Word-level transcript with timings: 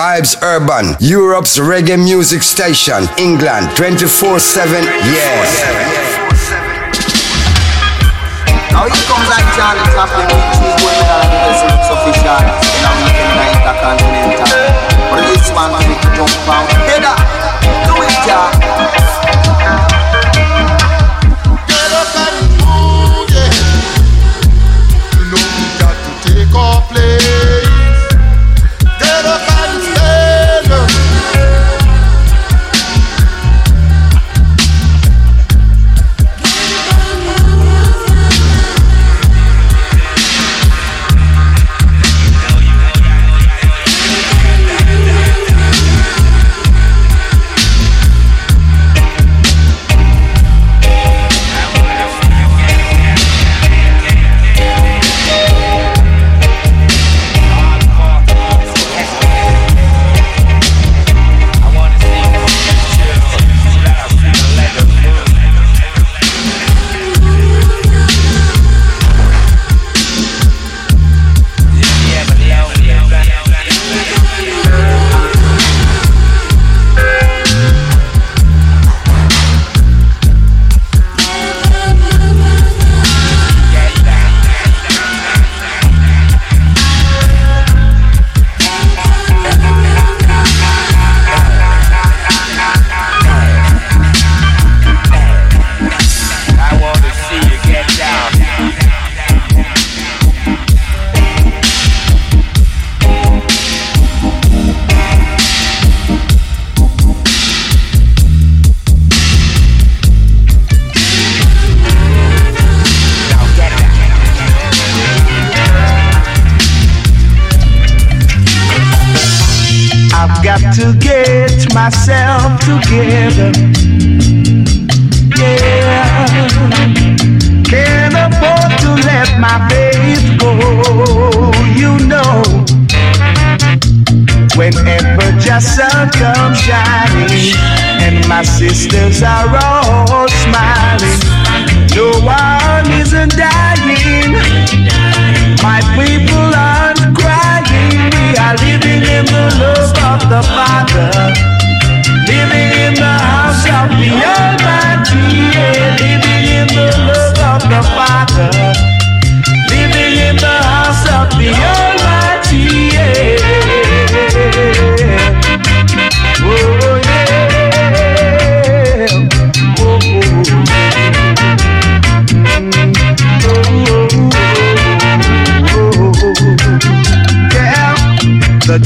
Vibes 0.00 0.34
Urban, 0.40 0.96
Europe's 0.98 1.58
reggae 1.58 2.02
music 2.02 2.40
station, 2.40 3.04
England, 3.18 3.68
24 3.76 4.38
7. 4.40 4.82
Yeah. 4.82 5.44
Now 8.72 8.88
it 8.88 8.96
comes 9.04 9.28
like 9.28 9.44
Charlie 9.52 9.84
Chaplin, 9.92 10.24
which 10.24 10.56
is 10.56 10.72
going 10.80 11.04
on 11.04 11.28
the 11.28 11.52
looks 11.68 11.88
official, 11.92 12.32
in 12.32 12.80
American 12.80 13.44
Intercontinental. 13.60 14.48
But 15.12 15.20
this 15.28 15.52
man, 15.52 15.68
we 15.84 15.92
jump 16.16 16.48
out. 16.48 16.64
Header, 16.88 17.16
do 17.84 18.00
it, 18.00 18.16
yeah. 18.24 18.59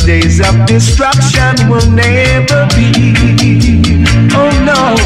days 0.06 0.40
of 0.40 0.66
destruction 0.66 1.68
will 1.70 1.90
never 1.90 2.68
be. 2.76 2.92
Oh 4.36 4.52
no. 4.68 4.96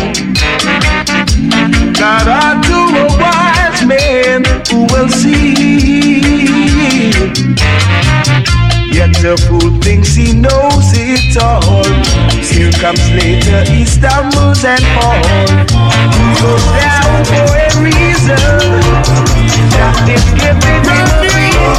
God 1.94 2.26
ought 2.26 2.62
to 2.66 2.78
a 2.98 3.06
wise 3.22 3.84
man 3.86 4.44
who 4.68 4.86
will 4.92 5.08
see. 5.08 5.54
Yet 8.92 9.14
the 9.22 9.36
fool 9.46 9.80
thinks 9.80 10.14
he 10.14 10.32
knows 10.32 10.90
it 10.94 11.36
all. 11.40 11.84
Still 12.42 12.72
comes 12.80 13.04
later, 13.12 13.64
he 13.70 13.84
stumbles 13.84 14.64
and 14.64 14.82
falls. 14.98 15.70
He 16.18 16.26
goes 16.42 16.66
down 16.82 17.24
for 17.30 17.46
a 17.54 17.70
reason. 17.86 18.36
That 19.78 20.08
is 20.10 20.24
giving 20.34 20.82
him 20.90 21.06
a 21.06 21.22
reason. 21.22 21.78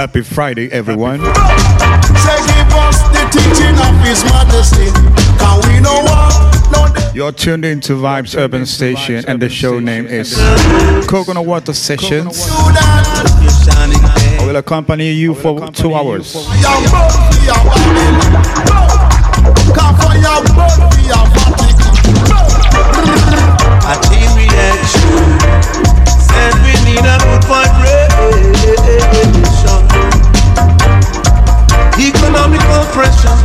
Friday, 0.00 0.72
everyone. 0.72 1.20
You're 7.14 7.32
tuned 7.32 7.66
in 7.66 7.80
to 7.80 7.92
Vibes 7.92 8.34
Urban 8.34 8.64
Station, 8.64 9.22
and 9.28 9.42
the 9.42 9.50
show 9.50 9.78
name 9.78 10.06
is 10.06 10.34
Coconut 11.06 11.44
Water 11.44 11.74
Sessions. 11.74 12.46
I 12.48 14.42
will 14.46 14.56
accompany 14.56 15.12
you 15.12 15.34
for 15.34 15.70
two 15.70 15.92
hours. 15.92 16.32
said 26.30 26.54
we 26.64 26.72
need 26.88 27.04
a 27.04 27.30
Economical 32.92 33.39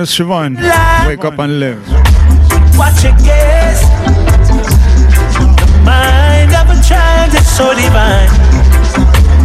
one 0.00 0.06
is 0.06 0.14
Siobhan. 0.16 1.06
Wake 1.06 1.24
up 1.24 1.38
and 1.38 1.60
live. 1.60 1.86
Watch 2.78 3.04
your 3.04 3.12
gaze. 3.20 3.82
The 5.36 5.82
mind 5.84 6.52
of 6.56 6.70
a 6.72 6.78
child 6.80 7.34
is 7.34 7.46
so 7.56 7.74
divine. 7.74 8.30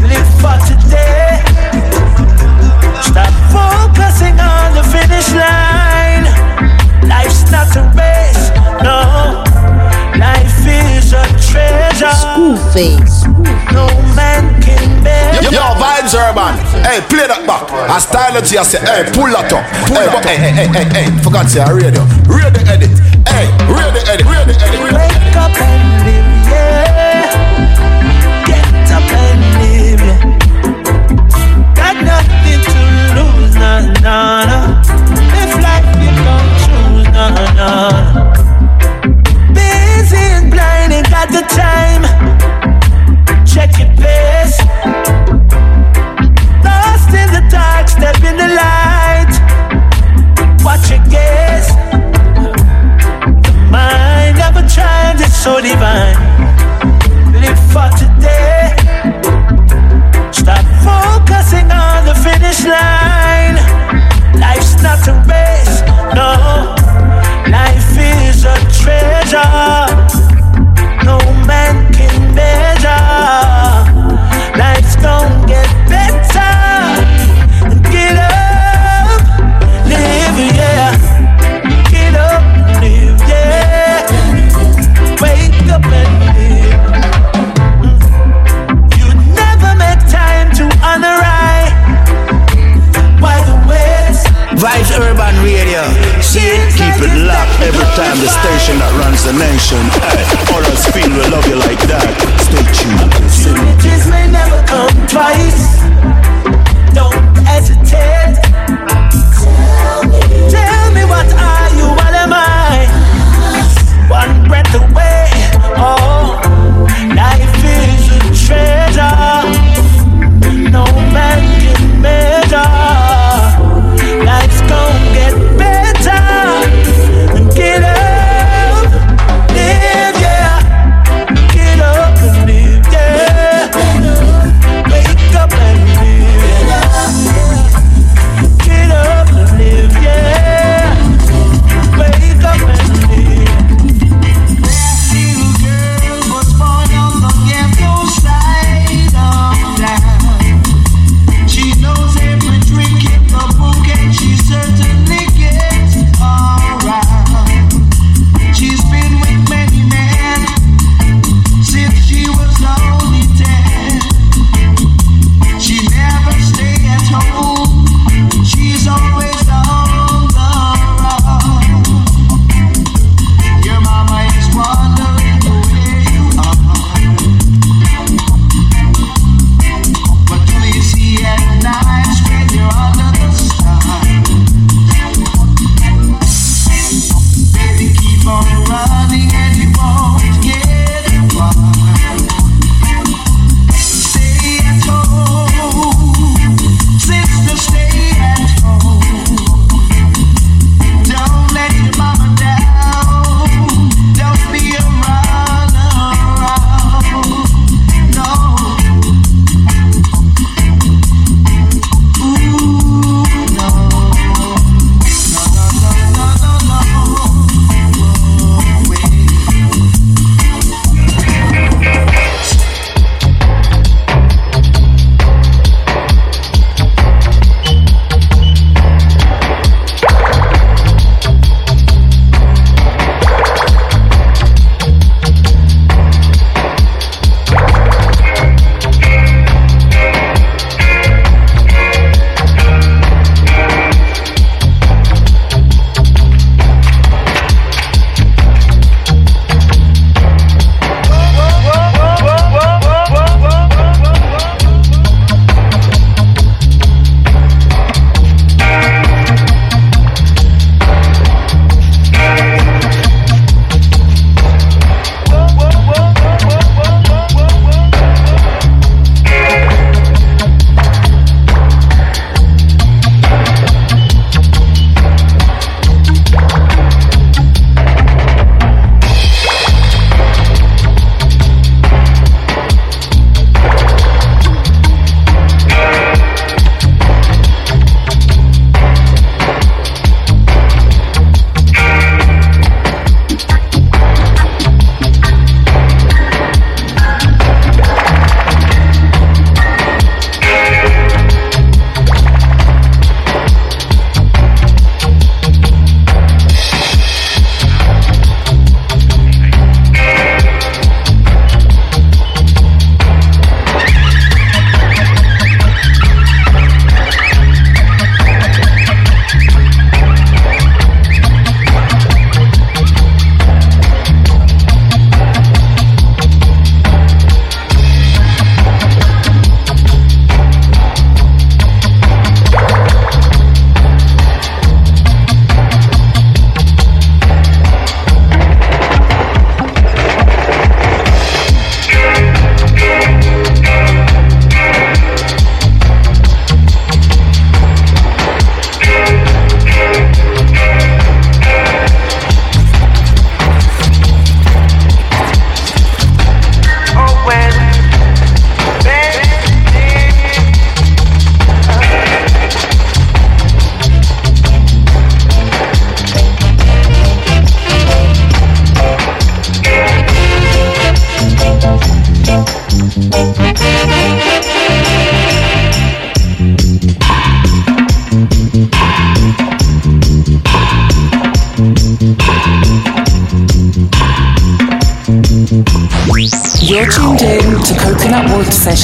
Live 0.07 0.31
for 0.39 0.55
today. 0.63 1.43
Stop 3.03 3.33
focusing 3.51 4.39
on 4.39 4.75
the 4.75 4.83
finish 4.95 5.27
line. 5.33 6.25
Life's 7.09 7.51
not 7.51 7.75
a 7.75 7.83
race, 7.99 8.51
no. 8.81 9.43
Life 10.17 10.63
is 10.67 11.11
a 11.11 11.25
treasure. 11.51 12.15
School 12.15 12.55
face. 12.71 13.25
No 13.73 13.87
man 14.15 14.43
can 14.43 14.53
bear. 14.53 14.54
Yo, 15.05 15.49
yo, 15.51 15.61
vibes 15.77 16.13
urban. 16.17 16.57
Hey, 16.81 17.01
play 17.05 17.27
that 17.27 17.45
back. 17.45 17.69
I 17.69 17.99
style 17.99 18.35
it. 18.35 18.45
I 18.49 18.63
say, 18.63 18.79
hey, 18.81 19.05
pull 19.13 19.29
that 19.29 19.51
up. 19.53 19.61
Pull 19.85 20.01
hey, 20.01 20.09
that 20.09 20.25
hey, 20.25 20.37
hey, 20.41 20.53
hey, 20.53 20.67
hey, 20.73 20.85
hey. 20.89 21.07
Forgot 21.21 21.43
to 21.43 21.49
say, 21.49 21.61
radio. 21.69 22.01
Radio 22.25 22.49
edit. 22.65 22.89
Hey, 23.29 23.47
radio 23.69 24.01
edit. 24.09 24.25
Radio 24.25 24.55
edit. 24.57 24.81
Wake 24.95 25.37
up 25.37 25.53
and 25.53 26.01
live, 26.07 26.25
yeah. 26.49 27.29
Get 28.49 28.89
up 28.89 29.05
and 29.05 29.41
live, 29.61 30.01
yeah. 30.01 30.33
Got 31.77 31.95
nothing 32.01 32.65
to 32.65 32.81
lose, 33.13 33.53
nah, 33.53 33.85
nah, 34.01 34.49
nah. 34.49 34.81
If 35.37 35.51
life 35.61 35.85
you 36.01 36.09
don't 36.25 36.49
choose, 36.65 37.05
nah, 37.13 37.53
nah. 37.53 38.33
Busy 39.53 40.17
and 40.17 40.49
blind, 40.49 40.93
ain't 40.93 41.09
got 41.09 41.29
the 41.29 41.45
time. 41.53 42.24
Step 47.97 48.19
in 48.29 48.35
the 48.37 48.49
light. 48.61 49.33
Watch 50.63 50.89
your 50.91 51.03
gaze. 51.15 51.69
The 53.45 53.53
mind 53.71 54.39
of 54.47 54.53
a 54.61 54.65
child 54.67 55.21
is 55.21 55.33
so 55.43 55.61
divine. 55.61 56.17
Live 57.41 57.61
for 57.71 57.89
today. 58.01 58.75
Stop 60.31 60.65
focusing 60.87 61.67
on 61.71 61.99
the 62.09 62.15
finish 62.25 62.59
line. 62.65 63.57
Life's 64.43 64.75
not 64.83 65.07
a 65.07 65.15
race, 65.31 65.75
no. 66.17 66.29
Life 67.57 67.91
is 67.97 68.43
a 68.43 68.55
treasure. 68.79 69.74
Runs 99.25 99.39
the 99.39 99.45
nation. 99.45 99.77
Eh? 99.77 100.15
Hey, 100.15 100.55
others 100.55 100.85
feel 100.87 101.09
we 101.09 101.29
love 101.29 101.47
you 101.47 101.55
like 101.55 101.79
that. 101.87 102.13
Stay 102.41 102.63
tuned. 102.73 102.99
Opportunities 103.01 104.07
may 104.09 104.27
never 104.31 104.61
come 104.67 105.07
twice. 105.07 105.64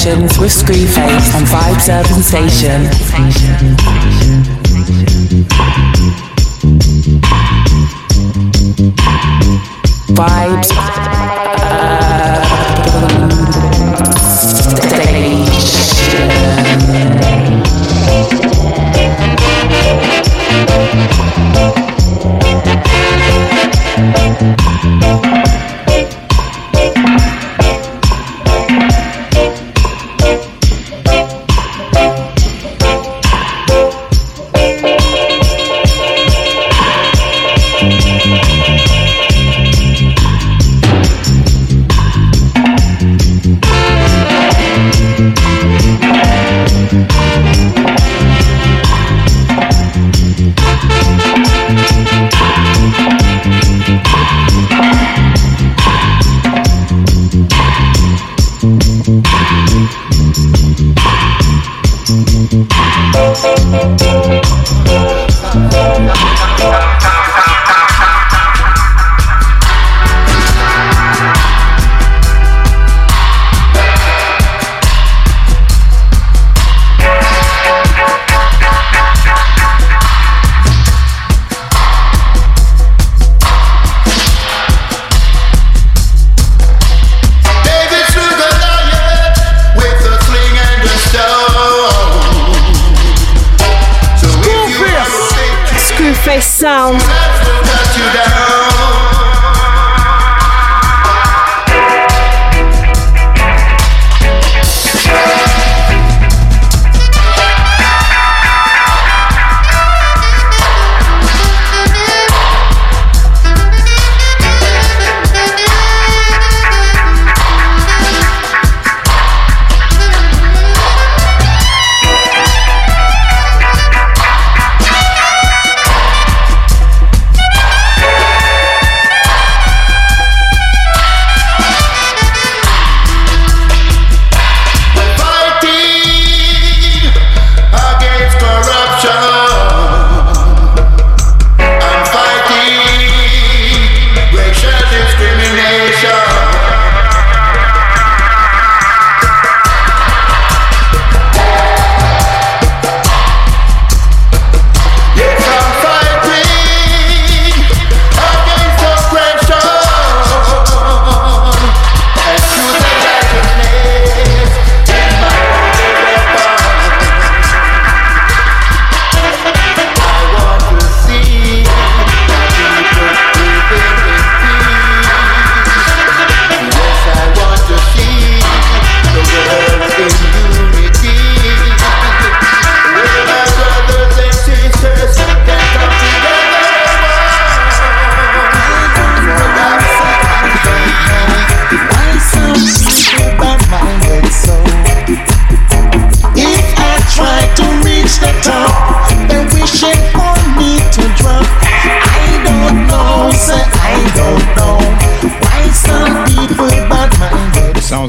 Sessions 0.02 0.36
with 0.36 0.50
Screwface 0.50 1.32
on 1.32 1.42
Vibes 1.44 1.88
Urban 1.88 2.22
Station. 2.24 2.82
Vibes. 10.12 11.21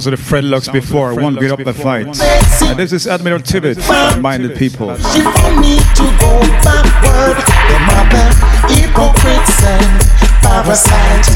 of 0.07 0.11
the 0.11 0.17
Fredlocks 0.17 0.71
before, 0.71 1.15
won't 1.15 1.39
get 1.39 1.51
up 1.51 1.63
the 1.63 1.73
fight. 1.73 2.07
And 2.61 2.79
this 2.79 2.91
is 2.91 3.07
Admiral 3.07 3.39
Tibet, 3.39 3.77
Minded 4.19 4.57
People. 4.57 4.95
She 4.97 5.21
want 5.23 5.59
me 5.59 5.77
to 5.77 6.05
go 6.19 6.39
backward, 6.63 7.37
the 7.69 7.77
mother, 7.87 8.27
hypocrites 8.73 9.63
and 9.63 10.01
parasites, 10.41 11.29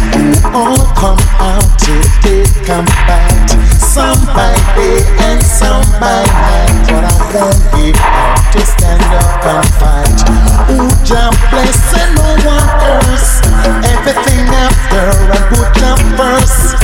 all 0.53 0.77
come 0.95 1.19
out 1.39 1.79
to 1.79 2.01
take 2.21 2.65
combat. 2.65 3.76
Some 3.97 4.25
by 4.27 4.53
day 4.77 5.01
and 5.25 5.41
some 5.41 5.81
by 5.99 6.21
night, 6.21 6.85
but 6.85 7.01
I 7.01 7.17
won't 7.33 7.57
give 7.73 7.97
up 7.97 8.37
to 8.53 8.61
stand 8.61 9.01
up 9.01 9.41
and 9.41 9.65
fight. 9.81 10.21
Ooh, 10.69 10.85
jump 11.01 11.33
bless 11.49 11.81
and 11.97 12.13
no 12.13 12.29
one 12.45 12.69
else. 12.93 13.41
Everything 13.89 14.45
after 14.53 15.01
I 15.33 15.39
put 15.49 15.69
them 15.81 15.97
first. 16.13 16.77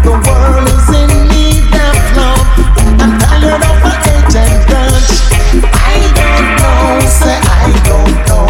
The 0.00 0.16
world 0.16 0.64
is 0.72 0.88
in 0.96 1.28
need 1.28 1.68
of 1.76 2.00
love. 2.16 2.48
I'm 3.04 3.12
tired 3.20 3.60
of 3.60 3.76
my 3.84 3.92
age 4.16 4.34
and 4.40 4.56
grudge. 4.64 5.12
I 5.60 6.00
don't 6.16 6.48
know, 6.56 7.04
say 7.04 7.36
I 7.36 7.68
don't 7.84 8.16
know 8.32 8.48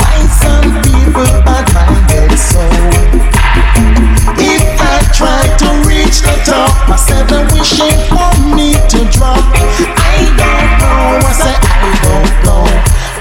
why 0.00 0.16
some 0.40 0.80
people 0.80 1.28
bad 1.44 1.68
minded 1.76 2.32
so. 2.40 2.64
If 4.40 4.64
I 4.80 4.96
try 5.12 5.44
to 5.60 5.68
reach 5.86 6.24
the 6.24 6.40
top 6.48 6.63
she 7.64 7.88
for 8.12 8.32
me 8.54 8.74
to 8.92 9.00
drop. 9.10 9.40
I 9.40 10.28
don't 10.36 10.70
know, 10.80 11.24
I 11.24 11.32
say 11.32 11.56
I 11.56 11.90
don't 12.04 12.32
know 12.44 12.64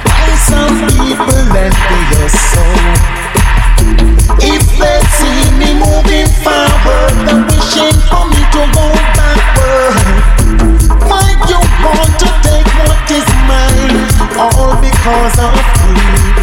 why 0.03 0.27
some 0.35 0.75
people 0.91 1.39
envy 1.55 2.01
us 2.23 2.35
so. 2.51 2.63
If 4.43 4.63
they 4.79 4.99
see 5.15 5.41
me 5.59 5.69
moving 5.79 6.27
forward, 6.43 7.15
they're 7.23 7.43
wishing 7.47 7.97
for 8.11 8.23
me 8.27 8.41
to 8.53 8.61
go 8.75 8.85
backward. 9.15 9.95
Why 11.07 11.23
you 11.47 11.59
want 11.83 12.11
to 12.19 12.29
take 12.43 12.67
what 12.83 13.07
is 13.15 13.27
mine, 13.47 14.11
all 14.37 14.75
because 14.83 15.35
of 15.39 15.55
greed? 15.79 16.37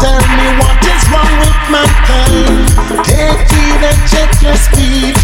Tell 0.00 0.24
me 0.36 0.46
what 0.56 0.80
is 0.88 0.99
wrong 1.12 1.34
with 1.42 1.60
my 1.68 1.84
mankind? 1.84 3.04
Take 3.04 3.44
heed 3.50 3.82
and 3.84 4.00
check 4.08 4.30
your 4.42 4.56
speed. 4.56 5.14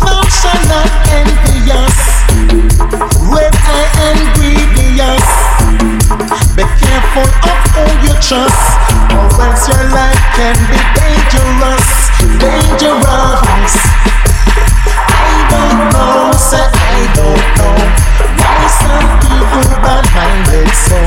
Thou 0.00 0.22
shalt 0.28 0.64
not 0.68 0.90
envy 1.10 1.72
us 1.72 1.98
with 3.32 3.56
I 3.66 3.82
am. 4.06 4.12
Be 6.54 6.64
careful 6.64 7.24
of 7.24 7.60
all 7.78 7.94
you 8.04 8.12
trust, 8.20 8.76
or 9.10 9.40
else 9.40 9.66
your 9.68 9.84
life 9.88 10.20
can 10.36 10.54
be 10.68 10.78
dangerous, 11.00 11.88
dangerous. 12.38 13.74
I 15.08 15.32
don't 15.48 15.80
know, 15.92 16.32
say 16.36 16.68
I 16.68 17.08
don't 17.16 17.46
know 17.56 17.76
why 18.36 18.68
some 18.68 19.08
people 19.24 19.64
bad-minded 19.80 20.70
so. 20.76 21.00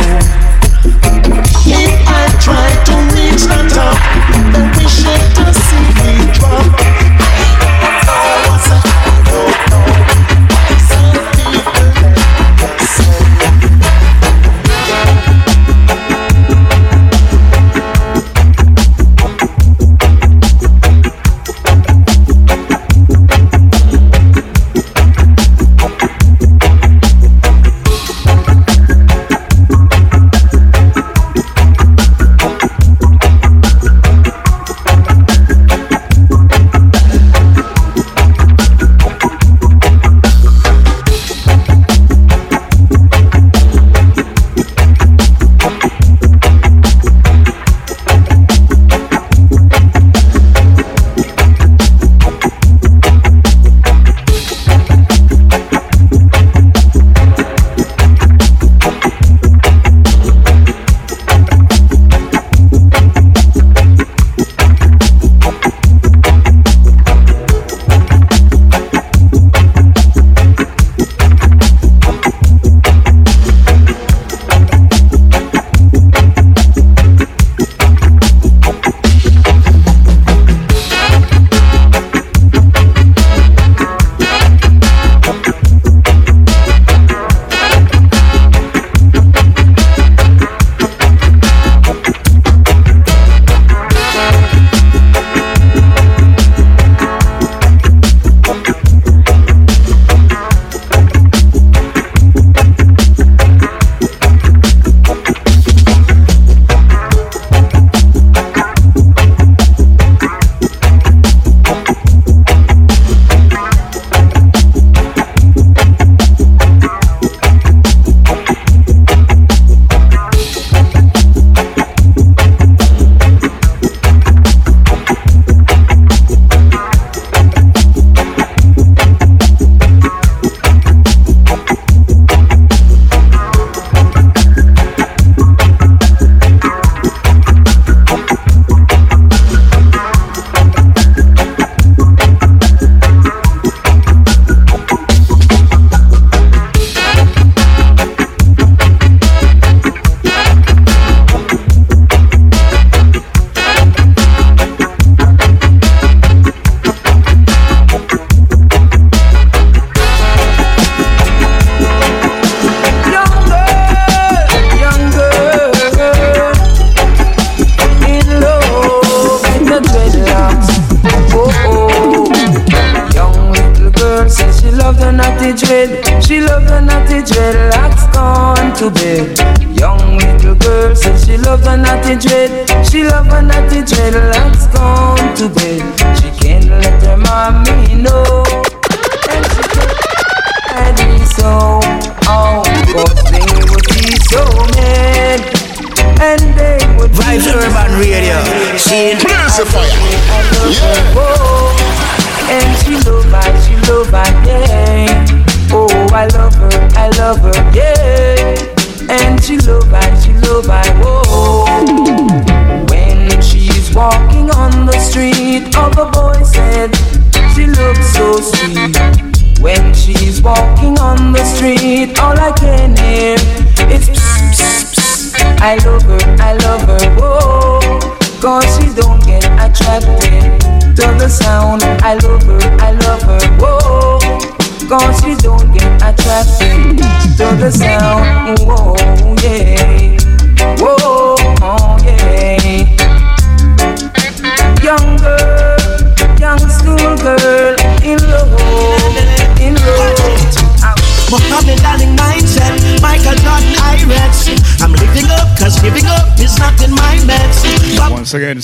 If 1.69 1.93
I 2.09 2.25
try 2.41 2.69
to 2.89 3.14
it's 3.35 3.47
not 3.47 3.69
time 3.69 4.53
that 4.53 4.77
we 4.77 4.87
should 4.87 5.35
just 5.35 5.59
see 5.67 6.31
each 6.31 6.39
drop. 6.39 6.94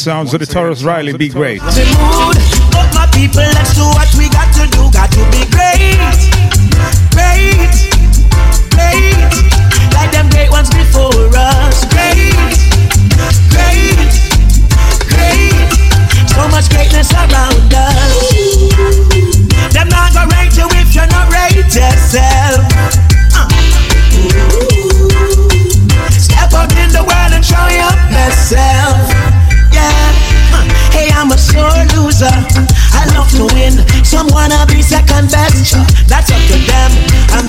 Sounds 0.01 0.33
of 0.33 0.39
the 0.39 0.47
Tarrus 0.47 0.83
Riley, 0.83 1.13
be 1.15 1.29
great. 1.29 1.61
the 1.61 1.85
mood, 2.01 2.33
my 2.97 3.05
people, 3.13 3.45
let's 3.53 3.75
do 3.77 3.85
what 3.93 4.09
we 4.17 4.30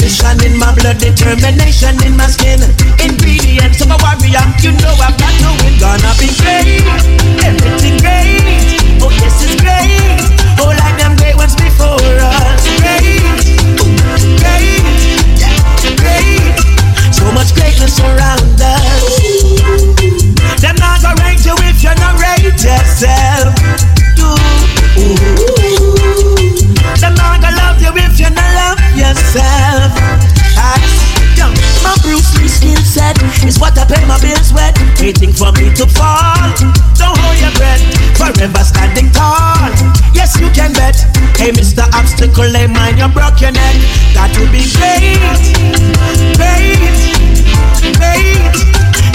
Ambition 0.02 0.42
in 0.42 0.58
my 0.58 0.74
blood, 0.74 0.98
determination 0.98 1.94
in 2.02 2.16
my 2.16 2.26
skin. 2.26 2.58
Ingredients 2.98 3.80
of 3.82 3.94
a 3.94 3.96
warrior. 4.02 4.42
You 4.58 4.74
know 4.82 4.90
I've 4.98 5.14
got 5.14 5.30
to 5.30 5.54
win. 5.62 5.78
Gonna 5.78 6.10
be 6.18 6.26
great. 6.42 6.82
Everything 7.38 8.02
great. 8.02 8.82
Oh, 8.98 9.14
yes, 9.22 9.46
it's 9.46 9.54
great. 9.62 10.18
Oh, 10.58 10.74
like 10.74 10.98
them 10.98 11.14
great 11.14 11.36
ones 11.38 11.54
before 11.54 12.02
us. 12.18 12.66
Great. 12.82 13.22
Great. 14.42 14.82
Yeah, 15.38 15.54
great. 15.94 16.50
So 17.14 17.30
much 17.30 17.54
greatness 17.54 17.94
around 18.02 18.58
us. 18.58 19.06
Them 20.58 20.74
not 20.82 20.98
gonna 20.98 21.22
rate 21.22 21.46
you 21.46 21.54
if 21.70 21.78
you're 21.78 21.94
not 22.02 22.18
rate 22.18 22.42
yourself. 22.42 23.54
Ooh. 24.18 24.34
Them 26.98 27.14
not 27.14 27.38
gonna 27.38 27.54
love 27.54 27.78
you 27.80 27.94
if 28.02 28.18
you 28.18 28.30
not 28.34 28.50
love 28.58 28.82
yourself. 28.98 29.81
Is 33.44 33.58
what 33.58 33.76
I 33.78 33.84
pay 33.84 34.04
my 34.06 34.18
bills 34.20 34.52
with. 34.52 34.74
Waiting 35.00 35.32
for 35.32 35.50
me 35.52 35.72
to 35.74 35.86
fall. 35.86 36.50
Don't 36.94 37.18
hold 37.18 37.38
your 37.40 37.52
breath. 37.58 37.82
Forever 38.18 38.64
standing 38.64 39.10
tall. 39.10 39.70
Yes, 40.14 40.38
you 40.40 40.50
can 40.50 40.72
bet. 40.72 40.96
Hey, 41.36 41.50
Mr. 41.50 41.82
Obstacle, 41.94 42.46
lay 42.48 42.66
mind 42.66 42.98
your 42.98 43.08
neck. 43.50 43.76
That 44.14 44.30
would 44.38 44.52
be 44.54 44.62
great. 44.78 45.18
Great. 46.38 46.78
Great. 47.98 48.54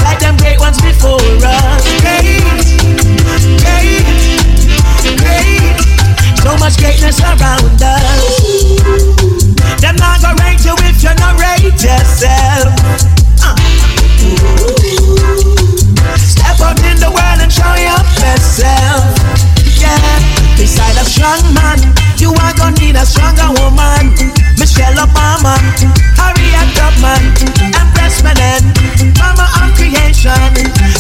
Like 0.04 0.20
them 0.20 0.36
great 0.38 0.60
ones 0.60 0.82
before 0.82 1.22
us. 1.44 1.84
Great. 2.04 2.44
Great. 3.64 4.04
Great. 5.24 5.78
So 6.44 6.58
much 6.58 6.78
greatness 6.78 7.20
around 7.22 7.80
us. 7.80 9.08
Them 9.80 9.96
not 9.96 10.22
gonna 10.22 10.44
rate 10.44 10.64
you 10.66 10.76
if 10.84 11.04
you 11.04 11.14
not 11.16 11.40
rate 11.40 11.80
Beside 20.98 21.06
a 21.06 21.10
strong 21.14 21.54
man, 21.54 21.78
you 22.18 22.34
are 22.34 22.54
gonna 22.58 22.74
need 22.82 22.96
a 22.96 23.06
stronger 23.06 23.54
woman. 23.62 24.18
Michelle 24.58 24.98
Obama, 24.98 25.54
Harriet 26.18 26.74
Tubman, 26.74 27.22
Empress 27.78 28.22
Menen, 28.26 28.66
Mama 29.14 29.46
of 29.62 29.78
creation. 29.78 30.34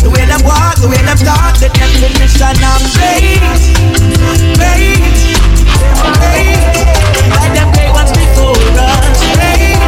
The 0.05 0.09
way 0.13 0.25
them 0.29 0.43
walk, 0.45 0.77
the 0.77 0.87
way 0.87 1.01
them 1.01 1.17
talk, 1.17 1.57
the 1.57 1.69
definition 1.73 2.61
of 2.61 2.77
great, 2.93 3.41
great, 4.53 5.01
great. 6.21 6.61
Like 7.33 7.53
them 7.57 7.71
great 7.73 7.89
ones 7.89 8.11
before 8.13 8.53
us. 8.77 9.17
Great, 9.33 9.81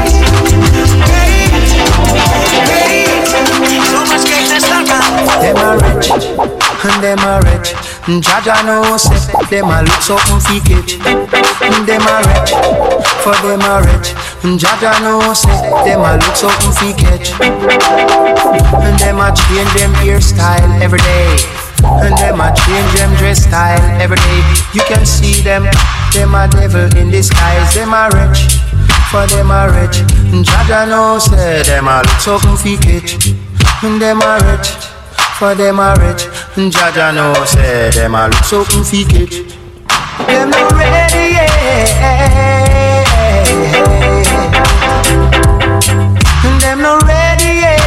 great, 1.05 1.53
great. 2.65 3.05
So 3.85 3.99
much 4.09 4.25
greatness 4.25 4.65
around. 4.73 5.29
Them 5.37 5.57
a 5.61 5.77
rich, 5.77 6.09
and 6.81 6.97
them 7.03 7.19
a 7.19 7.41
rich. 7.45 7.88
Jaja 8.17 8.65
know 8.65 8.97
say 8.97 9.13
them 9.51 9.69
a 9.69 9.83
look 9.85 10.01
something 10.01 10.61
catch. 10.65 10.97
Them 10.97 12.01
a 12.01 12.17
rich, 12.25 12.49
for 13.21 13.37
them 13.45 13.61
a 13.61 13.85
rich. 13.85 14.17
Jaja 14.57 14.97
know 15.01 15.33
say 15.33 15.69
them 15.85 16.01
a 16.01 16.17
look 16.17 16.33
fi 16.73 16.89
catch. 16.97 17.37
And 18.81 18.97
them 18.97 19.19
a 19.21 19.29
change 19.29 19.73
them 19.77 19.93
hairstyle 20.01 20.81
every 20.81 20.97
day. 20.97 21.37
And 22.01 22.17
them 22.17 22.41
a 22.41 22.49
change 22.55 22.91
them 22.97 23.15
dress 23.17 23.43
style 23.43 24.01
every 24.01 24.17
day. 24.17 24.41
You 24.73 24.81
can 24.89 25.05
see 25.05 25.43
them, 25.43 25.69
them 26.11 26.33
a 26.33 26.47
devil 26.47 26.89
in 26.97 27.11
disguise. 27.11 27.75
Them 27.75 27.93
a 27.93 28.09
rich, 28.09 28.57
for 29.11 29.27
them 29.27 29.51
a 29.51 29.69
rich. 29.69 30.01
Jaja 30.43 30.89
know 30.89 31.19
say 31.19 31.61
them 31.61 31.87
a 31.87 32.01
look 32.01 32.19
something. 32.19 32.79
And 33.83 34.01
them 34.01 34.21
a 34.23 34.39
rich. 34.49 34.98
For 35.39 35.55
them 35.55 35.79
a 35.79 35.95
rich, 35.95 36.25
and 36.57 36.69
Jaja 36.69 37.15
know 37.15 37.33
say 37.45 37.91
them 37.91 38.13
a 38.13 38.27
look 38.27 38.43
so 38.43 38.65
catch. 38.65 39.35
Them 40.27 40.49
no 40.49 40.67
ready 40.75 41.31
yet. 41.31 41.89
Them 46.59 46.81
no 46.81 46.99
ready 47.07 47.51
yet. 47.63 47.79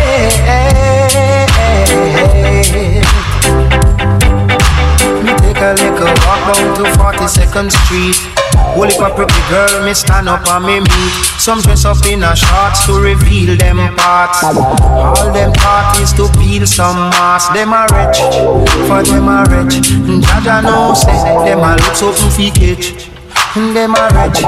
Me 5.23 5.33
take 5.37 5.61
a 5.61 5.75
little 5.75 6.15
walk 6.25 6.41
down 6.49 6.75
to 6.77 6.85
42nd 6.97 7.71
Street. 7.71 8.42
Holy 8.75 8.97
a 8.97 9.11
pretty 9.15 9.43
girl, 9.49 9.85
me 9.85 9.93
stand 9.95 10.29
up 10.29 10.47
and 10.49 10.65
me 10.65 10.81
meet. 10.81 11.13
Some 11.39 11.61
dress 11.61 11.85
up 11.85 12.05
in 12.07 12.23
a 12.23 12.35
shorts 12.35 12.87
to 12.87 12.95
reveal 13.01 13.57
them 13.57 13.79
parts. 13.97 14.43
All 14.43 15.33
them 15.33 15.53
parties 15.53 16.13
to 16.15 16.29
peel 16.39 16.67
some 16.67 17.11
mass. 17.11 17.49
Them 17.49 17.73
a 17.73 17.87
rich, 17.93 18.19
for 18.89 19.03
them 19.03 19.29
a 19.29 19.45
rich. 19.53 19.93
Jaja 20.25 20.63
know 20.63 20.95
say 20.95 21.13
them 21.45 21.61
a 21.61 21.77
look 21.77 21.95
something 21.95 22.31
fi 22.31 22.51
catch. 22.51 23.09
Them 23.55 23.95
a 23.95 24.09
rich, 24.17 24.41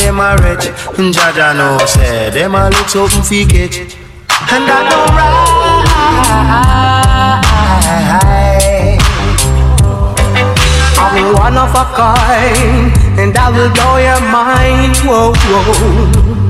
them 0.00 0.20
a 0.20 0.36
rich. 0.40 0.72
Jaja 0.96 1.54
know 1.54 1.78
say 1.86 2.30
them 2.30 2.54
a 2.54 2.70
look 2.70 2.88
something 2.88 3.22
fi 3.22 3.44
catch. 3.44 3.96
And 4.50 4.70
I 4.70 4.88
know 4.88 5.04
right. 5.16 5.44
I'm 10.96 11.32
one 11.34 11.56
of 11.56 11.74
a 11.74 11.84
kind, 11.94 12.92
and 13.18 13.36
I 13.36 13.50
will 13.50 13.70
blow 13.70 13.96
your 13.98 14.20
mind. 14.30 14.96
Whoa, 15.06 15.32
whoa. 15.34 16.44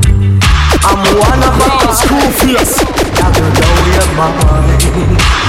I'm 0.84 1.00
one 1.16 1.42
of 1.44 1.56
a 1.60 1.92
Screwface, 1.92 2.84
mind. 4.16 4.82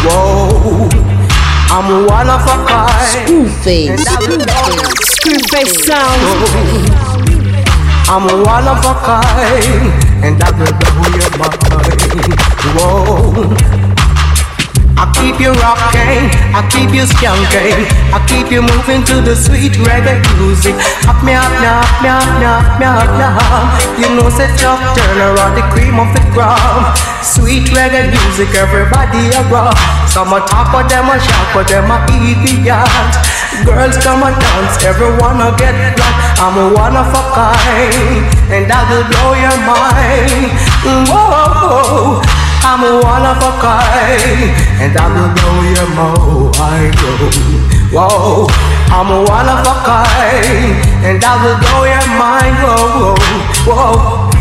Whoa, 0.06 0.90
I'm 1.72 2.06
one 2.06 2.30
of 2.30 2.42
a 2.42 2.58
kind. 2.68 3.28
Screwface. 3.28 4.04
Screwface 5.14 5.76
sound. 5.86 6.22
I'm 8.08 8.26
one 8.44 8.68
of 8.68 8.86
a 8.86 8.94
kind, 9.04 9.92
and 10.24 10.42
I 10.44 10.52
will 10.58 10.74
blow 10.80 11.08
your 11.16 11.32
mind. 11.38 12.06
Whoa. 12.78 13.75
I 14.96 15.12
keep 15.12 15.44
you 15.44 15.52
rocking, 15.60 16.32
I 16.56 16.64
keep 16.72 16.96
you 16.96 17.04
skanking, 17.04 17.84
I 18.16 18.20
keep 18.32 18.48
you 18.48 18.64
moving 18.64 19.04
to 19.12 19.20
the 19.20 19.36
sweet 19.36 19.76
reggae 19.84 20.24
music. 20.40 20.72
Up 21.04 21.20
me 21.20 21.36
up, 21.36 21.52
me 21.60 21.68
up, 21.68 21.84
me 22.00 22.08
up, 22.08 22.24
me 22.40 22.48
up, 22.48 22.66
me 22.80 22.88
up, 22.88 23.12
up. 23.20 23.76
You 24.00 24.08
know, 24.16 24.32
set 24.32 24.56
up, 24.64 24.80
turn 24.96 25.20
around 25.20 25.60
the 25.60 25.68
cream 25.76 26.00
of 26.00 26.08
the 26.16 26.24
crop. 26.32 26.96
Sweet 27.20 27.68
reggae 27.76 28.08
music, 28.08 28.56
everybody 28.56 29.36
around. 29.36 29.76
Some 30.08 30.32
a 30.32 30.40
talk, 30.48 30.72
but 30.72 30.88
them 30.88 31.12
a 31.12 31.20
shout, 31.20 31.48
but 31.52 31.68
them 31.68 31.92
a 31.92 32.00
idiot. 32.16 33.12
Girls 33.68 34.00
come 34.00 34.24
and 34.24 34.40
dance, 34.40 34.80
everyone 34.88 35.44
a 35.44 35.52
get 35.60 35.76
black. 36.00 36.16
I'm 36.40 36.56
a 36.56 36.66
one 36.72 36.96
of 36.96 37.12
a 37.12 37.24
kind, 37.36 38.24
and 38.48 38.72
I 38.72 38.80
will 38.88 39.04
blow 39.12 39.36
your 39.44 39.60
mind. 39.60 40.56
Whoa. 41.12 42.45
I'm 42.66 42.82
a 42.82 42.98
one 42.98 43.22
of 43.22 43.38
a 43.38 43.52
kind, 43.62 44.50
and 44.82 44.98
I 44.98 45.06
will 45.14 45.30
blow 45.38 45.62
your 45.70 45.86
mind. 45.94 46.98
Whoa, 47.94 48.50
I'm 48.90 49.06
a 49.14 49.22
one 49.22 49.46
of 49.46 49.62
a 49.62 49.76
kind, 49.86 50.74
and 51.06 51.22
I 51.22 51.34
will 51.46 51.62
blow 51.62 51.86
your 51.86 52.10
mind. 52.18 52.58
Whoa, 52.66 53.14
whoa. 53.70 54.34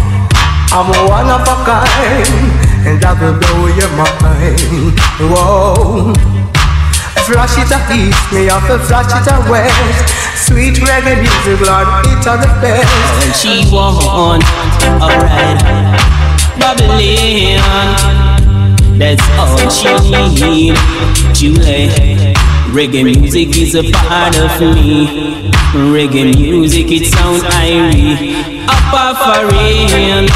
I'm 0.72 0.88
a 0.88 1.04
one 1.04 1.28
of 1.28 1.44
a 1.44 1.56
kind, 1.68 2.24
and 2.88 3.04
I 3.04 3.12
will 3.12 3.37
blow 3.37 3.68
your 3.76 3.92
mind. 3.92 4.96
Whoa. 5.20 6.16
Flash 7.28 7.60
it 7.60 7.70
a 7.76 7.78
east, 7.92 8.32
me 8.32 8.46
have 8.48 8.66
to 8.68 8.78
flash 8.88 9.12
it 9.12 9.28
a 9.28 9.37
west. 9.52 10.48
Sweet 10.48 10.80
reggae 10.80 11.20
music, 11.20 11.60
Lord, 11.60 11.88
it 12.08 12.26
are 12.26 12.40
the 12.40 12.48
best. 12.64 13.40
She 13.40 13.68
won, 13.70 14.40
alright. 15.00 16.23
Babylon. 16.59 17.59
That's 18.99 19.23
all 19.38 19.59
she 19.71 19.90
need. 20.38 20.77
Julie. 21.35 22.35
Reggae 22.75 23.05
music 23.05 23.57
is 23.57 23.75
a 23.75 23.83
part 23.93 24.37
of 24.37 24.61
me. 24.61 25.51
Reggae 25.73 26.35
music, 26.37 26.90
it 26.90 27.07
sounds 27.07 27.43
irie. 27.43 28.67
Up 28.67 28.95
off 28.95 29.21
a 29.27 29.47
rain. 29.47 30.29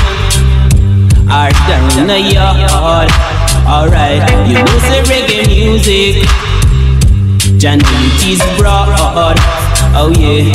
Or 1.26 1.50
down 1.66 2.06
the 2.06 2.18
yard. 2.20 3.10
Alright, 3.66 4.22
you 4.48 4.54
know 4.54 4.78
say 4.88 5.02
reggae 5.10 5.46
music. 5.46 6.26
John 7.58 7.80
it 7.82 8.22
is 8.24 8.40
broad. 8.56 9.36
Oh 9.94 10.12
yeah. 10.16 10.46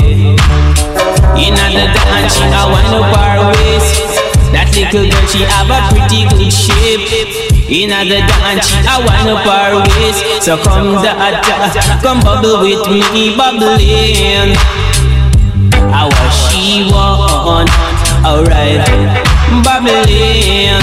In 1.35 1.53
the 1.53 1.85
dance, 1.93 2.37
a 2.39 2.63
wind 2.71 2.93
up 2.95 3.17
our 3.17 3.51
waist. 3.51 4.22
That 4.53 4.69
little 4.77 5.09
girl, 5.09 5.25
she 5.27 5.41
have 5.49 5.65
a 5.65 5.81
pretty 5.89 6.29
good 6.29 6.53
shape. 6.53 7.09
In 7.67 7.89
the 7.89 8.21
dance, 8.21 8.69
she 8.69 8.77
a 8.85 9.01
up 9.01 9.41
her 9.41 9.81
waist. 9.81 10.45
So 10.45 10.61
come 10.61 11.01
da 11.01 11.41
come 12.05 12.21
bubble 12.21 12.61
with 12.61 12.85
me, 12.87 13.33
bubbling. 13.35 14.53
How 15.89 16.09
she 16.29 16.85
want, 16.93 17.69
alright, 18.21 18.85
bubbling. 19.65 20.77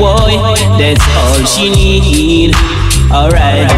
Boy, 0.00 0.40
that's 0.80 1.04
all 1.20 1.44
she 1.44 1.68
need. 1.68 2.54
Alright. 3.12 3.68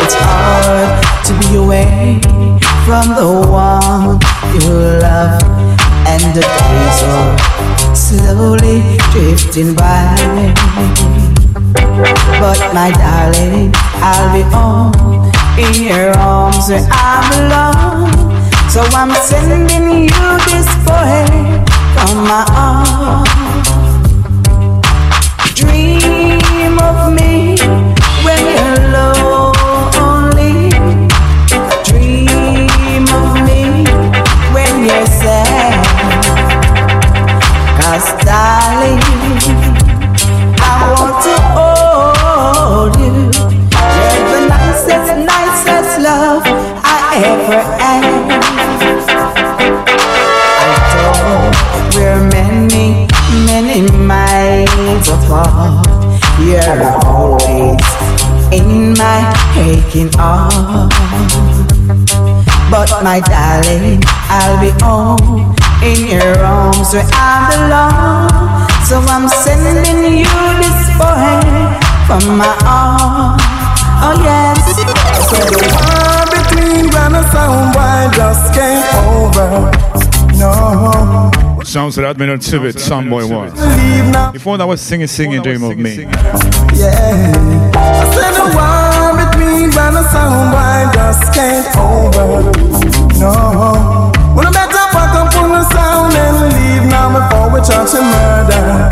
It's 0.00 0.16
hard 0.16 1.04
to 1.26 1.32
be 1.36 1.56
away 1.56 2.20
from 2.88 3.12
the 3.12 3.28
one 3.44 4.16
you 4.56 4.72
love, 5.04 5.42
and 6.08 6.22
the 6.32 6.40
days 6.40 7.02
are 7.04 7.77
slowly 8.08 8.80
drifting 9.12 9.74
by. 9.74 10.16
But 12.40 12.60
my 12.72 12.90
darling, 12.90 13.70
I'll 14.00 14.32
be 14.32 14.42
home 14.48 15.28
in 15.58 15.74
your 15.84 16.16
arms 16.16 16.68
where 16.70 16.86
I 16.90 17.20
belong. 17.32 18.08
So 18.70 18.80
I'm 18.96 19.12
sending 19.28 20.08
you 20.08 20.28
this 20.48 20.68
poem 20.86 21.64
from 21.92 22.16
my 22.24 22.44
heart. 22.48 23.28
Dream 25.54 26.78
of 26.78 27.12
me 27.12 27.56
you're 56.76 56.98
always 57.06 57.80
in 58.52 58.92
my 58.94 59.24
aching 59.56 60.10
arms. 60.18 60.92
But 62.70 62.90
my 63.02 63.20
darling, 63.20 64.02
I'll 64.28 64.60
be 64.60 64.70
home 64.84 65.56
in 65.82 66.20
your 66.20 66.38
arms 66.44 66.92
where 66.92 67.08
I 67.12 67.48
belong. 67.56 68.68
So 68.84 69.00
I'm 69.00 69.28
sending 69.28 70.18
you 70.18 70.36
this 70.60 70.80
poem 71.00 71.72
from 72.06 72.36
my 72.36 72.52
heart. 72.64 73.40
Oh 74.00 74.14
yes. 74.22 74.60
So 75.28 75.36
the 75.36 75.64
war 75.72 76.24
between 76.36 76.90
Grand 76.90 77.16
and 77.16 77.72
Boy 77.72 78.16
just 78.16 78.52
came 78.54 78.84
over. 79.08 79.70
No. 80.38 81.47
Sounds 81.68 81.98
like 81.98 82.06
Admiral 82.06 82.38
Tibet, 82.38 82.76
Soundboy 82.76 83.28
One. 83.30 84.32
Before 84.32 84.56
that 84.56 84.64
was 84.64 84.80
Singing 84.80 85.06
Singing 85.06 85.42
Dream 85.42 85.62
of 85.64 85.76
Me. 85.76 85.96
Yeah. 86.00 86.08
I 87.76 88.08
said 88.14 88.32
the 88.32 88.48
war 88.56 89.12
between 89.20 89.68
Grand 89.68 89.98
and 89.98 90.06
Sound 90.08 90.48
Boy 90.48 90.88
just 90.96 91.28
came 91.36 91.68
over. 91.76 92.40
No. 93.20 94.10
Well, 94.34 94.46
I 94.46 94.50
better 94.50 94.80
fuck 94.96 95.12
up 95.12 95.36
on 95.36 95.50
the 95.50 95.62
sound 95.68 96.14
and 96.16 96.48
leave 96.54 96.90
now 96.90 97.12
before 97.12 97.52
we 97.52 97.60
charge 97.60 97.92
you 97.92 98.00
murder. 98.00 98.88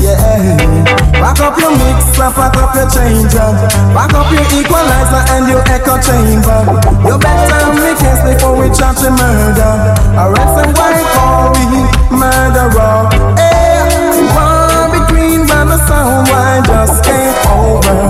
Yeah. 0.00 1.05
Back 1.20 1.40
up 1.40 1.58
your 1.58 1.72
mixer, 1.72 2.30
back 2.36 2.56
up 2.56 2.74
your 2.74 2.88
changer, 2.88 3.48
back 3.92 4.12
up 4.14 4.30
your 4.30 4.46
equalizer 4.52 5.22
and 5.34 5.48
your 5.48 5.62
echo 5.66 5.96
chamber. 6.00 6.60
You 7.08 7.18
better 7.18 7.72
make 7.74 7.98
case 7.98 8.22
before 8.22 8.56
we 8.56 8.68
charge 8.70 9.00
you 9.02 9.10
murder. 9.10 9.96
Arrest 10.16 10.54
them 10.56 10.70
white 10.76 11.06
call 11.16 11.52
we 11.56 11.82
murderer. 12.14 13.08
Hey, 13.36 14.22
war 14.36 14.92
between 14.92 15.46
man 15.48 15.72
and 15.72 15.82
sound, 15.88 16.28
why 16.28 16.60
just 16.64 17.02
can't 17.04 17.36
over? 17.48 18.00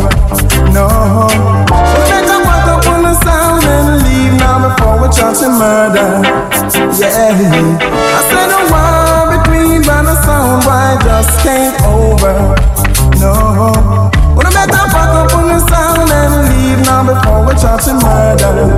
No. 0.74 0.86
We 1.70 2.00
better 2.10 2.40
back 2.44 2.66
up 2.68 2.86
on 2.90 3.02
the 3.02 3.14
sound 3.22 3.64
and 3.64 4.02
leave 4.04 4.34
now 4.38 4.68
before 4.68 5.00
we 5.00 5.08
charge 5.14 5.40
you 5.40 5.50
murder. 5.50 6.22
Yeah. 6.98 7.32
I 7.32 8.20
said 8.28 8.48
the 8.50 8.60
war 8.70 9.38
between 9.38 9.86
man 9.86 10.06
and 10.06 10.18
sound, 10.26 10.64
why 10.66 10.98
just 11.02 11.32
can't 11.42 11.74
over? 11.86 12.85
No. 13.20 14.10
We 14.36 14.44
better 14.44 14.86
back 14.92 15.12
up 15.16 15.32
on 15.32 15.48
the 15.48 15.58
sound 15.68 16.10
and 16.10 16.34
leave 16.52 16.84
now 16.84 17.02
before 17.06 17.46
we 17.46 17.52
charge 17.56 17.86
you 17.88 17.96
murder. 17.96 18.76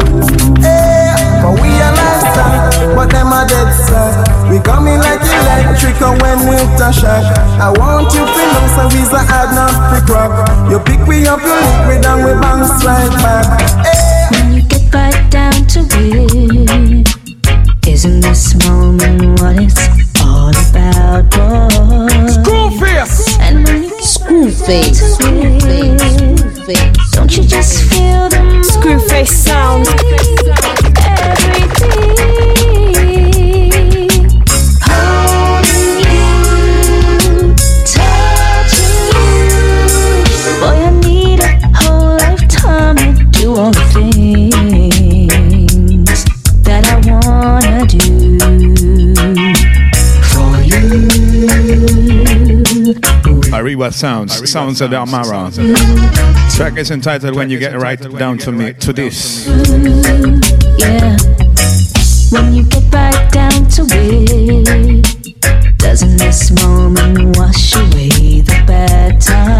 Hey, 0.62 1.10
but 1.42 1.58
we 1.58 1.70
are 1.82 1.94
lifestyle, 1.98 2.94
but 2.94 3.10
them 3.10 3.32
are 3.32 3.46
dead 3.46 3.72
set. 3.74 4.14
We 4.48 4.60
coming 4.60 4.98
like 4.98 5.20
electric 5.20 6.00
and 6.00 6.22
when 6.22 6.38
it 6.54 6.80
a 6.80 6.92
shock. 6.92 7.26
I 7.58 7.74
want 7.74 8.14
you 8.14 8.22
to 8.22 8.42
know 8.54 8.66
so 8.78 8.82
we's 8.94 9.10
a 9.12 9.22
hard 9.26 9.50
not 9.58 9.74
pick 9.90 10.08
rock. 10.08 10.30
You 10.70 10.78
pick 10.78 11.02
me 11.08 11.26
up, 11.26 11.40
you 11.42 11.54
lick 11.58 11.96
me 11.96 12.00
down, 12.00 12.22
we 12.22 12.32
bounce 12.40 12.84
right 12.84 13.10
back. 13.18 13.60
Hey. 13.84 14.28
When 14.30 14.52
you 14.54 14.62
get 14.62 14.94
right 14.94 15.30
down 15.30 15.66
to 15.74 15.80
it, 15.90 17.08
isn't 17.88 18.20
this 18.20 18.54
moment 18.66 19.40
what 19.40 19.56
it's 19.58 19.97
Screwface. 24.68 25.16
Screwface. 25.96 27.12
Don't 27.12 27.34
you 27.34 27.42
just 27.42 27.84
feel 27.84 28.28
the 28.28 28.36
Screwface 28.60 29.28
sound. 29.28 30.27
Arriba 53.78 53.92
Sounds, 53.92 54.50
Sounds 54.50 54.80
of 54.80 54.90
the 54.90 54.96
Amara. 54.96 55.52
Track 56.50 56.78
is 56.78 56.90
entitled 56.90 57.36
When 57.36 57.48
You 57.48 57.60
Get 57.60 57.76
Right 57.80 58.00
Down 58.18 58.36
to 58.38 58.50
Me 58.50 58.72
to 58.72 58.92
This. 58.92 59.46
Yeah. 59.46 61.16
When 62.32 62.54
you 62.54 62.64
get 62.64 62.92
right 62.92 63.32
down 63.32 63.68
to 63.68 63.86
it, 63.88 65.78
doesn't 65.78 66.16
this 66.16 66.50
moment 66.60 67.36
wash 67.36 67.76
away 67.76 68.40
the 68.40 68.64
bad 68.66 69.20
times? 69.20 69.57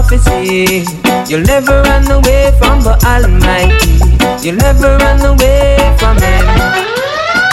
Prophecy, 0.00 0.84
you'll 1.28 1.42
never 1.42 1.82
run 1.82 2.08
away 2.08 2.52
from 2.60 2.80
the 2.82 2.94
Almighty. 3.04 3.98
You'll 4.46 4.54
never 4.54 4.96
run 4.96 5.20
away 5.26 5.74
from 5.98 6.16
Him. 6.22 6.46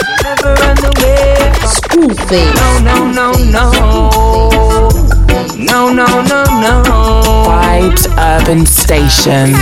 You'll 0.05 0.21
never 0.29 0.53
run 0.61 0.77
away. 0.91 1.33
Screwface. 1.65 2.53
No, 2.61 2.69
no, 2.85 2.97
no, 3.17 3.31
no. 3.55 3.65
No, 5.57 5.91
no, 5.91 6.05
no, 6.31 6.43
no. 6.61 6.75
Vibes 7.49 8.05
Urban 8.15 8.63
Station. 8.67 9.57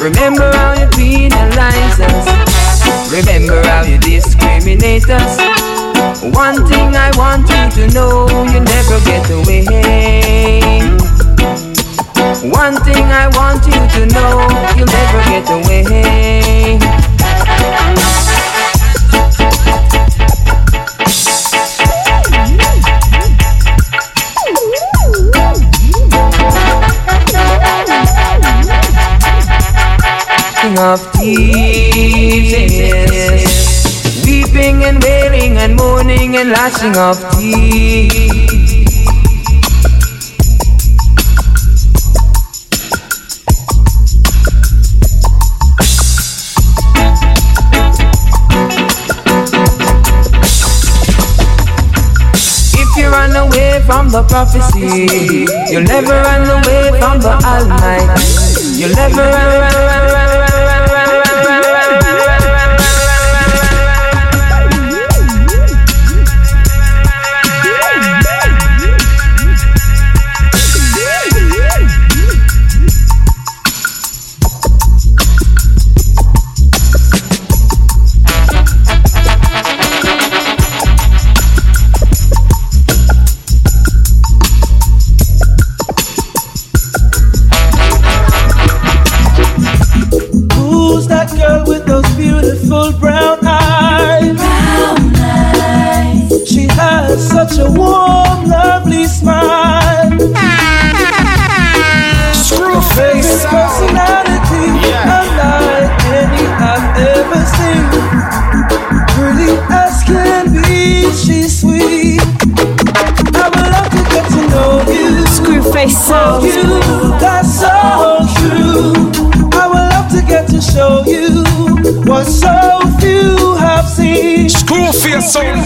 Remember 0.00 0.50
how 0.56 0.72
you 0.80 0.88
penalize 0.96 2.00
us. 2.00 3.12
Remember 3.12 3.62
how 3.68 3.82
you 3.82 3.98
discriminate 3.98 5.10
us. 5.10 5.81
One 6.22 6.64
thing 6.68 6.94
I 6.94 7.10
want 7.16 7.48
you 7.50 7.68
to 7.68 7.88
know, 7.92 8.28
you 8.52 8.60
never 8.60 9.00
get 9.04 9.28
away. 9.28 10.80
One 12.48 12.76
thing 12.84 13.10
I 13.10 13.26
want 13.34 13.66
you 13.66 13.72
to 13.72 14.06
know, 14.14 14.46
you'll 14.76 14.86
never 14.86 15.20
get 15.26 15.50
away. 15.50 16.78
King 30.60 30.78
of 30.78 31.00
thieves. 31.14 32.62
Weeping 34.52 34.84
and 34.84 35.02
wailing 35.02 35.56
and 35.58 35.76
mourning 35.76 36.36
and 36.36 36.50
lashing 36.50 36.96
of 36.96 37.16
teeth. 37.32 38.12
If 52.74 52.96
you 52.96 53.08
run 53.08 53.34
away 53.36 53.82
from 53.86 54.10
the 54.10 54.22
prophecy, 54.28 55.46
you'll 55.72 55.84
never 55.84 56.12
run 56.12 56.42
away 56.42 57.00
from 57.00 57.20
the 57.20 57.32
Almighty. 57.44 58.52
You'll 58.78 58.94
never 58.94 59.22
run, 59.22 59.60
run, 59.60 59.91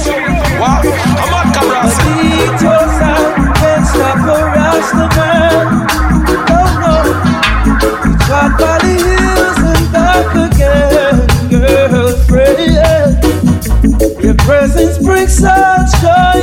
Wow, 0.07 0.81
I'm 0.85 1.35
on 1.35 1.47
stop 3.91 4.19
man. 5.17 5.67
Oh 6.49 6.69
no, 6.83 6.95
the 8.03 8.95
hills 9.03 9.61
and 9.73 9.85
back 9.93 10.31
again, 10.47 11.15
girlfriend. 11.51 12.57
Your 14.23 14.37
presence 14.37 14.99
brings 14.99 15.35
such 15.39 15.91
joy 16.01 16.36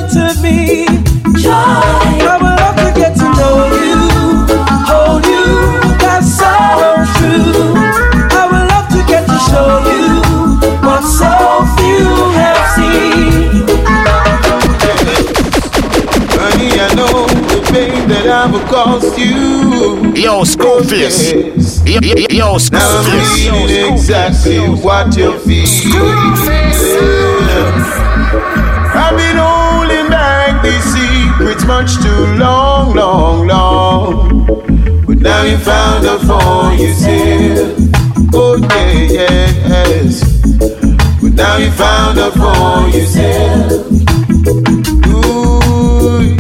Yo, 20.24 20.44
Screwface. 20.46 21.34
Yo, 21.86 22.00
yo, 22.02 22.16
yo, 22.30 22.38
Now 22.38 22.54
I'm 22.54 22.60
Screwface. 22.60 23.36
feeling 23.36 23.94
exactly 23.94 24.60
what 24.82 25.16
you're 25.18 25.38
feeling. 25.40 25.94
I've 28.96 29.18
been 29.18 29.38
holding 29.38 30.10
back 30.10 30.64
these 30.64 30.84
secrets 30.94 31.66
much 31.66 31.96
too 32.02 32.26
long, 32.38 32.96
long, 32.96 33.48
long. 33.48 34.46
But 35.06 35.18
now 35.18 35.44
you 35.44 35.58
found 35.58 36.06
out 36.06 36.22
for 36.22 36.74
yourself. 36.82 37.78
Oh 38.34 38.56
yeah, 38.58 39.20
yes. 39.68 40.24
But 41.22 41.34
now 41.34 41.58
you 41.58 41.70
found 41.72 42.18
out 42.20 42.34
for 42.34 42.88
yourself. 42.98 43.92
Ooh, 45.08 46.36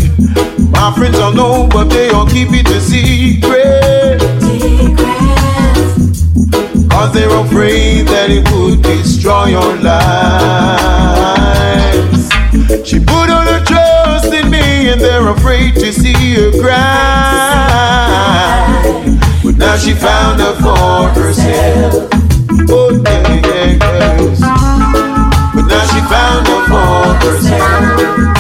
my 0.72 0.94
friends 0.96 1.20
all 1.20 1.34
know, 1.34 1.68
but 1.70 1.90
they 1.90 2.10
all 2.12 2.26
keep 2.26 2.48
it 2.52 2.70
a 2.70 2.80
secret. 2.80 3.63
They're 7.14 7.30
afraid 7.30 8.08
that 8.08 8.32
it 8.32 8.50
would 8.52 8.82
destroy 8.82 9.50
your 9.50 9.76
lives. 9.78 9.94
She 12.88 13.00
put 13.00 13.30
all 13.30 13.46
her 13.46 13.64
trust 13.64 14.34
in 14.34 14.50
me 14.50 14.90
and 14.90 15.00
they're 15.00 15.28
afraid 15.28 15.76
to 15.76 15.94
see 15.94 16.34
her 16.34 16.52
cry. 16.60 16.74
But 19.44 19.58
now 19.58 19.78
she 19.78 19.94
found 19.94 20.42
her 20.42 20.56
for 20.56 21.10
herself. 21.22 22.10
Oh, 22.70 23.00
yeah, 23.06 23.28
yeah, 23.46 23.78
yes. 23.80 24.40
But 25.54 25.66
now 25.70 25.86
she 25.94 26.02
found 26.10 26.48
her 26.48 26.66
for 26.66 27.14
herself. 27.28 28.33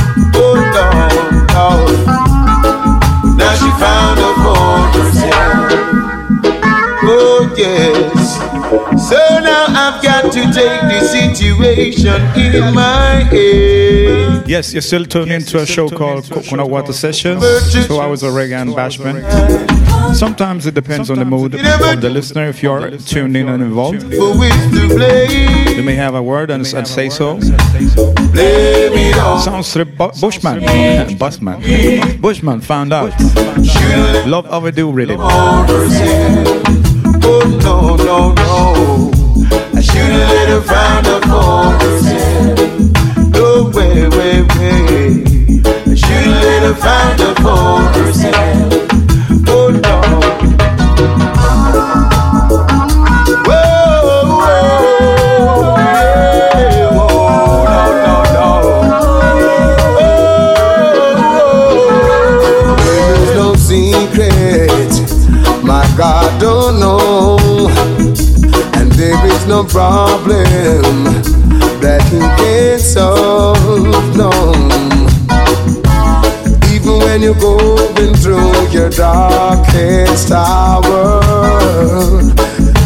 So 8.97 9.17
now 9.39 9.65
I've 9.69 10.01
got 10.03 10.31
to 10.31 10.41
take 10.53 10.81
the 10.91 10.99
situation 11.01 12.21
in 12.37 12.73
my 12.73 13.23
head. 13.31 14.47
Yes, 14.47 14.73
you're 14.73 14.81
still 14.81 15.05
tuned 15.05 15.31
into 15.31 15.59
a 15.59 15.65
show 15.65 15.89
called 15.89 16.29
Coconut 16.29 16.69
Water 16.69 16.93
Sessions. 16.93 17.41
Two 17.87 17.99
hours 17.99 18.23
of 18.23 18.33
reggae 18.33 18.61
and 18.61 18.71
bashment. 18.71 19.23
Sometimes 20.15 20.67
it 20.67 20.73
depends 20.75 21.09
on 21.09 21.17
the 21.17 21.25
mood 21.25 21.55
of 21.55 22.01
the 22.01 22.09
listener. 22.09 22.45
If 22.49 22.61
you're 22.61 22.97
tuned 22.97 23.35
in 23.35 23.49
and 23.49 23.63
involved, 23.63 24.01
For 24.01 24.37
which 24.37 24.53
to 24.53 24.87
blame. 24.95 25.77
you 25.77 25.83
may 25.83 25.95
have 25.95 26.13
a 26.15 26.21
word 26.21 26.51
and, 26.51 26.65
and 26.73 26.87
say 26.87 27.09
so. 27.09 27.37
Blame 27.37 28.93
it 28.93 29.17
on. 29.17 29.39
Sounds 29.41 29.71
to 29.73 29.79
the 29.79 29.85
bu- 29.85 30.11
Bushman, 30.21 30.59
Busman, 31.17 32.21
Bushman 32.21 32.61
found 32.61 32.93
out. 32.93 33.11
Love 34.27 34.45
overdue 34.47 34.91
rhythm. 34.91 35.19
Oh 37.25 37.43
no, 37.63 37.95
no, 37.95 38.33
no. 38.33 39.11
I 39.77 39.81
should've 39.81 40.29
let 40.33 40.49
her 40.49 40.61
find 40.61 41.07
a 41.07 41.21
for 41.29 41.63
herself. 41.81 42.59
No 43.31 43.69
way, 43.75 44.07
way, 44.09 44.41
way. 44.53 45.63
I 45.91 45.95
should've 45.95 46.43
let 46.43 46.63
her 46.63 46.75
find 46.75 47.23
no 69.53 69.63
problem 69.63 71.03
that 71.79 72.01
He 72.09 72.17
can't 72.41 72.81
solve. 72.81 73.93
No, 74.17 74.31
even 76.73 76.97
when 77.05 77.21
you're 77.21 77.39
going 77.39 78.15
through 78.15 78.51
your 78.71 78.89
darkest 78.89 80.31
hour, 80.31 81.21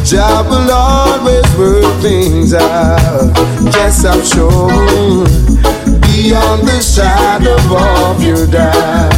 Jah 0.04 0.44
will 0.50 0.70
always 0.70 1.48
work 1.56 2.02
things 2.02 2.54
out. 2.54 3.32
Yes, 3.78 4.04
I'm 4.04 4.22
sure. 4.34 5.24
Beyond 6.04 6.68
the 6.68 6.80
shadow 6.82 7.56
of 8.10 8.22
your 8.22 8.46
doubt, 8.46 9.17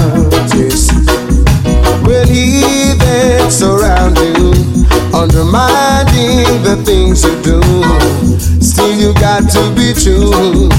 undermining 5.20 6.64
the 6.64 6.82
things 6.86 7.24
you 7.26 7.36
do, 7.44 7.60
still 8.62 8.94
you 8.96 9.14
got 9.16 9.44
to 9.52 9.60
be 9.76 9.92
true 9.94 10.70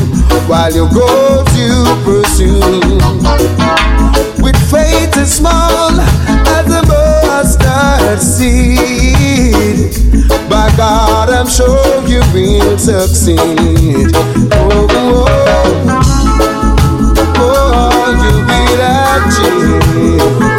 while 0.48 0.72
your 0.72 0.88
goals 0.88 1.52
you 1.54 1.84
pursue. 2.08 2.58
With 4.42 4.56
faith 4.70 5.14
as 5.18 5.36
small 5.36 5.92
as 6.00 6.66
a 6.72 6.82
mustard 6.88 8.18
seed, 8.18 9.92
by 10.48 10.72
God 10.74 11.28
I'm 11.28 11.46
sure 11.46 12.08
you 12.08 12.22
will 12.32 12.78
succeed. 12.78 13.36
Oh, 14.54 14.88
oh, 14.90 15.26
oh, 17.36 18.08
you 18.24 18.32
will 18.48 18.80
achieve. 20.16 20.49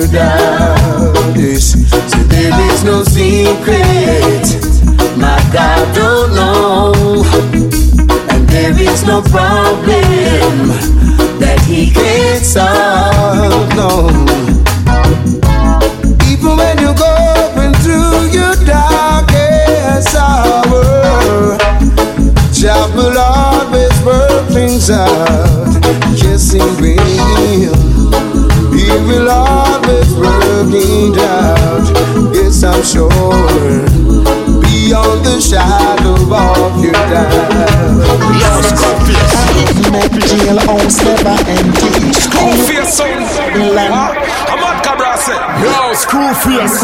Your 0.00 0.45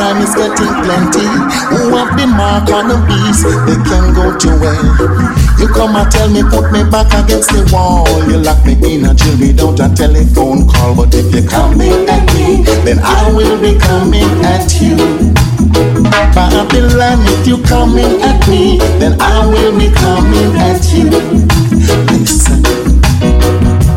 Time 0.02 0.18
is 0.18 0.34
getting 0.34 0.74
plenty. 0.82 1.22
Who 1.70 1.94
have 1.94 2.18
the 2.18 2.26
mark 2.26 2.66
on 2.74 2.90
the 2.90 2.98
beast? 3.06 3.46
They 3.46 3.78
can 3.86 4.10
go 4.10 4.34
to 4.34 4.50
hell. 4.58 5.62
You 5.62 5.68
come 5.70 5.94
and 5.94 6.10
tell 6.10 6.28
me, 6.28 6.42
put 6.42 6.74
me 6.74 6.82
back 6.90 7.14
against 7.14 7.50
the 7.54 7.62
wall. 7.70 8.10
You 8.26 8.38
lock 8.42 8.66
me 8.66 8.74
in 8.82 9.06
a 9.06 9.14
jail 9.14 9.38
without 9.38 9.78
a 9.78 9.94
telephone 9.94 10.66
call. 10.66 10.96
But 10.96 11.14
if 11.14 11.30
you're 11.32 11.46
coming 11.46 11.94
at 12.10 12.26
me, 12.34 12.66
then 12.82 12.98
I 12.98 13.30
will 13.30 13.62
be 13.62 13.78
coming 13.78 14.26
at 14.42 14.74
you. 14.82 14.98
Babylon, 16.34 17.22
if 17.38 17.46
you 17.46 17.62
coming 17.62 18.18
at 18.26 18.42
me, 18.50 18.78
then 18.98 19.14
I 19.20 19.46
will 19.46 19.78
be 19.78 19.86
coming 19.94 20.50
at 20.58 20.82
you. 20.90 22.41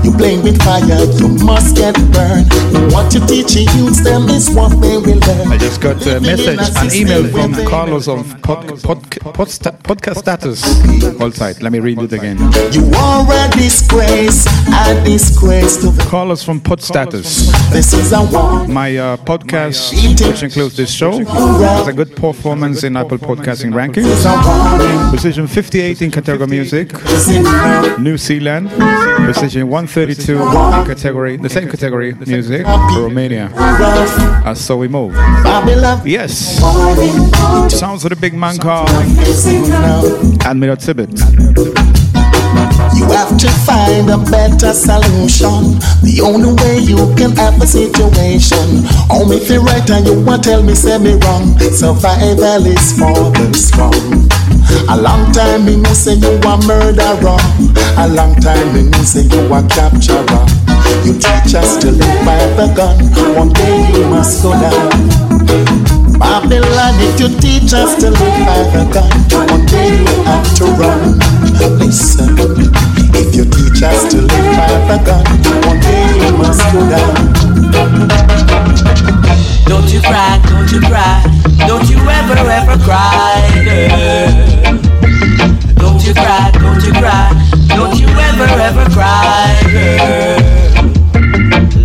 You 0.05 0.11
playing 0.11 0.43
with 0.43 0.61
fire, 0.61 1.03
you 1.17 1.29
must 1.43 1.75
get 1.75 1.95
burned. 2.13 2.45
What 2.93 3.11
you 3.15 3.25
teach 3.25 3.55
your 3.55 3.65
youths 3.73 4.03
them 4.03 4.29
is 4.29 4.51
what 4.51 4.69
they 4.79 4.97
will 4.99 5.17
learn. 5.17 5.51
I 5.51 5.57
just 5.57 5.81
got 5.81 6.05
a 6.05 6.19
message, 6.19 6.59
an 6.77 6.93
email 6.93 7.27
from 7.31 7.55
Carlos 7.65 8.07
of 8.07 8.39
pod, 8.43 8.83
pod, 8.83 9.14
pod, 9.35 9.49
sta- 9.49 9.71
podcast 9.71 10.17
status. 10.19 10.63
Hold 11.19 11.35
tight, 11.35 11.61
let 11.61 11.71
me 11.71 11.79
read 11.79 11.99
it 12.01 12.13
again. 12.13 12.37
You 12.71 12.89
are 12.95 13.25
a 13.29 13.51
disgrace, 13.51 14.45
a 14.73 15.03
disgrace 15.03 15.75
to 15.77 15.91
the 15.91 16.03
Carlos 16.09 16.41
from 16.41 16.61
Pod 16.61 16.81
Status. 16.81 17.51
This 17.69 17.91
is 17.93 18.13
a 18.13 18.23
war. 18.23 18.65
My 18.67 18.95
uh, 18.95 19.17
podcast, 19.17 19.91
which 20.27 20.41
includes 20.41 20.77
this 20.77 20.89
show, 20.91 21.23
has 21.25 21.87
a 21.87 21.93
good 21.93 22.15
performance 22.15 22.83
in 22.83 22.95
Apple 22.95 23.17
Podcasting 23.17 23.73
rankings. 23.73 24.05
Position 25.11 25.47
58 25.47 26.01
in 26.01 26.11
category 26.11 26.47
music. 26.47 26.93
New 27.99 28.17
Zealand. 28.17 28.69
Position 29.25 29.67
132 29.67 30.33
in 30.33 30.85
category, 30.85 31.37
the 31.37 31.49
same 31.49 31.69
category, 31.69 32.13
music. 32.25 32.65
Romania. 32.65 33.51
Uh, 33.55 34.53
so 34.53 34.77
we 34.77 34.87
move. 34.87 35.13
Yes. 36.05 36.59
Sounds 37.77 38.05
of 38.05 38.09
the 38.11 38.15
big 38.15 38.33
man 38.33 38.57
called 38.57 38.89
Admiral 40.45 40.77
Tibet. 40.77 41.09
You 42.95 43.05
have 43.11 43.35
to 43.37 43.49
find 43.65 44.09
a 44.09 44.17
better 44.29 44.71
solution. 44.73 45.81
The 46.05 46.21
only 46.23 46.53
way 46.61 46.79
you 46.79 47.09
can 47.17 47.35
have 47.35 47.59
a 47.61 47.65
situation. 47.67 48.85
Only 49.09 49.37
if 49.37 49.49
you're 49.49 49.61
right 49.63 49.87
and 49.89 50.05
you 50.05 50.21
want 50.23 50.43
tell 50.43 50.61
me 50.63 50.75
say 50.75 50.97
me 50.99 51.13
wrong. 51.25 51.57
Survival 51.73 52.65
is 52.69 52.93
for 52.97 53.33
the 53.33 53.49
strong. 53.53 54.29
A 54.89 54.95
long 55.01 55.31
time 55.33 55.65
me 55.65 55.75
know 55.77 55.93
say 55.93 56.13
you 56.13 56.37
a 56.45 56.53
murderer. 56.65 57.41
A 57.97 58.07
long 58.07 58.35
time 58.39 58.73
me 58.73 58.83
know 58.89 59.03
say 59.03 59.23
you 59.25 59.41
a 59.53 59.59
capturer. 59.67 60.45
You 61.03 61.13
teach 61.17 61.55
us 61.55 61.77
to 61.81 61.91
live 61.91 62.25
by 62.25 62.37
the 62.55 62.71
gun. 62.77 62.97
One 63.35 63.49
day 63.53 63.91
you 63.97 64.07
must 64.07 64.41
go 64.43 64.51
down. 64.53 65.34
Babylon, 66.19 66.95
if 66.99 67.19
you 67.19 67.27
teach 67.39 67.73
us 67.73 67.95
to 67.99 68.09
live 68.09 68.45
by 68.45 68.63
the 68.71 68.83
gun, 68.93 69.11
one 69.49 69.65
day 69.65 69.99
you 69.99 70.23
have 70.23 70.47
to 70.57 70.65
run. 70.79 71.19
Listen, 71.79 72.35
if 73.13 73.35
you 73.35 73.45
teach 73.45 73.83
us 73.83 74.09
to 74.11 74.21
live 74.21 74.55
by 74.55 74.71
the 74.87 74.97
gun, 75.05 75.25
one 75.67 75.79
day 75.79 76.05
you 76.21 76.31
must 76.37 76.63
go 76.71 76.79
down. 76.89 77.15
Don't 79.65 79.91
you 79.91 79.99
cry, 80.01 80.39
don't 80.47 80.71
you 80.71 80.79
cry, 80.81 81.23
don't 81.67 81.89
you 81.89 81.97
ever, 81.97 82.37
ever 82.49 82.77
cry, 82.83 83.41
girl. 83.65 84.31
Don't 85.75 86.01
you 86.05 86.13
cry, 86.13 86.51
don't 86.53 86.83
you 86.83 86.91
cry, 86.93 87.31
don't 87.69 87.99
you 87.99 88.07
ever, 88.07 88.47
ever 88.61 88.85
cry, 88.91 89.55
girl. 89.71 90.39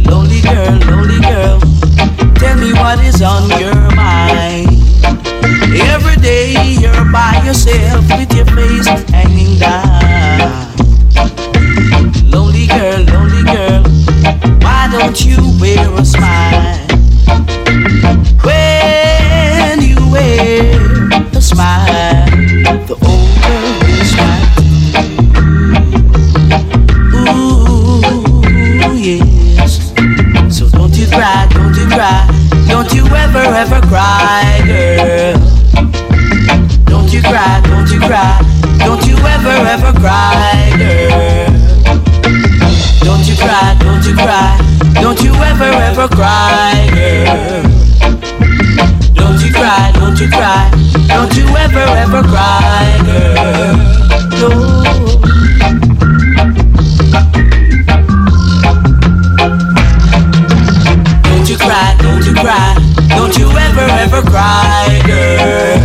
Lonely 0.06 0.40
girl, 0.40 0.78
lonely 0.86 1.20
girl, 1.20 1.58
tell 2.50 2.58
me 2.58 2.72
what 2.72 2.98
is 3.04 3.22
on 3.22 3.48
your 3.60 3.74
mind. 3.94 4.70
Every 5.94 6.16
day 6.16 6.74
you're 6.80 7.04
by 7.12 7.40
yourself 7.44 8.04
with 8.16 8.32
your 8.34 8.46
face 8.46 8.88
hanging 9.10 9.58
down. 9.58 10.50
Lonely 12.28 12.66
girl, 12.66 13.00
lonely 13.12 13.44
girl, 13.44 13.82
why 14.64 14.88
don't 14.90 15.24
you 15.24 15.38
wear 15.60 15.86
a 15.94 16.04
smile? 16.04 16.86
When 18.46 19.82
you 19.82 19.98
wear 20.10 21.08
a 21.32 21.40
smile, 21.40 22.26
the 22.88 23.09
ever, 33.60 33.80
cry, 33.88 34.62
girl. 34.64 35.34
Don't 36.86 37.12
you 37.12 37.20
cry, 37.20 37.60
don't 37.62 37.90
you 37.92 38.00
cry, 38.00 38.40
don't 38.78 39.06
you 39.06 39.16
ever, 39.16 39.54
ever 39.74 39.92
cry, 40.00 40.72
girl. 40.78 41.52
Don't 43.04 43.26
you 43.28 43.36
cry, 43.36 43.76
don't 43.80 44.02
you 44.06 44.14
cry, 44.14 44.56
don't 44.94 45.22
you 45.22 45.34
ever, 45.34 45.70
ever 45.88 46.08
cry, 46.08 46.88
girl. 46.94 47.62
Don't 49.14 49.40
you 49.44 49.52
cry, 49.52 49.92
don't 49.92 50.18
you 50.18 50.28
cry, 50.30 50.70
don't 51.08 51.36
you 51.36 51.44
ever, 51.56 51.84
ever 52.04 52.22
cry, 52.22 52.98
girl. 53.04 54.48
No. 54.48 54.79
Don't 62.10 62.26
you 62.26 62.34
cry, 62.34 62.74
don't 63.10 63.38
you 63.38 63.46
ever, 63.46 63.86
ever 64.02 64.22
cry, 64.22 65.00
girl. 65.06 65.78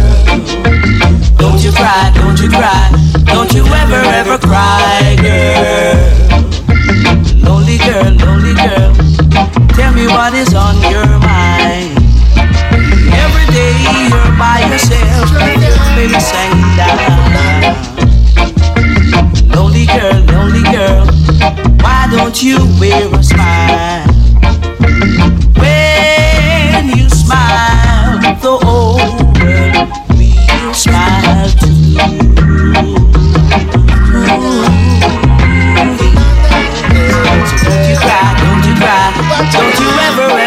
Don't 1.38 1.64
you 1.64 1.72
cry, 1.72 2.12
don't 2.16 2.40
you 2.42 2.50
cry, 2.50 2.90
don't 3.26 3.54
you 3.54 3.64
ever, 3.66 4.02
ever 4.20 4.38
cry, 4.40 5.16
girl. 5.22 5.96
Lonely 7.46 7.78
girl, 7.78 8.12
lonely 8.26 8.56
girl, 8.56 8.94
tell 9.78 9.94
me 9.94 10.08
what 10.08 10.34
is 10.34 10.56
on 10.56 10.76
your 10.90 11.06
mind. 11.22 11.94
Every 13.24 13.46
day 13.54 13.74
you're 14.10 14.34
by 14.38 14.66
yourself, 14.72 15.30
baby, 15.96 16.20
sang 16.20 16.58
down. 16.76 17.76
Lonely 19.54 19.86
girl, 19.86 20.24
lonely 20.34 20.64
girl, 20.74 21.06
why 21.82 22.08
don't 22.12 22.42
you 22.42 22.58
wear 22.80 23.14
a 23.14 23.24
smile? 23.24 24.06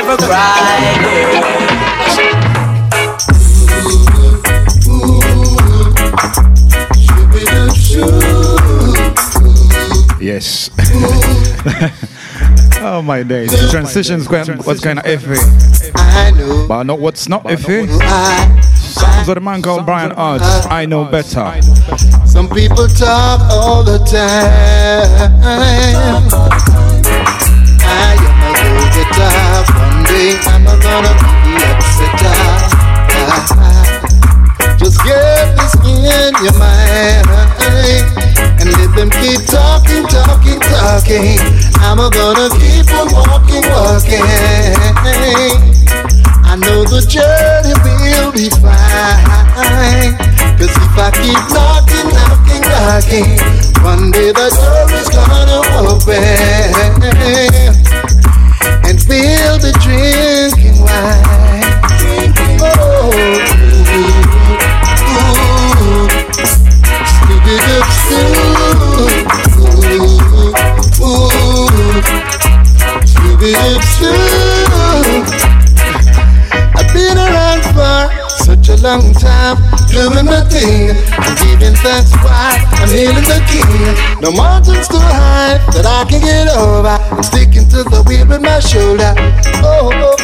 Ever, 0.09 0.13
ever 0.13 0.27
cry, 0.27 0.99
girl. 1.03 1.69
Yes. 10.21 10.71
oh 12.81 13.03
my 13.05 13.23
days. 13.23 13.51
The 13.51 13.69
transitions 13.71 14.27
quite, 14.27 14.49
was 14.67 14.81
kind 14.81 14.99
of 14.99 15.05
iffy. 15.05 15.39
But 16.69 16.75
I 16.75 16.83
know 16.83 16.97
what's 16.97 17.29
not 17.29 17.45
iffy. 17.45 17.87
Sounds 18.77 19.29
of 19.29 19.37
the 19.37 19.41
man 19.41 19.63
called 19.63 19.87
Brian 19.87 20.11
Arts. 20.13 20.67
I 20.67 20.87
know 20.87 21.05
better. 21.05 21.61
Some 22.27 22.49
people 22.49 22.89
talk 22.89 23.41
all 23.51 23.85
the 23.85 23.99
time. 23.99 25.39
Day 30.19 30.35
I'm 30.51 30.67
gonna 30.67 31.15
be 31.47 31.55
upset. 31.71 32.11
Just 34.79 34.99
get 35.07 35.55
this 35.55 35.75
in 35.87 36.35
your 36.43 36.59
mind 36.59 37.31
eh? 37.31 38.03
and 38.59 38.75
let 38.75 38.91
them 38.99 39.15
keep 39.23 39.47
talking, 39.47 40.03
talking, 40.11 40.59
talking. 40.59 41.39
I'm 41.87 42.03
gonna 42.11 42.51
keep 42.59 42.91
on 42.99 43.15
walking, 43.15 43.63
walking. 43.71 44.27
I 46.43 46.59
know 46.59 46.83
the 46.83 46.99
journey 47.07 47.79
will 47.87 48.33
be 48.33 48.49
fine. 48.59 50.19
Cause 50.59 50.75
if 50.75 50.99
I 50.99 51.15
keep 51.23 51.39
knocking, 51.55 52.11
knocking, 52.17 52.65
knocking, 52.67 53.39
one 53.87 54.11
day 54.11 54.35
the 54.35 54.51
door 54.51 54.91
is 54.99 55.07
gonna 55.15 55.63
open. 55.87 56.75
We'll 59.07 59.59
be 59.59 59.73
drinking 59.81 60.81
wine. 60.81 61.65
Oh, 62.61 63.13
ooh, 71.01 71.29
I've 76.75 76.93
been 76.93 77.17
around 77.17 77.63
for 77.75 78.29
such 78.29 78.69
a 78.69 78.77
long 78.83 79.13
time, 79.15 79.57
doing 79.91 80.27
my 80.27 80.41
thing. 80.49 80.91
I'm 81.13 81.35
why 82.23 82.61
I'm 82.79 82.89
healing 82.89 83.25
the 83.25 83.41
king. 83.49 83.95
No 84.21 84.31
mountains 84.33 84.89
too 84.89 84.99
high 84.99 85.59
that 85.73 85.87
I 85.87 86.05
can 86.09 86.21
get 86.21 86.49
over. 86.49 86.89
I'm 86.89 87.23
sticking 87.23 87.69
to 87.71 87.83
the 87.85 88.03
wheel 88.07 88.27
with 88.27 88.43
my 88.43 88.61
shoulder. 88.61 89.15
Oh, 89.65 89.91
oh, 89.95 90.17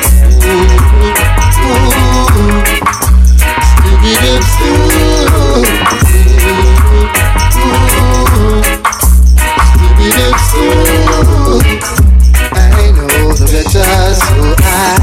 I 12.52 12.92
know 12.92 13.32
the 13.32 13.46
better, 13.50 14.14
so 14.14 14.34
I, 14.60 15.00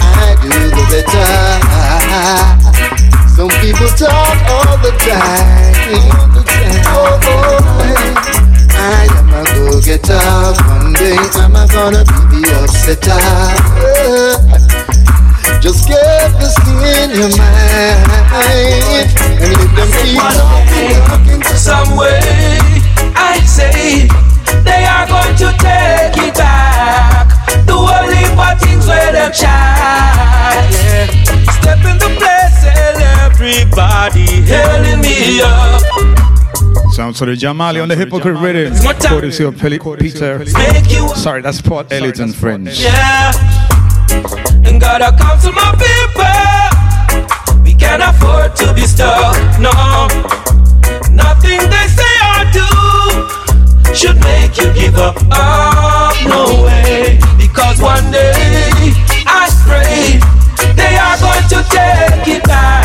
I 0.00 0.36
do 0.42 0.48
the 0.70 0.84
better. 0.90 2.87
People 3.60 3.88
talk 3.98 4.38
all 4.48 4.78
the 4.78 4.92
time. 5.02 5.74
Oh, 6.90 7.18
oh, 7.22 7.58
I 8.70 9.06
am 9.18 9.28
a 9.34 9.42
go-getter. 9.54 10.18
One 10.68 10.92
day 10.94 11.18
I'm 11.42 11.52
gonna 11.68 12.04
be 12.30 12.40
the 12.40 12.54
upsetter. 12.62 13.18
Just 15.60 15.88
get 15.88 16.30
this 16.38 16.56
in 16.66 17.10
your 17.18 17.30
mind 17.36 18.06
and 18.32 18.82
let 18.94 19.70
them 19.74 19.90
keep 20.02 20.22
talking, 21.08 21.40
to 21.42 21.56
some 21.58 21.96
way. 21.96 22.20
I 23.16 23.40
say 23.44 24.06
they 24.62 24.84
are 24.86 25.06
going 25.08 25.36
to 25.36 25.50
take 25.58 26.16
it 26.26 26.34
back. 26.34 27.26
Do 27.66 27.76
a 27.76 28.06
heap 28.06 28.38
things 28.60 28.86
where 28.86 29.12
them 29.12 29.32
chat. 29.32 30.70
Yeah. 30.70 31.06
Step 31.58 31.84
in 31.84 31.98
the 31.98 32.08
place 32.16 33.17
everybody 33.40 34.26
hailing 34.42 35.00
me 35.00 35.40
up. 35.40 35.80
Sounds 36.90 37.20
of 37.20 37.28
the 37.28 37.34
Jamali 37.34 37.80
on 37.80 37.88
the 37.88 37.94
hypocrite 37.94 38.36
rhythm. 38.36 38.74
Courtesy 38.98 39.44
of 39.44 39.56
Peli- 39.56 39.78
Peter. 39.78 40.44
Sorry, 41.14 41.40
that's 41.40 41.62
Port 41.62 41.92
Elliot 41.92 42.18
and 42.18 42.34
Friends. 42.34 42.82
Yeah. 42.82 43.30
And 44.66 44.80
gotta 44.80 45.16
come 45.16 45.38
to 45.40 45.52
my 45.52 45.70
people. 45.78 47.62
We 47.62 47.74
can't 47.74 48.02
afford 48.02 48.56
to 48.56 48.74
be 48.74 48.82
stuck. 48.82 49.36
No. 49.60 49.70
Nothing 51.12 51.60
they 51.70 51.86
say 51.94 52.14
or 52.34 52.44
do 52.50 53.94
should 53.94 54.18
make 54.20 54.56
you 54.58 54.72
give 54.74 54.96
up. 54.96 55.14
Oh, 55.30 56.10
no 56.26 56.64
way. 56.64 57.20
Because 57.38 57.80
one 57.80 58.10
day 58.10 58.32
I 59.26 59.46
pray 59.62 60.18
they 60.74 60.96
are 60.96 61.18
going 61.20 61.46
to 61.50 61.62
take 61.70 62.36
it 62.36 62.42
back. 62.44 62.77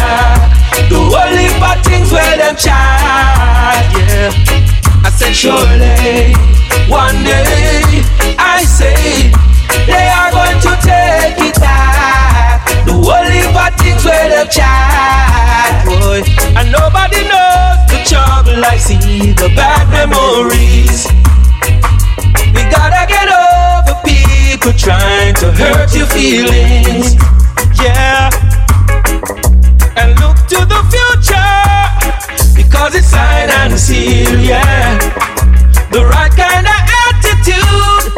Do 0.89 0.99
only 0.99 1.47
bad 1.61 1.84
things 1.86 2.11
where 2.11 2.38
them 2.38 2.55
child. 2.55 3.86
Yeah. 3.95 4.31
I 5.05 5.09
said 5.09 5.34
surely 5.36 6.34
one 6.89 7.23
day 7.23 8.03
I 8.38 8.63
say 8.63 9.31
they 9.88 10.07
are 10.11 10.31
going 10.31 10.59
to 10.67 10.71
take 10.84 11.39
it 11.39 11.59
back. 11.59 12.65
The 12.86 12.93
only 12.93 13.43
bad 13.55 13.73
things 13.79 14.03
where 14.05 14.29
them 14.29 14.47
child. 14.49 15.86
Boy, 15.88 16.21
and 16.57 16.71
nobody 16.71 17.23
knows 17.27 17.79
the 17.91 17.99
trouble 18.05 18.59
like 18.59 18.79
see 18.79 19.34
the 19.34 19.49
bad 19.55 19.88
memories. 19.89 21.07
We 22.53 22.61
gotta 22.69 23.07
get 23.07 23.27
over 23.27 23.95
people 24.05 24.73
trying 24.73 25.34
to 25.36 25.51
hurt 25.51 25.95
your 25.95 26.07
feelings. 26.07 27.15
Because 32.74 32.95
it's 32.95 33.13
signed 33.13 33.53
and 33.61 33.78
sealed. 33.78 34.41
Yeah. 34.41 34.97
The 35.93 36.01
right 36.09 36.34
kind 36.34 36.65
of 36.65 36.82
attitude 37.05 38.09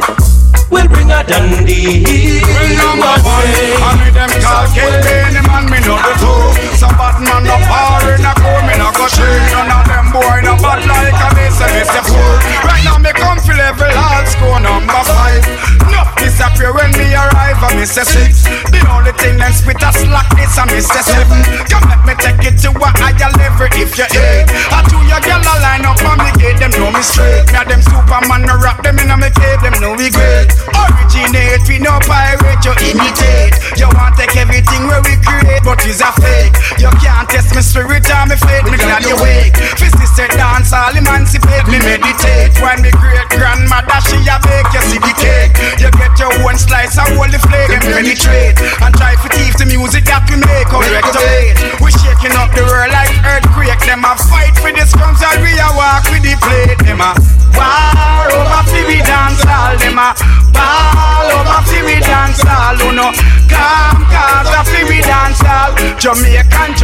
will 0.71 0.87
bring 0.87 1.11
a 1.11 1.27
Dundee. 1.27 2.39
Number 2.79 3.19
one, 3.19 3.51
I 3.51 3.99
mean 3.99 4.15
them 4.15 4.31
call 4.39 4.63
Ken 4.71 4.95
Benny 5.03 5.43
man, 5.43 5.67
me 5.67 5.83
know 5.83 5.99
the 5.99 6.15
two. 6.23 6.79
Some 6.79 6.95
bad 6.95 7.19
man 7.19 7.43
no 7.43 7.59
power 7.67 8.15
in 8.15 8.23
a 8.23 8.31
go, 8.39 8.51
me 8.63 8.79
no 8.79 8.95
go 8.95 9.11
train. 9.11 9.43
None 9.51 9.75
of 9.75 9.83
them 9.91 10.15
boy 10.15 10.39
no 10.47 10.55
bad 10.63 10.87
like 10.87 11.19
a 11.19 11.27
me 11.35 11.51
say 11.51 11.67
me 11.75 11.83
say 11.83 12.03
fool. 12.07 12.39
Right 12.63 12.79
now 12.87 12.95
me 12.95 13.11
come 13.11 13.43
feel 13.43 13.59
level 13.59 13.91
hard 13.91 14.23
score 14.31 14.63
number 14.63 15.03
five. 15.03 15.43
No 15.91 16.04
disappear 16.35 16.75
when 16.75 16.91
me 16.99 17.15
arrive 17.15 17.55
and 17.63 17.79
me 17.79 17.87
say 17.87 18.03
six. 18.03 18.43
The 18.67 18.83
only 18.91 19.15
thing 19.15 19.39
them 19.39 19.55
spit 19.55 19.79
a 19.79 19.89
slack 19.95 20.27
this 20.35 20.51
a 20.59 20.67
Mr. 20.67 20.99
Seven. 20.99 21.39
Come 21.71 21.87
let 21.87 22.03
me 22.03 22.13
take 22.19 22.43
it 22.43 22.59
to 22.67 22.75
a 22.75 22.89
higher 22.99 23.31
level 23.39 23.71
if 23.71 23.95
you 23.95 24.07
hate. 24.11 24.51
I 24.67 24.83
do 24.91 24.99
your 25.07 25.23
girl 25.23 25.39
a 25.39 25.55
line 25.63 25.87
up 25.87 26.03
on 26.03 26.19
me 26.19 26.31
gate, 26.35 26.59
them 26.59 26.75
know 26.75 26.91
me 26.91 26.99
straight. 26.99 27.47
Me 27.55 27.55
a 27.55 27.63
them 27.63 27.79
Superman, 27.79 28.43
no 28.43 28.59
rap 28.59 28.83
them 28.83 28.99
in 28.99 29.07
a 29.07 29.15
me 29.15 29.31
cave, 29.31 29.63
them 29.63 29.79
know 29.79 29.95
we 29.95 30.11
great. 30.11 30.51
Originate, 30.75 31.63
we 31.71 31.79
no 31.79 31.95
pirate, 32.03 32.59
you 32.67 32.75
imitate. 32.83 33.55
You 33.79 33.87
want 33.95 34.19
take 34.19 34.35
everything 34.35 34.91
where 34.91 34.99
we 35.07 35.15
create, 35.23 35.63
but 35.63 35.79
it's 35.87 36.03
a 36.03 36.11
fake. 36.19 36.55
You 36.83 36.91
can't 36.99 37.31
test 37.31 37.55
me 37.55 37.63
spirit 37.63 38.03
or 38.11 38.27
me 38.27 38.35
faith, 38.35 38.67
me 38.67 38.75
glad 38.75 39.07
you 39.07 39.15
wake. 39.23 39.55
Fist 39.79 39.95
said 40.15 40.31
dance, 40.39 40.71
all 40.71 40.95
emancipate, 40.95 41.67
me 41.67 41.79
meditate. 41.79 42.55
When 42.63 42.79
me 42.81 42.91
great 42.91 43.27
grandmother, 43.35 43.99
she 44.07 44.15
a 44.23 44.39
bake, 44.39 44.71
you 44.71 44.83
see 44.87 44.99
the 44.99 45.13
cake. 45.19 45.53
You 45.79 45.91
get 45.91 46.15
your 46.15 46.24
own 46.43 46.57
slice 46.57 46.97
and 46.97 47.09
hold 47.15 47.31
the 47.31 47.39
flake 47.39 47.69
and 47.69 47.83
penetrate. 47.83 48.57
And 48.81 48.93
try 48.95 49.15
to 49.15 49.27
thief 49.33 49.57
the 49.57 49.65
music 49.65 50.05
that 50.09 50.25
we 50.29 50.37
make, 50.41 50.67
correct 50.69 51.13
away. 51.13 51.53
We 51.81 51.89
shaking 51.91 52.35
up 52.37 52.51
the 52.53 52.63
world 52.65 52.91
like 52.91 53.13
earthquake. 53.25 53.81
Them 53.85 54.05
a 54.05 54.13
fight 54.17 54.55
for 54.57 54.71
the 54.73 54.85
scrums 54.85 55.21
and 55.21 55.39
we 55.43 55.53
a 55.57 55.69
walk 55.77 56.07
with 56.09 56.23
the 56.25 56.35
plate. 56.41 56.79
Them 56.81 57.01
a 57.01 57.13
war 57.53 58.27
over 58.33 58.63
we 58.87 58.99
dance 59.03 59.43
all. 59.45 59.75
Them 59.77 59.99
a 59.99 60.13
ball 60.53 61.27
over 61.29 61.61
we 61.85 61.97
dance 62.01 62.43
all. 62.45 62.75
Who 62.79 62.95
no 62.95 63.11
calm 63.51 64.05
cause 64.09 64.49
we 64.89 65.01
dance 65.01 65.41
all. 65.43 65.73
Jamaican, 65.99 66.75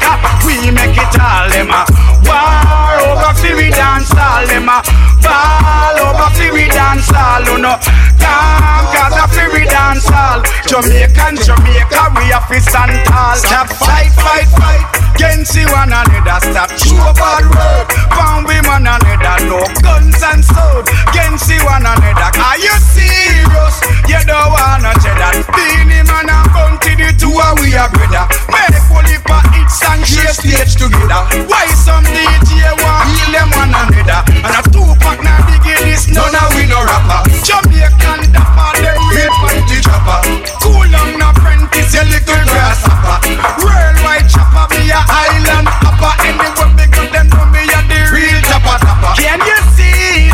Jamaica, 0.00 0.46
we 0.46 0.70
make 0.70 0.96
it 0.96 1.20
all. 1.20 1.48
Them 1.50 1.70
a 1.70 1.84
war 2.24 3.12
over 3.12 3.34
fi 3.38 3.54
we 3.54 3.70
dance 3.70 4.10
all. 4.16 4.46
Them 4.46 4.68
a 4.68 4.82
ball 5.22 5.96
over 6.00 6.30
fi 6.34 6.50
we 6.52 6.66
dance 6.68 7.10
all. 7.12 7.44
No 7.58 7.76
calm 8.18 8.84
cause 8.92 9.16
a 9.16 9.26
fi 9.28 9.48
we 9.52 9.64
dance 9.64 10.10
all. 10.10 10.42
Jamaican, 10.66 11.36
Jamaica, 11.44 12.02
we 12.16 12.32
a 12.32 12.40
fi 12.48 12.58
stand 12.58 13.04
tall. 13.06 13.36
Stop 13.36 13.68
fight, 13.68 14.12
fight, 14.16 14.48
fight. 14.56 14.86
Against 15.20 15.54
you 15.54 15.68
one 15.68 15.92
another, 15.92 16.40
stop 16.40 16.70
show 16.80 17.12
bad 17.12 17.44
word. 17.52 17.86
Pound 18.08 18.46
we 18.48 18.56
man 18.64 18.88
another, 18.88 19.44
no 19.44 19.60
guns 19.84 20.16
and 20.24 20.40
sword. 20.44 20.88
Against 21.12 21.50
you 21.50 21.60
one 21.68 21.84
another, 21.84 22.30
are 22.40 22.56
you 22.56 22.72
serious? 22.80 23.76
You 24.08 24.16
don't 24.24 24.48
wanna 24.48 24.96
cheddar. 25.04 25.44
Beenie 25.52 26.08
Man 26.08 26.24
and 26.30 26.48
bounty 26.56 26.96
the 26.96 27.12
two 27.20 27.28
and 27.36 27.60
we 27.60 27.76
are 27.76 27.90
brother. 27.92 28.24
Make 28.48 28.80
fully 28.88 29.20
for 29.28 29.44
hits 29.52 29.84
and 29.84 29.99
share 30.04 30.32
stage 30.34 30.74
together. 30.76 31.22
Why 31.46 31.66
some 31.74 32.04
DJ 32.04 32.72
want 32.80 33.08
heal 33.10 33.30
them 33.32 33.50
one 33.56 33.72
another? 33.74 34.20
And 34.44 34.54
a 34.56 34.62
two 34.70 34.86
pack 35.00 35.20
now 35.22 35.40
diggy 35.48 35.76
this, 35.84 36.08
none 36.08 36.34
of 36.34 36.52
we 36.56 36.66
no 36.66 36.80
rapper. 36.84 37.26
Jamaican 37.44 38.32
dapper, 38.32 38.70
them 38.80 39.00
real 39.12 39.32
panty 39.42 39.78
chopper. 39.82 40.20
Cool 40.62 40.88
down 40.90 41.20
apprentice, 41.20 41.92
you 41.94 42.04
little 42.08 42.44
grasshopper. 42.48 43.16
Worldwide 43.60 44.28
chopper, 44.28 44.66
be 44.72 44.90
a 44.90 45.00
island 45.00 45.68
hopper. 45.68 46.12
Anywhere 46.24 46.72
me 46.76 46.86
go, 46.92 47.02
them 47.12 47.28
know 47.28 47.46
me 47.52 47.62
a 47.68 47.80
the 47.88 48.00
real 48.14 48.40
topper 48.48 48.76
topper. 48.80 49.12
Can 49.20 49.40
you 49.44 49.58
see? 49.76 50.30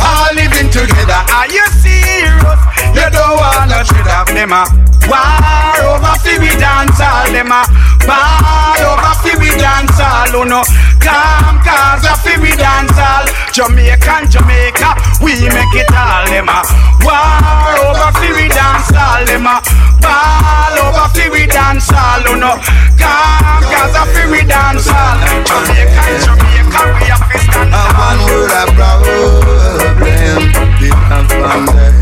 All 0.00 0.30
living 0.34 0.70
together. 0.70 1.20
Are 1.34 1.48
you 1.48 1.66
serious? 1.82 2.60
You 2.94 3.06
don't 3.10 3.36
wanna 3.36 3.84
trade 3.84 4.08
off 4.08 4.28
them 4.32 4.52
a 4.52 4.64
war 5.08 5.94
over 5.94 6.14
fi 6.22 6.38
we 6.38 6.50
dance 6.58 7.00
all 7.00 7.26
them 7.32 7.50
a 7.52 7.62
ball 8.10 8.82
over 8.90 9.14
fi 9.22 9.32
we 9.38 9.50
dance 9.54 9.98
all. 10.02 10.42
Oh 10.42 10.44
no, 10.44 10.62
calm 10.98 11.62
cause 11.62 12.02
a 12.02 12.14
fi 12.18 12.34
we 12.42 12.50
dance 12.58 12.98
all. 12.98 13.26
Jamaican, 13.54 14.30
Jamaica, 14.30 14.90
we 15.22 15.34
make 15.54 15.74
it 15.78 15.90
all 15.94 16.26
them 16.26 16.48
a 16.50 16.60
war 17.06 17.74
over 17.86 18.10
fi 18.18 18.30
we 18.34 18.46
dance 18.50 18.90
all 18.94 19.22
them 19.26 19.46
a 19.46 19.62
ball 20.02 20.74
over 20.82 21.06
fi 21.14 21.30
we 21.30 21.46
dance 21.46 21.90
all. 21.94 22.22
Oh 22.26 22.34
no, 22.34 22.58
calm 22.98 23.62
cause 23.70 23.94
a 23.94 24.04
fi 24.10 24.26
we 24.30 24.42
dance 24.42 24.88
all. 24.90 25.18
Jamaican, 25.46 26.14
Jamaica, 26.26 26.80
we 26.98 27.04
a 27.10 27.16
fi 27.16 27.36
stand 27.46 27.70
tall. 27.70 27.94
One 27.94 28.20
word 28.26 28.50
of 28.50 28.68
problem, 28.74 30.02
and 30.02 31.28
from 31.30 31.66
them. 31.76 31.99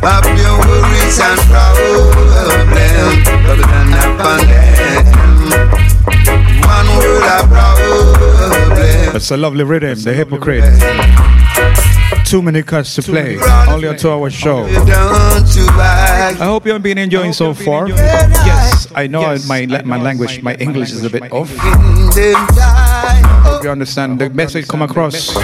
Up 0.00 0.24
your 0.24 0.58
worries 0.58 1.18
and 1.20 1.40
problems, 1.50 3.28
upon 3.94 4.40
them. 4.46 5.04
One 6.62 6.88
word 6.98 7.24
of 7.24 7.48
problem. 7.48 9.12
That's 9.12 9.30
a 9.30 9.36
lovely 9.36 9.64
rhythm, 9.64 9.98
the 10.00 10.12
hypocrite. 10.14 10.64
Too 12.24 12.42
many 12.42 12.62
cuts 12.62 12.94
to 12.94 13.02
play. 13.02 13.38
Only 13.68 13.88
a 13.88 13.94
two 13.96 14.10
hour 14.10 14.30
show. 14.30 14.64
I 14.66 16.34
hope 16.44 16.64
you've 16.66 16.82
been 16.82 16.98
enjoying 16.98 17.32
so 17.32 17.52
far. 17.54 17.88
Yes, 17.88 18.86
I 18.94 19.06
know 19.08 19.36
my, 19.46 19.64
la- 19.64 19.82
my 19.82 19.96
language, 20.00 20.42
my 20.42 20.54
English 20.56 20.92
is 20.92 21.02
a 21.04 21.10
bit 21.10 21.32
off. 21.32 21.50
Hope 21.56 23.62
you 23.64 23.70
understand 23.70 24.18
the 24.20 24.28
message 24.30 24.68
come 24.68 24.82
across. 24.82 25.34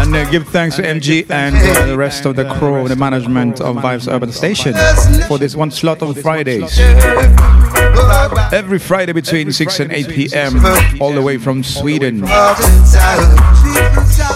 And 0.00 0.16
uh, 0.16 0.30
give 0.30 0.48
thanks 0.48 0.76
to 0.76 0.82
MG 0.82 1.30
and 1.30 1.54
uh, 1.54 1.86
the 1.86 1.96
rest 1.98 2.24
of 2.24 2.34
the 2.34 2.44
crew, 2.54 2.88
the 2.88 2.96
management 2.96 3.60
of 3.60 3.76
Vibes 3.76 4.10
Urban 4.10 4.32
Station 4.32 4.72
for 5.28 5.36
this 5.36 5.54
one 5.54 5.70
slot 5.70 6.00
on 6.00 6.14
Fridays. 6.14 6.78
Every 8.50 8.78
Friday 8.78 9.12
between 9.12 9.52
6 9.52 9.80
and 9.80 9.92
8 9.92 10.08
p.m., 10.08 10.56
all 11.02 11.12
the 11.12 11.20
way 11.20 11.36
from 11.36 11.62
Sweden 11.62 12.20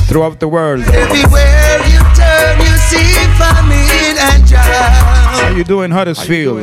throughout 0.06 0.38
the 0.38 0.48
world. 0.48 0.82
Everywhere 0.82 1.78
you 1.88 2.00
turn, 2.14 2.60
you 2.60 2.76
see 2.84 3.14
famine 3.40 4.18
and 4.20 4.46
drought. 4.46 4.62
How 5.40 5.48
you 5.56 5.64
doing, 5.64 5.90
Huddersfield? 5.90 6.62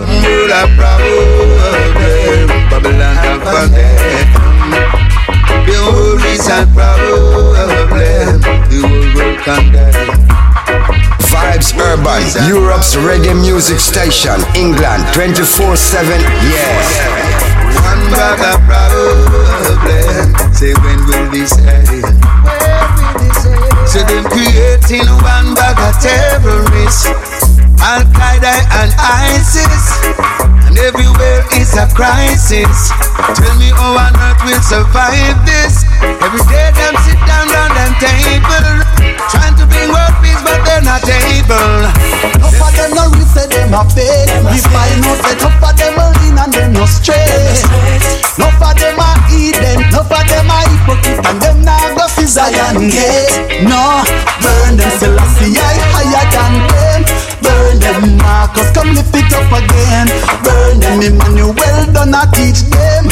Word 8.32 8.51
of 8.80 8.90
problem, 8.90 9.14
Babylon 9.16 9.36
and 9.36 9.44
from 9.44 9.72
them. 9.72 9.96
Your 10.00 10.22
worries 10.22 10.40
and 10.40 10.56
problems, 10.56 10.96
the 10.96 10.96
whole 10.96 11.04
world 11.04 11.04
condemn. 11.04 11.12
Vibes 11.32 11.72
Urban, 11.78 12.24
Europe's 12.48 12.96
reggae 12.96 13.36
music 13.40 13.80
station, 13.80 14.40
England 14.56 15.04
24 15.14 15.76
7. 15.76 16.22
Yeah. 16.48 16.80
One 17.82 18.04
bag 18.12 18.40
of 18.40 18.60
problem, 18.68 20.54
say 20.54 20.74
when 20.76 21.00
will 21.08 21.32
this 21.32 21.58
end? 21.60 22.04
So 23.88 24.00
them 24.04 24.24
creating 24.32 25.08
one 25.20 25.54
bag 25.56 25.78
of 25.80 25.96
terrorists, 26.02 27.06
Al 27.82 28.04
Qaeda 28.12 28.56
and 28.80 28.92
ISIS, 28.98 29.86
everywhere 30.82 31.46
is 31.58 31.78
a 31.78 31.86
crisis. 31.94 32.90
Tell 33.38 33.56
me 33.62 33.70
how 33.70 33.94
on 33.94 34.14
earth 34.18 34.42
we'll 34.42 34.62
survive 34.66 35.38
this? 35.46 35.86
Every 36.02 36.42
day 36.50 36.70
them 36.74 36.96
sit 37.06 37.20
down 37.30 37.46
round 37.54 37.74
them 37.78 37.94
table, 38.02 38.68
trying 39.30 39.56
to 39.62 39.66
bring 39.70 39.94
world 39.94 40.16
peace, 40.26 40.42
but 40.42 40.58
they're 40.66 40.82
not 40.82 41.06
able. 41.06 41.86
Enough 42.34 42.62
of 42.62 42.72
them 42.74 42.92
no 42.98 43.04
real 43.14 43.28
say 43.30 43.46
them 43.48 43.74
a 43.78 43.86
fake. 43.94 44.30
If 44.58 44.66
I 44.74 44.90
know 45.06 45.14
say 45.22 45.38
enough 45.38 45.62
of 45.62 45.74
them 45.78 45.96
a 46.02 46.06
lean 46.20 46.38
and 46.42 46.52
them 46.52 46.74
no 46.74 46.86
straight. 46.90 47.62
Enough 48.38 48.62
of 48.62 48.74
them 48.82 48.98
a 48.98 49.10
heathen, 49.30 49.86
enough 49.86 50.10
of 50.10 50.26
them 50.26 50.50
a 50.50 50.58
hypocrite 50.66 51.22
and 51.30 51.38
them 51.42 51.58
nah 51.62 51.94
go 51.94 52.10
fi 52.10 52.26
Zion 52.26 52.90
gate. 52.90 53.64
No, 53.70 54.02
burn 54.42 54.78
them 54.82 54.92
Selassie 54.98 55.54
I 55.62 55.78
higher 55.94 56.26
than 56.34 56.54
them. 56.74 57.31
Burn 57.42 57.80
them 57.80 58.18
Marcus, 58.18 58.72
come 58.72 58.94
lift 58.94 59.14
it 59.16 59.34
up 59.34 59.52
again. 59.52 60.08
Burn 60.46 60.80
them 60.80 61.02
Emmanuel, 61.02 61.54
done 61.94 62.14
I 62.14 62.26
teach 62.34 62.62
them. 62.70 63.06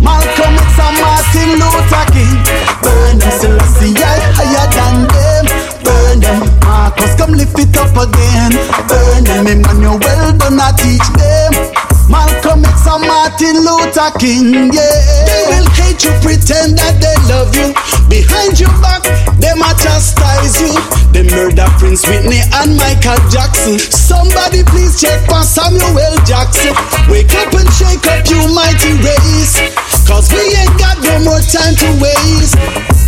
Malcolm 0.00 0.54
X 0.60 0.78
and 0.78 0.96
Martin 1.00 1.50
Luther 1.60 2.04
King. 2.12 2.38
Burn 2.82 3.18
them 3.18 3.32
Selassie 3.40 3.94
higher 3.96 4.68
than 4.72 5.08
them. 5.08 5.44
Burn 5.84 6.20
them 6.20 6.40
Marcus, 6.64 7.14
come 7.16 7.32
lift 7.32 7.58
it 7.58 7.76
up 7.76 7.94
again. 7.96 8.52
Burn 8.88 9.24
them 9.24 9.46
Emmanuel, 9.46 9.98
done 10.38 10.60
I 10.60 10.72
teach 10.76 11.06
them. 11.16 11.95
Malcolm 12.16 12.64
X 12.64 12.88
and 12.88 13.04
Martin 13.04 13.56
Luther 13.60 14.10
King, 14.16 14.72
yeah. 14.72 14.88
They 15.28 15.42
will 15.52 15.68
hate 15.76 16.00
you, 16.00 16.12
pretend 16.24 16.80
that 16.80 16.96
they 16.96 17.16
love 17.28 17.52
you. 17.52 17.76
Behind 18.08 18.56
your 18.56 18.72
back, 18.80 19.04
them 19.36 19.60
a 19.60 19.70
chastise 19.76 20.56
you. 20.56 20.72
They 21.12 21.28
murder 21.28 21.68
Prince 21.76 22.08
Whitney 22.08 22.40
and 22.56 22.76
Michael 22.80 23.20
Jackson. 23.28 23.76
Somebody 23.78 24.64
please 24.64 24.96
check 24.96 25.20
for 25.28 25.44
Samuel 25.44 26.16
Jackson. 26.24 26.72
Wake 27.12 27.32
up 27.36 27.52
and 27.52 27.68
shake 27.76 28.04
up, 28.08 28.24
you 28.32 28.40
mighty 28.56 28.96
race. 29.04 29.60
Cause 30.08 30.32
we 30.32 30.40
ain't 30.56 30.72
got 30.80 30.96
no 31.04 31.20
more 31.20 31.42
time 31.44 31.76
to 31.76 31.88
waste. 32.00 32.56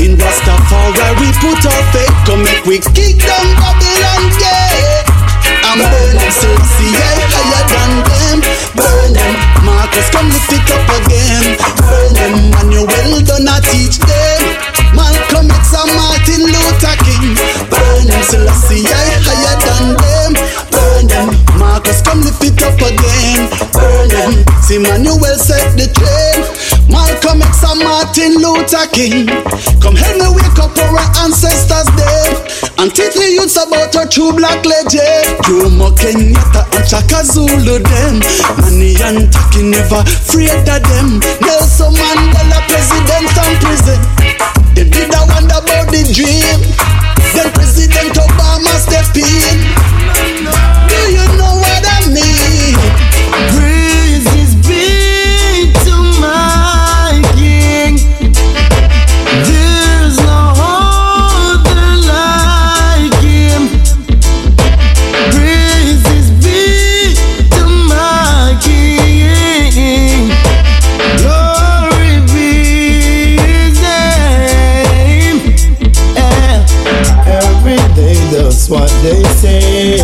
In 0.05 0.21
Rastafari, 0.21 1.09
we 1.17 1.29
put 1.41 1.65
our 1.65 1.85
faith. 1.97 2.13
Come 2.29 2.45
make 2.45 2.65
we 2.69 2.77
kick 2.93 3.17
down 3.25 3.49
Babylon, 3.57 4.23
yeah. 4.37 5.18
I'm 5.69 5.77
burning 5.77 6.33
sexy, 6.33 6.89
yeah, 6.97 7.29
higher 7.29 7.65
than 7.69 7.93
them. 8.09 8.39
Burning, 8.73 9.37
Marcus, 9.69 10.09
come 10.09 10.33
lift 10.33 10.49
it 10.49 10.65
up 10.73 10.89
again. 10.97 11.61
Burning, 11.85 12.49
Manuel, 12.57 13.21
don't 13.21 13.45
I 13.45 13.61
teach 13.69 14.01
them. 14.01 14.43
Malcolm 14.97 15.53
X 15.53 15.77
and 15.77 15.93
Martin 15.93 16.49
Luther 16.49 16.97
King. 17.05 17.37
Burning, 17.69 18.25
Selassie, 18.33 18.81
yeah, 18.81 19.21
higher 19.29 19.57
than 19.61 19.87
them. 20.01 20.33
Burning, 20.73 21.37
Marcus, 21.61 22.01
come 22.01 22.25
lift 22.25 22.41
it 22.49 22.57
up 22.65 22.81
again. 22.81 23.53
Burn 23.77 23.88
Marcus, 24.09 24.71
Emmanuel 24.71 25.37
set 25.37 25.77
the 25.77 25.87
train. 25.93 26.41
Malcolm 26.89 27.43
X 27.45 27.61
and 27.65 27.85
Martin 27.85 28.41
Luther 28.41 28.89
King. 28.89 29.29
Come 29.85 29.97
help 29.97 30.17
me 30.17 30.29
wake 30.33 30.57
up 30.57 30.73
our 30.81 31.05
ancestors 31.25 31.89
dead. 31.93 32.33
And 32.81 32.89
teach 32.95 33.13
the 33.15 33.29
youths 33.29 33.61
about 33.61 33.93
our 33.97 34.09
true 34.09 34.33
black 34.33 34.65
legend. 34.65 35.37
Jomo 35.45 35.93
Kenyatta 35.93 36.65
and 36.73 36.87
Shaka 36.89 37.21
Zulu 37.25 37.85
them. 37.85 38.25
Nanny 38.65 38.97
and 39.05 39.29
Tacky 39.29 39.69
never 39.69 40.01
afraid 40.01 40.57
of 40.57 40.81
them. 40.89 41.21
Nelson 41.45 41.93
Mandela 41.93 42.61
president 42.65 43.29
and 43.37 43.55
prison. 43.61 44.01
They 44.73 44.89
did 44.89 45.13
a 45.13 45.21
wonder 45.29 45.61
about 45.61 45.93
the 45.93 46.01
dream. 46.17 46.61
Then 47.37 47.53
President 47.53 48.17
Obama 48.17 48.73
step 48.81 49.13
in. 49.17 50.78
They 79.03 79.23
say. 79.41 79.99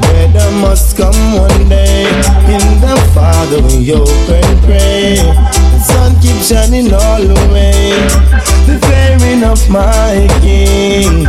Better 0.00 0.50
must 0.60 0.96
come 0.96 1.36
one 1.36 1.68
day. 1.68 2.04
In 2.46 2.80
the 2.80 2.96
Father 3.14 3.60
we 3.62 3.92
open 3.92 4.44
pray. 4.64 5.16
The 5.16 5.78
sun 5.80 6.20
keeps 6.20 6.48
shining 6.48 6.92
all 6.92 7.22
the 7.22 7.40
way. 7.52 7.92
The 8.66 8.78
fairing 8.86 9.42
of 9.44 9.60
my 9.70 10.28
King 10.40 11.26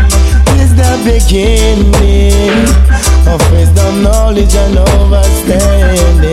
is 0.61 0.71
the 0.75 0.93
beginning 1.05 2.67
of 3.27 3.39
wisdom, 3.51 4.03
knowledge, 4.03 4.55
and 4.55 4.77
understanding. 4.77 6.31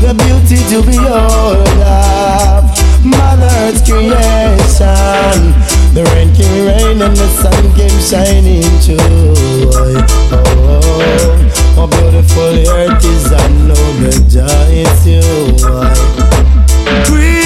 The 0.00 0.12
beauty 0.22 0.58
to 0.70 0.82
behold 0.82 1.78
of 1.80 2.64
Mother 3.04 3.48
Earth's 3.64 3.82
creation. 3.88 5.63
The 5.94 6.02
rain 6.10 6.34
came 6.34 6.66
rain 6.66 7.02
and 7.02 7.16
the 7.16 7.28
sun 7.28 7.72
came 7.76 7.98
shining 8.00 8.66
through. 8.82 9.70
Oh, 10.34 11.38
how 11.76 11.86
beautiful 11.86 12.50
the 12.50 12.66
earth 12.68 13.04
is, 13.04 13.32
I 13.32 13.46
know 13.68 13.84
the 14.02 14.10
joy 14.26 14.74
is 14.82 15.06
you. 15.06 15.22
Praises 17.06 17.43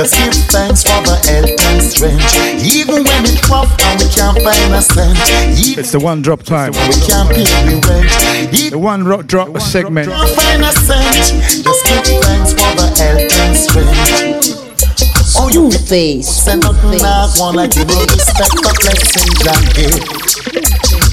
Just 0.00 0.16
give 0.16 0.32
thanks 0.48 0.80
for 0.82 0.96
the 1.04 1.12
health 1.28 1.60
and 1.68 1.82
strength. 1.84 2.64
Even 2.64 3.04
when 3.04 3.20
it's 3.28 3.44
rough 3.52 3.68
and 3.84 4.00
we 4.00 4.08
can't 4.08 4.32
find 4.40 4.72
a 4.72 4.80
cent. 4.80 5.12
Even 5.60 5.76
It's 5.78 5.92
the 5.92 6.00
one 6.00 6.22
drop 6.22 6.42
time. 6.42 6.72
we 6.72 6.96
can't 7.04 7.28
pay 7.28 7.44
the 7.44 7.76
rent. 7.84 8.70
The 8.72 8.78
one 8.78 9.04
ro- 9.04 9.20
drop 9.20 9.52
segment. 9.60 10.08
Can't 10.08 10.30
find 10.32 10.64
a 10.64 10.72
cent. 10.72 11.36
Just 11.60 11.84
give 11.84 12.16
thanks 12.24 12.56
for 12.56 12.72
the 12.80 12.88
health 12.96 13.28
and 13.44 13.52
strength. 13.52 15.36
Oh, 15.36 15.50
you 15.52 15.68
face. 15.70 16.28
Send 16.48 16.62
nothing 16.62 17.04
I 17.04 17.28
wanna 17.36 17.68
give 17.68 17.84
you 17.90 18.00
respect 18.08 18.56
the 18.56 18.72
blessings 18.80 19.44
I 19.44 19.60
give. 19.76 20.00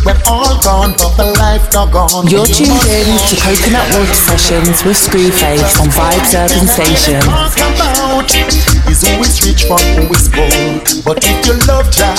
When 0.08 0.16
all 0.26 0.56
gone, 0.64 0.96
but 0.96 1.12
the 1.20 1.36
life 1.36 1.68
not 1.74 1.92
gone. 1.92 2.28
You're 2.28 2.46
tuned 2.48 2.72
in 2.88 3.08
to 3.28 3.36
Coconut 3.36 3.84
Water 4.00 4.14
Sessions 4.16 4.80
with 4.86 4.96
Screwface 4.96 5.76
on 5.82 5.88
Vibes 5.92 6.32
Urban 6.32 6.68
Station. 6.72 7.20
Is 8.88 9.04
who 9.04 9.20
is 9.20 9.44
rich 9.46 9.68
for 9.68 9.80
who 10.00 10.08
is 10.16 10.30
poor. 10.32 10.80
But 11.04 11.20
if 11.20 11.38
you 11.46 11.60
love 11.68 11.92
Jah, 11.92 12.16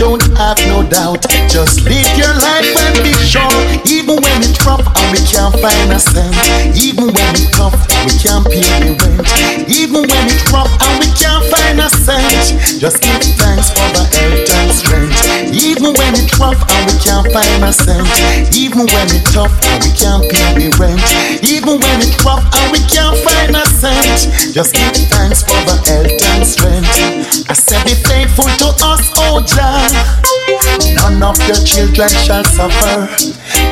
don't 0.00 0.24
have 0.40 0.56
no 0.66 0.80
doubt. 0.82 1.28
Just 1.48 1.84
live 1.84 2.08
your 2.16 2.32
life 2.40 2.72
and 2.72 2.96
be 3.04 3.12
sure. 3.20 3.52
Even 3.84 4.16
when 4.16 4.38
it's 4.40 4.56
rough 4.64 4.80
and 4.80 5.08
we 5.12 5.20
can't 5.28 5.52
find 5.60 5.92
a 5.92 6.00
cent. 6.00 6.32
Even 6.72 7.12
when 7.12 7.30
it's 7.36 7.52
tough, 7.52 7.76
we 8.08 8.12
can't 8.16 8.48
pay 8.48 8.64
the 8.80 8.96
rent. 8.96 9.28
Even 9.68 10.08
when 10.08 10.24
it's 10.24 10.44
rough 10.48 10.72
and 10.72 10.96
we 11.04 11.08
can't 11.12 11.44
find 11.52 11.80
a 11.80 11.88
cent. 11.92 12.56
Just 12.80 13.04
give 13.04 13.20
thanks 13.36 13.68
for 13.68 13.84
the 13.92 14.04
health 14.08 14.48
and 14.56 14.72
strength. 14.72 15.20
Even 15.52 15.92
when 16.00 16.16
it's 16.16 16.32
rough 16.40 16.56
and 16.56 16.82
we 16.88 16.96
can't 16.96 17.28
find 17.28 17.60
a 17.60 17.72
cent. 17.76 18.08
Even 18.56 18.88
when 18.88 19.06
it's 19.12 19.28
tough 19.36 19.52
and 19.68 19.84
we 19.84 19.92
can't 19.92 20.24
pay 20.32 20.48
the 20.56 20.68
rent. 20.80 21.04
Even 21.44 21.76
when 21.76 21.98
it's 22.00 22.16
rough 22.24 22.40
and 22.40 22.68
we 22.72 22.80
can't 22.88 23.16
find 23.20 23.52
a 23.52 23.64
cent. 23.68 24.54
Just 24.56 24.72
give 24.74 24.96
thanks 25.12 25.44
for 25.44 25.60
the 25.68 25.76
health 25.90 26.22
and 26.38 26.46
strength. 26.46 27.50
I 27.50 27.54
said, 27.54 27.82
be 27.82 27.94
faithful 28.06 28.46
to 28.62 28.68
us, 28.86 29.02
oh 29.18 29.42
Jah. 29.42 29.90
None 30.94 31.22
of 31.22 31.38
your 31.50 31.58
children 31.66 32.10
shall 32.22 32.44
suffer. 32.46 33.10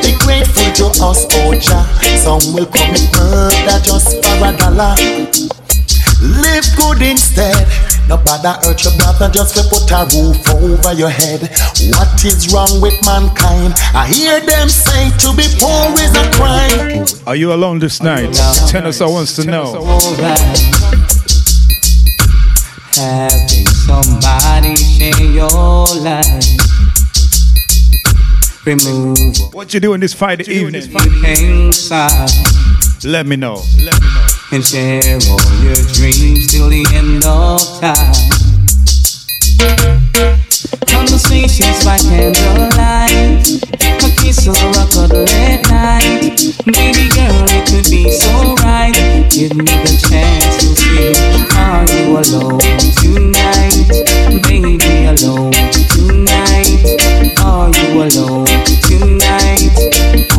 Be 0.03 0.11
grateful 0.19 0.67
to 0.79 0.85
us, 0.99 1.23
oh 1.39 1.55
Jah. 1.55 1.87
Some 2.19 2.43
will 2.53 2.67
commit 2.67 3.07
murder 3.15 3.79
just 3.79 4.19
for 4.19 4.35
a 4.43 4.51
dollar. 4.59 4.95
Live 6.19 6.67
good 6.75 7.01
instead. 7.01 7.55
No 8.09 8.17
bother 8.17 8.57
hurt 8.67 8.83
your 8.83 8.91
brother 8.97 9.29
just 9.31 9.55
to 9.55 9.63
put 9.69 9.87
a 9.91 10.03
roof 10.17 10.43
over 10.51 10.93
your 10.93 11.09
head. 11.09 11.41
What 11.95 12.25
is 12.25 12.51
wrong 12.51 12.81
with 12.81 12.97
mankind? 13.05 13.75
I 13.95 14.07
hear 14.11 14.41
them 14.41 14.67
say 14.67 15.11
to 15.23 15.29
be 15.37 15.47
poor 15.61 15.93
is 15.95 16.11
a 16.17 16.25
crime. 16.35 17.05
Are 17.27 17.35
you 17.35 17.53
alone 17.53 17.79
this 17.79 18.01
night? 18.01 18.33
Tennis 18.67 18.99
wants 18.99 19.35
to 19.37 19.45
know. 19.45 19.77
Having 22.99 23.65
somebody 23.87 24.75
share 24.75 25.23
your 25.31 25.85
life. 26.03 26.25
Remove 28.65 29.53
What 29.53 29.73
you 29.73 29.79
doing 29.79 30.01
this 30.01 30.13
Friday 30.13 30.43
evening? 30.51 30.83
inside 30.83 32.29
Let 33.05 33.25
me 33.25 33.37
know. 33.37 33.61
Let 33.79 34.01
me 34.01 34.07
know. 34.07 34.27
and 34.51 34.65
share 34.65 35.17
all 35.31 35.63
your 35.63 35.79
dreams 35.95 36.51
till 36.51 36.67
the 36.67 36.85
end 36.93 37.23
of 37.23 37.61
time. 37.79 38.38
Conversations 40.87 41.83
by 41.83 41.97
candlelight, 41.97 43.43
a 43.75 44.09
kiss 44.15 44.47
or 44.47 44.55
a 44.55 44.85
cuddle 44.87 45.25
night. 45.67 46.39
Baby 46.65 47.09
girl, 47.11 47.43
it 47.51 47.67
could 47.67 47.89
be 47.91 48.09
so 48.09 48.55
right. 48.63 48.93
Give 49.29 49.55
me 49.55 49.65
the 49.65 49.95
chance 50.07 50.57
to 50.59 50.67
see. 50.79 51.11
Are 51.59 51.83
you 51.91 52.15
alone 52.15 52.59
tonight? 53.03 53.87
Baby, 54.47 55.11
alone 55.11 55.51
tonight. 55.91 56.83
Are 57.43 57.69
you 57.69 58.03
alone 58.03 58.47
tonight? 58.87 59.75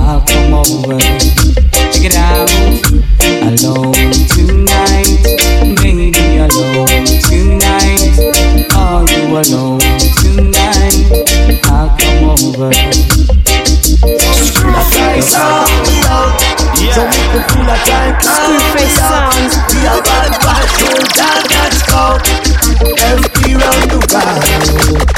I'll 0.00 0.20
come 0.22 0.54
over. 0.54 0.98
Check 1.92 2.08
it 2.08 2.16
out. 2.16 2.50
Alone 3.42 4.19
alone 9.30 9.78
tonight? 10.18 11.06
I'll 11.66 11.90
come 11.96 12.30
over. 12.30 12.70
Screwface 14.60 15.30
sounds. 15.30 15.88
We 19.70 19.86
are 19.86 20.02
bad 20.02 20.32
bad 20.42 20.66
soldiers 20.78 21.44
that's 21.48 21.82
called 21.86 22.20
FP 22.98 23.54
round 23.54 23.90
the 23.90 23.98
world. 24.10 25.10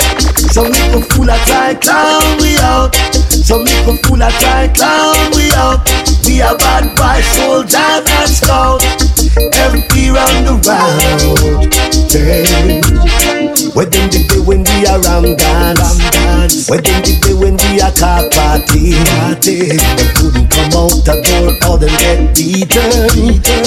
Some 0.53 0.69
little 0.69 1.03
fool 1.03 1.31
a 1.31 1.39
clown 1.81 2.37
we 2.39 2.59
out. 2.59 2.95
Some 3.31 3.65
little 3.65 3.97
fool 4.05 4.23
a 4.23 4.31
clown 4.75 5.17
we 5.35 5.51
out. 5.57 5.89
We 6.27 6.43
are 6.43 6.57
bad 6.59 6.95
bad 6.97 7.25
soldiers 7.25 8.05
that's 8.05 8.41
called 8.47 8.83
FP 8.83 10.13
round 10.13 10.47
the 10.47 10.55
world. 10.67 11.73
Yeah. 12.15 13.62
What 13.75 13.91
them 13.91 14.11
did 14.11 14.29
they 14.29 14.39
when 14.39 14.65
we 14.65 14.87
are 14.87 15.01
ram 15.01 15.35
dance? 15.35 16.69
What 16.69 16.85
them 16.85 17.03
did 17.03 17.23
they 17.23 17.33
when 17.33 17.57
we 17.57 17.81
are 17.81 17.91
car 17.93 18.29
party? 18.29 18.93
Party. 19.09 19.73
They 19.97 20.13
couldn't 20.13 20.53
come 20.53 20.77
out 20.77 21.01
the 21.09 21.17
door 21.25 21.57
or 21.65 21.79
them 21.81 21.89
get 21.97 22.37
beaten. 22.37 23.09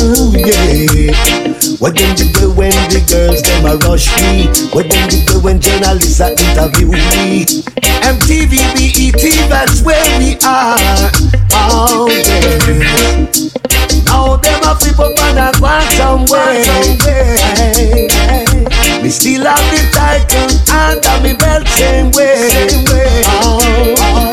Ooh, 0.06 0.30
yeah. 0.38 1.10
What 1.82 1.98
them 1.98 2.14
did 2.14 2.38
they 2.38 2.46
when 2.46 2.78
the 2.94 3.02
girls 3.10 3.42
them 3.42 3.66
a 3.66 3.78
rush 3.82 4.06
me? 4.22 4.46
What 4.78 4.90
them 4.94 5.10
did 5.10 5.26
they 5.26 5.42
when 5.42 5.60
journalists 5.60 6.20
a 6.22 6.38
interview 6.38 6.94
me? 6.94 7.46
MTV, 8.06 8.62
BET, 8.78 9.50
that's 9.50 9.82
where 9.82 10.06
we 10.20 10.38
are. 10.46 10.78
Oh 11.50 12.06
yeah. 12.14 13.26
Now 14.06 14.38
them 14.38 14.62
a 14.64 14.76
flip 14.78 15.00
up 15.00 15.18
and 15.18 15.40
a 15.40 15.60
go 15.60 15.80
somewhere. 15.98 16.64
Hey, 17.02 18.08
hey. 18.08 19.02
Me 19.06 19.10
still 19.12 19.46
have 19.46 19.60
the 19.70 19.95
title 19.96 20.52
and 20.76 21.24
me 21.24 21.34
belt 21.34 21.68
same 21.70 22.12
way. 22.12 22.52
Oh, 23.26 23.96
oh. 23.98 24.32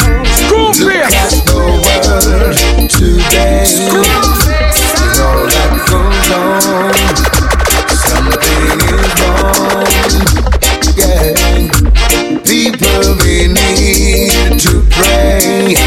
Look 0.51 0.77
at 0.91 1.31
the 1.47 1.59
world 1.85 2.59
today. 2.91 3.67
All 5.23 5.43
that 5.55 5.73
goes 5.89 6.31
on, 6.35 6.95
something 8.11 8.79
is 8.91 9.13
wrong. 9.23 9.91
Yeah, 10.99 11.31
people 12.43 13.05
we 13.23 13.35
need 13.47 14.59
to 14.67 14.75
pray, 14.91 15.79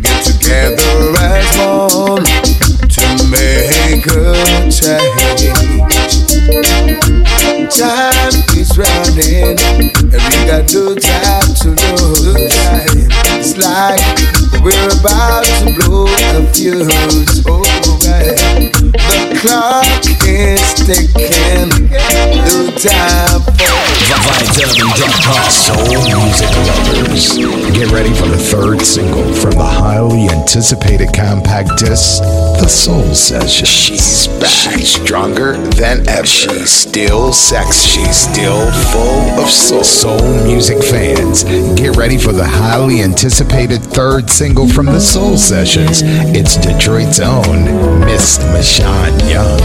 get 0.00 0.18
together 0.24 0.94
as 1.18 1.50
one 1.58 2.24
to 2.94 3.04
make 3.34 4.06
a 4.06 4.22
change. 4.70 5.52
Time 7.78 8.36
is 8.70 8.78
running, 8.78 9.58
and 9.58 10.12
we 10.12 10.38
got 10.46 10.72
no 10.72 10.94
time 10.94 11.54
to 11.60 11.68
lose. 11.70 12.52
It's 13.38 13.56
like 13.56 14.00
we're 14.62 14.88
about 15.00 15.44
to 15.44 15.74
blow 15.78 16.06
a 16.06 16.46
fuse. 16.52 17.44
Oh, 17.46 17.62
right. 18.04 18.72
The 18.92 19.38
clock 19.40 20.04
is 20.26 20.74
ticking. 20.86 21.88
No 22.44 22.70
time 22.76 23.47
for 24.38 24.44
VibesUrban.com. 24.44 25.50
Soul 25.50 25.84
music 26.22 26.50
lovers, 26.66 27.36
get 27.76 27.90
ready 27.90 28.12
for 28.14 28.26
the 28.26 28.38
third 28.38 28.80
single 28.80 29.24
from 29.34 29.52
the 29.52 29.64
highly 29.64 30.28
anticipated 30.28 31.12
compact 31.12 31.70
disc, 31.78 32.22
The 32.22 32.68
Soul 32.68 33.14
Session. 33.14 33.66
She's 33.66 34.28
back. 34.40 34.78
She's 34.78 34.94
stronger 34.94 35.56
than 35.56 36.08
ever. 36.08 36.26
She's 36.26 36.70
still 36.70 37.32
sexy. 37.32 38.00
She's 38.00 38.16
still 38.16 38.70
full 38.92 39.42
of 39.42 39.48
soul. 39.50 39.84
Soul 39.84 40.44
music 40.44 40.82
fans, 40.82 41.44
get 41.74 41.96
ready 41.96 42.18
for 42.18 42.32
the 42.32 42.46
highly 42.46 43.02
anticipated 43.02 43.82
third 43.82 44.30
single 44.30 44.68
from 44.68 44.86
the 44.86 45.00
Soul 45.00 45.36
Sessions. 45.36 46.02
It's 46.04 46.56
Detroit's 46.56 47.20
own 47.20 47.64
Miss 48.04 48.38
Michonne 48.38 49.30
Young. 49.30 49.58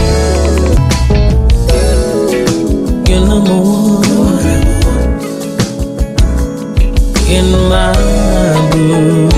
In 7.28 7.46
my 7.68 7.88
room. 8.74 9.28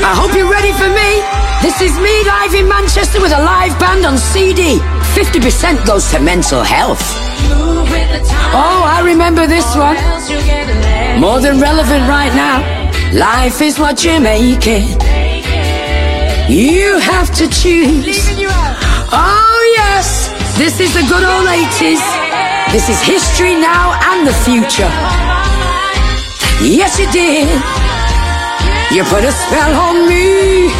I 0.00 0.12
hope 0.16 0.34
you're 0.34 0.50
ready 0.50 0.72
for 0.72 0.88
me. 0.88 1.10
This 1.60 1.80
is 1.80 1.96
me 1.98 2.24
live 2.24 2.54
in 2.54 2.68
Manchester 2.68 3.20
with 3.20 3.32
a 3.32 3.42
live 3.42 3.78
band 3.78 4.04
on 4.06 4.16
CD. 4.16 4.78
50% 5.14 5.86
goes 5.86 6.10
to 6.12 6.20
mental 6.20 6.62
health. 6.62 7.02
Oh, 8.56 8.82
I 8.86 9.02
remember 9.04 9.46
this 9.46 9.66
one. 9.76 9.96
More 11.20 11.40
than 11.40 11.60
relevant 11.60 12.08
right 12.08 12.34
now. 12.34 12.58
Life 13.12 13.60
is 13.60 13.78
what 13.78 14.04
you 14.04 14.20
make 14.20 14.66
it. 14.66 14.84
You 16.50 16.98
have 16.98 17.34
to 17.36 17.48
choose. 17.48 18.28
Oh, 19.12 19.74
yes. 19.76 20.28
This 20.58 20.80
is 20.80 20.92
the 20.94 21.02
good 21.08 21.24
old 21.24 21.46
80s. 21.46 22.33
This 22.74 22.88
is 22.88 23.00
history 23.02 23.54
now 23.54 23.94
and 24.02 24.26
the 24.26 24.32
future. 24.32 24.90
Yes, 26.60 26.98
you 26.98 27.06
did. 27.12 27.46
You 28.90 29.04
put 29.04 29.22
a 29.22 29.30
spell 29.30 29.72
on 29.78 30.08
me. 30.08 30.72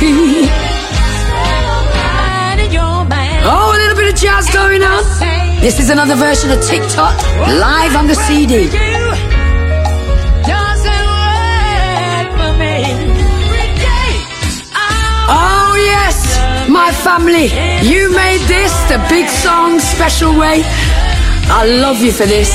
Oh, 3.46 3.70
a 3.72 3.78
little 3.78 3.96
bit 3.96 4.12
of 4.12 4.18
jazz 4.20 4.50
going 4.50 4.82
on. 4.82 5.04
This 5.60 5.78
is 5.78 5.88
another 5.88 6.16
version 6.16 6.50
of 6.50 6.60
TikTok 6.66 7.14
live 7.46 7.94
on 7.94 8.08
the 8.08 8.16
CD. 8.16 8.68
Oh, 15.30 15.74
yes, 15.78 16.68
my 16.68 16.90
family. 16.90 17.46
You 17.88 18.10
made 18.12 18.40
this 18.48 18.74
the 18.90 18.98
big 19.08 19.28
song 19.28 19.78
special 19.78 20.36
way. 20.36 20.64
I 21.46 21.64
love 21.66 22.00
you 22.00 22.12
for 22.12 22.26
this. 22.26 22.50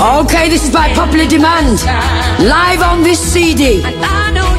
Okay, 0.00 0.48
this 0.48 0.64
is 0.64 0.72
by 0.72 0.92
popular 0.94 1.26
demand. 1.26 1.82
Live 2.40 2.80
on 2.82 3.02
this 3.02 3.20
CD. 3.20 3.82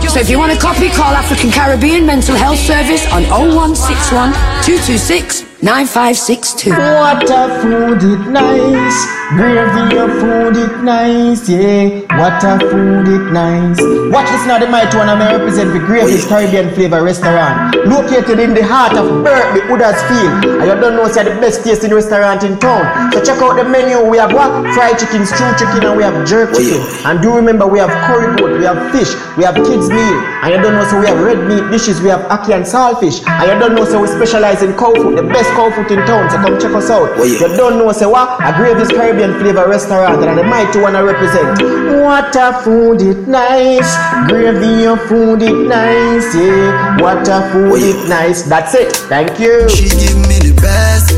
So 0.08 0.20
if 0.20 0.30
you 0.30 0.38
want 0.38 0.52
a 0.52 0.60
copy, 0.60 0.90
call 0.90 1.14
African 1.16 1.50
Caribbean 1.52 2.06
Mental 2.06 2.36
Health 2.36 2.60
Service 2.60 3.06
on 3.12 3.24
0161 3.24 4.34
226 4.64 5.64
9562. 5.64 6.72
What 6.72 7.24
a 7.30 7.62
food 7.62 8.04
it 8.04 8.30
nice. 8.30 9.21
Gravy 9.32 9.96
your 9.96 10.12
food 10.20 10.58
it 10.58 10.84
nice, 10.84 11.48
yeah. 11.48 12.04
What 12.20 12.44
a 12.44 12.60
food 12.68 13.08
it 13.08 13.32
nice. 13.32 13.80
Watch 14.12 14.28
this 14.28 14.46
now, 14.46 14.60
the 14.60 14.68
mighty 14.68 14.98
one 14.98 15.08
I 15.08 15.38
represent 15.38 15.72
the 15.72 15.80
Gravy's 15.80 16.28
Caribbean 16.28 16.76
Flavor 16.76 17.02
Restaurant. 17.02 17.72
Located 17.88 18.40
in 18.44 18.54
the 18.54 18.60
heart 18.60 18.92
of 18.98 19.24
Berkeley, 19.24 19.64
Huddersfield. 19.72 20.60
And 20.60 20.68
you 20.68 20.76
don't 20.76 21.00
know 21.00 21.06
it's 21.06 21.16
the 21.16 21.32
best 21.40 21.64
tasting 21.64 21.94
restaurant 21.96 22.44
in 22.44 22.60
town. 22.60 23.14
So 23.14 23.24
check 23.24 23.40
out 23.40 23.56
the 23.56 23.64
menu. 23.64 24.04
We 24.04 24.18
have 24.18 24.34
what? 24.34 24.52
Fried 24.76 25.00
chicken, 25.00 25.24
stewed 25.26 25.56
chicken, 25.56 25.88
and 25.88 25.96
we 25.96 26.04
have 26.04 26.28
jerk 26.28 26.52
oh, 26.52 26.60
chicken. 26.60 26.84
And 27.08 27.22
do 27.24 27.32
remember 27.32 27.66
we 27.66 27.80
have 27.80 27.90
curry 28.12 28.36
goat, 28.36 28.60
we 28.60 28.66
have 28.68 28.92
fish, 28.92 29.16
we 29.40 29.48
have 29.48 29.56
kids 29.56 29.88
meal. 29.88 30.20
And 30.44 30.52
you 30.52 30.60
don't 30.60 30.76
know 30.76 30.84
so 30.92 31.00
we 31.00 31.08
have 31.08 31.24
red 31.24 31.40
meat 31.48 31.72
dishes, 31.72 32.04
we 32.04 32.12
have 32.12 32.28
ackee 32.28 32.52
and 32.52 32.68
saltfish. 32.68 33.24
And 33.24 33.48
you 33.48 33.56
don't 33.64 33.80
know 33.80 33.86
so 33.88 34.02
we 34.02 34.12
specialize 34.12 34.60
in 34.60 34.76
cow 34.76 34.92
food, 34.92 35.16
the 35.16 35.24
best 35.24 35.48
cow 35.56 35.72
food 35.72 35.88
in 35.88 36.04
town. 36.04 36.28
So 36.28 36.36
come 36.44 36.60
check 36.60 36.76
us 36.76 36.92
out. 36.92 37.16
Oh, 37.16 37.24
you 37.24 37.40
don't 37.40 37.80
know 37.80 37.88
so 37.96 38.10
what? 38.12 38.28
A 38.44 38.52
Gravy's 38.60 38.92
Caribbean 38.92 39.21
Flavor 39.40 39.68
Restaurant 39.70 40.24
and 40.24 40.38
the 40.38 40.44
mighty 40.44 40.80
one 40.80 40.96
I 40.96 41.02
represent. 41.02 41.62
What 42.02 42.36
a 42.36 42.60
food 42.64 43.02
it 43.02 43.28
nice. 43.28 43.90
Gravy 44.28 44.82
your 44.82 44.98
food 45.08 45.42
it 45.44 45.68
nice, 45.68 46.34
yeah. 46.36 46.98
What 47.00 47.28
a 47.28 47.48
food 47.52 47.82
it 47.82 48.10
nice. 48.10 48.44
That's 48.44 48.74
it. 48.74 48.96
Thank 49.08 49.40
you. 49.40 49.70
She 49.70 49.90
give 49.90 50.18
me 50.18 50.40
the 50.40 50.58
best. 50.62 51.12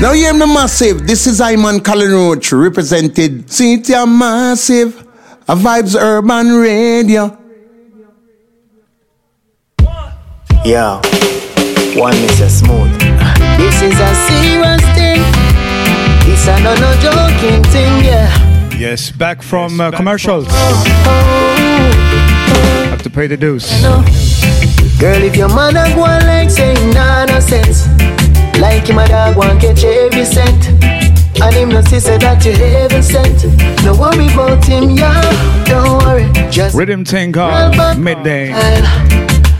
Now 0.00 0.12
you 0.12 0.24
hear 0.24 0.34
me 0.34 0.46
massive. 0.46 1.06
This 1.06 1.26
is 1.26 1.40
Iman 1.40 1.80
Colin 1.80 2.10
Roach 2.12 2.52
represented 2.52 3.50
Cynthia 3.50 4.04
Massive. 4.06 5.06
A 5.48 5.56
Vibes 5.56 5.96
Urban 5.98 6.56
Radio. 6.56 7.38
Yeah, 10.64 11.00
one 11.98 12.14
is 12.14 12.40
a 12.40 12.48
Smooth. 12.48 12.92
This 13.58 13.82
is 13.82 13.98
a 13.98 14.14
serious 14.28 14.82
thing. 14.94 15.31
This 16.52 16.60
a 16.60 16.64
no 16.64 16.74
no 16.74 16.92
joking 17.00 17.62
thing, 17.64 18.04
yeah. 18.04 18.28
Yes, 18.76 19.10
back 19.10 19.42
from 19.42 19.80
uh, 19.80 19.90
commercials. 19.90 20.46
Have 22.90 23.02
to 23.02 23.10
pay 23.10 23.26
the 23.26 23.36
dues. 23.36 23.70
Girl, 25.00 25.22
if 25.22 25.36
your 25.36 25.48
man 25.48 25.76
a 25.76 25.94
go 25.94 26.02
on 26.02 26.22
like 26.26 26.50
saying 26.50 26.90
nah 26.90 27.24
no 27.24 27.40
sense, 27.40 27.86
like 28.58 28.86
him 28.86 28.98
a 28.98 29.08
dog 29.08 29.36
want 29.36 29.60
catch 29.60 29.84
every 29.84 30.24
cent, 30.24 30.68
and 31.40 31.54
him 31.54 31.68
no 31.70 31.80
see 31.82 32.00
say 32.00 32.18
that 32.18 32.44
you 32.44 32.52
heaven 32.52 33.02
sent. 33.02 33.44
No 33.84 33.94
worry 33.98 34.26
about 34.32 34.64
him, 34.64 34.90
yeah. 34.90 35.64
Don't 35.64 36.02
worry, 36.04 36.30
just 36.50 36.74
Rhythm 36.76 37.04
thing 37.04 37.32
called 37.32 37.98
Midday. 37.98 38.52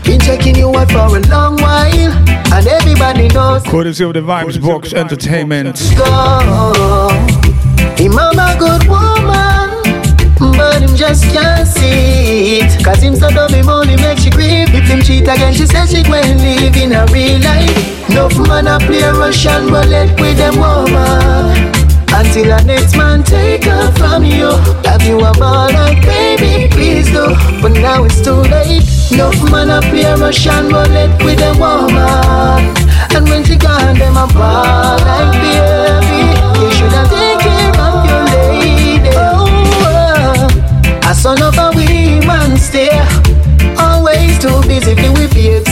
Been 0.03 0.19
checking 0.19 0.55
you 0.55 0.69
out 0.75 0.91
for 0.91 1.17
a 1.17 1.19
long 1.29 1.57
while, 1.57 2.11
and 2.53 2.67
everybody 2.67 3.27
knows. 3.29 3.63
Courtesy 3.63 4.03
of 4.03 4.13
the 4.13 4.21
Vibes 4.21 4.61
Box 4.61 4.93
Entertainment. 4.93 5.79
go. 5.97 7.09
Him 7.97 8.13
mama 8.13 8.55
good 8.59 8.87
woman, 8.87 10.55
but 10.57 10.81
him 10.81 10.95
just 10.95 11.23
can't 11.31 11.67
see 11.67 12.59
it. 12.59 12.83
Cause 12.83 13.01
him 13.01 13.15
so 13.15 13.29
dumb, 13.29 13.53
him 13.53 13.69
only 13.69 13.95
make 13.97 14.17
she 14.17 14.29
grieve. 14.29 14.73
If 14.73 14.87
him 14.87 15.01
cheat 15.01 15.23
again, 15.23 15.53
she 15.53 15.65
says 15.65 15.91
she 15.91 16.03
going 16.03 16.37
live 16.37 16.75
in 16.75 16.91
a 16.91 17.05
real 17.11 17.39
life. 17.39 18.09
Enough 18.09 18.47
man 18.47 18.67
a 18.67 18.79
play 18.79 19.03
Russian 19.03 19.67
roulette 19.67 20.19
with 20.19 20.37
them 20.37 20.57
woman. 20.57 21.71
Until 22.15 22.45
the 22.45 22.63
next 22.65 22.95
man 22.95 23.23
take 23.23 23.63
her 23.63 23.91
from 23.93 24.23
you. 24.23 24.51
Have 24.85 25.01
you 25.03 25.17
a 25.19 25.31
ball 25.33 25.71
like 25.73 26.01
baby, 26.03 26.69
please 26.69 27.07
do. 27.07 27.33
But 27.61 27.71
now 27.73 28.03
it's 28.03 28.21
too 28.21 28.41
late. 28.53 28.92
Enough 29.11 29.51
man 29.51 29.69
a 29.69 29.81
play 29.81 30.13
Russian 30.15 30.67
roulette 30.69 31.23
with 31.23 31.37
them 31.37 31.59
woman. 31.59 32.73
And 33.15 33.27
when 33.29 33.43
she 33.43 33.55
gone, 33.55 33.97
them 33.97 34.17
a 34.17 34.27
ball 34.33 34.97
like 35.05 35.31
baby. 35.41 36.23
You 36.59 36.71
should 36.71 36.91
have 36.91 37.09
taken 37.09 37.79
of 37.79 38.05
your 38.09 38.25
lady. 38.33 39.09
Oh, 39.15 40.47
a 41.03 41.13
son 41.13 41.41
of 41.41 41.57
a 41.57 41.69
woman 41.75 42.57
stay. 42.57 42.89
Always 43.77 44.39
too 44.39 44.61
busy 44.67 44.95
with 44.95 45.33
babes. 45.33 45.69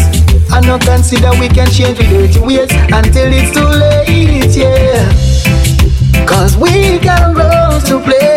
I 0.52 0.60
no 0.62 0.78
consider 0.80 1.32
we 1.40 1.48
can 1.48 1.70
change 1.72 1.98
the 1.98 2.04
dirty 2.04 2.40
ways 2.42 2.72
until 2.92 3.32
it's 3.32 3.52
too 3.56 3.66
late, 3.66 4.56
yeah. 4.56 6.26
Cause 6.26 6.58
we 6.58 7.00
got 7.00 7.32
a 7.32 7.34
role 7.34 7.80
to 7.82 8.00
play. 8.06 8.31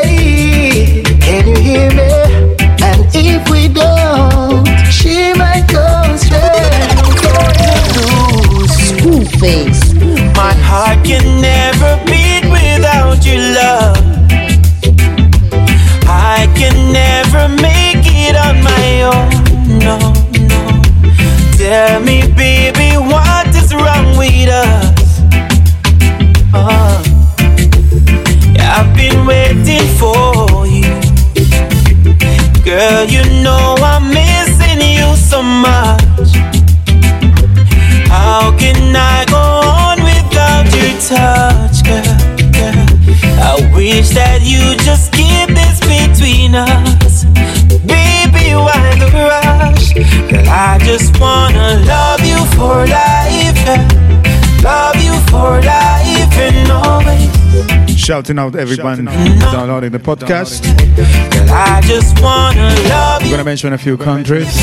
Shouting 58.05 58.39
out 58.39 58.55
everyone 58.55 59.07
downloading 59.07 59.91
the 59.93 59.99
podcast. 59.99 60.63
Girl, 60.97 61.51
I 61.51 61.81
just 61.87 62.21
wanna 62.21 62.69
love 62.89 63.23
I'm 63.23 63.31
gonna 63.31 63.45
mention 63.45 63.73
a 63.73 63.79
few 63.79 63.97
countries. 63.97 64.55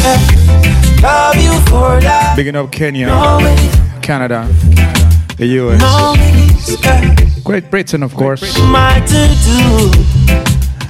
Love 1.01 1.35
you 1.37 1.51
for 1.61 1.99
life. 2.01 2.35
Bigging 2.35 2.55
up 2.55 2.71
Kenya, 2.71 3.09
Always, 3.09 3.59
Canada, 4.03 4.47
the 5.37 5.47
US, 5.57 5.81
always. 5.81 7.41
Great 7.43 7.71
Britain, 7.71 8.03
of 8.03 8.13
course. 8.13 8.59
My 8.59 8.99
to 9.07 9.27
do. 9.43 9.91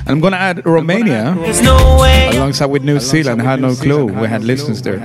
And 0.02 0.10
I'm 0.10 0.20
gonna 0.20 0.36
add 0.36 0.66
Romania 0.66 1.34
There's 1.40 1.62
no 1.62 1.98
way. 2.02 2.32
alongside 2.36 2.66
with 2.66 2.84
New 2.84 3.00
Zealand. 3.00 3.42
I 3.42 3.46
had 3.46 3.62
no 3.62 3.74
clue 3.76 4.08
we 4.08 4.28
had 4.28 4.44
listeners 4.44 4.82
there. 4.82 5.00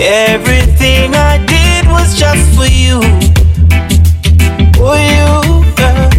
Everything 0.03 1.13
I 1.13 1.37
did 1.45 1.85
was 1.87 2.17
just 2.17 2.43
for 2.57 2.65
you. 2.65 2.99
For 4.73 4.97
you, 4.97 5.63
girl. 5.77 6.09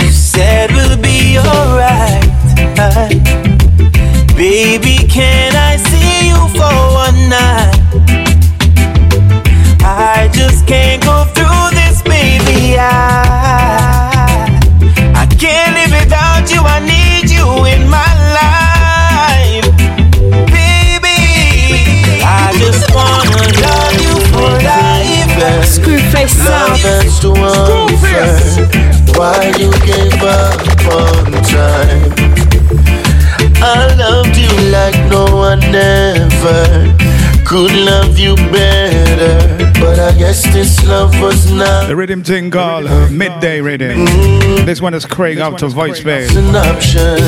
You 0.00 0.10
said 0.10 0.70
we'll 0.70 0.96
be 0.96 1.36
alright. 1.36 2.24
Baby, 4.34 4.96
can 5.06 5.54
I 5.54 5.76
see 5.76 6.28
you 6.28 6.48
for 6.56 6.76
one 7.04 7.28
night? 7.28 7.76
I 9.82 10.30
just 10.32 10.66
can't 10.66 11.02
go 11.02 11.24
through 11.34 11.76
this, 11.76 12.00
baby. 12.00 12.78
I 12.78 13.85
face 26.10 26.38
Love 26.38 26.84
up. 26.84 27.04
is 27.04 27.20
the 27.20 27.30
one. 27.30 27.86
Why 29.16 29.52
you 29.58 29.70
gave 29.84 30.22
up 30.22 30.60
on 30.92 31.32
time? 31.42 32.12
I 33.62 33.94
loved 33.96 34.36
you 34.36 34.52
like 34.70 34.96
no 35.10 35.24
one 35.34 35.62
ever 35.74 36.96
could 37.46 37.72
love 37.72 38.18
you 38.18 38.34
better. 38.50 39.56
But 39.80 39.98
I 40.00 40.12
guess 40.18 40.42
this 40.52 40.84
love 40.86 41.18
was 41.20 41.50
not. 41.50 41.86
The 41.86 41.94
rhythm 41.94 42.22
thing 42.24 42.50
called 42.50 42.90
Midday 43.10 43.60
Rhythm. 43.60 44.06
Mm. 44.06 44.66
This 44.66 44.82
one 44.82 44.94
is 44.94 45.06
Craig 45.06 45.38
out 45.38 45.58
to 45.60 45.68
Voice 45.68 46.02
Bay. 46.02 46.26
an 46.30 46.56
option. 46.56 47.22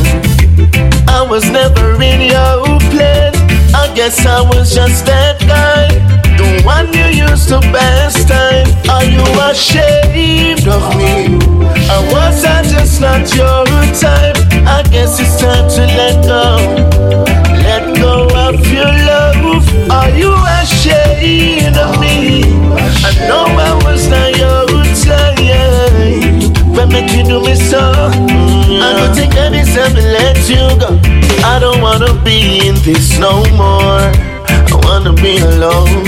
I 1.08 1.26
was 1.28 1.48
never 1.50 1.94
in 2.02 2.20
your 2.20 2.80
place. 2.90 3.37
I 3.74 3.92
guess 3.94 4.24
I 4.26 4.40
was 4.40 4.74
just 4.74 5.06
that 5.06 5.40
guy. 5.40 5.88
The 6.38 6.62
one 6.64 6.92
you 6.92 7.26
used 7.26 7.48
to 7.48 7.60
pass 7.60 8.24
time. 8.24 8.66
Are 8.88 9.04
you 9.04 9.22
ashamed 9.50 10.66
of 10.68 10.96
me? 10.96 11.36
Or 11.90 12.02
was 12.12 12.44
I 12.44 12.62
just 12.62 13.00
not 13.00 13.26
your 13.34 13.64
type? 13.98 14.36
I 14.66 14.82
guess 14.90 15.18
it's 15.20 15.40
time 15.40 15.68
to 15.76 15.82
let 15.98 16.24
go. 16.24 16.44
Let 17.66 17.96
go 17.96 18.28
of 18.46 18.66
your 18.66 18.86
love. 18.86 19.66
Are 19.90 20.10
you 20.10 20.32
ashamed 20.62 21.76
of 21.76 22.00
me? 22.00 22.42
I 23.04 23.12
know 23.26 23.46
I 23.46 23.74
was 23.84 24.08
not 24.08 24.36
your 24.36 24.66
type. 25.04 25.36
But 26.74 26.86
make 26.92 27.10
you 27.12 27.24
do 27.24 27.42
me 27.42 27.54
so. 27.56 27.80
I 27.80 28.94
don't 28.96 29.14
think 29.14 29.34
I 29.34 29.48
deserve 29.50 29.94
to 29.94 30.02
let 30.02 30.38
you 30.48 30.78
go. 30.78 31.17
I 31.44 31.58
don't 31.60 31.80
wanna 31.80 32.12
be 32.24 32.66
in 32.66 32.74
this 32.76 33.18
no 33.18 33.42
more. 33.56 34.06
I 34.48 34.80
wanna 34.84 35.12
be 35.12 35.38
alone. 35.38 36.04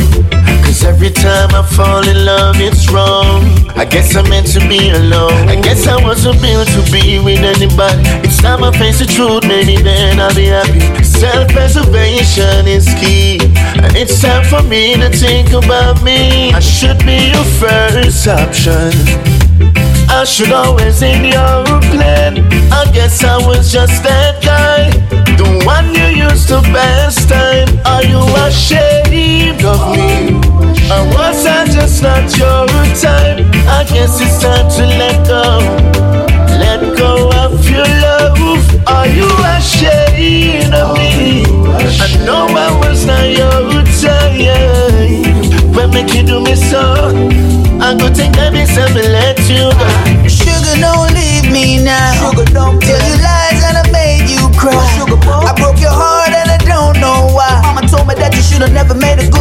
Cause 0.62 0.84
every 0.84 1.10
time 1.10 1.50
I 1.52 1.62
fall 1.62 2.06
in 2.06 2.24
love, 2.24 2.56
it's 2.60 2.90
wrong. 2.92 3.42
I 3.76 3.84
guess 3.84 4.14
I'm 4.14 4.28
meant 4.28 4.46
to 4.52 4.60
be 4.68 4.90
alone. 4.90 5.48
I 5.48 5.60
guess 5.60 5.86
I 5.88 5.96
wasn't 6.00 6.40
built 6.40 6.68
to 6.68 6.82
be 6.92 7.18
with 7.18 7.40
anybody. 7.40 8.02
It's 8.22 8.40
time 8.40 8.62
I 8.62 8.70
face 8.78 9.00
the 9.00 9.06
truth, 9.06 9.42
maybe 9.48 9.82
then 9.82 10.20
I'll 10.20 10.34
be 10.34 10.46
happy. 10.46 11.02
Self 11.02 11.48
preservation 11.48 12.68
is 12.68 12.86
key. 13.00 13.38
And 13.82 13.96
it's 13.96 14.22
time 14.22 14.44
for 14.44 14.62
me 14.62 14.94
to 14.94 15.10
think 15.10 15.50
about 15.52 16.02
me. 16.04 16.52
I 16.52 16.60
should 16.60 16.98
be 17.04 17.32
your 17.34 17.48
first 17.58 18.28
option. 18.28 18.92
I 20.12 20.24
should 20.24 20.52
always 20.52 21.02
in 21.02 21.24
your 21.24 21.64
plan. 21.90 22.46
I 22.72 22.90
guess 22.92 23.24
I 23.24 23.38
was 23.46 23.72
just 23.72 24.02
that 24.02 24.42
guy, 24.42 24.69
used 26.50 27.28
to 27.28 27.28
time. 27.28 27.68
Are 27.86 28.04
you 28.04 28.20
ashamed 28.46 29.64
of 29.64 29.80
me? 29.94 30.34
Or 30.90 31.04
was 31.14 31.46
I 31.46 31.64
just 31.66 32.02
not 32.02 32.26
your 32.36 32.66
type? 32.98 33.46
I 33.68 33.84
guess 33.88 34.20
it's 34.20 34.42
time 34.42 34.68
to 34.76 34.84
let 34.98 35.26
go, 35.26 35.42
let 36.58 36.80
go 36.98 37.30
of 37.44 37.68
your 37.68 37.86
love. 37.86 38.38
Are 38.86 39.06
you 39.06 39.28
ashamed 39.56 40.74
of 40.74 40.96
me? 40.98 41.44
I 42.00 42.24
know 42.26 42.46
I 42.48 42.70
was 42.82 43.06
not 43.06 43.28
your 43.28 43.84
type, 44.02 45.74
but 45.74 45.88
make 45.92 46.12
you 46.14 46.24
do 46.24 46.40
me 46.40 46.56
so. 46.56 46.82
I 47.80 47.96
go 47.96 48.12
take 48.12 48.32
that 48.32 48.54
and 48.54 48.94
let 48.94 49.38
you 49.48 49.70
go. 49.78 50.09
Should 58.60 58.74
never 58.74 58.94
made 58.94 59.18
a 59.18 59.30
good 59.30 59.39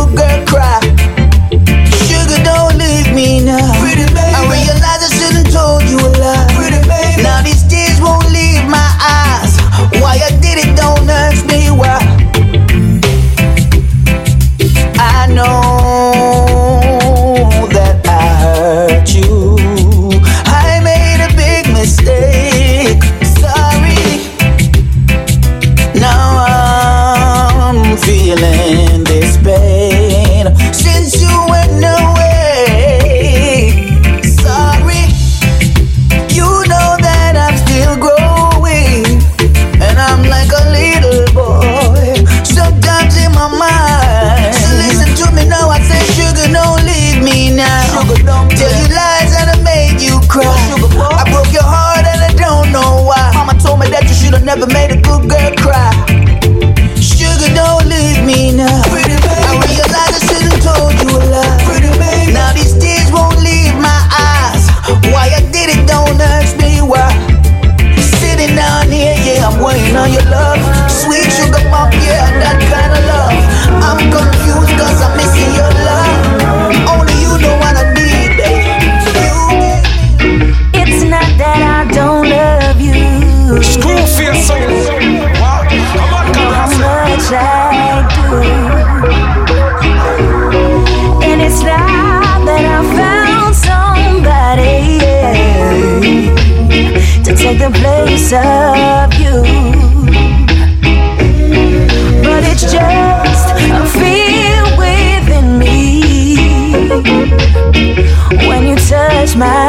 touch 109.39 109.68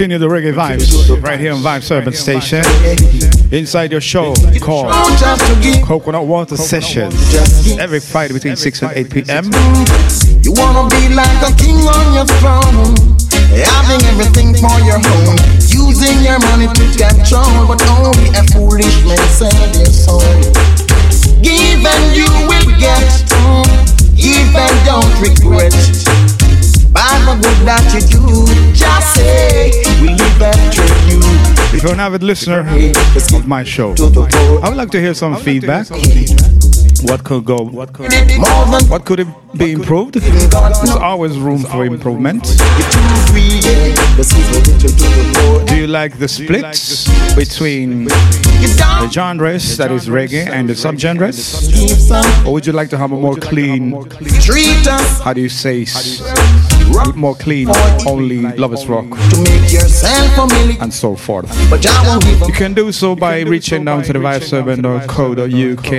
continue 0.00 0.16
the 0.16 0.34
reggae 0.34 0.54
vibes 0.54 1.22
right 1.22 1.38
here 1.38 1.52
on 1.52 1.60
Vibe 1.60 1.84
Urban 1.90 2.14
Station. 2.14 2.64
Inside 3.52 3.92
your 3.92 4.00
show 4.00 4.32
called 4.62 4.88
Coconut 5.84 6.24
Water 6.24 6.56
Sessions 6.56 7.12
every 7.78 8.00
Friday 8.00 8.32
between 8.32 8.56
6 8.56 8.80
and 8.80 8.92
8 8.96 9.10
p.m. 9.10 9.44
You 10.40 10.56
wanna 10.56 10.88
be 10.88 11.12
like 11.12 11.28
a 11.44 11.52
king 11.52 11.84
on 11.84 12.14
your 12.16 12.24
throne, 12.40 12.96
having 13.52 14.00
everything 14.08 14.56
for 14.56 14.72
your 14.88 15.04
using 15.68 16.16
your 16.24 16.40
money 16.48 16.72
to 16.72 16.84
control, 16.96 17.68
but 17.68 17.84
only 17.92 18.32
a 18.32 18.42
foolish 18.56 19.04
man 19.04 19.20
their 19.76 19.84
soul. 19.84 20.24
Give 21.44 21.84
and 21.84 22.16
you 22.16 22.24
will 22.48 22.72
get, 22.80 23.04
mm, 23.36 23.68
give 24.16 24.56
and 24.56 24.76
don't 24.88 25.12
regret. 25.20 26.29
By 26.92 27.38
good 27.40 28.74
just 28.74 29.14
say 29.14 29.70
after 30.40 30.86
you. 31.08 31.20
If 31.72 31.82
you're 31.82 31.92
an 31.92 32.00
avid 32.00 32.22
listener 32.22 32.60
of 33.34 33.46
my 33.46 33.62
show, 33.62 33.94
I 34.62 34.68
would 34.68 34.76
like 34.76 34.90
to 34.90 35.00
hear 35.00 35.14
some 35.14 35.36
feedback. 35.36 35.88
What 37.02 37.24
could 37.24 37.44
go? 37.44 37.62
What 37.62 37.92
could? 37.92 38.12
What 38.90 39.04
could 39.06 39.20
it 39.20 39.28
be 39.56 39.72
improved? 39.72 40.14
There's 40.14 40.90
always 40.90 41.38
room 41.38 41.62
for 41.62 41.84
improvement. 41.86 42.42
Do 45.66 45.76
you 45.76 45.86
like 45.86 46.18
the 46.18 46.28
splits 46.28 47.08
between 47.34 48.04
the 48.04 49.08
genres, 49.10 49.76
that 49.78 49.90
is 49.92 50.08
reggae, 50.08 50.46
and 50.46 50.68
the 50.68 50.74
subgenres? 50.74 52.46
Or 52.46 52.52
would 52.52 52.66
you 52.66 52.72
like 52.72 52.90
to 52.90 52.98
have 52.98 53.12
a 53.12 53.16
more 53.16 53.36
clean, 53.36 53.92
how 55.22 55.32
do 55.32 55.40
you 55.40 55.48
say, 55.48 55.86
s- 56.90 57.14
more 57.14 57.34
clean, 57.34 57.68
only 58.06 58.42
lovers 58.56 58.86
rock, 58.86 59.06
and 60.80 60.92
so 60.92 61.14
forth? 61.16 61.50
You 62.46 62.52
can 62.54 62.74
do 62.74 62.92
so 62.92 63.14
by 63.16 63.40
reaching 63.40 63.84
down 63.84 64.02
to 64.04 64.12
the 64.12 64.18
vibesurban.co.uk. 64.18 65.90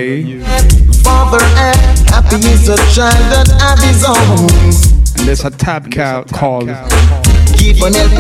Father 1.04 1.44
and 1.58 2.10
happy 2.10 2.36
is 2.50 2.70
a 2.70 2.78
child 2.94 3.26
that 3.32 3.48
have 3.60 3.80
his 3.80 4.04
own. 4.06 4.50
And 5.20 5.28
there's 5.28 5.44
a 5.46 5.50
tab 5.52 5.92
ca- 5.92 6.24
called 6.26 6.70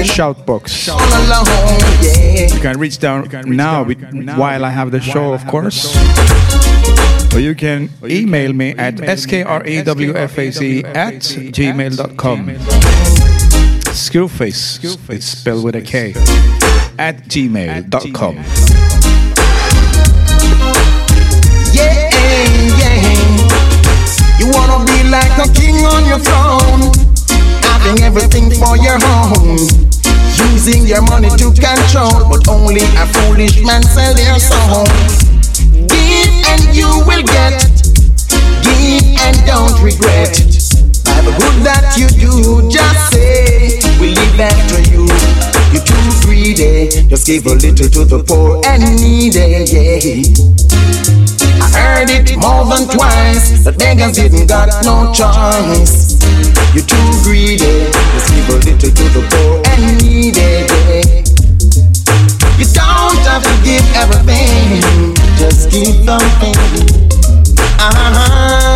Shoutbox. 0.03 0.87
You 2.53 2.59
can 2.59 2.77
reach 2.79 2.99
down 2.99 3.27
now 3.45 3.83
while 4.37 4.65
I 4.65 4.69
have 4.69 4.91
the 4.91 4.99
show, 5.01 5.33
of 5.33 5.45
course. 5.47 5.95
Or 7.33 7.39
you 7.39 7.55
can 7.55 7.89
email 8.03 8.51
me 8.53 8.71
at 8.77 8.95
skrewface 8.95 10.83
at 10.95 11.13
gmail.com. 11.55 12.47
Screwface, 13.91 15.09
it's 15.09 15.25
spelled 15.25 15.63
with 15.63 15.75
a 15.75 15.81
K, 15.81 16.13
at 16.99 17.23
gmail.com. 17.29 18.35
Yeah, 21.71 22.09
yeah. 22.79 22.99
You 24.39 24.47
wanna 24.51 24.83
be 24.85 25.03
like 25.09 25.31
a 25.39 25.47
king 25.53 25.85
on 25.85 26.05
your 26.05 26.19
throne, 26.19 26.91
having 27.63 28.03
everything 28.03 28.51
for 28.51 28.75
your 28.75 28.99
own, 29.07 29.57
using 30.51 30.85
your 30.85 31.01
money 31.03 31.29
to 31.29 31.51
control, 31.53 32.27
but 32.29 32.47
only 32.49 32.81
a 32.99 33.05
foolish 33.13 33.61
man 33.63 33.83
sell 33.83 34.13
their 34.13 34.37
soul. 34.39 35.30
And 36.51 36.75
you 36.75 36.89
will 37.07 37.23
get, 37.23 37.63
give 38.67 39.07
and 39.23 39.37
don't 39.47 39.79
regret. 39.79 40.35
By 41.07 41.23
the 41.23 41.31
good 41.39 41.63
that 41.63 41.95
you 41.95 42.07
do, 42.11 42.67
just 42.69 43.13
say 43.13 43.79
we 43.99 44.11
live 44.11 44.39
after 44.39 44.83
you. 44.91 45.07
You're 45.71 45.87
too 45.87 46.27
greedy, 46.27 47.07
just 47.07 47.25
give 47.25 47.45
a 47.45 47.55
little 47.55 47.87
to 47.87 48.03
the 48.03 48.23
poor 48.27 48.59
and 48.67 48.83
needy. 48.99 49.63
Yeah. 49.71 50.51
I 51.63 51.67
heard 51.71 52.09
it 52.09 52.35
more 52.35 52.65
than 52.67 52.83
twice. 52.91 53.63
The 53.63 53.71
beggars 53.71 54.17
didn't 54.17 54.47
got 54.47 54.67
no 54.83 55.07
choice. 55.15 56.19
You're 56.75 56.83
too 56.83 57.09
greedy. 57.23 57.87
Just 58.11 58.27
give 58.35 58.49
a 58.49 58.59
little 58.59 58.91
to 58.91 59.05
the 59.15 59.23
poor 59.31 59.63
and 59.71 60.03
needy. 60.03 60.67
You 62.59 62.67
don't 62.75 63.23
have 63.23 63.43
to 63.43 63.55
give 63.63 63.87
everything. 63.95 65.20
Just 65.41 65.71
keep 65.71 66.07
on 66.07 66.19
something. 66.19 66.53
Ah, 67.79 68.61
yeah. 68.61 68.70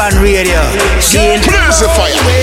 Urban 0.00 0.22
Radio. 0.22 0.62
Seeing 0.98 1.40
On 1.40 2.39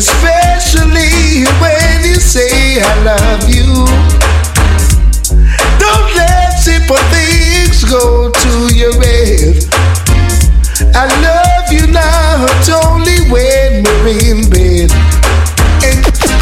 especially 0.00 1.44
when 1.60 2.04
you 2.08 2.14
say 2.16 2.80
I 2.80 2.94
love 3.04 3.44
you. 3.52 3.68
Don't 5.76 6.10
let 6.16 6.56
simple 6.56 6.96
things 7.12 7.84
go 7.84 8.30
to 8.32 8.52
your 8.74 8.94
head. 8.96 9.60
I 10.96 11.04
love 11.28 11.68
you 11.70 11.86
not 11.92 12.64
only 12.82 13.20
when 13.28 13.84
we're 13.84 14.08
in 14.32 14.48
bed. 14.48 14.88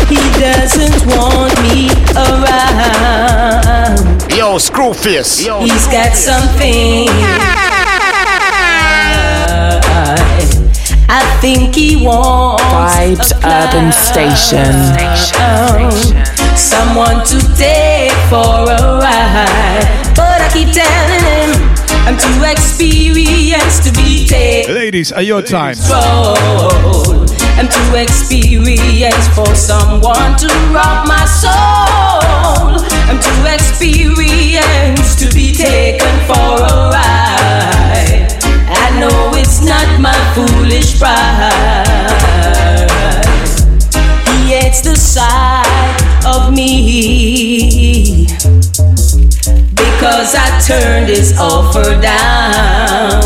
He 0.07 0.23
doesn't 0.39 1.05
want 1.11 1.53
me 1.67 1.91
around. 2.15 3.99
Yo, 4.31 4.59
screw 4.59 4.93
Screwface. 4.95 5.43
He's 5.67 5.87
got 5.89 6.15
something. 6.15 7.88
I 11.11 11.25
think 11.41 11.75
he 11.75 11.97
wants 12.05 12.63
Vibes 12.65 13.33
a 13.33 13.49
Urban 13.49 13.93
Station. 13.93 14.73
clown, 15.33 15.91
Someone 16.57 17.25
to 17.25 17.39
take 17.57 18.13
for 18.29 18.69
a 18.69 19.01
ride. 19.01 19.89
But 20.15 20.41
I 20.43 20.51
keep 20.53 20.69
telling 20.69 21.25
him 21.25 21.79
I'm 22.05 22.17
too 22.19 22.45
experienced 22.45 23.85
to 23.85 23.93
be 23.93 24.27
taken. 24.27 24.75
Ladies, 24.75 25.11
at 25.13 25.25
your 25.25 25.41
time. 25.41 25.77
control. 25.77 27.25
I'm 27.57 27.69
too 27.69 27.97
experienced 27.97 29.31
for 29.33 29.55
someone 29.55 30.37
to 30.37 30.49
rob 30.73 31.09
my 31.09 31.25
soul. 31.25 32.85
I'm 33.09 33.19
too 33.19 33.47
experienced 33.49 35.19
to 35.21 35.35
be 35.35 35.53
taken 35.55 36.15
for 36.27 36.35
a 36.35 36.91
ride. 36.93 38.18
I 38.89 39.01
know 39.01 39.33
it's 39.35 39.61
not 39.61 40.01
my 40.01 40.17
foolish 40.35 40.99
pride. 40.99 41.45
He 44.27 44.55
hates 44.55 44.81
the 44.81 44.97
sight 44.97 46.01
of 46.25 46.55
me 46.55 48.27
because 49.75 50.35
I 50.35 50.59
turned 50.67 51.09
his 51.09 51.39
offer 51.39 52.01
down. 52.01 53.21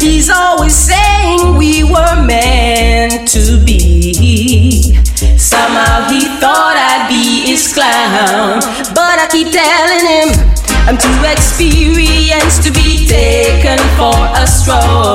He's 0.00 0.30
always 0.30 0.74
saying 0.74 1.58
we 1.58 1.84
were 1.84 2.16
meant 2.24 3.28
to 3.28 3.62
be. 3.62 4.94
Somehow 5.36 6.08
he 6.08 6.22
thought 6.40 6.76
I'd 6.80 7.08
be 7.10 7.50
his 7.50 7.70
clown. 7.74 8.60
But 8.94 9.18
I 9.20 9.28
keep 9.30 9.52
telling 9.52 10.06
him 10.08 10.50
I'm 10.88 10.96
too 10.96 11.22
experienced 11.28 12.64
to 12.64 12.72
be 12.72 12.79
taken 13.20 13.78
for 14.00 14.16
a 14.42 14.46
stroll. 14.46 15.14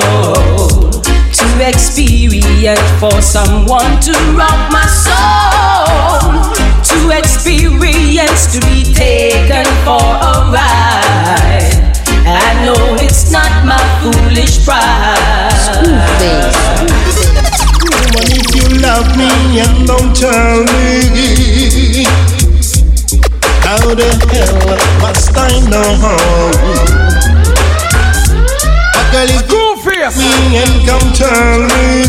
Too 1.33 1.55
experienced 1.61 2.93
for 3.01 3.17
someone 3.21 3.99
to 4.07 4.13
rock 4.37 4.61
my 4.69 4.85
soul. 4.85 6.53
Too 6.85 7.09
experienced 7.21 8.53
to 8.53 8.59
be 8.69 8.93
taken 8.93 9.65
for 9.85 10.05
a 10.31 10.35
ride. 10.53 11.73
I 12.27 12.49
know 12.63 12.81
it's 13.05 13.31
not 13.31 13.51
my 13.65 13.81
foolish 14.01 14.63
pride. 14.65 15.55
If 18.37 18.47
you 18.57 18.67
love 18.81 19.09
me 19.17 19.59
and 19.63 19.87
don't 19.87 20.15
tell 20.15 20.63
me 20.73 22.05
How 23.65 23.81
the 23.99 24.09
hell 24.31 24.77
must 25.01 25.37
I 25.37 25.59
know? 25.69 27.04
Girl 29.15 29.29
is 29.29 29.43
goofy 29.43 29.95
me 30.19 30.57
and 30.59 30.75
come 30.85 31.13
tell 31.13 31.59
me 31.71 32.03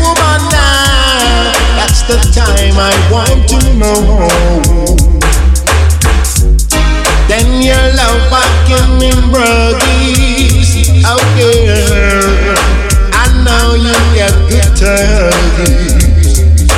Woman, 0.00 0.40
now 0.48 1.52
That's 1.76 2.00
the 2.08 2.16
time 2.32 2.78
I 2.80 2.94
want 3.12 3.46
to 3.50 3.58
know 3.76 4.94
then 7.28 7.62
your 7.62 7.76
love 7.96 8.20
in 8.30 9.02
in 9.02 9.18
bruggies. 9.32 11.02
Oh 11.04 11.20
girl, 11.36 12.54
I 13.12 13.24
know 13.44 13.74
you 13.74 13.96
get 14.14 14.34
good 14.48 14.70
turkeys. 14.76 16.68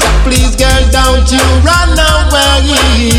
So 0.00 0.08
please, 0.24 0.54
girl, 0.56 0.84
don't 0.90 1.30
you 1.30 1.44
run 1.66 1.98
away. 1.98 3.17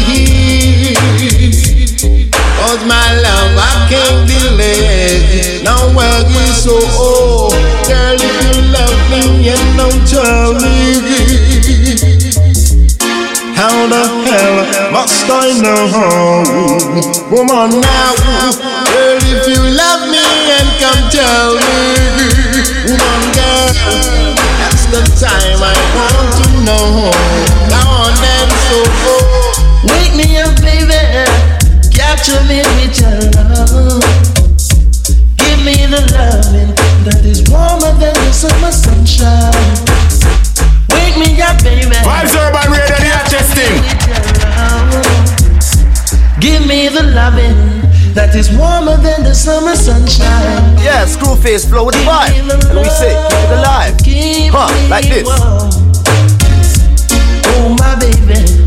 Cause 2.80 2.88
my 2.88 3.12
love 3.20 3.60
I 3.60 3.92
can't 3.92 4.24
delay. 4.24 5.60
No 5.64 5.92
worry, 5.92 6.48
so 6.56 6.80
oh, 6.96 7.52
girl, 7.84 8.16
if 8.16 8.56
you 8.56 8.62
love 8.72 9.00
me, 9.12 9.52
and 9.52 9.68
don't 9.76 10.00
tell 10.08 10.54
me. 10.56 10.96
How 13.60 13.76
the 13.84 14.04
hell 14.24 14.92
must 14.96 15.28
I 15.28 15.60
know? 15.60 15.92
Woman, 17.28 17.82
now, 17.84 18.16
girl, 18.16 19.20
if 19.28 19.44
you 19.44 19.60
love 19.76 20.08
me 20.08 20.24
and 20.56 20.70
come 20.80 21.04
tell 21.12 21.60
me, 21.60 21.84
woman, 22.88 23.24
girl, 23.36 23.76
that's 24.56 24.88
the 24.88 25.04
time 25.20 25.60
I 25.60 25.76
want 26.00 26.32
to 26.32 26.48
know. 26.64 27.12
Now 27.68 28.08
then, 28.24 28.48
so 28.72 29.09
Capture 32.20 32.44
me 32.52 32.60
with 32.60 33.00
your 33.00 33.16
love. 33.48 34.04
Give 35.40 35.56
me 35.64 35.88
the 35.88 36.04
loving 36.12 36.76
that 37.08 37.24
is 37.24 37.48
warmer 37.48 37.96
than 37.96 38.12
the 38.12 38.34
summer 38.36 38.76
sunshine. 38.76 39.56
Wake 40.92 41.16
me 41.16 41.40
up, 41.40 41.64
baby. 41.64 41.88
Vibes 42.04 42.36
Urban 42.36 42.76
Radio, 42.76 43.08
the 43.32 43.40
thing. 43.56 43.80
Give 46.42 46.68
me 46.68 46.90
the 46.90 47.04
loving 47.16 47.88
that 48.14 48.36
is 48.36 48.52
warmer 48.52 48.98
than 48.98 49.24
the 49.24 49.34
summer 49.34 49.78
sunshine. 49.78 50.76
Yeah, 50.84 51.06
Screwface 51.08 51.70
flow 51.70 51.86
with 51.86 51.96
the 51.96 52.02
vibe. 52.04 52.36
And 52.36 52.80
we 52.84 52.90
say, 53.00 53.16
keep 53.32 53.48
it 53.48 53.56
alive. 53.64 53.96
Huh, 54.52 54.90
like 54.90 55.08
this. 55.08 55.24
Oh 57.56 57.70
my 57.80 57.96
baby, 57.96 58.59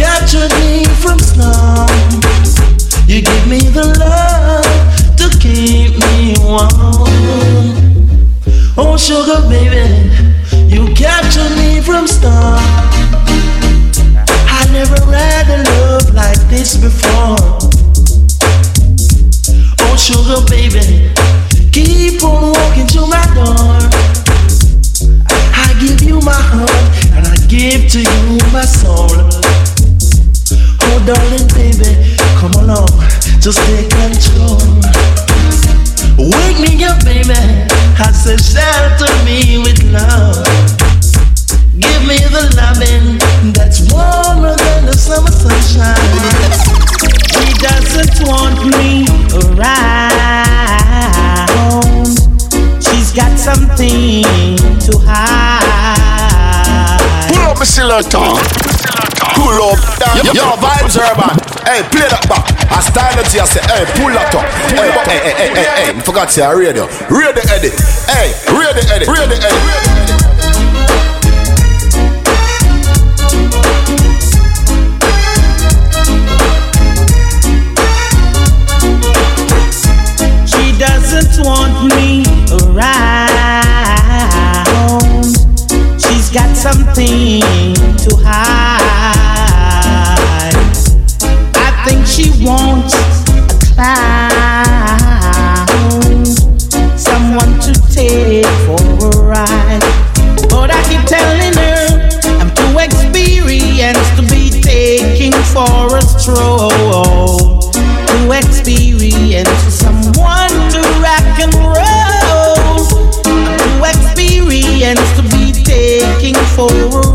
captured 0.00 0.50
me 0.60 0.84
from 1.02 1.18
snow. 1.18 1.86
You 3.06 3.20
give 3.20 3.46
me 3.46 3.60
the 3.68 3.84
love 4.00 4.64
to 5.20 5.26
keep 5.38 5.92
me 6.00 6.36
warm. 6.40 7.76
Oh 8.78 8.96
sugar 8.96 9.46
baby, 9.46 9.84
you 10.74 10.94
captured 10.94 11.52
me 11.60 11.82
from 11.82 12.06
start. 12.06 12.62
I 14.48 14.60
never 14.72 15.00
had 15.12 15.46
a 15.56 15.58
love 15.70 16.14
like 16.14 16.40
this 16.48 16.78
before. 16.78 17.36
Oh 19.84 19.96
sugar 19.96 20.40
baby, 20.48 21.12
keep 21.72 22.24
on 22.24 22.54
walking 22.56 22.86
to 22.96 23.00
my 23.04 23.26
door. 23.36 23.76
I 25.64 25.68
give 25.78 26.00
you 26.02 26.20
my 26.20 26.40
heart 26.52 26.88
and 27.16 27.26
I 27.26 27.36
give 27.48 27.90
to 27.92 27.98
you 28.00 28.38
my 28.50 28.64
soul. 28.64 29.39
Come 32.70 32.86
just 33.40 33.58
take 33.66 33.90
control. 33.90 34.60
Wake 36.18 36.58
me 36.60 36.84
up, 36.84 37.02
baby. 37.04 37.34
I 37.98 38.12
said, 38.12 38.40
shelter 38.40 39.10
me 39.24 39.58
with 39.58 39.82
love. 39.90 40.44
Give 41.74 42.02
me 42.06 42.18
the 42.30 42.44
loving 42.60 43.18
that's 43.52 43.80
warmer 43.92 44.54
than 44.54 44.86
the 44.86 44.94
summer 44.94 45.32
sunshine. 45.32 45.96
She 47.32 47.46
doesn't 47.58 48.28
want 48.28 48.60
me 48.76 49.06
around. 49.40 49.80
She's 52.84 53.10
got 53.12 53.38
something 53.38 54.22
to 54.86 54.92
hide. 55.08 55.60
Pull 57.32 57.42
up 57.50 57.58
my 57.58 57.64
selector. 57.64 58.18
Pull 59.34 59.58
up. 59.72 59.80
Yo, 60.24 60.32
yo, 60.32 60.56
vibes 60.60 60.96
urban. 61.00 61.34
Hey, 61.64 61.82
play 61.88 62.08
that 62.08 62.26
back. 62.28 62.49
I 62.70 62.80
style 62.80 63.18
it 63.18 63.26
here, 63.26 63.46
say, 63.46 63.60
hey, 63.66 63.84
pull 63.98 64.14
that 64.14 64.34
up. 64.34 64.46
Hey, 64.70 64.90
hey, 64.90 65.18
hey, 65.18 65.34
hey, 65.34 65.50
hey, 65.54 65.66
hey. 65.90 65.98
I 65.98 66.00
forgot 66.00 66.28
to 66.28 66.34
say, 66.34 66.46
radio. 66.54 66.86
Radio 67.10 67.42
edit. 67.50 67.74
Hey, 68.06 68.30
radio 68.46 68.82
edit. 68.94 69.08
Radio 69.10 69.36
edit. 69.36 69.50
She 80.46 80.78
doesn't 80.78 81.44
want 81.44 81.92
me 81.94 82.22
around. 82.62 83.30
She's 86.00 86.30
got 86.30 86.56
something 86.56 87.42
to 87.98 88.16
hide. 88.22 89.49
I 91.80 91.84
think 91.88 92.04
she 92.06 92.28
wants 92.44 92.92
a 92.92 93.00
clown, 93.72 93.96
someone 96.94 97.58
to 97.60 97.72
take 97.90 98.44
for 98.68 98.76
a 99.00 99.10
ride. 99.24 99.80
But 100.50 100.70
I 100.70 100.82
keep 100.90 101.00
telling 101.08 101.54
her 101.56 102.04
I'm 102.38 102.52
too 102.54 102.76
experienced 102.78 104.14
to 104.16 104.22
be 104.28 104.50
taking 104.60 105.32
for 105.32 105.96
a 105.96 106.02
stroll. 106.02 107.72
Too 107.72 108.32
experienced 108.32 109.64
for 109.64 109.70
someone 109.70 110.52
to 110.76 110.80
rock 111.00 111.40
and 111.40 111.54
roll. 111.54 112.76
I'm 113.24 113.56
too 113.56 113.84
experienced 113.88 115.16
to 115.16 115.22
be 115.32 115.52
taking 115.64 116.36
for 116.54 116.68
a 116.68 117.09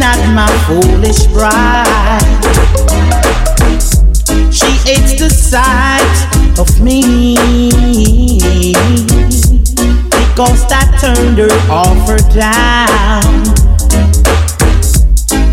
not 0.00 0.16
my 0.32 0.48
foolish 0.66 1.26
bride. 1.26 1.84
She 4.50 4.70
hates 4.88 5.20
the 5.20 5.28
sight 5.28 6.16
of 6.58 6.68
me 6.80 7.36
because 10.08 10.64
I 10.72 10.88
turned 10.98 11.36
her 11.36 11.52
off 11.68 12.08
or 12.08 12.16
down. 12.32 13.44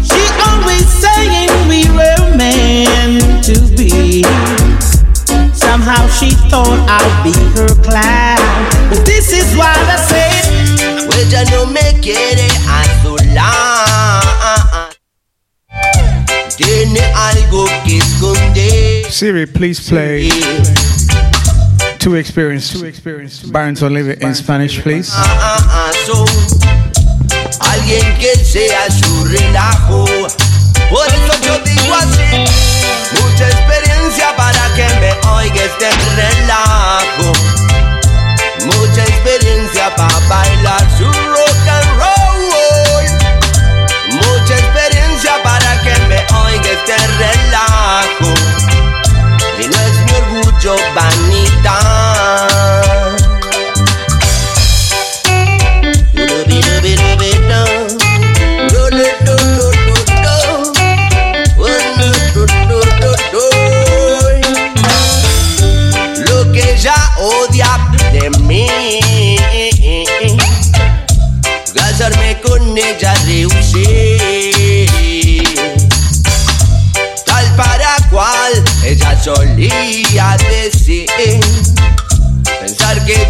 She 0.02 0.24
always 0.48 0.88
saying 1.04 1.52
we 1.68 1.84
were 1.92 2.38
meant 2.38 3.44
to 3.44 3.60
be. 3.76 4.24
Somehow 5.52 6.08
she 6.08 6.32
thought 6.48 6.80
I'd 6.88 7.16
be 7.22 7.36
her 7.60 7.68
clown. 7.84 8.90
But 8.90 9.06
this 9.06 9.34
is 9.34 9.58
what 9.58 9.76
I 9.76 9.98
said. 10.08 11.08
Well, 11.10 11.28
ya 11.28 11.44
no 11.52 11.66
me 11.66 12.00
quiere 12.02 12.48
a 12.48 12.80
su 13.04 13.18
lado. 13.36 13.77
Tiene 16.58 17.02
algo 17.14 17.66
que 17.86 17.98
esconder. 18.00 19.12
Siri, 19.12 19.46
please 19.46 19.80
play 19.80 20.30
Too 22.00 22.16
Experienced, 22.16 22.80
Too 22.80 22.86
Experienced 22.86 23.52
Barons 23.52 23.84
on 23.84 23.94
Live 23.94 24.10
It 24.10 24.24
in 24.24 24.34
Spanish, 24.34 24.82
please. 24.82 25.12
Ah, 25.14 25.38
ah, 25.40 25.68
ah, 25.70 25.92
so, 26.08 26.26
alguien 27.60 28.18
que 28.18 28.36
sea 28.44 28.90
su 28.90 29.26
relajo. 29.26 30.06
Por 30.90 31.06
eso 31.06 31.34
yo 31.44 31.60
digo 31.60 31.94
así. 31.94 32.46
Mucha 33.22 33.50
experiencia 33.50 34.36
para 34.36 34.74
que 34.76 34.88
me 35.00 35.12
oiga 35.30 35.64
este 35.64 35.90
relajo. 36.16 37.34
Mucha 38.66 39.04
experiencia 39.04 39.96
para 39.96 40.20
bailar 40.28 40.88
su 40.98 41.06
rock 41.06 41.68
and 41.68 41.90
roll. 41.92 41.97
te 46.86 47.37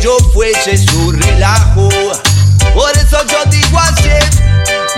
yo 0.07 0.17
fuese 0.31 0.77
su 0.77 1.11
relajo. 1.11 1.89
Por 2.73 2.91
eso 2.97 3.17
yo 3.27 3.43
digo 3.51 3.77
así, 3.77 4.09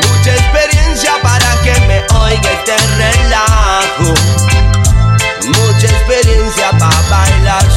mucha 0.08 0.36
experiencia 0.36 1.14
para 1.24 1.60
que 1.64 1.74
me 1.88 2.00
oiga 2.20 2.52
este 2.52 2.76
relajo. 2.96 4.14
Mucha 5.48 5.88
experiencia 5.88 6.70
para 6.78 7.02
bailar 7.10 7.69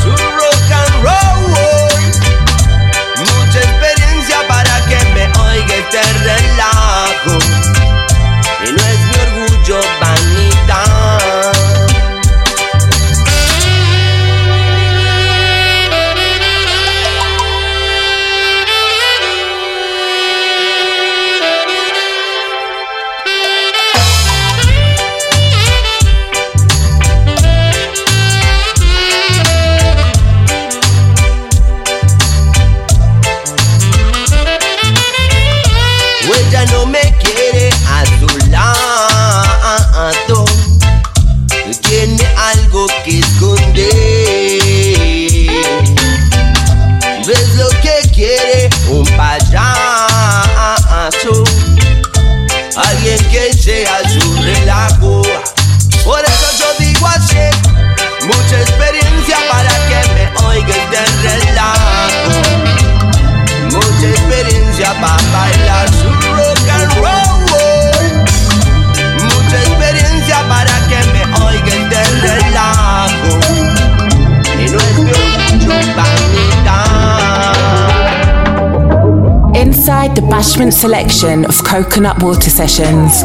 selection 80.72 81.44
of 81.44 81.62
Coconut 81.64 82.22
Water 82.22 82.50
Sessions, 82.50 83.22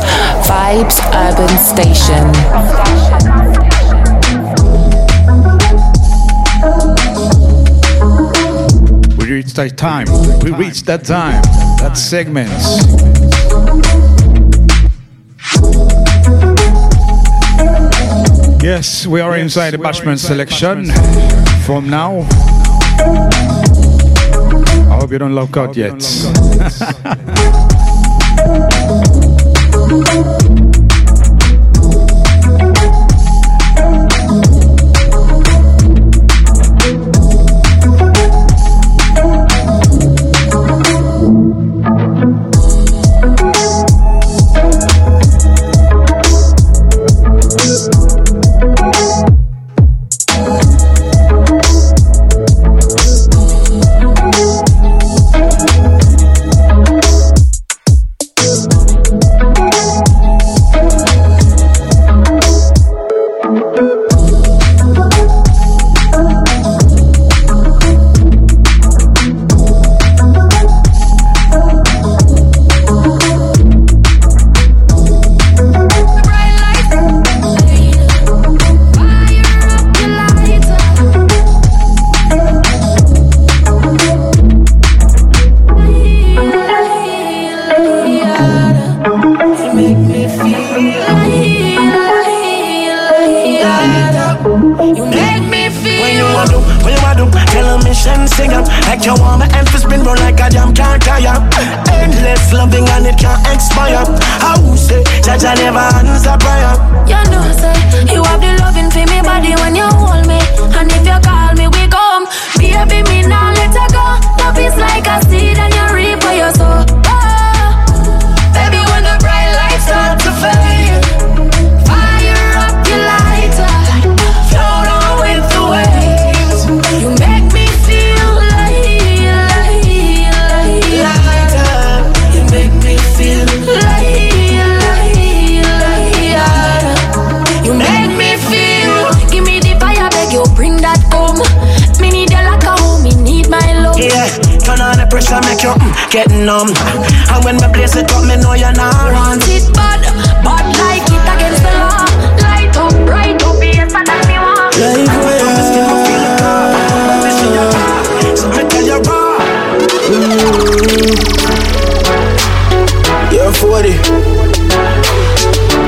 Vibes 0.47 0.99
Urban 1.13 1.57
Station. 1.57 2.27
We 9.17 9.33
reached 9.33 9.55
that 9.55 9.77
time. 9.77 10.07
We 10.43 10.51
reached 10.51 10.85
that 10.85 11.03
time. 11.05 11.41
That 11.79 11.97
segment. 11.97 12.49
Yes, 18.63 19.07
we 19.07 19.21
are 19.21 19.37
yes, 19.37 19.43
inside 19.43 19.71
the 19.71 19.77
Bashment 19.77 20.19
selection 20.19 20.85
Bashment. 20.85 21.65
from 21.65 21.89
now. 21.89 22.27
I 24.89 24.99
hope 24.99 25.11
you 25.11 25.17
don't 25.19 25.35
lock 25.35 25.55
out 25.55 25.75
yet. 25.77 25.93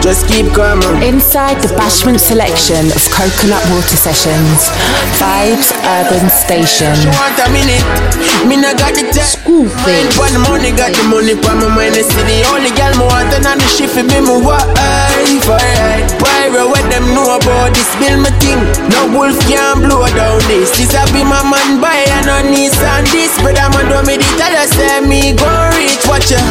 Just 0.01 0.27
keep 0.27 0.47
coming. 0.53 1.03
Inside 1.03 1.61
the 1.61 1.69
Bashment 1.75 2.19
selection 2.19 2.87
of 2.87 3.03
Coconut 3.11 3.61
Water 3.69 3.97
Sessions, 3.99 4.71
Vibes 5.19 5.69
Urban 5.85 6.29
Station. 6.29 6.95
School 9.21 9.67
thing. 9.85 10.07
The 10.09 10.39
money, 10.49 10.71
got 10.71 10.93
the 10.95 11.03
money, 11.03 11.35
my 11.57 11.67
mind, 11.67 11.95
only 12.49 12.71
girl 12.73 12.93
I'm 13.45 13.59
me, 14.07 14.21
my 14.21 14.37
wife 14.39 16.28
right. 16.53 16.67
What 16.67 16.85
them 16.89 17.05
know 17.13 17.37
about 17.37 17.73
this 17.73 17.89
bill 17.97 18.17
me 18.21 18.31
thing. 18.41 18.59
No 18.93 19.09
wolf 19.13 19.37
can 19.45 19.81
blow 19.81 20.05
down 20.13 20.41
this. 20.49 20.73
This 20.77 20.93
a 20.93 21.03
be 21.13 21.23
my 21.23 21.41
man 21.45 21.81
buy 21.81 22.05
and 22.19 22.29
on 22.29 22.45
Nissan 22.53 23.05
this. 23.13 23.33
Brother 23.41 23.69
man 23.73 23.85
do 23.89 23.99
me 24.05 24.17
the 24.17 24.27
tell 24.37 24.55
us 24.57 24.73
me 25.05 25.33
go 25.33 25.49
reach. 25.77 26.01
Watch 26.09 26.31
ya. 26.33 26.41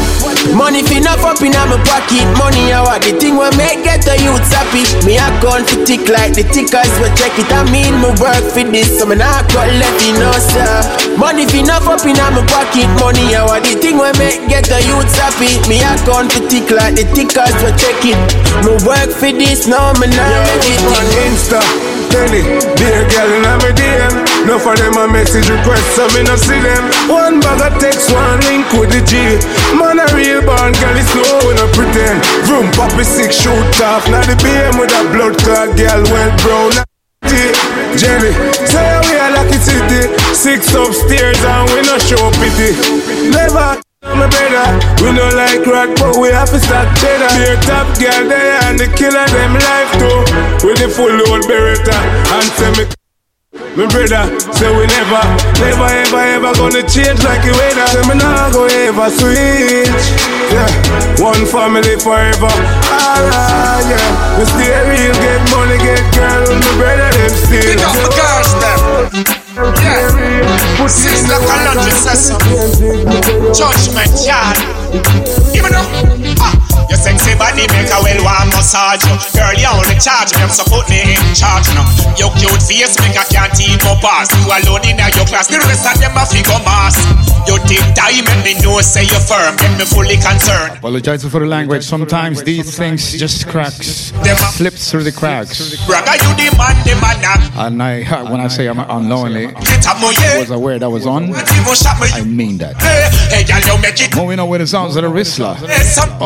Money 0.55 0.83
fi 0.83 0.99
enough 0.99 1.25
up 1.27 1.43
in 1.43 1.53
my 1.53 1.79
pocket. 1.85 2.27
Money 2.39 2.73
I 2.73 2.81
want 2.83 3.03
the 3.05 3.13
thing 3.19 3.37
we 3.37 3.49
make 3.59 3.85
get 3.85 4.03
the 4.07 4.17
youth 4.23 4.47
happy. 4.49 4.87
Me 5.05 5.19
account 5.19 5.69
fi 5.69 5.77
tick 5.85 6.05
like 6.09 6.33
the 6.35 6.45
tickers 6.49 6.91
we 7.03 7.09
check 7.19 7.35
it. 7.37 7.51
I 7.53 7.67
mean 7.69 7.99
me 8.01 8.11
work 8.23 8.45
for 8.55 8.65
this, 8.65 8.99
so 8.99 9.07
me 9.07 9.17
not 9.17 9.47
got 9.53 9.69
left 9.79 10.01
in 10.07 10.17
sir. 10.39 11.17
Money 11.19 11.45
fi 11.47 11.61
enough 11.61 11.87
up 11.87 12.05
in 12.07 12.17
my 12.17 12.43
pocket. 12.49 12.89
Money 13.03 13.35
I 13.35 13.45
want 13.45 13.65
the 13.67 13.75
thing 13.77 13.99
we 13.99 14.11
make 14.17 14.47
get 14.49 14.65
the 14.71 14.79
youth 14.87 15.11
happy. 15.19 15.51
Me 15.69 15.83
account 15.83 16.33
fi 16.33 16.41
tick 16.49 16.71
like 16.71 16.95
the 16.97 17.05
tickers 17.13 17.55
we 17.61 17.71
check 17.77 18.01
it. 18.07 18.19
Me 18.65 18.73
work 18.87 19.11
for 19.11 19.31
this, 19.31 19.67
no 19.89 20.01
me 20.01 20.07
not 20.13 20.29
make 20.45 20.69
it. 20.69 20.81
on 20.85 21.07
Insta, 21.25 21.61
Penny, 22.13 22.45
dear 22.77 23.01
girl 23.09 23.31
in 23.33 23.43
my 23.43 23.73
DM. 23.73 24.15
No 24.45 24.59
for 24.59 24.77
them 24.77 24.97
a 24.97 25.09
message 25.09 25.49
request, 25.49 25.85
so 25.97 26.05
me 26.13 26.25
no 26.25 26.37
see 26.37 26.61
them. 26.61 26.85
One 27.09 27.41
bag 27.41 27.61
of 27.65 27.81
text, 27.81 28.13
one 28.13 28.41
link 28.49 28.69
with 28.77 28.93
the 28.93 29.01
G. 29.05 29.17
Man 29.77 30.01
a 30.01 30.07
real 30.13 30.45
born 30.45 30.73
girl, 30.77 30.97
it's 30.97 31.13
no 31.17 31.25
we 31.49 31.55
no 31.57 31.67
pretend. 31.73 32.21
Room 32.49 32.69
poppy 32.73 33.05
six 33.05 33.37
shoot 33.37 33.81
off, 33.81 34.05
now 34.09 34.25
the 34.25 34.37
BM 34.45 34.77
with 34.79 34.93
a 34.93 35.03
blood 35.13 35.37
clot 35.41 35.77
girl, 35.77 36.03
well 36.13 36.33
brown. 36.45 36.73
Jenny, 37.97 38.33
say 38.69 39.01
we 39.09 39.15
are 39.17 39.33
lucky 39.33 39.59
city. 39.59 40.13
Six 40.33 40.73
upstairs 40.75 41.41
and 41.45 41.69
we 41.73 41.81
no 41.83 41.99
show 41.99 42.31
pity. 42.37 42.77
Never. 43.31 43.88
My 44.03 44.31
brother, 44.31 44.79
we 45.03 45.11
no 45.11 45.27
like 45.35 45.67
rock, 45.67 45.91
but 45.99 46.15
we 46.23 46.31
have 46.31 46.51
to 46.51 46.61
start 46.63 46.87
cheddar. 47.03 47.27
Dear 47.35 47.59
top 47.67 47.87
girl, 47.99 48.31
they 48.31 48.55
and 48.63 48.79
the 48.79 48.87
killer 48.95 49.27
them 49.27 49.55
life 49.59 49.91
too. 49.99 50.23
With 50.63 50.79
the 50.79 50.87
full 50.87 51.11
old 51.11 51.43
beretta 51.51 51.99
and 52.31 52.79
me. 52.79 52.87
My 53.75 53.91
brother, 53.91 54.23
say 54.55 54.71
we 54.71 54.87
never, 54.87 55.23
never, 55.59 55.91
ever, 55.91 56.23
ever 56.31 56.53
gonna 56.55 56.87
change 56.87 57.19
like 57.27 57.43
the 57.43 57.51
weather. 57.59 57.87
Say 57.91 58.07
me 58.07 58.15
nah 58.15 58.51
go 58.55 58.67
ever 58.71 59.11
switch. 59.11 59.91
Yeah, 60.55 60.71
one 61.19 61.43
family 61.47 61.99
forever. 61.99 62.55
Alright, 62.95 63.83
yeah. 63.83 64.39
We 64.39 64.47
stay 64.47 64.79
real, 64.95 65.15
get 65.19 65.43
money, 65.51 65.79
get 65.83 66.07
girl, 66.15 66.47
my 66.47 66.71
brother 66.79 67.11
them 67.19 67.35
still. 67.35 67.67
Pick 67.67 67.83
up 67.83 67.99
the 67.99 68.11
girls, 68.15 68.53
them. 68.63 68.78
Yeah. 68.99 70.87
Sister 70.89 71.39
Kalonji 71.47 71.93
says 71.93 72.29
so. 72.29 72.39
Judgment 73.55 74.27
yard. 74.27 74.59
Even 75.55 75.71
though. 75.71 76.18
Your 76.89 76.97
sexy 76.97 77.37
body 77.37 77.69
make 77.75 77.91
a 77.93 77.99
well 78.01 78.21
warm 78.25 78.49
massage. 78.55 79.05
Girl, 79.37 79.53
you 79.55 79.69
only 79.69 79.99
charge 80.01 80.33
me, 80.39 80.49
so 80.49 80.65
put 80.65 80.89
me 80.89 81.05
in 81.05 81.21
charge 81.37 81.69
now. 81.77 81.85
Your 82.17 82.33
cute 82.41 82.63
face 82.65 82.97
make 83.03 83.19
a 83.19 83.25
can't 83.29 83.53
even 83.61 83.97
pass. 84.01 84.31
You 84.33 84.49
alone 84.49 84.89
in 84.89 84.97
your 84.97 85.27
class, 85.29 85.53
the 85.53 85.61
rest 85.69 85.85
of 85.85 85.97
them 86.01 86.17
a 86.17 86.25
figure 86.25 86.63
mass. 86.65 86.97
You 87.45 87.61
take 87.69 87.85
time 87.93 88.25
and 88.29 88.41
me 88.45 88.55
know 88.65 88.81
say 88.81 89.05
you're 89.05 89.21
firm, 89.21 89.57
get 89.57 89.73
me 89.77 89.85
fully 89.85 90.17
concerned. 90.17 90.79
Apologize 90.79 91.25
for 91.25 91.41
the 91.41 91.47
language. 91.47 91.85
Sometimes 91.85 92.43
these 92.43 92.77
things 92.77 93.13
just 93.19 93.49
cracks, 93.49 94.13
slips 94.57 94.91
through 94.91 95.05
the 95.05 95.13
cracks. 95.13 95.77
Brother, 95.87 96.17
you 96.17 96.33
the 96.37 96.57
man, 96.57 96.77
the 96.85 96.95
man 97.01 97.21
now. 97.21 97.67
And 97.67 97.83
I, 97.83 98.03
uh, 98.03 98.31
when 98.31 98.41
I 98.41 98.49
say 98.49 98.67
I'm 98.67 98.79
unknowingly, 98.79 99.47
Get 99.47 99.87
up, 99.87 100.01
mo, 100.01 100.11
yeah. 100.11 100.39
was 100.39 100.51
aware 100.51 100.79
that 100.79 100.89
was 100.91 101.07
on. 101.07 101.25
Even 101.25 101.75
shot 101.75 102.01
me. 102.01 102.09
I 102.13 102.25
mean 102.25 102.59
that. 102.59 102.77
Hey, 102.81 103.43
hey, 103.43 103.45
girl, 103.45 103.79
you. 103.99 104.09
Moving 104.17 104.39
on 104.39 104.49
with 104.49 104.61
the 104.61 104.67
sounds 104.67 104.97
of 104.97 105.03
the 105.03 105.11
Whistler. 105.11 105.57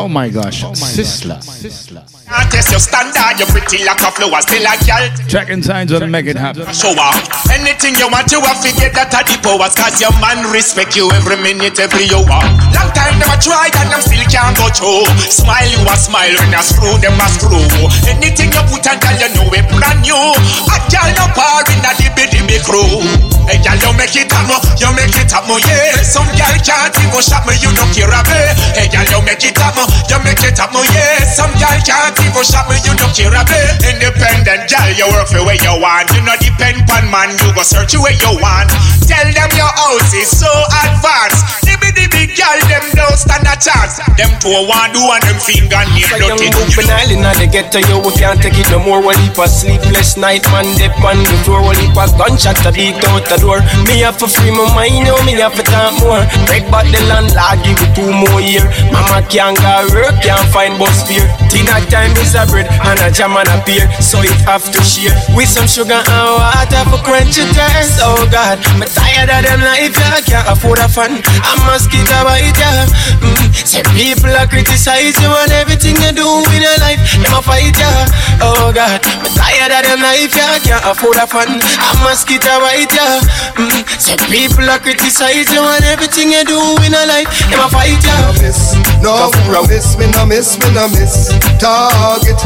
Oh 0.03 0.11
my 0.11 0.27
gosh, 0.27 0.67
oh 0.67 0.75
Sisla. 0.75 1.39
Can't 1.39 2.51
test 2.51 2.75
your 2.75 2.83
standard, 2.83 3.39
you 3.39 3.47
pretty 3.47 3.87
like 3.87 4.03
a 4.03 4.11
flower, 4.11 4.43
still 4.43 4.67
a 4.67 4.75
girl. 4.83 5.07
Checking 5.31 5.63
signs 5.63 5.95
will 5.95 6.03
make 6.11 6.27
it 6.27 6.35
happen. 6.35 6.67
Show 6.75 6.91
up. 6.91 7.15
Uh, 7.15 7.55
anything 7.55 7.95
you 7.95 8.11
want, 8.11 8.27
you 8.27 8.43
have 8.43 8.59
to 8.67 8.71
get 8.75 8.91
that 8.99 9.15
at 9.15 9.23
the 9.31 9.39
powers. 9.39 9.71
Cause 9.79 10.03
your 10.03 10.11
man 10.19 10.43
respect 10.51 10.99
you 10.99 11.07
every 11.15 11.39
minute, 11.39 11.79
every 11.79 12.11
hour. 12.11 12.27
Long 12.75 12.91
time 12.91 13.15
them 13.15 13.31
a 13.31 13.39
try 13.39 13.71
and 13.71 13.95
them 13.95 14.03
still 14.03 14.27
can't 14.27 14.51
go 14.59 14.67
through. 14.75 15.07
Smile, 15.31 15.71
you 15.71 15.79
a 15.87 15.95
smile 15.95 16.35
when 16.35 16.51
I 16.51 16.59
screw 16.67 16.99
them 16.99 17.15
a 17.15 17.27
screw. 17.31 17.63
Anything 18.11 18.51
you 18.51 18.63
put 18.67 18.83
on, 18.83 18.99
girl, 18.99 19.15
you 19.15 19.31
know 19.39 19.47
it 19.55 19.63
brand 19.71 20.03
new. 20.03 20.19
A 20.19 20.77
girl 20.91 21.11
no 21.15 21.31
par 21.31 21.63
in 21.71 21.79
a 21.79 21.95
dibby 21.95 22.27
dibby 22.27 22.59
crew. 22.67 22.99
Hey, 23.47 23.63
girl, 23.63 23.79
you 23.79 23.91
make 23.95 24.15
it 24.19 24.31
up, 24.35 24.51
mo, 24.51 24.59
you 24.79 24.91
make 24.99 25.15
it 25.15 25.31
up, 25.31 25.47
mo, 25.47 25.55
yeah. 25.63 25.99
Some 26.03 26.27
girl 26.35 26.55
can't 26.59 26.91
even 26.99 27.23
shop 27.23 27.47
me, 27.47 27.55
you 27.63 27.71
don't 27.75 27.91
care 27.95 28.11
a 28.11 28.19
bit. 28.27 28.51
Hey, 28.75 28.87
girl, 28.91 29.07
you 29.07 29.19
make 29.23 29.43
it 29.43 29.55
up, 29.59 29.75
mo, 29.75 29.83
you 30.09 30.19
make 30.25 30.41
it 30.43 30.59
up, 30.59 30.71
mo, 30.73 30.81
yeah. 30.93 31.23
Some 31.27 31.51
girl 31.57 31.77
can't 31.85 32.15
even 32.21 32.43
shop 32.45 32.69
me, 32.69 32.77
you 32.85 32.93
don't 32.97 33.13
care 33.13 33.33
a 33.33 33.43
bit. 33.45 33.81
Independent 33.83 34.69
girl, 34.69 34.89
you 34.93 35.07
work 35.13 35.27
for 35.29 35.41
where 35.45 35.57
you 35.59 35.73
want. 35.79 36.09
You 36.13 36.21
no 36.25 36.33
depend 36.37 36.85
on 36.89 37.05
man, 37.09 37.33
you 37.41 37.49
go 37.55 37.63
search 37.63 37.95
where 37.97 38.13
you 38.13 38.31
want. 38.41 38.69
Tell 39.07 39.27
them 39.29 39.51
your 39.57 39.71
house 39.73 40.11
is 40.13 40.29
so 40.29 40.49
advanced. 40.85 41.65
Dibby 41.67 41.91
dibby 41.95 42.31
girl, 42.35 42.59
them 42.69 42.85
don't 42.95 43.17
stand 43.17 43.45
a 43.47 43.55
chance. 43.57 43.99
Them 44.19 44.31
two 44.39 44.53
want 44.69 44.93
do 44.93 45.01
and 45.01 45.23
them 45.25 45.39
finger 45.39 45.81
near 45.95 46.07
So 46.07 46.17
young 46.21 46.37
dirty. 46.37 46.53
open 46.59 46.87
island 46.89 47.23
and 47.25 47.37
they 47.39 47.49
get 47.49 47.71
to 47.73 47.79
you, 47.87 47.99
we 48.03 48.11
can't 48.15 48.39
take 48.41 48.57
it 48.57 48.69
no 48.69 48.79
more. 48.79 49.01
One 49.01 49.17
heap 49.23 49.37
of 49.39 49.49
sleepless 49.49 50.15
night, 50.17 50.45
man, 50.53 50.67
dip 50.77 50.95
on 51.03 51.17
the 51.23 51.37
floor. 51.43 51.61
One 51.63 51.77
heap 51.79 51.95
of 51.97 52.11
gunshot 52.17 52.57
to 52.63 52.71
beat 52.71 52.99
out 53.11 53.25
the 53.27 53.37
door. 53.41 53.59
Me 53.89 54.01
have 54.05 54.17
to 54.19 54.27
free 54.27 54.51
my 54.51 54.67
mind, 54.75 55.07
yo, 55.07 55.15
me 55.25 55.33
have 55.41 55.55
to 55.55 55.63
talk 55.63 55.93
more. 55.99 56.23
Break 56.47 56.67
back 56.71 56.87
the 56.91 57.01
landlord, 57.09 57.59
give 57.65 57.79
it 57.81 57.91
two 57.95 58.07
more 58.11 58.41
year. 58.41 58.65
Mama 58.91 59.23
can't 59.27 59.57
go 59.59 59.82
work, 59.91 60.15
can't 60.23 60.45
find 60.53 60.77
bus 60.79 61.03
fare. 61.03 61.25
Dinner 61.51 61.81
time 61.89 62.13
is 62.21 62.35
a 62.37 62.45
bread 62.47 62.67
and 62.69 62.99
a 63.01 63.09
jam 63.11 63.35
and 63.35 63.49
a 63.49 63.57
beer, 63.65 63.85
so 63.99 64.21
it 64.23 64.33
have 64.47 64.65
to 64.71 64.79
share 64.81 65.13
with 65.35 65.49
some 65.49 65.67
sugar 65.67 65.99
and 65.99 66.29
water 66.37 66.83
for 66.89 67.01
quench 67.03 67.37
your. 67.41 67.99
Oh 67.99 68.23
God, 68.31 68.61
me 68.79 68.85
tired 68.87 69.29
of 69.29 69.41
them 69.43 69.61
life, 69.65 69.95
yeah, 69.97 70.21
can't 70.21 70.47
afford 70.47 70.79
a 70.79 70.87
fan. 70.87 71.19
I 71.25 71.53
must 71.67 71.89
get 71.91 72.07
about 72.13 72.39
it, 72.39 72.55
yeah. 72.57 72.87
Mm. 73.19 73.49
Say 73.65 73.83
people 73.97 74.31
are 74.33 74.47
criticize 74.47 75.17
you 75.17 75.31
and 75.31 75.51
everything 75.57 75.97
you 76.01 76.11
do 76.13 76.27
in 76.53 76.61
your 76.61 76.77
life, 76.79 77.01
them 77.17 77.33
a 77.33 77.41
fight, 77.41 77.73
yeah. 77.77 78.07
Oh 78.41 78.71
God, 78.73 79.01
me 79.21 79.29
tired 79.33 79.73
of 79.73 79.81
them 79.81 80.01
life, 80.01 80.33
yeah, 80.35 80.57
can't 80.61 80.85
afford 80.85 81.17
a 81.17 81.25
fan. 81.25 81.57
I 81.57 81.91
must 82.05 82.27
get 82.27 82.45
about 82.45 82.77
it, 82.77 82.91
yeah. 82.93 83.21
Mm. 83.57 83.72
Say 83.99 84.17
people 84.29 84.69
are 84.69 84.79
criticize 84.79 85.51
you 85.53 85.61
and 85.63 85.83
everything 85.85 86.31
you 86.31 86.43
do 86.43 86.59
in 86.83 86.91
your 86.91 87.05
life, 87.07 87.27
them 87.49 87.59
a 87.59 87.69
fight, 87.69 88.01
yeah. 88.03 88.31
miss, 88.41 88.73
no 89.01 89.29
miss, 89.67 89.97
me 89.97 90.09
no 90.11 90.25
miss, 90.25 90.57
me 90.59 90.73
no 90.73 90.87
miss. 90.89 91.29
Target, 91.59 92.39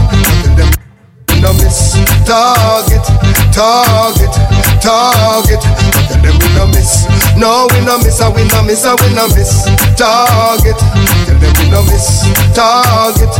them 0.57 0.69
no 1.41 1.53
miss. 1.53 1.95
Target, 2.26 3.03
target, 3.53 4.34
target. 4.82 5.61
Tell 6.07 6.22
them 6.22 6.36
we 6.40 6.48
no 6.56 6.68
miss. 6.68 7.06
No, 7.38 7.68
we 7.72 7.80
no 7.86 7.98
miss, 7.99 8.19
and 8.19 8.34
we 8.36 8.44
no 8.49 8.64
miss, 8.64 8.86
and 8.86 8.99
we 9.02 9.14
no 9.14 9.28
miss. 9.30 9.65
Target, 9.95 10.78
tell 10.78 11.38
them 11.40 11.53
we 11.57 11.69
no 11.69 11.82
miss. 11.86 12.26
Target, 12.53 13.32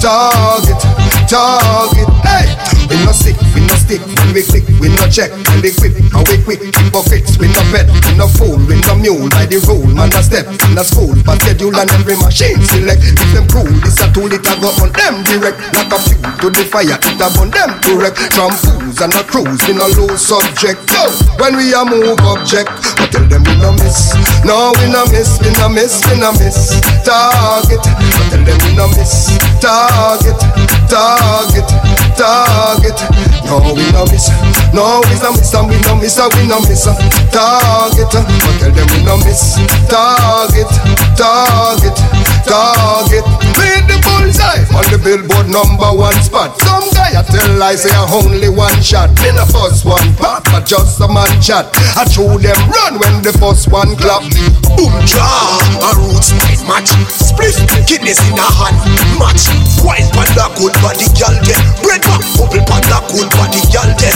target, 0.00 0.80
target. 1.26 2.08
Hey, 2.22 2.46
we 2.88 2.96
no 3.04 3.12
sick, 3.12 3.36
we 3.54 3.60
no 3.66 3.74
stick. 3.74 4.00
When 4.02 4.32
we 4.32 4.42
click, 4.42 4.64
we 4.80 4.88
no 4.94 5.06
check. 5.10 5.30
When 5.50 5.60
they 5.60 5.74
quit, 5.74 5.94
and 5.98 6.24
we 6.28 6.38
quick. 6.42 6.62
Hypocrites, 6.62 7.38
we 7.38 7.48
no 7.52 7.62
bet, 7.74 7.90
we 8.06 8.14
no 8.16 8.26
fool, 8.30 8.58
we 8.66 8.78
no 8.86 8.94
mule. 8.96 9.28
By 9.30 9.46
the 9.46 9.58
rule, 9.66 9.86
man 9.90 10.14
a 10.14 10.22
step 10.22 10.46
in 10.46 10.72
the 10.74 10.84
school, 10.86 11.14
but 11.26 11.42
schedule 11.42 11.74
and 11.76 11.90
every 11.90 12.16
machine 12.16 12.62
select. 12.62 13.02
If 13.02 13.30
them 13.34 13.46
cool, 13.50 13.68
this 13.82 13.98
a 14.00 14.06
tool, 14.14 14.30
it 14.30 14.46
a 14.46 14.54
go 14.62 14.70
on 14.80 14.90
them 14.94 15.22
direct. 15.26 15.58
Like 15.74 15.92
a 15.92 15.98
fuel 15.98 16.22
to 16.22 16.48
the 16.50 16.64
fire, 16.64 16.94
it 16.94 17.20
a 17.20 17.26
burn 17.34 17.50
them 17.50 17.74
direct. 17.82 18.18
From 18.34 18.54
fools 18.54 18.98
and 19.02 19.14
a 19.14 19.22
cruise, 19.26 19.60
we 19.66 19.74
no 19.74 19.90
lose 19.98 20.22
subject. 20.22 20.78
Yo, 20.94 21.10
when 21.42 21.58
we 21.58 21.74
a 21.74 21.82
move 21.82 22.22
object, 22.22 22.70
I 23.02 23.10
tell 23.10 23.26
them 23.26 23.42
we 23.42 23.54
no 23.58 23.72
miss. 23.74 24.14
No, 24.46 24.72
we 24.78 24.86
no 24.90 25.02
miss, 25.10 25.42
we 25.42 25.50
no 25.58 25.68
miss, 25.68 26.02
we 26.06 26.18
no 26.22 26.30
miss. 26.38 26.78
Target, 27.02 27.82
I 27.82 28.30
tell 28.30 28.42
them 28.46 28.58
we 28.62 28.70
no 28.78 28.86
miss. 28.94 29.34
Target, 29.58 30.38
target, 30.86 31.15
target. 31.16 31.68
target. 32.16 32.98
No, 33.46 33.58
we 33.74 33.90
no 33.92 34.04
miss. 34.06 34.65
No, 34.76 35.00
we 35.08 35.16
no 35.24 35.32
miss, 35.32 35.56
we 35.56 35.80
no 35.88 35.96
miss, 35.96 36.20
we 36.36 36.46
no 36.46 36.60
miss. 36.60 36.84
Target, 37.32 38.12
I 38.12 38.52
tell 38.60 38.72
them 38.76 38.86
we 38.92 39.00
no 39.08 39.16
miss. 39.24 39.56
Target, 39.88 40.68
target, 41.16 41.96
target. 42.44 43.24
Beat 43.56 43.88
the 43.88 43.96
bullseye 44.04 44.68
on 44.76 44.84
the 44.92 45.00
billboard 45.00 45.48
number 45.48 45.88
one 45.96 46.12
spot. 46.20 46.60
Some 46.60 46.92
guy 46.92 47.16
I 47.16 47.24
tell 47.24 47.56
I 47.56 47.72
say 47.72 47.88
I 47.88 48.04
only 48.20 48.52
one 48.52 48.76
shot. 48.84 49.08
Me 49.24 49.32
the 49.32 49.48
first 49.48 49.88
one 49.88 50.12
pop, 50.20 50.44
but 50.52 50.68
just 50.68 51.00
a 51.00 51.08
man 51.08 51.32
chat. 51.40 51.72
I 51.96 52.04
throw 52.04 52.36
them 52.36 52.60
run 52.68 53.00
when 53.00 53.24
the 53.24 53.32
first 53.40 53.72
one 53.72 53.96
clap. 53.96 54.28
Boom 54.76 54.92
draw, 55.08 55.56
a 55.88 55.90
roots 56.04 56.36
night 56.44 56.60
match. 56.68 56.92
Split 57.08 57.56
kidneys 57.88 58.20
in 58.28 58.36
a 58.36 58.44
hand, 58.60 58.76
match. 59.16 59.48
Wine 59.80 60.04
panda 60.12 60.52
good 60.60 60.76
body 60.84 61.08
gal 61.16 61.32
get. 61.48 61.64
Bread 61.80 62.04
back, 62.04 62.20
bubble 62.36 62.60
panda 62.68 63.00
good 63.08 63.32
body 63.40 63.64
gal 63.72 63.88
get. 63.96 64.12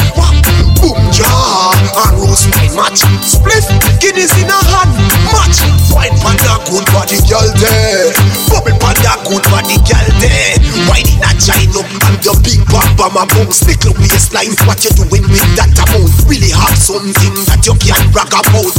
Boom 0.80 0.98
draw, 1.12 1.72
a 1.74 2.04
roots 2.16 2.46
night 2.54 2.72
match. 2.76 3.04
Split 3.24 3.64
kidneys 4.00 4.32
in 4.40 4.50
a 4.50 4.58
hand, 4.72 4.92
match. 5.30 5.60
Wine 5.92 6.14
panda 6.22 6.56
good 6.68 6.86
body 6.94 7.18
gal 7.28 7.46
there. 7.58 8.12
Bubble 8.48 8.76
panda 8.78 9.14
good 9.26 9.44
body 9.50 9.76
gal 9.84 10.06
there. 10.22 10.56
Wine 10.88 11.08
in 11.08 11.24
a 11.24 11.30
China 11.40 11.82
and 11.82 12.18
your 12.24 12.36
big 12.40 12.62
bam 12.70 12.88
bam 12.96 13.16
a 13.18 13.24
bounce. 13.26 13.64
Little 13.66 13.94
waistline, 13.98 14.54
what 14.64 14.82
you 14.84 14.92
doing 14.96 15.26
with 15.28 15.46
that 15.58 15.74
amount? 15.76 16.12
Really 16.26 16.52
have 16.54 16.76
something 16.78 17.34
that 17.50 17.66
you 17.66 17.74
can 17.78 18.00
brag 18.12 18.32
about. 18.32 18.74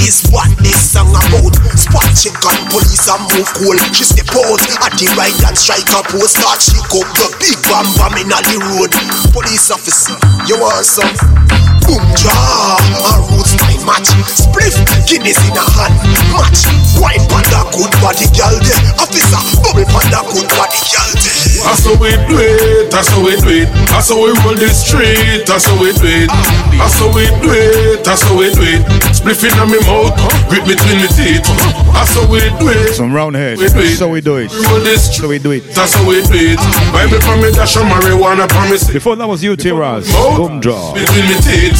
Is 0.00 0.24
what 0.28 0.48
this 0.60 0.92
song 0.92 1.08
about. 1.12 1.54
Spot 1.76 2.08
check 2.12 2.36
on 2.44 2.58
police 2.68 3.08
and 3.08 3.24
move 3.32 3.48
cool. 3.56 3.76
She 3.96 4.04
step 4.04 4.28
out 4.36 4.60
at 4.84 4.92
the 4.96 5.08
right 5.16 5.32
and 5.46 5.56
strike 5.56 5.88
a 5.92 6.04
post. 6.04 6.36
Start 6.36 6.60
she 6.60 6.76
up 6.76 7.08
the 7.16 7.26
big 7.40 7.56
bam 7.64 7.86
bam 7.96 8.16
in 8.20 8.32
all 8.32 8.44
the 8.44 8.56
road. 8.60 8.92
Police 9.32 9.70
officer, 9.72 10.16
you 10.50 10.58
want 10.58 10.84
some? 10.84 11.79
Boom 11.90 12.06
jaw, 12.14 12.78
a 12.78 13.12
roots 13.34 13.58
my 13.58 13.74
match. 13.82 14.14
Spliff, 14.30 14.78
Guinness 15.10 15.42
in 15.42 15.58
a 15.58 15.64
hand, 15.74 15.90
match. 16.30 16.62
Wine 17.02 17.18
panda 17.26 17.66
good 17.74 17.90
body 17.98 18.30
girl 18.30 18.54
there. 18.62 18.78
Officer, 19.02 19.42
bubble 19.58 19.82
panda 19.90 20.22
good 20.30 20.46
body 20.54 20.78
girl 20.86 21.10
there. 21.18 21.66
That's 21.66 21.82
how 21.82 21.98
we 21.98 22.14
do 22.30 22.38
it, 22.38 22.90
that's 22.94 23.10
how 23.10 23.26
we 23.26 23.34
do 23.42 23.66
it. 23.66 23.68
That's 23.90 24.06
how 24.06 24.22
we 24.22 24.30
roll 24.46 24.54
the 24.54 24.70
street, 24.70 25.50
that's 25.50 25.66
how 25.66 25.74
we 25.82 25.90
do 25.90 26.06
it. 26.06 26.30
That's 26.78 26.94
how 26.94 27.10
we 27.10 27.26
do 27.42 27.50
it, 27.50 28.04
that's 28.06 28.22
how 28.22 28.38
we 28.38 28.54
do 28.54 28.62
it. 28.62 28.86
Spliffing 29.10 29.58
on 29.58 29.74
me 29.74 29.82
mouth, 29.82 30.14
grip 30.46 30.62
between 30.70 31.02
me 31.02 31.08
teeth. 31.10 31.42
That's 31.90 32.14
how 32.14 32.24
we 32.30 32.40
do 32.62 32.70
it. 32.70 32.94
Some 32.94 33.12
round 33.12 33.36
head. 33.36 33.58
We 33.58 33.68
do 33.68 33.80
it. 33.80 33.96
So 33.96 34.08
we 34.08 34.20
do 34.20 34.36
it. 34.38 34.50
We 34.50 34.64
roll 34.66 34.80
this 34.80 35.16
So 35.16 35.28
we 35.28 35.38
do 35.38 35.50
it. 35.50 35.64
That's 35.74 35.92
how 35.92 36.08
we 36.08 36.22
do 36.22 36.32
it. 36.32 36.56
Bible 36.94 37.20
for 37.20 37.36
me, 37.36 37.52
dash 37.52 37.76
on 37.76 37.90
marijuana 37.90 38.48
promise. 38.48 38.88
Before 38.90 39.16
that 39.16 39.28
was 39.28 39.44
you, 39.44 39.54
T-Raz. 39.56 40.10
Boom 40.36 40.60
draw. 40.60 40.94
Between 40.94 41.26
me 41.28 41.36
teeth. 41.44 41.79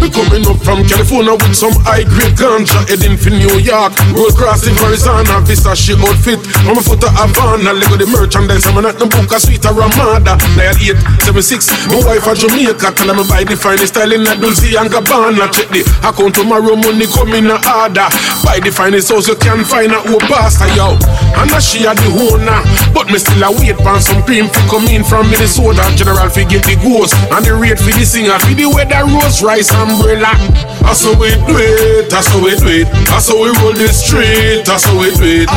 We 0.00 0.10
coming 0.12 0.44
up 0.44 0.60
from 0.60 0.84
California 0.84 1.32
with 1.32 1.56
some 1.56 1.72
high 1.86 2.04
grade 2.04 2.36
ganja 2.36 2.84
heading 2.88 3.16
for 3.16 3.30
New 3.30 3.56
York. 3.62 3.96
Road 4.12 4.34
crossing 4.36 4.76
Arizona, 4.84 5.40
Versace 5.44 5.96
outfit. 5.96 6.40
I'm 6.68 6.76
a 6.76 6.82
foot 6.82 7.04
of 7.04 7.12
Havana, 7.16 7.72
Lego 7.72 7.96
the 7.96 8.06
merchandise. 8.06 8.66
I'm 8.66 8.82
not 8.82 8.98
the 9.00 9.06
book 9.06 9.32
a 9.32 9.38
sweet 9.40 9.64
Ramada. 9.64 10.36
Dial 10.56 10.76
876. 10.76 11.88
My 11.88 12.00
wife 12.04 12.26
a 12.28 12.32
Jamaica, 12.36 12.92
tell 12.92 13.10
me 13.14 13.24
buy 13.24 13.44
the 13.44 13.56
finest 13.56 13.94
style 13.94 14.12
in 14.12 14.26
a 14.26 14.34
Dolce 14.36 14.76
and 14.76 14.90
Gabbana. 14.92 15.48
Check 15.52 15.72
the 15.72 15.82
account 16.04 16.34
tomorrow, 16.36 16.76
money 16.76 17.08
come 17.08 17.32
in 17.32 17.48
a 17.48 17.56
order. 17.64 18.08
Buy 18.44 18.60
the 18.60 18.72
finest 18.72 19.08
house 19.08 19.28
you 19.28 19.36
can 19.36 19.64
find 19.64 19.92
a 19.92 19.98
old 20.12 20.24
pastor, 20.28 20.68
yo. 20.76 20.98
And 21.40 21.48
now 21.50 21.60
she 21.60 21.84
a 21.88 21.94
the 21.94 22.08
owner, 22.12 22.60
but 22.92 23.08
me 23.08 23.18
still 23.18 23.42
a 23.44 23.48
wait 23.52 23.76
for 23.80 23.96
some 24.00 24.22
cream 24.24 24.48
to 24.50 24.60
come 24.68 24.86
in 24.88 25.04
from 25.04 25.30
Minnesota. 25.30 25.84
General 25.96 26.28
fi 26.28 26.44
get 26.44 26.64
the 26.64 26.76
ghost 26.84 27.14
and 27.32 27.44
the 27.44 27.54
rate 27.54 27.78
for 27.78 27.92
the 27.92 28.04
singer 28.04 28.38
for 28.40 28.54
the 28.54 28.66
weather 28.68 29.04
rose 29.08 29.42
rice 29.42 29.70
umbrella. 29.86 30.34
That's 30.82 31.02
how 31.02 31.18
we 31.18 31.30
do 31.46 31.54
it, 31.58 32.10
that's 32.10 32.28
how 32.28 32.42
we 32.42 32.54
do 32.54 32.66
it. 32.68 32.86
That's 33.10 33.28
how 33.28 33.42
we 33.42 33.50
roll 33.58 33.74
the 33.74 33.88
street, 33.90 34.62
that's 34.66 34.84
how 34.84 34.98
we 34.98 35.10
do 35.14 35.46
it. 35.46 35.48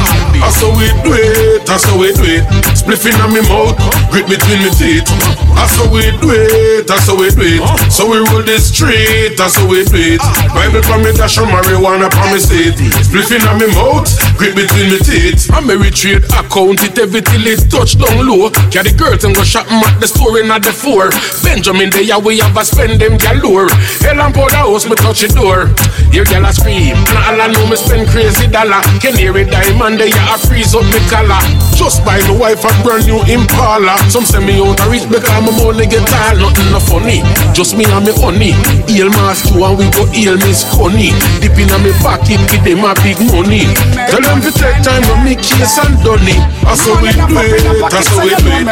That's 0.42 0.62
how 0.62 0.74
we 0.74 0.90
do 1.06 1.14
it, 1.14 1.66
that's 1.66 1.86
how 1.86 1.98
we 1.98 2.10
do 2.14 2.26
it. 2.26 2.44
Spliffing 2.74 3.18
on 3.22 3.34
me 3.34 3.42
mouth, 3.46 3.78
grit 4.10 4.26
between 4.26 4.66
me 4.66 4.72
teeth. 4.74 5.06
That's 5.54 5.76
how 5.78 5.86
we 5.92 6.10
do 6.18 6.34
it, 6.34 6.88
that's 6.88 7.06
how 7.06 7.18
we 7.20 7.30
do 7.30 7.46
it. 7.46 7.62
So 7.92 8.10
we 8.10 8.18
roll 8.34 8.42
the 8.42 8.58
street, 8.58 9.38
that's 9.38 9.54
how 9.56 9.70
we 9.70 9.86
do 9.86 10.18
it. 10.18 10.22
Bible 10.50 10.82
for 10.82 10.98
me 10.98 11.14
dash 11.14 11.38
on 11.38 11.48
marijuana 11.54 12.10
promise 12.10 12.50
it. 12.50 12.74
Spliffing 13.06 13.46
on 13.46 13.62
me 13.62 13.70
mouth, 13.78 14.10
grit 14.34 14.58
between 14.58 14.90
me 14.90 14.98
teeth. 14.98 15.46
I'm 15.54 15.70
a 15.70 15.78
trade 15.94 16.26
account, 16.34 16.82
it 16.82 16.98
every 16.98 17.22
till 17.22 17.46
it 17.46 17.70
touch 17.70 18.02
down 18.02 18.26
low. 18.26 18.50
The 18.50 18.96
girls 18.98 19.26
and 19.26 19.36
go 19.36 19.44
shopping 19.44 19.84
at 19.86 20.00
the 20.00 20.08
store 20.08 20.40
in 20.40 20.50
at 20.50 20.64
the 20.64 20.74
four. 20.74 21.12
Benjamin, 21.44 21.92
they 21.92 22.10
are 22.10 22.20
we 22.20 22.40
have 22.40 22.58
a 22.58 22.64
spend 22.66 23.00
them 23.00 23.20
galore. 23.20 23.70
Hell 24.02 24.19
and 24.22 24.34
powder 24.34 24.56
house, 24.56 24.86
me 24.88 24.96
touch 24.96 25.22
the 25.22 25.30
door. 25.32 25.72
Here 26.12 26.26
gal 26.26 26.46
a 26.46 26.52
scream, 26.52 26.98
and 26.98 27.20
all 27.20 27.40
I 27.40 27.48
know 27.48 27.66
me 27.70 27.78
spend 27.78 28.10
crazy 28.10 28.48
dollar. 28.50 28.82
Can 29.00 29.16
hear 29.16 29.36
it 29.38 29.52
diamond, 29.52 30.00
they 30.00 30.12
a 30.12 30.36
freeze 30.40 30.74
up 30.76 30.84
me 30.90 31.00
collar. 31.08 31.40
Just 31.78 32.04
buy 32.04 32.20
my 32.28 32.36
wife 32.36 32.66
a 32.66 32.72
brand 32.84 33.06
new 33.06 33.22
Impala. 33.30 33.96
Some 34.10 34.26
send 34.26 34.46
me 34.46 34.60
out 34.60 34.80
a 34.82 34.86
reach 34.90 35.06
because 35.08 35.30
my 35.46 35.52
money 35.54 35.86
get 35.86 36.04
tall, 36.10 36.36
nothing 36.42 36.70
no 36.74 36.80
funny. 36.82 37.22
Just 37.54 37.78
me 37.78 37.86
and 37.88 38.04
me 38.04 38.14
honey. 38.18 38.54
Heal 38.90 39.10
mask 39.16 39.54
two 39.54 39.64
and 39.64 39.78
we 39.78 39.86
go 39.94 40.04
heal 40.12 40.36
Miss 40.44 40.66
Connie. 40.74 41.14
Dip 41.40 41.56
in 41.56 41.72
me 41.86 41.94
pocket, 42.02 42.42
give 42.50 42.64
them 42.66 42.84
a 42.84 42.92
big 43.06 43.20
money. 43.32 43.70
Tell 44.10 44.24
them 44.24 44.42
to 44.42 44.52
take 44.52 44.82
time 44.82 45.06
to 45.06 45.16
make 45.24 45.40
case 45.40 45.78
and 45.80 45.96
done 46.02 46.26
it. 46.26 46.42
That's 46.66 46.84
how 46.84 46.98
we 47.00 47.14
do 47.14 47.26
it, 47.30 47.92
that's 47.94 48.10
how 48.10 48.26
we 48.26 48.34
do 48.36 48.50
it. 48.50 48.68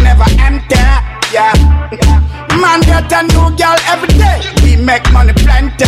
Never 0.00 0.28
empty, 0.38 0.78
yeah. 1.34 2.29
Man 2.60 2.80
get 2.82 3.10
a 3.12 3.22
new 3.22 3.56
girl 3.56 3.76
every 3.88 4.08
day. 4.08 4.40
We 4.62 4.76
make 4.76 5.10
money 5.12 5.32
plenty, 5.32 5.84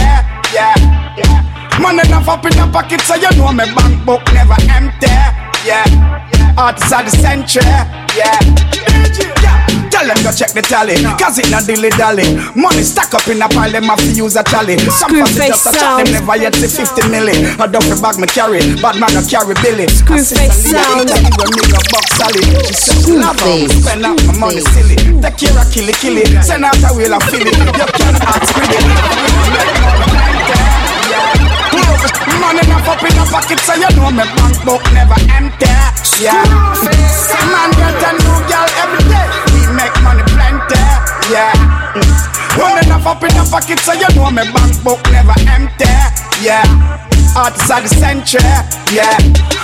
yeah. 0.56 0.74
Money 1.80 2.00
enough 2.08 2.28
up 2.28 2.44
in 2.46 2.52
the 2.52 2.68
pocket, 2.72 3.00
so 3.02 3.14
you 3.14 3.30
know 3.36 3.52
me 3.52 3.64
bank 3.74 4.06
book 4.06 4.22
never 4.32 4.56
empty, 4.70 5.06
yeah. 5.66 6.54
Artists 6.56 6.92
of 6.92 7.04
the 7.04 7.10
century, 7.10 7.62
yeah. 8.16 8.40
yeah. 9.42 9.61
Tell 9.92 10.08
them 10.08 10.16
go 10.24 10.32
check 10.32 10.56
the 10.56 10.64
tally, 10.64 10.96
cause 11.20 11.36
it 11.36 11.52
not 11.52 11.68
dilly 11.68 11.92
dally. 12.00 12.24
Money 12.56 12.80
stack 12.80 13.12
up 13.12 13.28
in 13.28 13.44
a 13.44 13.48
pile, 13.52 13.68
them 13.68 13.92
have 13.92 14.00
to 14.00 14.08
use 14.16 14.40
a 14.40 14.42
tally. 14.42 14.80
Some 14.88 15.12
just 15.20 15.68
a 15.68 15.72
chat, 15.76 16.00
them 16.00 16.08
never 16.16 16.32
yet 16.40 16.56
see 16.56 16.80
50 16.80 17.12
milli. 17.12 17.36
A 17.60 17.68
duffel 17.68 18.00
bag 18.00 18.16
me 18.16 18.24
carry, 18.24 18.64
bad 18.80 18.96
man 18.96 19.12
a 19.12 19.20
carry 19.20 19.52
Billy. 19.60 19.84
Screwface 19.92 20.72
sound. 20.72 21.12
When 21.12 21.52
me 21.52 21.64
go 21.68 21.76
box 21.92 22.08
Sally, 22.16 22.40
she 22.64 22.72
said 22.72 23.04
love 23.20 23.36
spend 23.68 24.08
out 24.08 24.16
my 24.24 24.32
money 24.40 24.64
silly. 24.72 24.96
Take 25.20 25.36
care 25.36 25.60
of 25.60 25.68
killy 25.68 25.92
killy, 26.00 26.24
send 26.40 26.64
out 26.64 26.80
a 26.80 26.88
wheel 26.96 27.12
of 27.12 27.20
Philly. 27.28 27.52
You 27.52 27.86
can 27.92 28.16
ask 28.16 28.48
pretty. 28.56 28.80
Money 32.40 32.64
enough 32.64 32.88
up 32.88 33.04
in 33.04 33.12
the 33.12 33.24
pocket, 33.28 33.60
so 33.60 33.76
you 33.76 33.92
know 33.92 34.08
me 34.08 34.24
bank 34.40 34.56
book 34.64 34.82
never 34.96 35.20
empty. 35.36 35.68
Yeah, 36.16 36.40
man 37.52 37.70
get 37.76 38.00
a 38.00 38.10
new 38.24 38.40
girl 38.48 38.68
every 38.80 39.04
day. 39.12 39.41
Yeah, 41.32 41.50
money 42.58 42.86
enough 42.86 43.06
up 43.06 43.22
in 43.22 43.30
the 43.30 43.48
pocket, 43.50 43.78
so 43.78 43.94
you 43.94 44.04
know 44.14 44.30
me 44.30 44.44
bank 44.52 44.84
book 44.84 45.00
never 45.10 45.32
empty. 45.48 45.88
Yeah. 46.44 47.11
Artists 47.34 47.70
of 47.72 47.80
the 47.80 47.88
century, 47.88 48.44
yeah. 48.92 49.16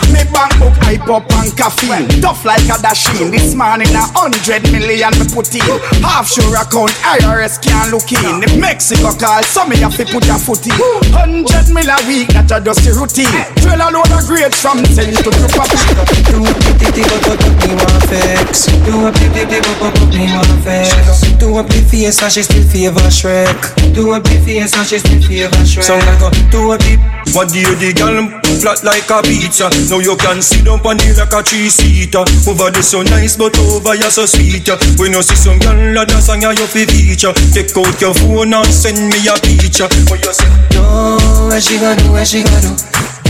Me 0.08 0.24
bank 0.32 0.56
book 0.56 0.72
hype 0.88 1.04
up 1.12 1.28
and 1.36 1.52
caffeine, 1.52 2.08
tough 2.24 2.40
like 2.48 2.64
a 2.64 2.80
dasheen. 2.80 3.28
This 3.28 3.52
morning 3.52 3.92
a 3.92 4.08
hundred 4.16 4.64
million 4.72 5.12
me 5.20 5.28
put 5.28 5.52
in. 5.52 5.60
Half 6.00 6.32
sure 6.32 6.56
account 6.56 6.96
IRS 7.04 7.60
can't 7.60 7.92
look 7.92 8.08
in. 8.08 8.40
If 8.40 8.56
Mexico 8.56 9.12
call, 9.12 9.44
so 9.44 9.68
me 9.68 9.76
have 9.84 9.92
to 10.00 10.08
put 10.08 10.24
a 10.32 10.40
foot 10.40 10.64
in. 10.64 10.80
Hundred 11.12 11.68
mil 11.68 11.84
a 11.84 12.00
week, 12.08 12.32
that 12.32 12.48
a 12.48 12.56
just 12.56 12.88
a 12.88 12.96
routine. 12.96 13.28
Drill 13.60 13.84
a 13.84 13.92
load 13.92 14.16
of 14.16 14.24
grades 14.24 14.56
from 14.56 14.80
ten 14.96 15.12
to 15.12 15.28
two 15.28 15.48
pop. 15.52 15.68
Do 15.68 16.40
a 16.40 16.52
pity 16.80 17.04
but 17.04 17.20
but 17.20 17.36
but 17.36 17.52
me 17.68 17.76
want 17.76 18.00
fix. 18.08 18.64
Do 18.88 18.96
a 19.04 19.12
pity 19.12 19.44
but 19.60 19.76
but 19.76 19.92
but 19.92 20.08
me 20.16 20.24
want 20.32 20.56
fix. 20.64 21.20
Do 21.36 21.52
a 21.60 21.62
big 21.68 21.84
face 21.84 22.16
and 22.24 22.32
she 22.32 22.48
still 22.48 22.64
favor 22.64 23.12
Shrek. 23.12 23.60
Do 23.92 24.16
a 24.16 24.24
big 24.24 24.40
face 24.40 24.72
and 24.72 24.88
she 24.88 24.96
still 25.04 25.20
favor 25.20 25.52
Shrek. 25.68 25.84
Song 25.84 26.00
like 26.08 26.24
a 26.24 26.32
do 26.48 26.72
a 26.72 26.80
big. 26.80 26.96
What 27.36 27.52
you 27.58 27.74
the 27.76 27.90
girl 27.94 28.26
flat 28.62 28.82
like 28.84 29.10
a 29.10 29.22
pizza? 29.22 29.68
Now 29.90 29.98
you 29.98 30.16
can 30.16 30.42
sit 30.42 30.64
down 30.64 30.80
on 30.86 30.96
the 30.98 31.14
like 31.18 31.32
a 31.34 31.40
three 31.42 31.68
seater. 31.68 32.24
Over 32.48 32.70
there 32.70 32.82
so 32.82 33.02
nice, 33.02 33.36
but 33.36 33.54
over 33.58 33.94
you 33.94 34.10
so 34.10 34.26
sweet. 34.26 34.68
When 34.98 35.12
you 35.12 35.22
see 35.22 35.36
some 35.38 35.58
girl 35.58 35.76
that 35.94 36.08
dance 36.08 36.28
on 36.30 36.40
you, 36.42 36.50
you 36.54 36.66
fi 36.66 36.86
feature. 36.86 37.34
Take 37.54 37.74
out 37.76 37.94
your 38.00 38.14
phone 38.14 38.54
and 38.54 38.68
send 38.70 38.98
me 39.10 39.18
a 39.28 39.34
picture. 39.38 39.88
When 40.10 40.20
you 40.22 40.32
say, 40.32 40.48
No, 40.74 41.18
what 41.50 41.62
she 41.62 41.78
gonna 41.78 41.98
do? 42.00 42.12
What 42.12 42.26
she 42.26 42.42
gonna 42.42 42.60
do? 42.62 42.72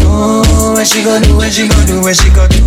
No, 0.05 0.43
what 0.73 0.87
she 0.87 1.03
gonna 1.05 1.25
do? 1.27 1.37
What 1.37 1.53
she 1.53 1.69
gonna 1.69 1.87
do? 1.87 2.01
What 2.01 2.17
she 2.17 2.29
gonna 2.31 2.49
do? 2.49 2.63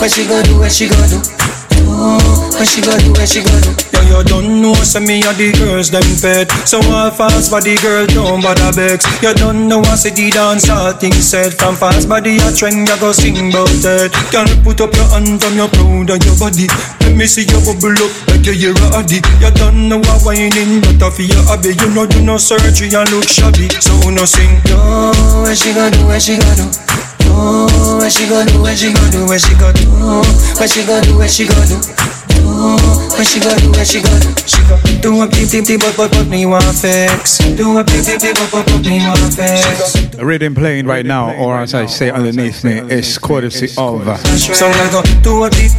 What 0.00 0.10
she 0.10 0.22
gonna 0.26 0.42
do? 0.42 0.58
What 0.58 0.72
she 0.72 0.88
gonna 0.88 1.08
do? 1.08 1.43
No, 1.84 2.18
what 2.56 2.66
she 2.66 2.80
gonna 2.80 2.98
do? 3.04 3.12
What 3.12 3.28
she 3.28 3.40
gonna 3.44 3.60
do? 3.60 3.72
Yeah, 3.92 4.04
you 4.08 4.20
don't 4.24 4.62
know, 4.62 4.74
say 4.74 5.00
me 5.00 5.20
a 5.22 5.32
the 5.36 5.52
girls 5.52 5.90
them 5.92 6.04
pet. 6.20 6.50
So 6.66 6.80
all 6.90 7.10
fast 7.10 7.50
body 7.52 7.76
girl 7.78 8.06
don't 8.06 8.40
bother 8.42 8.72
vex. 8.72 9.04
You 9.22 9.34
don't 9.34 9.68
know 9.68 9.78
what 9.80 10.00
say 10.00 10.10
the 10.10 10.30
dance 10.30 10.68
all 10.68 10.92
things 10.92 11.28
said. 11.28 11.54
From 11.54 11.76
fast 11.76 12.08
body 12.08 12.36
a 12.40 12.48
trend, 12.52 12.88
you 12.88 12.96
go 12.98 13.12
sing 13.12 13.52
bout 13.52 13.68
it. 13.70 14.12
Girl, 14.32 14.48
put 14.64 14.80
up 14.80 14.92
your 14.96 15.08
hand 15.12 15.40
from 15.40 15.54
your 15.56 15.68
proud 15.68 16.10
of 16.10 16.20
your 16.24 16.36
body. 16.40 16.66
Let 17.04 17.14
me 17.16 17.26
see 17.28 17.44
you 17.44 17.60
bubble 17.62 17.94
up 18.00 18.12
like 18.32 18.44
you 18.48 18.56
hear 18.56 18.74
a 18.74 19.04
addy. 19.04 19.20
You 19.44 19.52
don't 19.54 19.88
know 19.88 20.00
what 20.00 20.24
whining, 20.24 20.80
but 20.80 21.02
I 21.04 21.08
feel 21.12 21.28
your 21.28 21.44
hobby. 21.44 21.76
You 21.76 21.88
know 21.92 22.06
do 22.08 22.24
no 22.24 22.36
surgery 22.40 22.92
and 22.96 23.08
look 23.12 23.28
shabby. 23.28 23.68
So 23.78 23.92
no 24.08 24.24
sing. 24.24 24.60
No, 24.72 25.12
what 25.44 25.56
she 25.56 25.72
gonna 25.76 25.92
do? 25.92 26.06
What 26.08 26.20
she 26.22 26.40
gonna 26.40 26.56
do? 26.56 27.03
What 27.34 28.12
she 28.12 28.28
go 28.28 28.44
do? 28.46 28.60
What 28.60 28.78
she 28.78 28.92
go 28.92 29.10
do? 29.10 29.26
What 29.26 29.40
she 29.40 29.54
go 29.58 29.72
do? 29.72 29.90
What 29.90 30.70
she 30.70 30.86
go 30.86 31.00
do? 31.02 31.16
What 31.18 31.30
she 31.30 31.46
go 31.46 31.54
do? 31.66 32.23
What 32.54 33.26
she 33.26 33.40
go 33.40 33.50
do? 33.58 33.72
She 33.84 34.00
go? 34.00 34.10
She 34.46 34.60
go 34.68 34.78
do 35.02 35.22
a 35.22 35.28
beep 35.28 35.50
beep 35.50 35.66
beep 35.66 35.80
but 35.80 35.96
but 35.96 36.10
but 36.12 36.26
me 36.28 36.46
want 36.46 36.64
fix. 36.64 37.38
Do 37.38 37.78
a 37.78 37.84
beep 37.84 38.06
beep 38.06 38.20
beep 38.20 38.36
but 38.36 38.50
but 38.52 38.66
but 38.66 38.80
me 38.86 38.98
want 39.00 39.34
fix. 39.34 39.94
The 40.14 40.24
rhythm 40.24 40.54
playing 40.54 40.86
right 40.86 41.04
now, 41.04 41.34
or 41.34 41.58
as 41.58 41.74
I 41.74 41.86
say 41.86 42.10
underneath 42.10 42.64
me, 42.64 42.78
is 42.90 43.18
courtesy 43.18 43.66
of. 43.76 44.04
So 44.38 44.66
I 44.68 44.90
go 44.90 45.02
do 45.22 45.44
a 45.44 45.50
beep. 45.50 45.72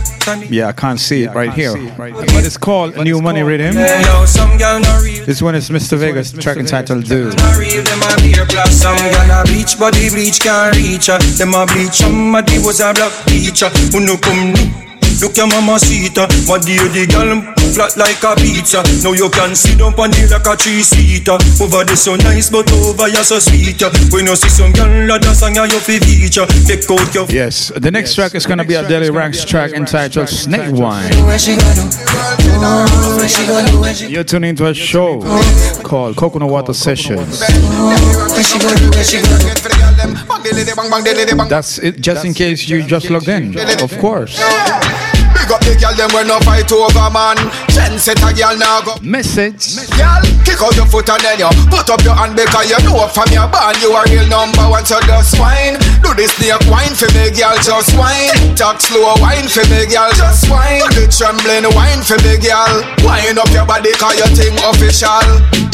Yeah, 0.52 0.70
I 0.70 0.74
can't 0.74 1.00
see 1.00 1.24
it 1.24 1.34
right 1.34 1.54
here. 1.54 1.74
But 1.98 2.46
it's 2.46 2.58
called 2.58 2.98
New 2.98 3.22
Money 3.22 3.44
Rhythm. 3.44 3.76
Yo, 3.76 4.26
some 4.26 4.58
girl 4.58 4.80
not 4.80 5.02
real. 5.04 5.26
This 5.26 5.42
one 5.42 5.56
is 5.56 5.70
Mr. 5.70 5.98
Vegas, 5.98 6.32
track 6.32 6.58
entitled 6.58 7.06
Do. 7.06 7.30
Not 7.30 7.58
real, 7.58 7.84
them 7.84 8.02
a 8.04 8.16
beer 8.22 8.46
plus 8.46 8.82
Some 8.82 8.98
gal 8.98 9.42
a 9.42 9.44
bleach, 9.46 9.78
but 9.80 9.94
the 9.94 10.10
bleach 10.10 10.40
can't 10.40 10.76
reach 10.76 11.08
her 11.08 11.18
Them 11.18 11.54
a 11.54 11.66
bleach, 11.66 11.94
somebody 11.94 12.60
was 12.60 12.80
a 12.80 12.94
black 12.94 13.12
teacher 13.26 13.70
Who 13.92 14.06
no 14.06 14.18
come 14.18 14.54
look, 15.22 15.38
your 15.38 15.48
mama 15.48 15.80
seater 15.80 16.28
do 16.28 16.72
you 16.72 16.88
the 16.90 17.06
gal 17.08 17.56
flat 17.76 17.96
like 17.98 18.24
a 18.24 18.36
pizza 18.36 18.82
Now 19.04 19.12
you 19.12 19.30
can 19.30 19.56
sit 19.56 19.78
down 19.78 19.94
on 20.00 20.12
it 20.16 20.32
like 20.32 20.48
a 20.48 20.56
three-seater 20.56 21.38
Over 21.62 21.84
there 21.84 21.96
so 21.96 22.16
nice, 22.16 22.50
but 22.50 22.72
over 22.72 23.08
you 23.08 23.24
so 23.24 23.40
sweet. 23.40 23.82
When 24.12 24.26
you 24.28 24.36
see 24.36 24.50
some 24.50 24.72
gal 24.72 24.88
a 24.88 25.20
dance 25.20 25.44
and 25.44 25.56
you 25.56 25.80
feel 25.80 26.02
Take 26.66 26.90
out 26.90 27.14
your 27.14 27.26
Yes, 27.30 27.72
the 27.76 27.92
next 27.92 28.16
track 28.16 28.36
is 28.36 28.46
gonna 28.46 28.66
be 28.66 28.76
a 28.76 28.84
Delly 28.84 29.12
Ranx 29.12 29.46
track 29.46 29.72
entitled 29.72 30.30
Snake 30.30 30.72
Wine. 30.72 31.12
You're 34.10 34.24
tuning 34.24 34.52
into 34.52 34.68
a 34.68 34.74
show 34.74 35.22
called 35.84 36.16
Coconut 36.16 36.50
Water 36.50 36.74
Sessions. 36.74 37.40
That's 41.50 41.78
it, 41.80 42.02
just 42.02 42.26
in 42.26 42.34
case 42.34 42.68
you 42.68 42.84
just 42.84 43.10
logged 43.10 43.28
in. 43.28 43.58
Of 43.82 43.98
course. 44.00 44.40
Big 45.46 45.54
up 45.54 45.62
the 45.62 45.78
girl 45.78 45.94
them 45.94 46.10
when 46.10 46.26
no 46.26 46.42
fight 46.42 46.66
over 46.74 47.06
man. 47.14 47.38
Chen 47.70 48.02
set 48.02 48.18
a 48.18 48.34
girl 48.34 48.58
now 48.58 48.82
go. 48.82 48.98
Message. 49.06 49.78
Girl, 49.94 50.26
kick 50.42 50.58
out 50.58 50.74
your 50.74 50.90
foot 50.90 51.06
and 51.06 51.22
then 51.22 51.38
you 51.38 51.50
put 51.70 51.86
up 51.86 52.02
your 52.02 52.18
hand 52.18 52.34
because 52.34 52.66
you 52.66 52.82
know 52.82 53.06
from 53.14 53.30
your 53.30 53.46
band 53.54 53.78
you 53.78 53.94
are 53.94 54.02
real 54.10 54.26
number 54.26 54.66
one. 54.66 54.82
So 54.90 54.98
just 55.06 55.38
wine. 55.38 55.78
Do 56.02 56.18
this 56.18 56.34
snake 56.42 56.66
wine 56.66 56.98
for 56.98 57.06
me, 57.14 57.30
girl. 57.30 57.54
Just 57.62 57.94
wine. 57.94 58.34
Talk 58.58 58.82
slow 58.82 59.14
wine 59.22 59.46
for 59.46 59.62
me, 59.70 59.86
girl. 59.86 60.10
Just 60.18 60.50
wine. 60.50 60.82
The 60.98 61.06
trembling 61.14 61.70
wine 61.78 62.02
for 62.02 62.18
me, 62.26 62.42
girl. 62.42 62.82
Wine 63.06 63.38
up 63.38 63.54
your 63.54 63.70
body 63.70 63.94
cause 64.02 64.18
you 64.18 64.26
think 64.34 64.58
official. 64.66 65.22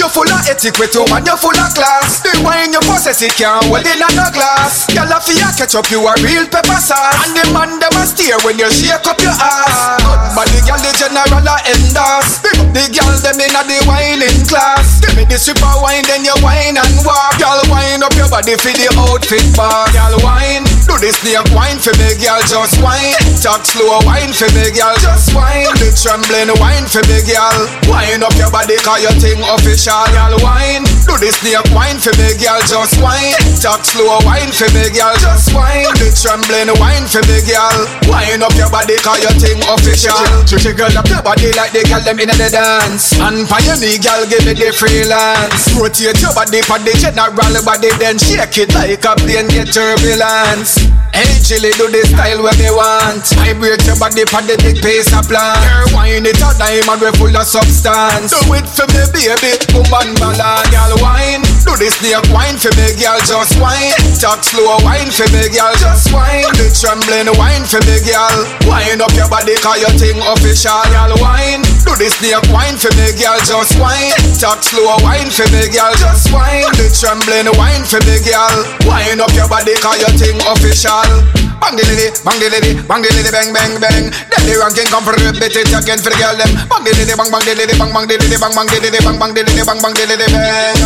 You 0.02 0.10
full 0.10 0.26
of 0.26 0.41
etiquette, 0.49 0.98
woman. 0.98 1.22
you're 1.30 1.38
full 1.38 1.53
of 1.53 1.78
class. 1.78 2.26
The 2.26 2.34
wine 2.41 2.73
you 2.73 2.82
possess 2.90 3.22
it 3.22 3.38
can't 3.38 3.61
hold 3.69 3.86
in 3.86 4.02
a 4.02 4.10
glass. 4.34 4.90
Girl, 4.90 5.06
if 5.14 5.30
you 5.30 5.38
catch 5.38 5.78
up, 5.78 5.86
you 5.94 6.02
a 6.02 6.18
real 6.26 6.49
pepper 6.49 6.82
sauce. 6.82 7.22
And 7.22 7.38
the 7.38 7.45
man 7.53 7.78
them 7.78 7.94
a 7.94 8.10
steer 8.10 8.34
when 8.41 8.57
you 8.57 8.65
shake 8.73 9.06
up 9.06 9.22
your 9.22 9.30
ass. 9.30 10.02
Good 10.02 10.34
body, 10.34 10.57
girl, 10.65 10.82
the 10.82 10.90
general 10.98 11.45
a 11.45 11.56
endorse. 11.69 12.41
The 12.73 12.90
girl 12.98 13.14
them 13.22 13.45
inna 13.45 13.61
the 13.61 13.78
whining 13.86 14.41
class. 14.49 15.06
Give 15.06 15.14
me 15.14 15.30
the 15.30 15.38
stripper 15.38 15.69
wine, 15.86 16.02
then 16.10 16.26
you 16.26 16.34
wine 16.41 16.82
and 16.82 16.98
walk. 17.06 17.38
Girl, 17.38 17.61
wine 17.69 18.02
up 18.02 18.18
your 18.18 18.26
body 18.26 18.57
for 18.57 18.73
the 18.73 18.90
outfit 18.98 19.53
bar. 19.53 19.86
Girl, 19.94 20.18
wine. 20.26 20.65
Do 20.88 20.98
the 20.99 21.12
snake 21.14 21.48
wine 21.56 21.80
for 21.80 21.94
me, 21.98 22.14
girl, 22.20 22.41
just 22.45 22.78
wine. 22.82 23.16
Talk 23.40 23.64
slow 23.66 24.02
wine 24.06 24.34
for 24.34 24.49
me, 24.53 24.70
girl, 24.74 24.94
just 24.99 25.32
wine. 25.34 25.70
The 25.80 25.90
trembling 25.94 26.52
wine 26.60 26.86
for 26.90 27.02
me, 27.08 27.22
girl. 27.26 27.70
Wine 27.88 28.22
up 28.22 28.36
your 28.36 28.52
body, 28.52 28.78
cause 28.82 29.02
you 29.02 29.14
think 29.22 29.41
official. 29.45 30.03
Girl, 30.12 30.36
wine. 30.44 30.84
Do 31.08 31.16
the 31.18 31.30
snake 31.32 31.64
wine 31.72 31.98
for 32.02 32.14
me, 32.20 32.36
girl, 32.38 32.60
just 32.68 32.98
wine. 33.02 33.38
Talk 33.62 33.86
slow 33.86 34.20
wine 34.28 34.52
for 34.52 34.70
me, 34.74 34.90
girl, 34.94 35.16
just 35.22 35.53
wine. 35.56 35.90
The 36.02 36.10
trembling 36.12 36.74
wine 36.82 37.06
for 37.08 37.24
me, 37.30 37.40
girl. 37.45 37.78
Wine 38.10 38.41
up 38.41 38.53
your 38.58 38.70
body, 38.70 38.98
cause 39.02 39.22
you 39.22 39.34
think 39.40 39.64
official. 39.70 40.18
Jiggle 40.45 40.91
up 40.98 41.08
your 41.08 41.24
body 41.24 41.49
like 41.58 41.72
the 41.72 41.82
girl 41.88 42.02
them 42.03 42.20
in 42.20 42.30
the 42.30 42.49
dance. 42.52 43.14
And 43.22 43.48
your 43.66 43.78
knee, 43.80 43.98
girl, 44.02 44.22
give 44.28 44.45
me 44.45 44.53
the 44.53 44.74
freelance. 44.74 45.72
Rotate 45.78 46.20
your 46.22 46.34
body 46.34 46.62
for 46.62 46.78
the 46.82 46.94
general 46.98 47.32
body, 47.64 47.90
then 47.98 48.18
shake 48.20 48.58
it 48.58 48.74
like 48.74 49.03
a 49.06 49.14
plane 49.18 49.48
get 49.49 49.74
turbulence. 49.74 50.70
Hey, 51.11 51.27
Chili, 51.43 51.76
do 51.76 51.91
the 51.91 51.99
style 52.07 52.39
where 52.39 52.56
me 52.56 52.72
want. 52.72 53.27
Vibrate 53.35 53.84
your 53.84 53.99
body 53.99 54.23
for 54.31 54.39
the 54.48 54.56
big 54.64 54.80
pace 54.80 55.11
of 55.11 55.27
plan. 55.27 55.60
Girl, 55.60 55.91
wine 55.91 56.23
it 56.23 56.39
out, 56.39 56.56
diamond 56.56 57.03
we 57.03 57.11
full 57.19 57.35
of 57.35 57.43
substance. 57.43 58.31
Do 58.31 58.39
it 58.56 58.64
for 58.64 58.88
me, 58.95 59.03
baby, 59.11 59.60
woman 59.76 60.15
ballad, 60.15 60.72
girl, 60.72 60.95
wine. 61.03 61.43
Do 61.68 61.76
the 61.76 61.91
snake 61.91 62.23
wine 62.31 62.56
for 62.56 62.72
me, 62.80 62.95
girl, 62.95 63.19
just 63.27 63.60
wine. 63.60 63.91
Talk 64.23 64.39
slow 64.48 64.80
wine 64.88 65.11
for 65.11 65.27
me, 65.35 65.52
girl, 65.52 65.76
just 65.76 66.15
wine. 66.15 66.48
The 66.56 66.72
trembling 66.72 67.27
wine 67.35 67.68
for 67.68 67.84
me, 67.84 67.99
girl. 68.07 68.48
Wine 68.64 69.03
up 69.03 69.11
your 69.11 69.27
body, 69.27 69.60
cause 69.60 69.84
you 69.84 69.91
think 69.99 70.23
official, 70.23 70.80
girl, 70.95 71.11
wine. 71.19 71.60
Do 71.84 71.91
the 71.99 72.07
snake 72.07 72.48
wine 72.56 72.80
for 72.80 72.89
me, 72.95 73.11
girl, 73.19 73.35
just 73.43 73.76
wine. 73.76 74.15
Talk 74.39 74.64
slow 74.64 74.95
wine 75.03 75.27
for 75.27 75.45
me, 75.52 75.68
girl, 75.76 75.91
just 75.99 76.31
wine. 76.31 76.64
The 76.80 76.88
trembling 76.88 77.52
wine 77.60 77.84
for 77.84 77.99
me, 78.07 78.15
girl. 78.23 78.64
Wine 78.88 79.19
up 79.19 79.35
your 79.35 79.52
body, 79.52 79.76
cause 79.84 79.99
you 79.99 80.07
think 80.15 80.39
official. 80.48 80.61
Bang 80.62 81.78
the 81.78 81.86
lily, 81.86 82.10
bang 82.26 82.38
the 82.38 82.48
lily, 82.50 82.74
bang 82.86 83.02
the 83.02 83.10
lily, 83.14 83.32
bang 83.32 83.50
bang 83.54 83.74
bang. 83.82 84.06
Then 84.30 84.42
the 84.46 84.54
ranking 84.62 84.90
come 84.90 85.06
for 85.06 85.14
a 85.14 85.32
bit 85.34 85.54
it 85.56 85.70
again 85.74 85.98
for 86.02 86.10
the 86.10 86.18
girl 86.18 86.34
them. 86.38 86.50
Bang 86.70 86.82
the 86.86 86.92
lily, 86.98 87.14
bang 87.14 87.30
bang 87.30 87.46
the 87.46 87.54
lily, 87.54 87.74
bang 87.78 87.92
bang 87.94 88.06
the 88.06 88.16
lily, 88.18 88.38
bang 88.38 88.54
bang 88.54 88.68
the 88.70 88.78
lily, 88.82 89.00
bang 89.02 89.18
bang 89.18 89.32
the 89.34 89.42
lily, 89.46 89.62
bang 89.62 89.80
bang 89.82 89.94
the 89.94 90.04
lily, 90.10 90.28
bang. 90.30 90.78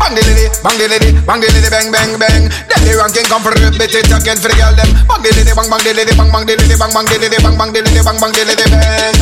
Bang 0.00 0.12
the 0.16 0.22
lily, 0.24 0.46
bang 0.64 0.76
the 0.76 0.86
lily, 0.88 1.10
bang 1.24 1.40
the 1.40 1.48
lily, 1.48 1.68
bang 1.68 1.88
bang 1.92 2.10
bang. 2.20 2.42
Then 2.68 2.80
the 2.84 2.92
ranking 2.96 3.26
come 3.28 3.42
for 3.44 3.52
it 3.56 3.80
again 3.80 4.38
for 4.40 4.48
the 4.48 4.68
them. 4.76 4.90
Bang 5.08 5.20
the 5.24 5.30
lily, 5.32 5.52
bang 5.52 5.68
bang 5.68 5.82
the 5.84 5.92
lily, 5.96 6.12
bang 6.16 6.30
bang 6.32 6.44
the 6.44 6.54
lily, 6.56 6.76
bang 6.76 6.92
bang 6.92 7.06
the 7.08 7.16
lily, 7.20 7.38
bang 7.40 7.56
bang 7.56 7.70
the 7.72 7.80
lily, 7.84 8.00
bang 8.00 8.18
bang 8.20 8.32
the 8.32 8.42
lily, 8.48 8.66
bang. 8.68 9.16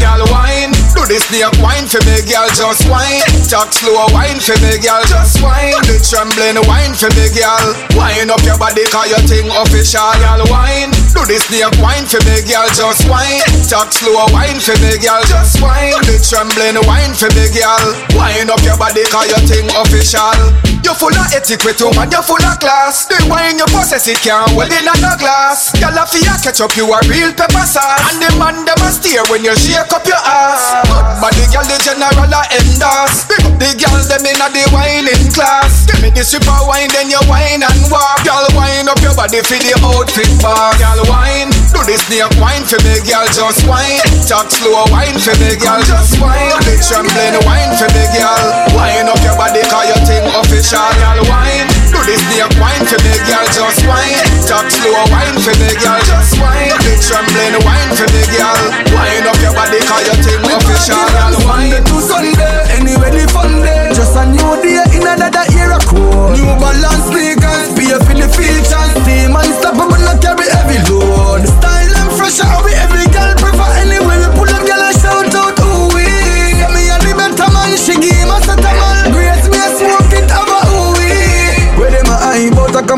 Girl 0.00 0.22
wine, 0.32 0.72
do 0.94 1.02
this 1.08 1.24
snake 1.28 1.52
wine 1.60 1.88
for 1.88 2.00
me, 2.04 2.20
girl 2.28 2.48
just 2.52 2.84
wine. 2.88 3.24
Talk 3.48 3.72
slow 3.72 4.06
wine 4.12 4.38
for 4.38 4.56
me, 4.60 4.78
girl 4.80 5.02
just 5.08 5.40
wine. 5.42 5.76
The 5.88 5.98
trembling 6.00 6.60
wine 6.68 6.94
for 6.94 7.10
me, 7.16 7.28
girl. 7.32 7.74
Wine 7.96 8.30
up 8.30 8.42
your 8.44 8.56
body, 8.60 8.84
cause 8.88 9.08
you 9.08 9.20
think 9.28 9.48
official, 9.52 10.12
girl 10.20 10.44
wine. 10.52 10.92
Do 11.12 11.24
this 11.28 11.48
snake 11.48 11.72
wine 11.80 12.04
for 12.04 12.20
me, 12.28 12.44
girl 12.44 12.68
just 12.72 13.04
wine. 13.08 13.42
Talk 13.68 13.92
slow 13.92 14.28
wine 14.32 14.60
for 14.60 14.76
me, 14.80 14.96
girl 15.00 15.22
just 15.28 15.60
wine. 15.60 15.96
The 16.04 16.20
trembling 16.20 16.80
wine 16.84 17.14
for 17.16 17.30
me, 17.32 17.48
girl. 17.52 17.84
Wine 18.14 18.48
up 18.52 18.62
your 18.62 18.76
body, 18.76 19.04
cause 19.08 19.28
you 19.28 19.40
think 19.48 19.68
official. 19.74 20.36
You 20.82 20.94
full 20.98 21.14
of 21.14 21.30
etiquette, 21.30 21.78
woman, 21.78 22.10
you 22.10 22.22
full 22.26 22.42
of 22.42 22.58
class. 22.58 23.06
The 23.06 23.22
wine 23.30 23.56
you 23.56 23.66
possess 23.70 24.08
it 24.10 24.18
can't 24.18 24.50
hold 24.50 24.66
in 24.66 24.82
a 24.82 24.94
glass. 25.14 25.70
Girl, 25.78 25.94
if 25.94 26.10
you 26.10 26.26
catch 26.42 26.60
up, 26.60 26.74
you 26.74 26.90
a 26.90 26.98
real 27.06 27.30
pepper 27.32 27.62
sauce. 27.62 28.02
And 28.10 28.18
the 28.18 28.30
man 28.34 28.66
them 28.66 28.82
a 28.82 28.90
steer 28.90 29.22
when 29.30 29.44
you 29.44 29.54
shake 29.54 29.92
up 29.94 30.04
your 30.06 30.18
ass. 30.18 30.81
Good 30.88 31.08
body, 31.22 31.44
girl, 31.50 31.66
the 31.66 31.76
general 31.82 32.32
a 32.32 32.42
endorse. 32.56 33.28
The 33.58 33.78
girl 33.78 34.02
them 34.10 34.26
inna 34.26 34.50
the 34.50 34.66
whining 34.74 35.30
class. 35.30 35.86
Give 35.86 36.02
me 36.02 36.10
the 36.10 36.26
stripper 36.26 36.50
wine, 36.66 36.90
then 36.90 37.10
you 37.10 37.22
wine 37.30 37.62
and 37.62 37.82
walk. 37.90 38.26
Girl, 38.26 38.42
wine 38.58 38.90
up 38.90 38.98
your 39.02 39.14
body 39.14 39.38
for 39.42 39.58
the 39.58 39.72
outfit 39.82 40.30
bar. 40.42 40.74
Girl, 40.78 41.02
wine. 41.06 41.50
Do 41.70 41.80
the 41.86 41.94
snake 41.94 42.34
wine 42.42 42.66
for 42.66 42.78
me, 42.82 42.98
girl, 43.06 43.26
just 43.30 43.62
wine. 43.66 44.02
Talk 44.26 44.50
slow 44.50 44.86
wine 44.90 45.18
for 45.18 45.34
me, 45.38 45.54
girl, 45.58 45.82
just 45.86 46.18
wine. 46.18 46.54
The 46.66 46.74
trembling 46.82 47.38
wine 47.46 47.72
for 47.78 47.88
me, 47.94 48.04
girl. 48.14 48.46
Wine 48.74 49.06
up 49.06 49.22
your 49.22 49.36
body, 49.38 49.62
cause 49.70 49.86
you 49.88 49.98
think 50.06 50.26
official, 50.30 50.90
girl, 50.98 51.22
wine. 51.30 51.81
Do 51.92 52.00
the 52.02 52.16
snake 52.16 52.56
wine 52.58 52.84
for 52.88 52.98
me, 53.04 53.14
girl, 53.28 53.46
just 53.52 53.84
wine. 53.86 54.18
Talk 54.48 54.66
slow 54.66 55.06
wine 55.12 55.38
for 55.38 55.54
me, 55.60 55.70
girl, 55.78 56.00
just 56.02 56.34
wine. 56.40 56.72
The 56.82 56.98
trembling 56.98 57.60
wine 57.62 57.92
for 57.94 58.08
me, 58.10 58.22
girl. 58.32 58.62
Wine 58.96 59.28
up 59.28 59.38
your 59.38 59.54
body, 59.54 59.78
cause 59.86 60.02
you 60.08 60.16
think 60.24 60.42
official, 60.50 60.98
wine. 61.46 61.70
Monday 61.70 61.84
to 61.84 61.96
Sunday, 62.02 62.56
anyway 62.80 63.12
the 63.14 63.28
fun 63.30 63.62
day. 63.62 63.92
Just 63.94 64.16
a 64.18 64.26
new 64.26 64.50
day 64.64 64.82
in 64.96 65.06
another 65.06 65.46
era 65.54 65.78
code. 65.86 66.34
New 66.34 66.50
balance 66.58 67.12
sneakers, 67.12 67.70
be 67.76 67.92
pay 67.92 68.00
for 68.00 68.16
the 68.16 68.28
features. 68.32 68.92
Team 69.04 69.36
unstoppable, 69.36 70.00
not 70.00 70.16
carry 70.24 70.48
heavy 70.48 70.80
load. 70.88 71.44
Style 71.44 71.92
and 72.00 72.10
fresh, 72.16 72.40
how 72.40 72.64
we 72.64 72.72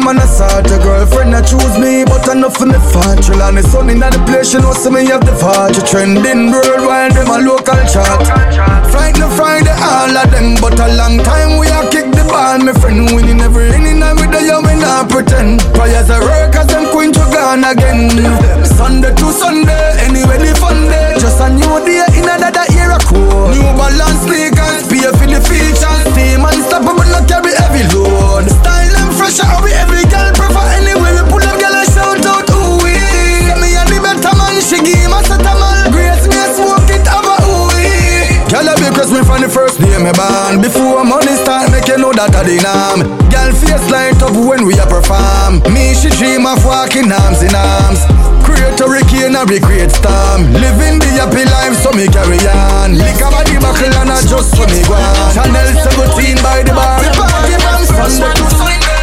come 0.04 0.20
on 0.20 0.20
a 0.20 0.78
girlfriend, 0.84 1.34
I 1.34 1.40
choose 1.40 1.78
me, 1.80 2.04
but 2.04 2.28
enough 2.28 2.56
for 2.60 2.66
me 2.66 2.76
factual. 2.92 3.40
And 3.40 3.56
the 3.56 3.62
sun 3.64 3.88
in 3.88 4.00
the 4.00 4.10
place, 4.28 4.52
she 4.52 4.58
know, 4.60 4.76
so 4.76 4.90
me 4.90 5.06
have 5.08 5.24
the 5.24 5.32
fortune. 5.32 5.80
Trending 5.88 6.52
worldwide, 6.52 7.16
them 7.16 7.32
a 7.32 7.40
local 7.40 7.80
chart. 7.88 8.20
Friday, 8.92 9.28
Friday, 9.32 9.72
all 9.80 10.12
of 10.12 10.28
them, 10.28 10.60
but 10.60 10.76
a 10.76 10.92
long 11.00 11.16
time 11.24 11.56
we 11.56 11.72
a 11.72 11.80
kick 11.88 12.12
the 12.12 12.20
ball. 12.28 12.60
My 12.60 12.76
friend 12.76 13.16
winning 13.16 13.40
every 13.40 13.72
inning, 13.72 14.04
and 14.04 14.20
with 14.20 14.28
the 14.28 14.44
young, 14.44 14.68
we 14.68 14.76
not 14.76 15.08
pretend. 15.08 15.64
Prayers 15.72 16.12
are 16.12 16.20
work 16.20 16.52
as 16.52 16.68
them 16.68 16.92
queen 16.92 17.08
to 17.16 17.24
gone 17.32 17.64
again. 17.64 18.12
Sunday 18.76 19.14
to 19.16 19.28
Sunday, 19.32 20.04
anyway 20.04 20.36
the 20.36 20.52
fun 20.60 20.84
day. 20.92 21.16
Just 21.16 21.40
a 21.40 21.48
new 21.48 21.80
day 21.80 22.04
in 22.12 22.28
another 22.28 22.68
era 22.76 23.00
code. 23.00 23.56
New 23.56 23.64
balance 23.72 24.28
sneakers, 24.28 24.84
pay 24.84 25.08
for 25.16 25.24
the 25.24 25.40
features. 25.40 26.04
Team 26.12 26.44
unstoppable, 26.44 27.08
not 27.08 27.24
carry 27.24 27.56
heavy 27.56 27.88
load 27.96 28.53
pressure, 29.24 29.48
I 29.48 29.56
be 29.64 29.72
every 29.72 30.04
girl 30.12 30.28
prefer 30.36 30.68
anyway. 30.76 31.16
You 31.16 31.24
pull 31.32 31.40
up, 31.40 31.56
girl, 31.56 31.72
I 31.72 31.88
shout 31.88 32.20
out, 32.28 32.44
ooh 32.52 32.76
wee. 32.84 33.48
Me 33.56 33.72
and 33.72 33.88
the 33.88 33.96
better 34.04 34.36
man, 34.36 34.60
she 34.60 34.76
give 34.84 35.08
my 35.08 35.24
set 35.24 35.40
a 35.40 35.52
man. 35.56 35.88
Grace 35.88 36.28
me 36.28 36.36
smoke 36.52 36.84
it, 36.92 37.08
have 37.08 37.24
a 37.24 37.36
ooh 37.48 37.72
wee. 37.72 38.36
Girl, 38.52 38.68
I 38.68 38.76
be 38.76 38.92
cross 38.92 39.08
me 39.08 39.24
from 39.24 39.40
the 39.40 39.48
first 39.48 39.80
day 39.80 39.96
me 39.96 40.12
born. 40.12 40.60
Before 40.60 41.00
money 41.08 41.32
start, 41.40 41.72
make 41.72 41.88
you 41.88 41.96
know 41.96 42.12
that 42.12 42.36
I 42.36 42.44
the 42.44 42.60
name. 42.60 43.00
Girl, 43.32 43.50
face 43.56 43.88
light 43.88 44.20
up 44.20 44.36
when 44.36 44.68
we 44.68 44.76
a 44.76 44.84
perform. 44.84 45.64
Me, 45.72 45.96
she 45.96 46.12
dream 46.20 46.44
of 46.44 46.60
walking 46.60 47.08
arms 47.08 47.40
in 47.40 47.56
arms. 47.56 48.04
Create 48.44 48.76
a 48.76 48.84
hurricane, 48.84 49.32
a 49.32 49.42
great 49.48 49.88
storm. 49.88 50.52
Living 50.52 51.00
the 51.00 51.08
happy 51.16 51.48
life, 51.48 51.80
so 51.80 51.88
me 51.96 52.12
carry 52.12 52.44
on. 52.44 52.92
Lick 53.00 53.24
up 53.24 53.32
the 53.40 53.56
buckle 53.56 53.88
and 53.88 54.12
I 54.12 54.20
just 54.20 54.52
so 54.52 54.68
me 54.68 54.84
go 54.84 55.00
on. 55.00 55.32
Channel 55.32 55.80
17 56.12 56.44
by 56.44 56.60
the 56.60 56.76
bar. 56.76 57.00
We 57.00 57.08
party 57.16 57.56
from 57.56 57.80
Sunday 57.88 58.36
to 58.36 58.46
Sunday. 58.52 58.93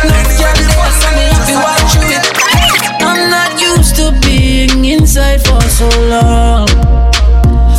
Inside 5.12 5.42
for 5.42 5.62
so 5.68 5.90
long. 6.08 6.68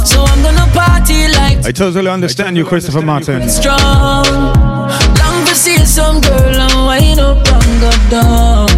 So 0.04 0.20
I'm 0.22 0.42
gonna 0.42 0.68
party 0.76 1.28
like 1.32 1.64
I 1.64 1.72
totally 1.72 2.10
understand 2.10 2.58
you, 2.58 2.64
Christopher 2.64 3.00
Martin. 3.00 3.48
strong. 3.48 4.26
Long 5.20 5.38
to 5.48 5.54
see 5.54 5.78
some 5.86 6.20
girl 6.20 6.60
and 6.66 6.76
wind 6.88 7.20
up 7.20 7.48
and 7.56 7.80
go 7.80 7.90
down. 8.10 8.68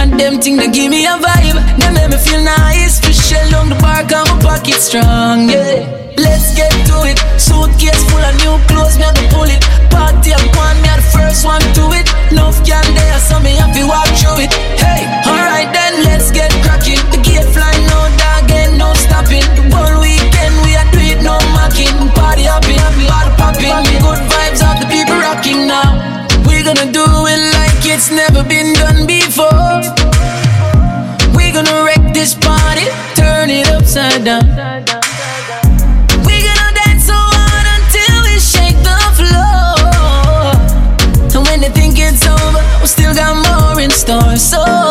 And 0.00 0.18
them 0.18 0.40
thing 0.40 0.56
they 0.56 0.70
give 0.70 0.90
me 0.90 1.04
a 1.04 1.16
vibe, 1.24 1.60
they 1.78 1.92
make 1.92 2.08
me 2.08 2.16
feel 2.16 2.42
nice. 2.42 3.00
Fish 3.00 3.34
on 3.52 3.68
the 3.68 3.76
my 3.84 4.00
pocket 4.40 4.80
strong, 4.80 5.50
yeah. 5.50 6.00
Let's 6.16 6.54
get 6.56 6.72
to 6.88 6.96
it. 7.04 7.18
Suitcase 7.36 8.02
full 8.08 8.24
of 8.24 8.34
new 8.40 8.56
clothes, 8.68 8.96
me 8.96 9.04
have 9.04 9.14
to 9.14 9.26
pull 9.28 9.44
it. 9.44 9.60
Party 9.92 10.32
up 10.32 10.40
one, 10.56 10.76
me 10.80 10.88
are 10.88 10.96
the 10.96 11.08
first 11.12 11.44
one 11.44 11.60
to 11.76 11.84
it. 11.92 12.06
Enough 12.32 12.64
can 12.64 12.86
there, 12.94 13.18
so 13.18 13.40
me 13.40 13.52
have 13.60 13.74
to 13.76 13.84
walk 13.84 14.08
through 14.16 14.44
it. 14.44 14.52
Hey, 14.80 15.04
alright 15.28 15.68
then, 15.72 16.04
let's 16.04 16.30
get 16.30 16.50
cracking. 16.64 17.00
The 17.12 17.19
gate 17.40 17.52
flying, 17.52 17.86
no 17.86 18.00
dog, 18.18 18.50
no 18.76 18.94
stopping. 18.94 19.44
Whole 19.72 20.00
weekend 20.00 20.54
we 20.64 20.76
are 20.76 20.88
do 20.92 21.00
it, 21.00 21.22
no 21.22 21.38
mocking. 21.56 21.94
Party 22.14 22.44
happy, 22.44 22.76
party 23.08 23.32
popping. 23.36 23.76
Good 24.04 24.22
vibes 24.30 24.60
of 24.62 24.80
the 24.80 24.86
people 24.90 25.16
rocking 25.16 25.66
now. 25.66 25.90
We're 26.46 26.64
gonna 26.64 26.90
do 26.92 27.04
it 27.32 27.40
like 27.56 27.84
it's 27.84 28.10
never 28.10 28.42
been 28.42 28.74
done 28.74 29.06
before. 29.06 29.80
We're 31.34 31.52
gonna 31.52 31.84
wreck 31.84 32.12
this 32.12 32.34
party, 32.34 32.86
turn 33.14 33.50
it 33.50 33.68
upside 33.68 34.24
down. 34.24 34.46
We're 36.26 36.44
gonna 36.48 36.72
dance 36.84 37.06
so 37.06 37.16
hard 37.16 37.66
until 37.76 38.16
we 38.26 38.36
shake 38.38 38.78
the 38.90 38.98
floor. 39.18 40.52
And 41.34 41.46
when 41.48 41.60
they 41.60 41.70
think 41.70 41.98
it's 41.98 42.26
over, 42.26 42.62
we 42.80 42.86
still 42.86 43.14
got 43.14 43.34
more 43.46 43.80
in 43.80 43.90
store. 43.90 44.36
So 44.36 44.89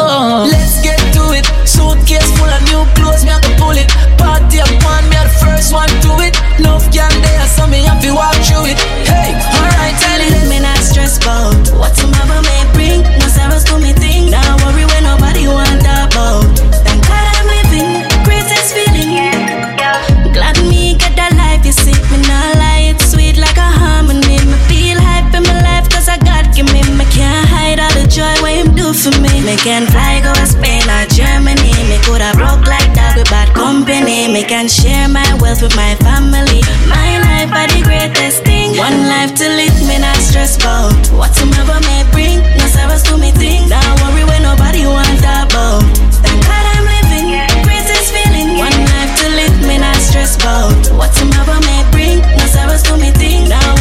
first 5.70 5.74
one 5.74 6.02
to 6.02 6.24
it. 6.24 6.36
Enough 6.60 6.92
can 6.92 7.12
there, 7.22 7.46
so 7.48 7.68
me 7.68 7.84
have 7.84 8.02
to 8.02 8.14
walk 8.14 8.36
through 8.46 8.74
it. 8.74 8.80
Hey, 9.06 9.34
alright, 9.58 9.96
tell 10.02 10.22
it. 10.22 10.50
Me 10.50 10.60
not 10.60 10.78
stress 10.78 11.18
about 11.18 11.56
what 11.78 11.96
tomorrow 11.96 12.42
may 12.42 12.64
bring. 12.74 13.02
No 13.20 13.28
sorrows 13.28 13.64
to 13.66 13.78
me 13.78 13.94
thing. 13.94 14.32
Don't 14.32 14.62
worry 14.66 14.86
when 14.86 15.04
nobody 15.04 15.48
want 15.48 15.82
about. 15.82 16.46
Thank 16.86 17.06
God 17.06 17.26
I'm 17.38 17.48
living, 17.48 18.08
greatest 18.26 18.74
feeling. 18.74 19.14
Glad 20.34 20.58
me 20.66 20.98
get 20.98 21.16
that 21.16 21.34
life, 21.38 21.66
you 21.66 21.74
see. 21.74 21.98
Me 22.10 22.18
not 22.26 22.58
lie, 22.58 22.90
it's 22.92 23.12
sweet 23.12 23.38
like 23.38 23.58
a 23.58 23.70
harmony. 23.70 24.42
Me 24.42 24.58
feel 24.68 24.98
hype 24.98 25.34
in 25.34 25.44
my 25.44 25.62
life 25.62 25.90
cause 25.90 26.10
I 26.10 26.18
got 26.18 26.50
give 26.56 26.70
me. 26.74 26.82
Me 26.98 27.06
can't 27.14 27.46
hide 27.48 27.80
all 27.80 27.94
the 27.94 28.08
joy 28.10 28.34
what 28.42 28.54
him 28.54 28.74
do 28.74 28.94
for 28.94 29.14
me. 29.22 29.42
Me 29.46 29.56
can 29.62 29.86
fly 29.88 30.22
go 30.26 30.34
to 30.34 30.46
Spain 30.46 30.82
or 30.90 31.06
Germany. 31.14 31.74
Me 31.90 31.98
coulda 32.02 32.34
broke 32.34 32.49
Me 34.30 34.44
can 34.44 34.68
share 34.68 35.10
my 35.10 35.26
wealth 35.42 35.64
with 35.64 35.76
my 35.76 35.96
family. 36.06 36.62
My 36.86 37.18
life 37.18 37.50
are 37.50 37.66
the 37.66 37.82
greatest 37.82 38.44
thing. 38.46 38.78
One 38.78 39.10
life 39.10 39.34
to 39.34 39.48
live, 39.50 39.74
me 39.90 39.98
not 39.98 40.16
stress 40.18 40.56
about 40.56 40.94
what 41.18 41.34
tomorrow 41.34 41.82
may 41.82 42.06
bring. 42.14 42.38
No 42.62 42.66
sorrows 42.70 43.02
to 43.10 43.18
me 43.18 43.32
thing. 43.32 43.68
Don't 43.70 43.82
worry 44.06 44.24
when 44.30 44.44
nobody 44.44 44.86
want 44.86 45.18
about. 45.18 45.82
Thank 46.22 46.46
God 46.46 46.66
I'm 46.78 46.86
living, 46.86 47.42
greatest 47.66 48.14
feeling. 48.14 48.62
One 48.62 48.78
life 48.94 49.14
to 49.18 49.28
live, 49.34 49.56
me 49.66 49.82
not 49.82 49.98
stress 49.98 50.38
about 50.38 50.78
what 50.94 51.10
tomorrow 51.18 51.58
may 51.66 51.82
bring. 51.90 52.22
No 52.22 52.46
sorrows 52.46 52.84
to 52.86 53.02
me 53.02 53.10
thing. 53.18 53.50
Don't 53.50 53.79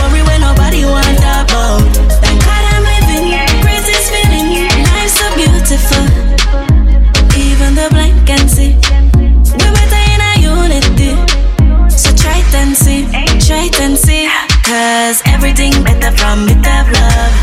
Cause 14.88 15.20
everything 15.28 15.68
better 15.84 16.08
from 16.16 16.48
with 16.48 16.64
of 16.64 16.88
love. 16.88 17.34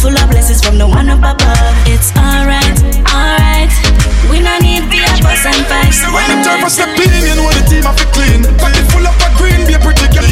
Full 0.00 0.16
of 0.16 0.24
blessings 0.32 0.64
from 0.64 0.80
the 0.80 0.88
one 0.88 1.12
up 1.12 1.20
above. 1.20 1.76
It's 1.84 2.16
alright, 2.16 2.80
alright. 3.12 3.68
We 4.32 4.40
no 4.40 4.56
need 4.64 4.88
be 4.88 5.04
a 5.04 5.12
bus 5.20 5.44
and. 5.44 5.68
So 5.92 6.08
when 6.08 6.24
the 6.32 6.40
time 6.40 6.64
for 6.64 6.72
step 6.72 6.96
in, 6.96 7.12
you 7.28 7.36
know 7.36 7.44
the 7.52 7.60
team 7.68 7.84
have 7.84 7.92
to 8.00 8.08
clean. 8.16 8.40
It 8.40 8.88
full 8.88 9.04
up 9.04 9.20
of 9.20 9.36
green, 9.36 9.68
be 9.68 9.76
a 9.76 9.80
pretty 9.84 10.08
girl. 10.16 10.24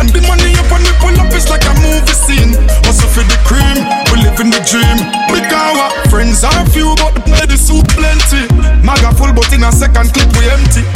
And 0.00 0.08
the 0.08 0.24
money 0.24 0.56
up 0.56 0.64
when 0.72 0.80
we 0.80 0.96
pull 0.96 1.12
up, 1.20 1.28
it's 1.36 1.52
like 1.52 1.68
a 1.68 1.76
movie 1.76 2.16
scene. 2.16 2.56
Also 2.88 3.04
for 3.04 3.20
the 3.28 3.36
cream, 3.44 3.84
we 4.08 4.24
live 4.24 4.40
in 4.40 4.48
the 4.48 4.64
dream. 4.64 4.96
Because 5.28 5.76
our 5.76 5.92
friends 6.08 6.40
are 6.40 6.64
few, 6.72 6.96
but 7.04 7.20
the 7.28 7.60
soup 7.60 7.84
plenty. 7.92 8.48
Maga 8.80 9.12
full, 9.12 9.36
but 9.36 9.52
in 9.52 9.60
a 9.60 9.68
second 9.68 10.08
clip 10.16 10.32
we 10.40 10.48
empty. 10.48 10.88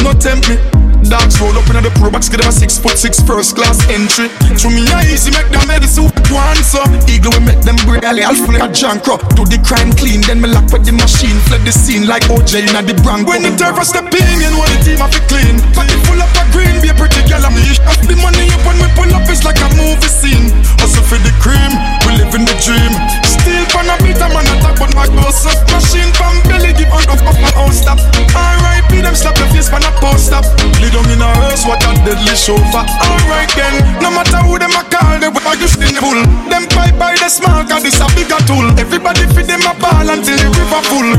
No 0.00 0.16
tempt 0.16 0.48
me. 0.48 0.83
Dogs 1.08 1.40
roll 1.40 1.56
up 1.56 1.68
in 1.68 1.82
the 1.84 1.92
pro 2.00 2.10
box, 2.10 2.28
get 2.28 2.40
them 2.40 2.48
a 2.48 2.52
six 2.52 2.78
foot 2.78 2.96
six 2.96 3.20
first 3.20 3.56
class 3.56 3.80
entry. 3.92 4.32
To 4.60 4.68
me 4.72 4.88
I 4.88 5.04
easy, 5.12 5.30
make 5.30 5.48
them 5.52 5.66
medicine 5.68 6.08
one 6.32 6.58
so 6.64 6.82
Eagle 7.06 7.30
we 7.38 7.54
make 7.54 7.62
them 7.62 7.76
brilliant, 7.84 8.24
Alpha 8.24 8.50
like 8.50 8.64
a 8.64 8.70
junk 8.72 9.04
crop. 9.04 9.20
Do 9.36 9.44
the 9.44 9.60
crime 9.62 9.92
clean, 9.94 10.24
then 10.24 10.40
me 10.40 10.48
lock 10.48 10.72
with 10.72 10.84
the 10.84 10.92
machine 10.92 11.36
Fled 11.46 11.62
the 11.62 11.72
scene 11.72 12.06
like 12.06 12.26
OJ 12.26 12.66
in 12.66 12.74
the 12.74 12.94
Bronx 13.04 13.28
When 13.28 13.46
the 13.46 13.52
turf 13.54 13.78
a 13.78 13.84
step 13.84 14.10
in, 14.10 14.28
you 14.40 14.50
know 14.50 14.64
the 14.64 14.78
team 14.82 14.98
have 14.98 15.12
to 15.12 15.22
clean. 15.30 15.60
It 15.60 16.00
full 16.08 16.20
up 16.20 16.32
of 16.34 16.46
green, 16.50 16.80
be 16.82 16.88
a 16.90 16.94
pretty 16.96 17.22
girl, 17.28 17.44
I'm 17.44 17.54
the 17.54 17.74
Up 17.86 18.00
the 18.02 18.16
money 18.18 18.50
up 18.50 18.62
when 18.66 18.76
we 18.80 18.88
pull 18.98 19.10
up, 19.14 19.28
it's 19.30 19.44
like 19.44 19.60
a 19.60 19.68
movie 19.76 20.10
scene. 20.10 20.50
Hustle 20.80 21.04
for 21.04 21.20
the 21.20 21.32
cream, 21.38 21.72
we 22.08 22.18
live 22.18 22.34
in 22.34 22.44
the 22.48 22.56
dream 22.64 23.23
Still 23.44 23.64
pan 23.76 23.92
a 23.92 23.94
beat, 24.00 24.16
I'm 24.16 24.32
on 24.32 24.48
attack, 24.48 24.80
but 24.80 24.96
my 24.96 25.04
boss 25.12 25.44
up 25.44 25.60
Machine 25.68 26.08
from 26.16 26.40
belly, 26.48 26.72
give 26.72 26.88
on 26.88 27.04
off, 27.12 27.20
off 27.28 27.36
my 27.36 27.52
own 27.60 27.76
stop 27.76 28.00
R.I.P. 28.32 29.04
them 29.04 29.12
slap 29.12 29.36
your 29.36 29.52
face, 29.52 29.68
pan 29.68 29.84
a 29.84 29.92
post 30.00 30.32
up 30.32 30.48
Lay 30.80 30.88
down 30.88 31.04
in 31.12 31.20
a 31.20 31.28
hearse, 31.44 31.68
what 31.68 31.84
a 31.84 31.92
deadly 32.08 32.32
chauffeur 32.32 32.88
Alright 33.04 33.52
then, 33.52 33.84
no 34.00 34.08
matter 34.08 34.40
who 34.48 34.56
them 34.56 34.72
a 34.72 34.82
call, 34.88 35.20
they 35.20 35.28
will 35.28 35.44
you 35.60 35.68
still 35.68 35.92
pull 36.00 36.16
Them 36.48 36.64
pipe 36.72 36.96
by 36.96 37.12
the 37.20 37.28
small, 37.28 37.68
cause 37.68 37.84
this 37.84 38.00
a 38.00 38.08
bigger 38.16 38.40
tool 38.48 38.64
Everybody 38.80 39.28
fit 39.36 39.44
them 39.44 39.60
a 39.68 39.76
ball 39.76 40.08
until 40.08 40.40
the 40.40 40.48
river 40.48 40.82
full 40.88 41.10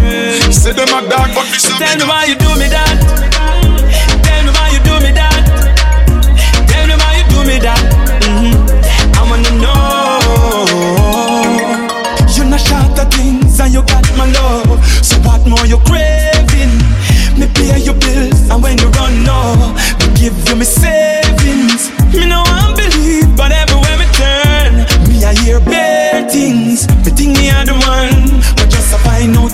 Say 0.49 0.73
them 0.73 0.89
a 0.97 1.06
dog, 1.06 1.30
but 1.38 1.45
this 1.53 1.69
a 1.69 1.77
Tell 1.77 1.93
me 1.93 2.06
why 2.10 2.26
you 2.26 2.35
do 2.35 2.49
me 2.57 2.68
that. 2.73 2.97
Tell 4.26 4.43
me 4.43 4.52
why 4.52 4.73
you 4.73 4.81
do 4.81 4.97
me 5.06 5.11
that. 5.14 5.45
Tell 6.65 6.88
me 6.88 6.95
why 6.97 7.22
you 7.22 7.26
do 7.30 7.39
me 7.45 7.60
that. 7.60 7.94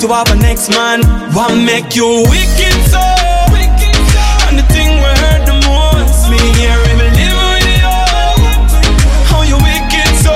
To 0.01 0.07
have 0.07 0.31
a 0.31 0.35
next 0.35 0.69
man, 0.71 1.03
what 1.35 1.53
make 1.53 1.95
you 1.95 2.25
wicked 2.25 2.73
so? 2.89 2.97
And 4.49 4.57
the 4.57 4.65
thing 4.73 4.97
we 4.97 5.11
hurt 5.21 5.45
the 5.45 5.53
most, 5.61 6.25
me 6.25 6.41
wicked 9.61 10.11
so? 10.25 10.33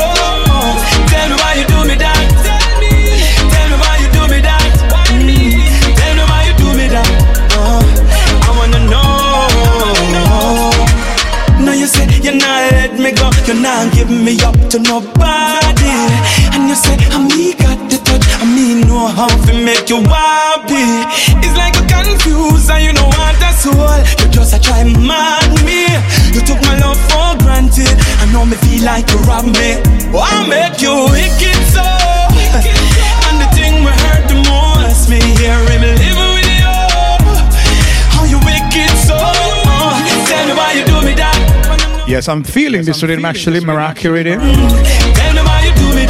Tell 1.09 1.25
me 1.29 1.35
why 1.41 1.57
you 1.57 1.65
do 1.65 1.81
me 1.89 1.97
that. 1.97 2.13
Tell 2.45 3.65
me, 3.73 3.77
why 3.81 3.97
you 4.05 4.09
do 4.13 4.21
me 4.29 4.39
that. 4.45 4.69
Mm. 5.09 5.33
Tell 5.97 6.13
me 6.13 6.23
why 6.29 6.41
you 6.45 6.53
do 6.61 6.69
me 6.77 6.85
that. 6.93 7.09
Uh, 7.57 7.81
I 8.45 8.49
wanna 8.53 8.81
know. 8.85 9.49
Now 11.65 11.73
you 11.73 11.87
you're 12.21 12.37
not 12.37 12.99
me 12.99 13.11
go, 13.13 13.31
you're 13.47 13.59
not 13.59 13.91
giving 13.95 14.23
me 14.23 14.39
up 14.43 14.55
to 14.69 14.77
nobody. 14.77 15.14
Mean 19.15 19.29
how 19.29 19.45
to 19.45 19.53
make 19.53 19.89
you 19.89 20.03
happy. 20.03 21.07
It's 21.39 21.55
like 21.57 21.75
you're 21.75 21.87
confused 21.87 22.69
and 22.69 22.83
you 22.83 22.93
know 22.93 23.07
what 23.07 23.35
that's 23.39 23.65
all. 23.65 23.99
You 24.19 24.31
just 24.31 24.53
a 24.53 24.59
try 24.59 24.83
mad 24.83 25.49
me. 25.63 25.87
You 26.33 26.41
took 26.41 26.61
my 26.61 26.77
love 26.79 26.99
for 27.09 27.37
granted. 27.43 27.95
I 28.19 28.31
know 28.31 28.45
me 28.45 28.55
feel 28.57 28.83
like 28.83 29.09
you 29.11 29.17
rob 29.19 29.45
me. 29.45 29.81
Oh, 30.13 30.21
I 30.21 30.47
make 30.47 30.81
you 30.81 31.07
wicked 31.11 31.59
so. 31.71 31.85
And 33.27 33.41
the 33.41 33.47
thing 33.55 33.83
we 33.83 33.91
hurt 33.91 34.27
the 34.27 34.37
most, 34.49 35.09
me 35.09 35.19
hear 35.39 35.57
him 35.69 35.81
living 35.81 36.31
with 36.35 36.49
you. 36.59 36.75
How 38.15 38.23
you 38.25 38.39
wicked 38.39 38.93
so? 39.07 39.15
Uh, 39.15 40.27
tell 40.27 40.47
me 40.47 40.53
why 40.53 40.73
you 40.73 40.85
do 40.85 41.01
me 41.05 41.13
that. 41.15 42.05
Yes, 42.07 42.27
I'm 42.27 42.43
feeling 42.43 42.85
this 42.85 43.01
rhythm 43.01 43.25
actually, 43.25 43.59
Meraki 43.61 44.11
Radio. 44.11 44.37
Tell 44.37 45.33
me 45.33 45.41
why 45.41 45.65
you 45.65 45.73
do 45.75 45.95
me 45.95 46.05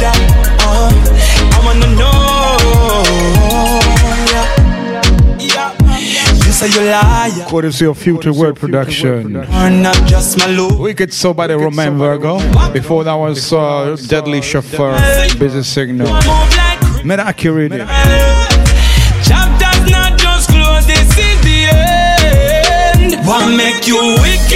Courtesy 6.56 7.84
of 7.84 7.98
Future 7.98 8.32
Word 8.32 8.56
Production. 8.56 9.36
Are 9.36 9.68
not 9.70 9.94
just 10.06 10.38
my 10.38 10.46
look. 10.46 10.78
Wicked 10.78 11.12
So 11.12 11.34
by 11.34 11.46
the 11.48 11.58
Romain 11.58 11.98
Virgo. 11.98 12.38
Before 12.72 13.04
that 13.04 13.12
was 13.12 13.52
uh, 13.52 13.94
Deadly 14.08 14.40
Chauffeur, 14.40 14.96
Busy 15.38 15.62
Signal. 15.62 16.06
Meta 17.04 17.24
accurate. 17.26 17.72
Chapters 19.22 19.90
not 19.90 20.18
just 20.18 20.48
close, 20.48 20.86
this 20.86 21.10
is 21.18 21.40
the 21.44 21.68
end. 21.74 23.26
What 23.26 23.54
make 23.54 23.86
you 23.86 24.16
wicked 24.22 24.55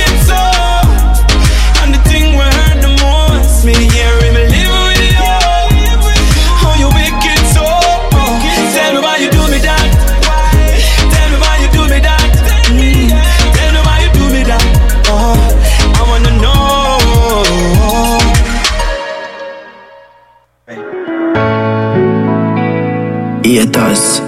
know. 23.55 23.66
Haters. 23.66 24.20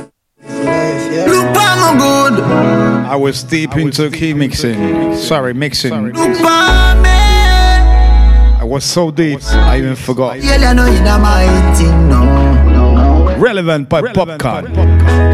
Look 1.29 1.57
on 1.57 1.99
good. 1.99 2.43
I 2.43 3.17
was 3.17 3.43
deep 3.45 3.77
into 3.77 4.11
key 4.11 4.35
mixing. 4.35 5.17
Sorry, 5.17 5.55
mixing. 5.55 6.13
Look 6.13 6.41
on. 6.41 7.07
I 8.63 8.65
was 8.65 8.85
so 8.85 9.11
deep, 9.11 9.41
I 9.45 9.79
even 9.79 9.97
forgot. 9.97 10.39
I 10.65 10.73
know 10.73 10.87
you're 10.87 11.19
my 11.19 11.45
thing. 11.77 13.41
Relevant 13.41 13.89
by 13.89 14.03
Popcaan. 14.03 14.73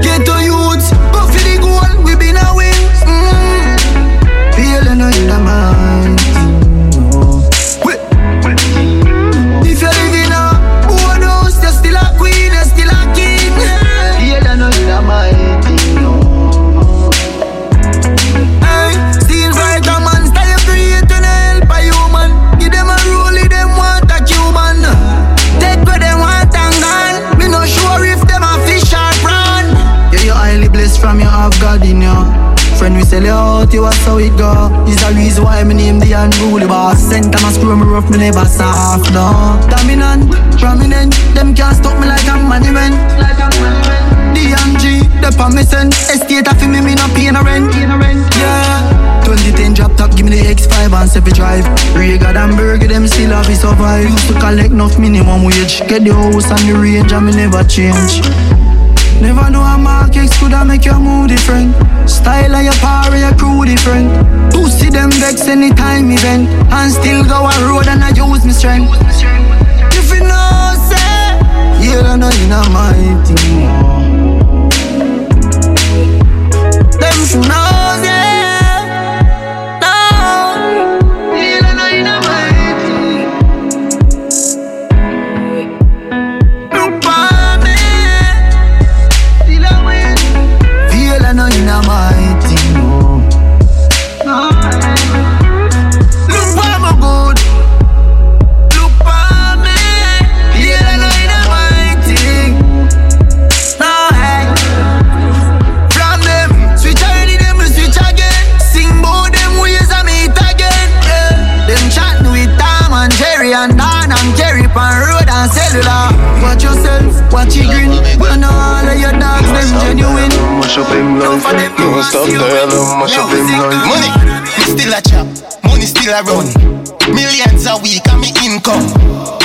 Get 0.03 0.25
to 0.25 0.33
youths, 0.43 0.91
go 1.13 1.27
for 1.29 1.43
the 1.45 1.59
goal, 1.61 2.05
we 2.05 2.17
been 2.17 2.37
a 2.37 2.55
win. 2.57 2.73
Mm. 3.05 3.79
Feel 4.57 4.89
I 4.89 4.95
my 4.97 5.13
thing, 5.29 6.28
Sell 33.19 33.27
you 33.27 33.33
out, 33.33 33.75
you 33.75 33.83
was 33.83 33.99
how 34.07 34.19
it 34.19 34.31
go. 34.39 34.71
Is 34.87 35.03
the 35.03 35.11
reason 35.11 35.43
why 35.43 35.65
me 35.65 35.75
name 35.75 35.99
the 35.99 36.13
unruly 36.15 36.69
boss. 36.69 37.03
Sent 37.03 37.35
them 37.35 37.43
a 37.43 37.51
screw 37.51 37.75
me 37.75 37.83
rough, 37.83 38.09
me 38.15 38.19
never 38.19 38.47
soft, 38.47 39.11
no. 39.11 39.59
Dominant, 39.67 40.31
prominent, 40.55 41.19
them 41.35 41.51
can't 41.51 41.75
stop 41.75 41.99
me 41.99 42.07
like 42.07 42.23
a 42.31 42.39
monument. 42.39 42.95
Like 43.19 43.43
a 43.43 43.51
monument. 43.59 44.39
DMG, 44.39 45.03
the 45.19 45.35
permission. 45.35 45.91
Estate 46.15 46.47
of 46.47 46.63
me, 46.63 46.79
me 46.79 46.95
not 46.95 47.11
paying 47.11 47.35
a 47.35 47.43
rent. 47.43 47.75
Yeah. 47.75 49.27
2010 49.27 49.75
drop 49.75 49.97
top, 49.99 50.15
give 50.15 50.25
me 50.25 50.39
the 50.39 50.55
X5 50.55 50.95
and 50.95 51.11
7 51.11 51.33
drive. 51.35 51.67
Regal 51.99 52.39
and 52.39 52.57
Burger, 52.57 52.87
them 52.87 53.09
still 53.09 53.35
have 53.35 53.51
it 53.51 53.59
survive. 53.59 54.09
Used 54.09 54.29
to 54.29 54.39
collect 54.39 54.71
enough 54.71 54.97
minimum 54.97 55.43
wage. 55.43 55.83
Get 55.91 56.07
the 56.07 56.15
house 56.15 56.55
and 56.55 56.71
the 56.71 56.79
range, 56.79 57.11
and 57.11 57.27
me 57.27 57.35
never 57.35 57.67
change. 57.67 58.23
Never 59.21 59.51
know 59.51 59.63
a 59.63 59.77
market 59.77 60.31
could 60.39 60.53
I 60.53 60.63
make 60.65 60.85
your 60.85 60.99
mood 60.99 61.29
different. 61.31 61.75
Style 62.09 62.55
of 62.55 62.63
your 62.63 62.73
power, 62.75 63.17
your 63.17 63.35
crew 63.37 63.65
different. 63.65 64.09
Pussy 64.53 64.91
them 64.91 65.11
vex 65.11 65.49
anytime 65.49 66.11
event. 66.11 66.49
And 66.71 66.93
still 66.93 67.25
go 67.25 67.47
a 67.47 67.55
road 67.69 67.89
and 67.89 68.03
I 68.05 68.11
use 68.11 68.45
my 68.45 68.53
strength. 68.53 68.95
If 69.99 70.11
you 70.15 70.21
know, 70.21 70.75
say, 70.89 71.35
yeah, 71.83 72.13
I 72.13 72.17
know 72.17 72.31
you 72.31 72.47
know 72.47 72.63
my 72.71 72.95
thing. 73.27 73.67
Them 77.01 77.19
should 77.27 77.49
know, 77.49 78.08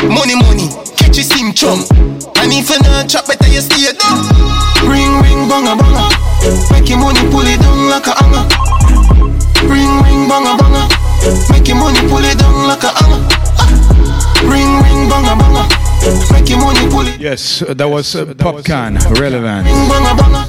Money, 0.10 0.36
money, 0.36 0.68
catch 0.98 1.18
you 1.18 1.24
sim 1.24 1.54
chum. 1.54 1.80
And 2.40 2.52
if 2.52 2.70
you 2.70 2.80
not 2.84 3.08
chop, 3.10 3.28
better 3.28 3.48
you 3.48 3.62
stay 3.62 3.92
down. 3.96 4.20
Ring 4.84 5.22
ring 5.24 5.48
banga 5.48 5.76
banga. 5.80 6.10
Make 6.72 6.90
your 6.90 7.00
money 7.00 7.22
pull 7.32 7.48
it 7.48 7.60
down 7.60 7.90
like 7.90 8.08
a 8.08 8.14
hammer. 8.20 8.44
Ring 9.64 9.94
ring 10.04 10.28
banga 10.28 10.58
banga. 10.60 10.84
Make 11.52 11.68
your 11.68 11.78
money 11.78 12.00
pull 12.10 12.24
it 12.24 12.38
down 12.38 12.68
like 12.68 12.84
a 12.84 12.92
hammer. 12.92 13.22
Ah. 13.60 14.44
Ring 14.44 14.72
ring 14.84 15.10
banga 15.10 15.36
banga. 15.40 15.64
Make 16.34 16.50
your 16.50 16.60
money 16.60 16.90
pull 16.90 17.08
it. 17.08 17.20
Yes, 17.20 17.60
that 17.60 17.88
was 17.90 18.14
uh, 18.16 18.26
Popcaan, 18.26 19.00
relevant. 19.20 19.68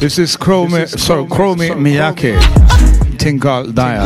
This 0.01 0.19
is 0.19 0.37
Chrome, 0.37 0.87
sorry, 0.89 1.27
Chrome 1.29 1.59
Miyake. 1.59 2.35
Tinkle 3.25 3.73
Dial. 3.73 4.05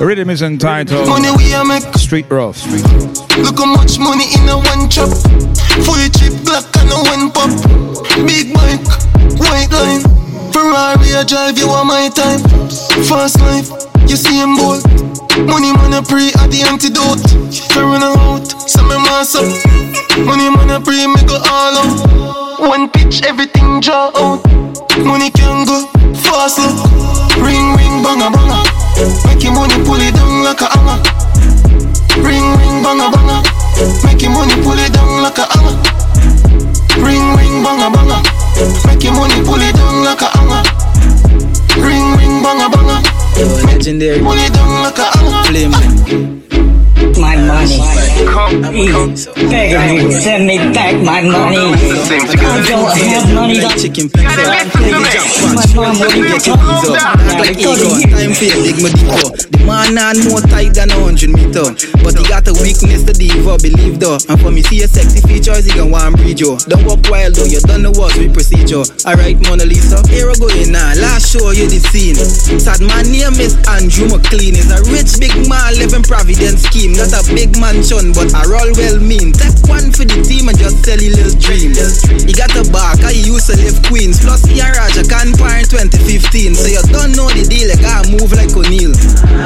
Rhythm 0.00 0.28
is 0.28 0.42
entitled 0.42 1.08
Money 1.08 1.30
we 1.38 1.54
a 1.54 1.64
make. 1.64 1.82
Street 1.94 2.26
Rough. 2.28 2.60
Look 3.40 3.56
how 3.56 3.64
much 3.64 3.98
money 3.98 4.28
in 4.36 4.46
a 4.50 4.58
one 4.60 4.84
chop. 4.90 5.08
Full 5.88 5.96
chip 6.12 6.36
Glock 6.44 6.68
and 6.76 6.92
a 6.92 7.00
one 7.08 7.32
pop. 7.32 7.48
Big 8.28 8.52
bike, 8.52 8.84
white 9.40 9.72
line. 9.72 10.04
Ferrari 10.52 11.16
I 11.16 11.24
drive 11.26 11.56
you 11.56 11.70
on 11.70 11.86
my 11.86 12.10
time. 12.10 12.44
Fast 13.08 13.40
life, 13.40 13.70
you 14.04 14.16
see 14.16 14.36
him 14.36 14.56
bold. 14.58 14.84
Money 15.48 15.72
man 15.72 15.94
a 15.96 16.02
pre 16.02 16.28
at 16.28 16.52
the 16.52 16.68
antidote. 16.68 17.24
Run 17.80 18.02
out, 18.02 18.44
so 18.68 18.82
me 18.82 18.96
mass 19.08 19.36
up. 19.36 19.48
Money 20.26 20.50
man 20.50 20.68
a 20.68 20.84
pre 20.84 21.06
me 21.06 21.24
go 21.24 21.40
all 21.48 21.78
out. 21.80 22.60
One 22.60 22.90
pitch, 22.90 23.22
everything 23.24 23.80
draw 23.80 24.12
out. 24.14 24.67
Money 25.04 25.30
can 25.30 25.64
go 25.66 25.86
fast. 26.14 26.58
Ring 27.38 27.76
ring 27.76 28.02
banga 28.02 28.30
banga. 28.30 28.62
Make 29.26 29.42
your 29.44 29.52
money 29.52 29.74
pull 29.84 30.00
it 30.00 30.14
down 30.14 30.44
like 30.44 30.60
a 30.60 30.68
hammer. 30.74 30.98
Ring 32.22 32.46
ring 32.58 32.82
banga 32.82 33.10
banga. 33.10 33.42
Make 34.04 34.22
your 34.22 34.32
money 34.32 34.54
pull 34.62 34.78
it 34.78 34.92
down 34.92 35.22
like 35.22 35.38
a 35.38 35.46
hammer. 35.52 35.74
Ring 36.98 37.36
ring 37.36 37.62
banga 37.62 37.90
banga. 37.94 38.18
Make 38.86 39.04
your 39.04 39.14
money 39.14 39.38
pull 39.44 39.60
it 39.60 39.74
down 39.74 40.04
like 40.04 40.22
a 40.22 40.28
hammer. 40.36 40.62
Ring 41.78 42.16
ring 42.18 42.42
banga 42.42 42.68
banga. 42.68 43.02
Legendary. 43.66 44.20
Pull 44.20 44.32
it 44.38 44.52
down 44.52 44.82
like 44.82 44.98
a 44.98 45.06
hammer. 45.16 45.44
Flame. 45.44 46.77
My 47.16 47.36
money. 47.36 47.78
Beg 49.48 50.04
me, 50.04 50.12
send 50.12 50.46
me 50.46 50.58
back 50.74 50.94
my 51.02 51.22
money. 51.22 51.56
I 51.56 52.62
don't 52.68 52.92
have 52.98 53.34
money. 53.34 53.60
Chicken 53.80 54.10
pizza. 54.10 54.26
My 55.54 55.64
mom 55.74 55.98
wouldn't 55.98 56.28
get 56.28 56.46
your 56.46 56.56
hands 56.58 56.88
up. 56.90 57.16
Like 57.38 57.56
ego. 57.56 57.74
Time 58.12 58.34
for 58.34 58.44
your 58.44 58.60
big 58.62 58.76
money 58.82 59.02
go. 59.08 59.30
The 59.32 59.58
man 59.64 59.96
and 59.96 60.18
more 60.28 60.40
tight 60.40 60.74
than 60.74 60.90
a 60.90 60.98
hundred 61.00 61.30
meter. 61.30 61.72
But 62.04 62.18
he 62.18 62.22
got 62.28 62.46
a 62.48 62.52
weakness 62.60 63.04
to 63.08 63.14
diva, 63.16 63.56
believe 63.58 63.98
though. 63.98 64.18
And 64.28 64.38
for 64.40 64.50
me, 64.50 64.62
see 64.62 64.84
your 64.84 64.88
sexy 64.88 65.20
features, 65.24 65.64
he 65.64 65.72
can 65.72 65.90
want 65.90 66.16
breed 66.16 66.40
you. 66.40 66.58
Don't 66.68 66.84
walk 66.84 67.08
wild 67.08 67.34
though, 67.34 67.48
you 67.48 67.60
done 67.64 67.82
the 67.82 67.92
work 67.96 68.14
with 68.20 68.34
procedure. 68.34 68.84
Alright, 69.08 69.40
Mona 69.48 69.64
Lisa. 69.64 70.02
Here 70.10 70.28
we 70.28 70.34
go 70.36 70.48
in 70.52 70.72
now. 70.72 70.92
Last 70.98 71.32
show 71.32 71.50
you 71.50 71.66
the 71.70 71.80
scene. 71.90 72.18
Sad 72.60 72.82
my 72.82 73.02
name 73.06 73.38
is 73.40 73.56
Andrew 73.70 74.10
McLean. 74.10 74.58
Is 74.58 74.70
a 74.74 74.82
rich 74.90 75.16
big 75.22 75.34
man 75.48 75.78
living 75.78 76.02
Providence 76.02 76.66
scheme. 76.66 76.97
Not 76.98 77.14
a 77.14 77.22
big 77.30 77.54
mansion, 77.62 78.10
but 78.10 78.34
I 78.34 78.42
roll 78.50 78.74
well 78.74 78.98
mean. 78.98 79.30
Take 79.30 79.54
one 79.70 79.94
for 79.94 80.02
the 80.02 80.18
team 80.26 80.50
and 80.50 80.58
just 80.58 80.82
you 80.82 81.14
little 81.14 81.30
dreams. 81.38 81.78
He 82.26 82.34
got 82.34 82.50
a 82.58 82.66
back, 82.74 82.98
I 83.06 83.14
used 83.14 83.46
to 83.46 83.54
live 83.54 83.78
Queens. 83.86 84.18
Plus, 84.18 84.42
he 84.42 84.58
and 84.58 84.74
Raja 84.74 85.06
can 85.06 85.30
par 85.38 85.62
in 85.62 85.70
2015. 85.70 86.58
So 86.58 86.66
you 86.66 86.82
don't 86.90 87.14
know 87.14 87.30
the 87.30 87.46
deal, 87.46 87.70
you 87.70 87.78
gotta 87.78 88.10
move 88.10 88.34
like 88.34 88.50
O'Neal. 88.50 88.90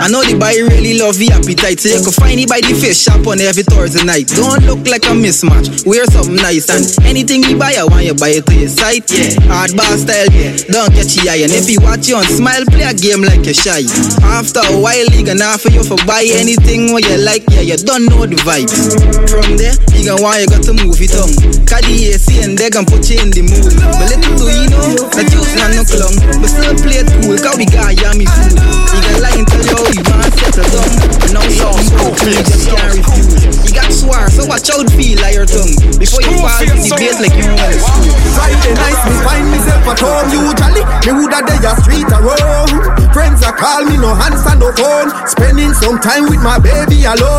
I 0.01 0.09
know 0.09 0.25
the 0.25 0.33
boy 0.33 0.65
really 0.65 0.97
love 0.97 1.21
the 1.21 1.29
appetite, 1.29 1.77
so 1.77 1.93
you 1.93 2.01
can 2.01 2.17
find 2.17 2.41
it 2.41 2.49
by 2.49 2.65
the 2.65 2.73
fish 2.73 3.05
shop 3.05 3.21
on 3.29 3.37
every 3.45 3.69
Thursday 3.69 4.01
night. 4.01 4.33
Don't 4.33 4.65
look 4.65 4.89
like 4.89 5.05
a 5.05 5.13
mismatch, 5.13 5.85
wear 5.85 6.09
something 6.09 6.41
nice 6.41 6.73
and 6.73 6.89
anything 7.05 7.45
you 7.45 7.61
buy, 7.61 7.77
I 7.77 7.85
want 7.85 8.09
you 8.09 8.17
buy 8.17 8.33
it 8.33 8.49
to 8.49 8.55
your 8.57 8.73
site. 8.73 9.13
Yeah, 9.13 9.37
hard 9.53 9.77
bar 9.77 9.93
style, 10.01 10.33
yeah. 10.33 10.57
Don't 10.73 10.89
catch 10.97 11.21
your 11.21 11.29
eye, 11.29 11.45
and 11.45 11.53
if 11.53 11.69
you 11.69 11.85
watch 11.85 12.09
you 12.09 12.17
on 12.17 12.25
smile, 12.33 12.65
play 12.73 12.89
a 12.89 12.97
game 12.97 13.21
like 13.21 13.45
you're 13.45 13.53
shy. 13.53 13.85
After 14.25 14.65
a 14.65 14.81
while, 14.81 15.05
he 15.13 15.21
gonna 15.21 15.53
offer 15.53 15.69
you 15.69 15.85
for 15.85 16.01
buy 16.09 16.25
anything 16.25 16.97
what 16.97 17.05
you 17.05 17.21
like, 17.21 17.42
yeah, 17.51 17.63
you 17.63 17.77
don't 17.77 18.07
know 18.07 18.27
the 18.27 18.37
vibes. 18.47 18.95
From 19.31 19.57
there, 19.59 19.75
he 19.95 20.07
gonna 20.07 20.23
want 20.23 20.41
you 20.43 20.49
got 20.49 20.63
to 20.69 20.75
move 20.75 21.01
it 21.01 21.15
on. 21.19 21.31
The 21.73 22.15
AC 22.15 22.45
and 22.45 22.55
they 22.55 22.69
gonna 22.71 22.87
put 22.87 23.09
you 23.11 23.19
in 23.19 23.33
the 23.35 23.43
mood. 23.43 23.75
But 23.75 24.07
little 24.13 24.39
do 24.39 24.47
you 24.47 24.69
know, 24.71 25.09
that 25.19 25.27
juice 25.33 25.51
not 25.59 25.73
no 25.75 25.83
clung. 25.83 26.15
But 26.39 26.47
still 26.53 26.77
play 26.79 27.01
it 27.03 27.09
cool, 27.25 27.35
cause 27.41 27.57
we 27.59 27.67
got 27.67 27.97
yummy 27.97 28.29
food. 28.29 28.55
He 28.93 28.99
gonna 29.03 29.19
lie 29.25 29.35
and 29.35 29.49
tell 29.49 29.65
you 29.67 29.81
he 29.91 30.01
want 30.05 30.31
settle 30.37 30.69
down. 30.69 30.91
And 31.27 31.33
now 31.33 31.43
something 31.49 31.91
broke, 31.97 32.23
you 32.29 32.39
just 32.45 32.69
can't 32.71 32.93
refuse. 32.93 33.57
You 33.67 33.73
got 33.73 33.89
swore, 33.91 34.29
so 34.31 34.45
watch 34.47 34.69
out 34.71 34.87
feel 34.95 35.17
like 35.25 35.35
your 35.35 35.49
tongue. 35.49 35.75
Before 35.99 36.21
you 36.23 36.39
fall 36.39 36.61
in 36.61 36.77
the 36.77 36.93
base 36.95 37.19
like 37.19 37.35
you 37.35 37.49
want 37.51 37.73
to. 37.73 38.13
Friday 38.37 38.73
nights 38.77 39.03
me 39.09 39.15
find 39.27 39.47
myself 39.49 39.83
at 39.91 39.99
home 39.99 40.29
usually. 40.31 40.83
Me 41.09 41.11
woulda 41.19 41.41
dey 41.43 41.59
a 41.67 41.73
street 41.83 42.07
a 42.13 42.19
roam. 42.21 42.69
Friends 43.17 43.41
a 43.43 43.51
call 43.51 43.89
me 43.89 43.97
no 43.97 44.13
answer 44.23 44.55
no 44.61 44.69
phone. 44.77 45.09
Spending 45.25 45.73
some 45.73 45.97
time 45.99 46.29
with 46.29 46.45
my 46.45 46.61
baby 46.61 47.09
alone. 47.09 47.32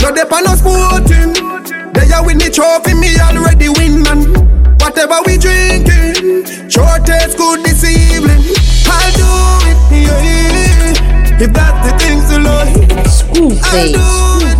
No 0.00 0.08
dep 0.14 0.32
on 0.32 0.46
sporting. 0.56 1.32
They 1.92 2.10
are 2.12 2.24
with 2.24 2.36
me 2.36 2.50
trophy, 2.50 2.94
me 2.94 3.18
already 3.18 3.68
win 3.68 4.02
man. 4.02 4.32
Whatever 4.80 5.20
we 5.26 5.36
drinking, 5.38 6.46
sure 6.68 6.98
tastes 7.04 7.34
good 7.34 7.64
this 7.64 7.84
evening. 7.84 8.42
I'll 8.86 9.12
do 9.14 9.30
it, 9.70 9.78
yeah. 10.06 11.44
If 11.44 11.52
that's 11.52 11.80
the 11.86 11.92
things 11.98 12.30
you 12.32 12.40
like. 12.42 12.90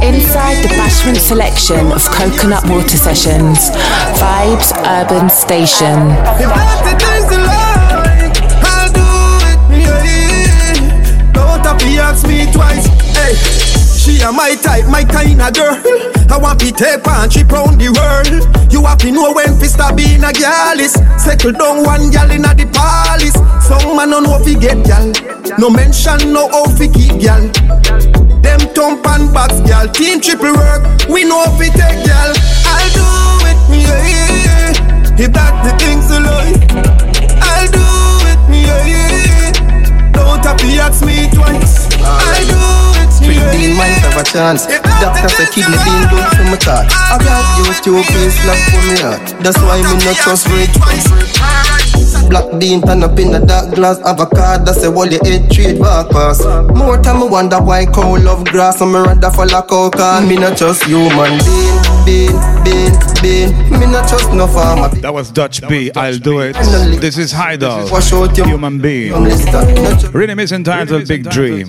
Inside 0.03 0.63
the 0.63 0.69
Bashment 0.77 1.19
selection 1.19 1.93
of 1.93 2.03
Coconut 2.07 2.65
Water 2.69 2.97
Sessions, 2.97 3.71
Vibes 4.19 4.73
Urban 4.87 5.29
Station. 5.29 6.17
She 14.21 14.27
a 14.27 14.33
my 14.33 14.55
type, 14.57 14.87
my 14.87 15.05
kind 15.05 15.41
of 15.41 15.55
girl. 15.55 15.81
I 16.31 16.37
want 16.37 16.61
to 16.61 16.71
take 16.73 17.07
and 17.07 17.33
she 17.33 17.43
round 17.45 17.81
the 17.81 17.89
world. 17.89 18.73
You 18.73 18.85
have 18.85 18.99
to 18.99 19.11
know 19.11 19.33
when 19.33 19.57
fi 19.59 19.67
stop 19.67 19.97
being 19.97 20.23
a 20.23 20.33
girl. 20.33 20.79
Settle 21.17 21.53
down 21.53 21.85
one 21.85 22.11
girl 22.11 22.31
inna 22.31 22.53
the 22.55 22.69
palace. 22.69 23.35
Some 23.65 23.97
man 23.97 24.11
don't 24.11 24.25
know 24.25 24.39
he 24.45 24.55
get 24.55 24.85
girl. 24.85 25.13
No 25.59 25.71
mention 25.71 26.33
no 26.33 26.49
how 26.53 26.69
fi 26.77 26.89
keep 26.89 27.17
girl. 27.17 27.49
Them 28.45 28.61
thump 28.77 29.07
and 29.09 29.33
box 29.33 29.61
girl. 29.65 29.89
Team 29.89 30.21
triple 30.21 30.53
work. 30.53 30.85
We 31.09 31.25
know 31.25 31.45
we 31.59 31.73
take 31.73 32.05
girl. 32.05 32.33
I'll 32.69 32.91
do 32.93 33.07
it, 33.49 33.59
yeah, 33.73 34.05
yeah. 34.05 35.17
If 35.17 35.33
that's 35.33 35.59
the 35.65 35.73
things 35.81 36.09
you 36.13 36.21
like, 36.21 36.61
I'll 37.41 37.69
do 37.73 37.87
it, 38.29 38.41
yeah, 38.53 38.85
yeah. 38.85 40.13
Don't 40.13 40.45
have 40.45 40.57
to 40.61 40.69
ask 40.77 41.05
me 41.05 41.29
twice. 41.33 41.89
I'll 42.01 42.47
do 42.47 42.90
it, 43.41 43.51
Three 43.51 43.65
yeah, 43.65 43.73
bean 43.73 43.77
might 43.77 43.97
have 44.05 44.17
a 44.21 44.25
chance. 44.25 44.67
Doctor 45.01 45.29
say 45.29 45.47
kidney 45.53 45.77
bean 45.85 46.03
good 46.11 46.27
for 46.37 46.45
my 46.45 46.57
thought. 46.61 46.87
I 47.11 47.17
got 47.19 47.45
you 47.59 47.73
two 47.81 48.03
face 48.13 48.37
lock 48.45 48.61
for 48.69 48.83
me 48.85 48.97
heart. 49.01 49.25
That's 49.43 49.59
why 49.59 49.81
me 49.81 49.97
not 50.05 50.17
trust 50.17 50.49
rich. 50.53 50.75
Black 52.29 52.47
bean 52.61 52.83
turn 52.83 53.03
up 53.03 53.19
in 53.19 53.33
the 53.33 53.41
dark 53.41 53.75
glass 53.75 53.99
avocado. 54.03 54.73
Say 54.73 54.89
well 54.89 55.11
your 55.11 55.25
head 55.25 55.51
trade 55.51 55.81
back 55.81 56.11
pass. 56.11 56.45
More 56.77 56.99
time 56.99 57.21
me 57.21 57.29
wonder 57.29 57.61
why 57.61 57.87
cow 57.87 58.17
love 58.17 58.45
grass 58.45 58.81
and 58.81 58.93
me 58.93 58.99
rather 59.01 59.31
follow 59.31 59.63
cow 59.63 59.91
cause 59.91 60.29
me 60.29 60.37
not 60.37 60.57
trust 60.57 60.85
human 60.85 61.39
being, 62.05 62.33
being, 62.65 62.93
being, 63.23 63.51
being. 63.51 63.81
Me 63.81 63.87
not 63.87 64.09
trust 64.09 64.33
no 64.33 64.47
farmer. 64.47 64.89
That 65.01 65.13
was 65.13 65.31
Dutch 65.31 65.67
B. 65.69 65.91
I'll 65.95 66.19
do 66.19 66.41
it. 66.41 66.55
This 67.01 67.19
is 67.19 67.33
Heidel. 67.33 67.91
Wash 67.91 68.13
out 68.13 68.37
your 68.37 68.47
Human 68.47 68.81
being. 68.81 69.13
Rhythm 70.13 70.41
is 70.41 70.53
entitled 70.53 71.07
Big 71.09 71.29
Dream. 71.31 71.67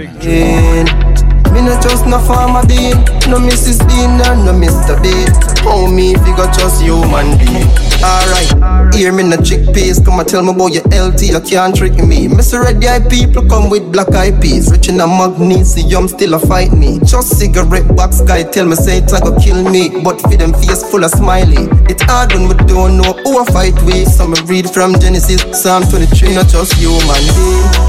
Me 1.52 1.61
no 1.61 1.80
trust 1.82 2.06
no 2.06 2.19
farmer 2.19 2.65
bean, 2.65 2.98
no 3.30 3.38
Mrs. 3.38 3.80
Bean 3.88 4.22
or 4.28 4.36
no 4.45 4.53
Mr. 4.53 4.95
Bean. 5.03 5.28
How 5.65 5.86
me 5.88 6.14
figure 6.15 6.49
trust 6.53 6.82
human 6.82 7.38
being? 7.38 7.90
Alright, 8.03 8.95
hear 8.95 9.14
me 9.14 9.22
in 9.22 9.30
no 9.30 9.38
chickpeas, 9.38 10.03
come 10.03 10.19
and 10.19 10.28
tell 10.28 10.41
me 10.41 10.49
about 10.49 10.73
your 10.73 10.82
LT, 10.90 11.22
you 11.30 11.40
can't 11.41 11.76
trick 11.76 11.94
me. 11.94 12.28
Mr. 12.28 12.64
Red 12.64 12.84
Eye 12.84 13.07
people 13.07 13.48
come 13.48 13.69
with 13.69 13.91
black 13.91 14.10
eye 14.15 14.32
peas, 14.41 14.72
rich 14.72 14.90
in 14.90 14.99
a 14.99 15.06
magnesium, 15.06 16.07
still 16.07 16.34
a 16.34 16.40
fight 16.40 16.72
me. 16.72 16.98
Just 17.06 17.38
cigarette 17.38 17.95
box 17.95 18.22
guy 18.22 18.41
tell 18.41 18.65
me 18.65 18.76
say 18.76 18.98
it's 18.98 19.14
go 19.14 19.38
kill 19.38 19.69
me, 19.69 20.02
but 20.03 20.19
for 20.19 20.36
them 20.36 20.52
face 20.53 20.82
full 20.90 21.03
of 21.03 21.11
smiley. 21.11 21.69
It's 21.94 22.02
hard 22.02 22.34
when 22.34 22.48
we 22.48 22.56
don't 22.65 22.98
know 22.98 23.14
who 23.22 23.38
I 23.38 23.45
fight 23.53 23.78
with. 23.86 24.10
So 24.10 24.28
me 24.28 24.41
read 24.45 24.68
from 24.68 24.98
Genesis, 24.98 25.45
Psalm 25.53 25.84
23, 25.84 26.34
not 26.34 26.48
just 26.48 26.73
human 26.73 27.22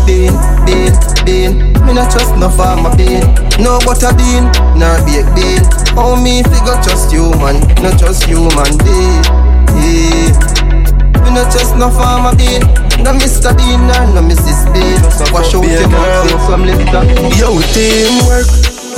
being, 0.05 0.37
being, 0.69 0.93
being, 1.25 1.57
being. 1.57 1.73
Me 1.89 1.95
not 1.97 2.13
trust 2.13 2.37
no 2.37 2.51
farmer 2.51 2.95
bean, 3.01 3.25
no 3.65 3.81
butter 3.81 4.13
bean, 4.13 4.45
nor 4.77 5.01
baked 5.09 5.33
bean. 5.33 5.65
How 5.97 6.21
me 6.21 6.43
figure 6.45 6.77
trust 6.85 7.11
human, 7.11 7.65
not 7.81 7.99
trust 7.99 8.25
human 8.25 8.77
being. 8.85 9.62
Yeah. 9.79 11.23
Me 11.23 11.31
not 11.31 11.51
trust 11.53 11.77
no 11.77 11.91
farmer 11.91 12.37
bean, 12.37 12.61
no 13.03 13.13
Mr. 13.17 13.57
Bean 13.57 13.87
nor 13.87 14.07
no 14.15 14.21
Mrs. 14.23 14.67
Bean. 14.73 15.01
Wash 15.33 15.55
out 15.55 15.65
your 15.65 15.89
mouth 15.89 16.47
from 16.47 16.63
liquor. 16.65 17.05
Yo, 17.39 17.61
teamwork. 17.73 18.47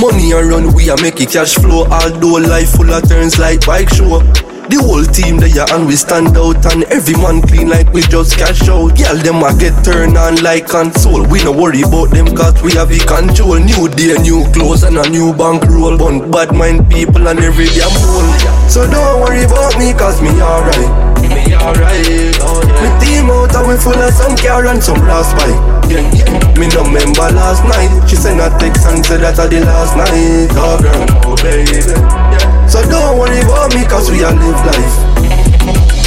Money 0.00 0.32
a 0.32 0.44
run, 0.44 0.74
we 0.74 0.90
a 0.90 0.96
make 1.02 1.20
it 1.20 1.30
cash 1.30 1.54
flow. 1.54 1.86
Although 1.86 2.40
life 2.48 2.70
full 2.76 2.90
of 2.90 3.08
turns 3.08 3.38
like 3.38 3.64
bike 3.66 3.88
show. 3.88 4.20
The 4.64 4.80
whole 4.80 5.04
team 5.04 5.36
there 5.36 5.68
and 5.76 5.84
we 5.84 5.92
stand 5.92 6.32
out 6.40 6.64
and 6.72 6.88
every 6.88 7.12
man 7.20 7.44
clean 7.44 7.68
like 7.68 7.92
we 7.92 8.00
just 8.08 8.40
cash 8.40 8.64
out. 8.72 8.96
Girl 8.96 9.16
them 9.20 9.44
a 9.44 9.52
get 9.60 9.76
turned 9.84 10.16
on 10.16 10.40
like 10.40 10.66
console. 10.66 11.20
We 11.28 11.44
no 11.44 11.52
worry 11.52 11.84
about 11.84 12.16
them 12.16 12.32
cause 12.32 12.56
we 12.64 12.72
have 12.80 12.88
the 12.88 12.96
control. 13.04 13.60
New 13.60 13.92
day, 13.92 14.16
new 14.24 14.40
clothes 14.56 14.82
and 14.82 14.96
a 14.96 15.04
new 15.12 15.36
bank 15.36 15.68
roll. 15.68 16.00
Bun 16.00 16.30
bad 16.32 16.56
mind 16.56 16.88
people 16.88 17.28
and 17.28 17.38
every 17.44 17.68
damn 17.76 17.92
hole. 17.92 18.24
So 18.72 18.88
don't 18.88 19.20
worry 19.20 19.44
about 19.44 19.76
me 19.76 19.92
cause 19.92 20.24
me 20.24 20.32
alright. 20.40 20.90
Me 21.28 21.52
alright. 21.52 22.34
Me 22.80 22.88
team 23.04 23.28
out 23.28 23.52
and 23.52 23.68
we 23.68 23.76
full 23.76 24.00
of 24.00 24.12
some 24.16 24.32
car 24.40 24.64
and 24.64 24.80
some 24.80 25.00
last 25.04 25.36
bike. 25.36 25.60
Yeah, 25.92 26.08
yeah. 26.16 26.56
Me 26.56 26.72
no 26.72 26.88
remember 26.88 27.28
last 27.36 27.60
night. 27.68 27.92
She 28.08 28.16
sent 28.16 28.40
a 28.40 28.48
text 28.56 28.88
and 28.88 29.04
said 29.04 29.20
that 29.20 29.36
a 29.36 29.44
the 29.44 29.60
last 29.60 29.92
night. 29.92 30.48
Oh 30.56 30.80
girl, 30.80 31.04
oh 31.28 31.36
baby. 31.44 31.84
Yeah. 31.84 32.43
So 32.74 32.82
don't 32.90 33.18
worry 33.22 33.38
about 33.38 33.72
me 33.72 33.86
cause 33.86 34.10
we 34.10 34.18
a 34.26 34.34
live 34.34 34.66
life. 34.66 34.96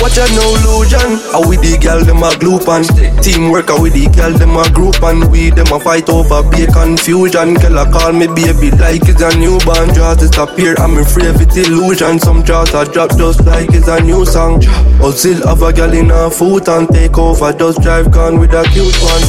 Watch 0.03 0.19
out 0.19 0.27
no 0.35 0.43
illusion. 0.51 1.15
How 1.31 1.39
we 1.47 1.55
the 1.55 1.79
girl 1.79 2.03
them 2.03 2.19
a 2.19 2.35
glue 2.35 2.59
pan. 2.59 2.83
Teamwork 3.23 3.71
how 3.71 3.79
we 3.79 3.89
the 3.89 4.11
girl 4.11 4.35
them 4.35 4.59
a 4.59 4.67
group 4.75 4.99
and 4.99 5.31
we 5.31 5.49
them 5.49 5.71
a 5.71 5.79
fight 5.79 6.09
over 6.09 6.43
be 6.51 6.63
a 6.63 6.67
confusion. 6.67 7.55
Girl 7.55 7.79
a 7.79 7.87
call 7.87 8.11
me 8.11 8.27
baby 8.27 8.75
like 8.83 9.07
it's 9.07 9.23
a 9.23 9.31
newborn. 9.39 9.95
Draws 9.95 10.19
disappear. 10.19 10.75
I'm 10.75 10.99
afraid 10.99 11.31
of 11.31 11.39
it 11.39 11.55
illusion. 11.55 12.19
Some 12.19 12.43
draws 12.43 12.75
a 12.75 12.83
drop 12.83 13.15
just 13.15 13.47
like 13.47 13.71
it's 13.71 13.87
a 13.87 14.03
new 14.03 14.25
song. 14.27 14.59
Or 14.99 15.15
still 15.15 15.39
have 15.47 15.63
a 15.63 15.71
girl 15.71 15.93
in 15.95 16.11
a 16.11 16.29
foot 16.29 16.67
and 16.67 16.83
take 16.91 17.17
over. 17.17 17.55
Just 17.55 17.79
drive 17.79 18.11
gone 18.11 18.43
with 18.43 18.51
a 18.51 18.67
cute 18.75 18.99
one. 18.99 19.23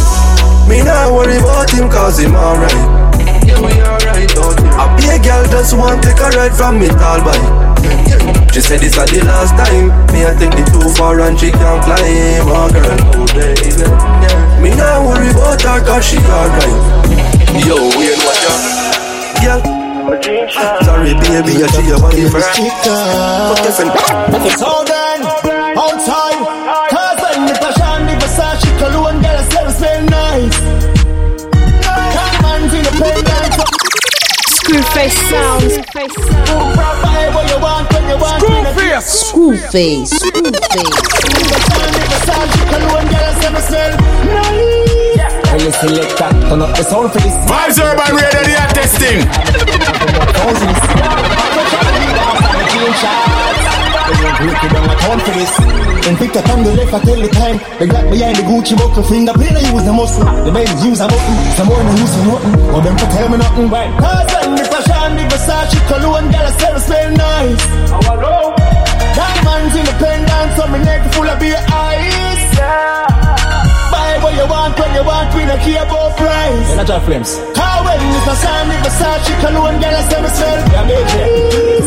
Me 0.67 0.83
not 0.83 1.15
worry 1.15 1.39
about 1.39 1.71
him 1.71 1.87
cause 1.87 2.19
him 2.19 2.35
alright. 2.35 3.08
Yeah, 3.47 3.61
we 3.61 3.73
alright 3.83 4.33
out 4.39 4.57
here. 4.59 4.73
I 4.79 4.85
be 4.97 5.05
a 5.11 5.19
girl 5.19 5.45
just 5.51 5.73
want 5.77 6.03
take 6.03 6.21
a 6.21 6.29
ride 6.37 6.55
from 6.55 6.79
me 6.81 6.89
tall 6.89 7.21
boy. 7.25 7.41
She 8.53 8.61
said 8.61 8.81
this 8.81 8.97
a 8.99 9.05
the 9.07 9.23
last 9.25 9.55
time. 9.55 9.93
Me 10.13 10.25
I 10.27 10.35
take 10.35 10.51
the 10.57 10.65
too 10.73 10.89
far 10.97 11.21
and 11.21 11.39
she 11.39 11.51
can't 11.51 11.83
climb. 11.85 12.49
Oh 12.49 12.67
girl, 12.73 12.99
oh 13.15 13.27
baby. 13.37 13.71
Yeah. 13.79 14.61
Me 14.63 14.71
not 14.75 15.07
worry 15.07 15.31
about 15.31 15.63
her 15.63 15.79
cause 15.87 16.05
she 16.05 16.19
alright. 16.19 16.77
Yo, 17.67 17.77
we 17.95 18.11
ain't 18.11 18.23
what 18.25 18.39
you 18.43 18.55
Girl. 19.45 19.63
Sorry, 20.09 21.13
baby, 21.13 21.63
I 21.63 21.67
see 21.69 21.87
your 21.87 22.01
body 22.01 22.25
first. 22.31 22.49
Fuck 22.49 23.61
your 23.63 23.73
friend. 23.77 23.93
Hold 24.59 24.91
on, 24.91 25.21
on 25.77 25.95
time. 26.03 26.68
Screwface 34.89 35.21
sounds. 35.31 35.73
Screwface. 38.49 39.11
Screwface. 39.29 40.13
Hey, 45.49 45.71
selector, 45.73 46.31
turn 46.49 46.63
up 46.63 46.77
the 46.77 46.83
sound 46.83 47.13
for 47.13 47.19
this. 47.19 47.35
Vibes 47.51 47.79
Urban 47.79 48.17
Radio, 48.17 48.43
they 48.45 48.57
are 48.57 48.69
testing. 48.73 49.29
Thousands. 54.49 54.61
Breaking 54.61 54.73
down 54.73 54.89
a 54.89 54.97
town 54.97 55.19
for 55.21 55.33
this. 55.33 55.53
Then 56.05 56.17
pick 56.17 56.37
up 56.37 56.49
on 56.51 56.65
the 56.65 56.73
left, 56.75 56.95
I 56.95 57.01
tell 57.01 57.21
the 57.21 57.29
time. 57.29 57.57
The 57.79 57.87
Glock 57.87 58.11
behind 58.11 58.37
the 58.37 58.43
Gucci 58.43 58.77
buckle, 58.77 59.03
finger 59.03 59.33
play, 59.33 59.49
I 59.49 59.61
use 59.73 59.85
the 59.85 59.93
muscle. 59.93 60.25
The 60.25 60.53
Benz 60.53 60.85
use 60.85 61.01
a 61.01 61.07
button, 61.09 61.37
some 61.57 61.67
more 61.69 61.83
than 61.83 61.97
use 61.97 62.15
for 62.17 62.25
nothing. 62.27 62.55
Or 62.73 62.81
them 62.83 62.97
to 62.97 63.07
tell 63.13 63.29
me 63.29 63.37
nothing. 63.39 63.69
Right. 63.69 63.91
Cause 63.99 64.29
when 64.33 64.57
the 64.57 64.65
fashion, 64.65 65.11
the 65.17 65.25
Versace, 65.29 65.79
cologne, 65.89 66.29
girl, 66.33 66.47
I 66.47 66.53
sell 66.57 66.75
the 66.75 66.81
smell 66.81 67.11
nice. 67.13 67.65
Oh, 67.93 68.01
hello. 68.09 68.37
Diamonds 69.19 69.75
independent, 69.77 70.49
so 70.57 70.63
my 70.69 70.79
neck 70.83 71.03
full 71.13 71.29
of 71.29 71.39
beer 71.41 71.61
ice. 71.61 72.47
Yeah. 72.57 73.07
Buy 73.93 74.19
what 74.23 74.35
you 74.35 74.47
want, 74.49 74.73
when 74.79 74.91
you 74.95 75.05
want, 75.05 75.29
we 75.35 75.43
don't 75.45 75.61
care 75.61 75.83
about 75.85 76.17
price. 76.17 76.69
And 76.73 76.81
I 76.81 76.85
drop 76.85 77.03
flames. 77.05 77.37
When. 77.89 78.05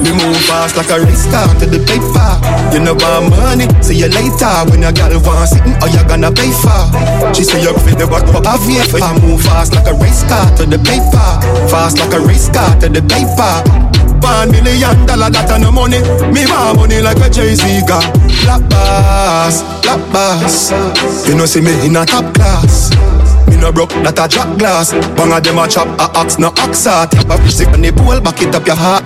Me 0.01 0.11
move 0.17 0.41
fast 0.49 0.75
like 0.75 0.89
a 0.89 0.97
race 1.05 1.29
car 1.29 1.45
to 1.61 1.65
the 1.69 1.77
paper. 1.85 2.29
You 2.73 2.81
know 2.81 2.97
want 2.97 3.29
money, 3.29 3.69
see 3.85 4.01
you 4.01 4.09
later. 4.09 4.49
When 4.73 4.81
your 4.81 4.91
girl 4.91 5.13
want 5.21 5.49
sitting, 5.49 5.77
or 5.77 5.89
you 5.93 6.01
gonna 6.09 6.31
pay 6.33 6.49
for? 6.49 6.89
She 7.33 7.43
say 7.43 7.61
you 7.61 7.73
fit 7.85 8.01
the 8.01 8.07
what 8.09 8.25
what 8.33 8.45
have 8.49 8.65
you 8.65 8.81
for? 8.89 8.97
I 8.97 9.13
move 9.21 9.45
fast 9.45 9.75
like 9.75 9.85
a 9.85 9.93
race 9.93 10.23
car 10.25 10.49
to 10.57 10.65
the 10.65 10.81
paper. 10.81 11.29
Fast 11.69 11.99
like 11.99 12.13
a 12.13 12.19
race 12.25 12.49
car 12.49 12.73
to 12.81 12.89
the 12.89 13.05
paper. 13.05 13.53
One 14.25 14.51
million 14.51 15.05
dollar 15.05 15.29
that 15.29 15.49
no 15.61 15.71
money. 15.71 16.01
Me 16.33 16.45
want 16.49 16.77
money 16.77 17.01
like 17.01 17.21
a 17.21 17.29
Jay 17.29 17.53
Z 17.53 17.61
got. 17.85 18.05
Black 18.41 18.61
bass, 18.69 19.61
black 19.85 20.01
bass. 20.09 20.71
You 21.29 21.35
know 21.37 21.45
see 21.45 21.61
me 21.61 21.73
in 21.85 21.95
a 21.95 22.05
top 22.05 22.33
class. 22.33 22.89
Me 23.47 23.57
no 23.57 23.71
broke, 23.71 23.89
that 24.03 24.19
a 24.19 24.27
drop 24.27 24.57
glass. 24.57 24.93
One 25.17 25.31
of 25.31 25.43
them 25.43 25.59
a 25.59 25.67
chop 25.67 25.87
a 25.99 26.07
ox, 26.17 26.39
no 26.39 26.51
heart. 26.51 27.07
Tap 27.07 27.29
a 27.29 27.49
stick 27.49 27.69
on 27.69 27.81
the 27.81 27.91
pole, 27.91 28.21
back 28.21 28.41
it 28.41 28.55
up 28.55 28.65
your 28.65 28.75
heart. 28.75 29.03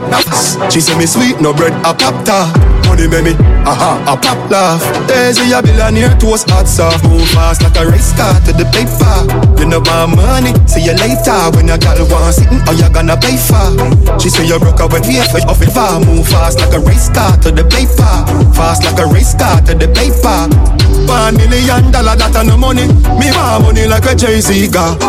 She 0.72 0.82
say 0.82 0.98
me 0.98 1.06
sweet, 1.06 1.42
no 1.42 1.54
bread, 1.54 1.74
a 1.86 1.94
pop. 1.94 2.85
Money 2.86 3.08
make 3.08 3.24
me, 3.26 3.34
aha, 3.66 4.00
a 4.08 4.14
pop 4.16 4.40
laugh. 4.50 4.82
Daisy 5.08 5.52
a 5.52 5.62
billionaire, 5.62 6.14
toast 6.18 6.50
hot 6.50 6.68
soft. 6.68 7.04
Move 7.06 7.28
fast 7.30 7.62
like 7.64 7.76
a 7.78 7.86
race 7.90 8.14
car 8.14 8.34
to 8.46 8.52
the 8.54 8.66
paper. 8.72 9.16
You 9.60 9.66
know 9.66 9.82
my 9.82 10.06
money, 10.06 10.54
see 10.68 10.86
you 10.86 10.96
later. 10.96 11.36
When 11.56 11.68
your 11.68 11.78
girl 11.82 12.06
want 12.08 12.36
sitting, 12.36 12.62
or 12.70 12.74
you 12.78 12.88
gonna 12.94 13.18
pay 13.18 13.38
for? 13.38 13.76
She 14.20 14.30
say 14.30 14.46
you 14.46 14.60
broke 14.60 14.80
up 14.80 14.94
with 14.94 15.08
me, 15.08 15.20
off 15.20 15.34
it 15.36 15.72
far. 15.74 16.00
Move 16.00 16.28
fast 16.28 16.60
like 16.60 16.74
a 16.74 16.80
race 16.80 17.10
car 17.10 17.36
to 17.44 17.52
the 17.52 17.66
paper. 17.66 18.14
Fast 18.54 18.84
like 18.86 19.00
a 19.00 19.08
race 19.12 19.34
car 19.36 19.60
to 19.66 19.74
the 19.74 19.90
paper. 19.92 20.48
One 21.06 21.38
million 21.38 21.92
dollar 21.92 22.16
that 22.16 22.36
a 22.36 22.44
no 22.44 22.58
money. 22.58 22.88
Me 23.20 23.30
want 23.34 23.64
money 23.64 23.86
like 23.86 24.06
a 24.06 24.16
Jay 24.16 24.42
Z 24.42 24.70
got. 24.70 25.00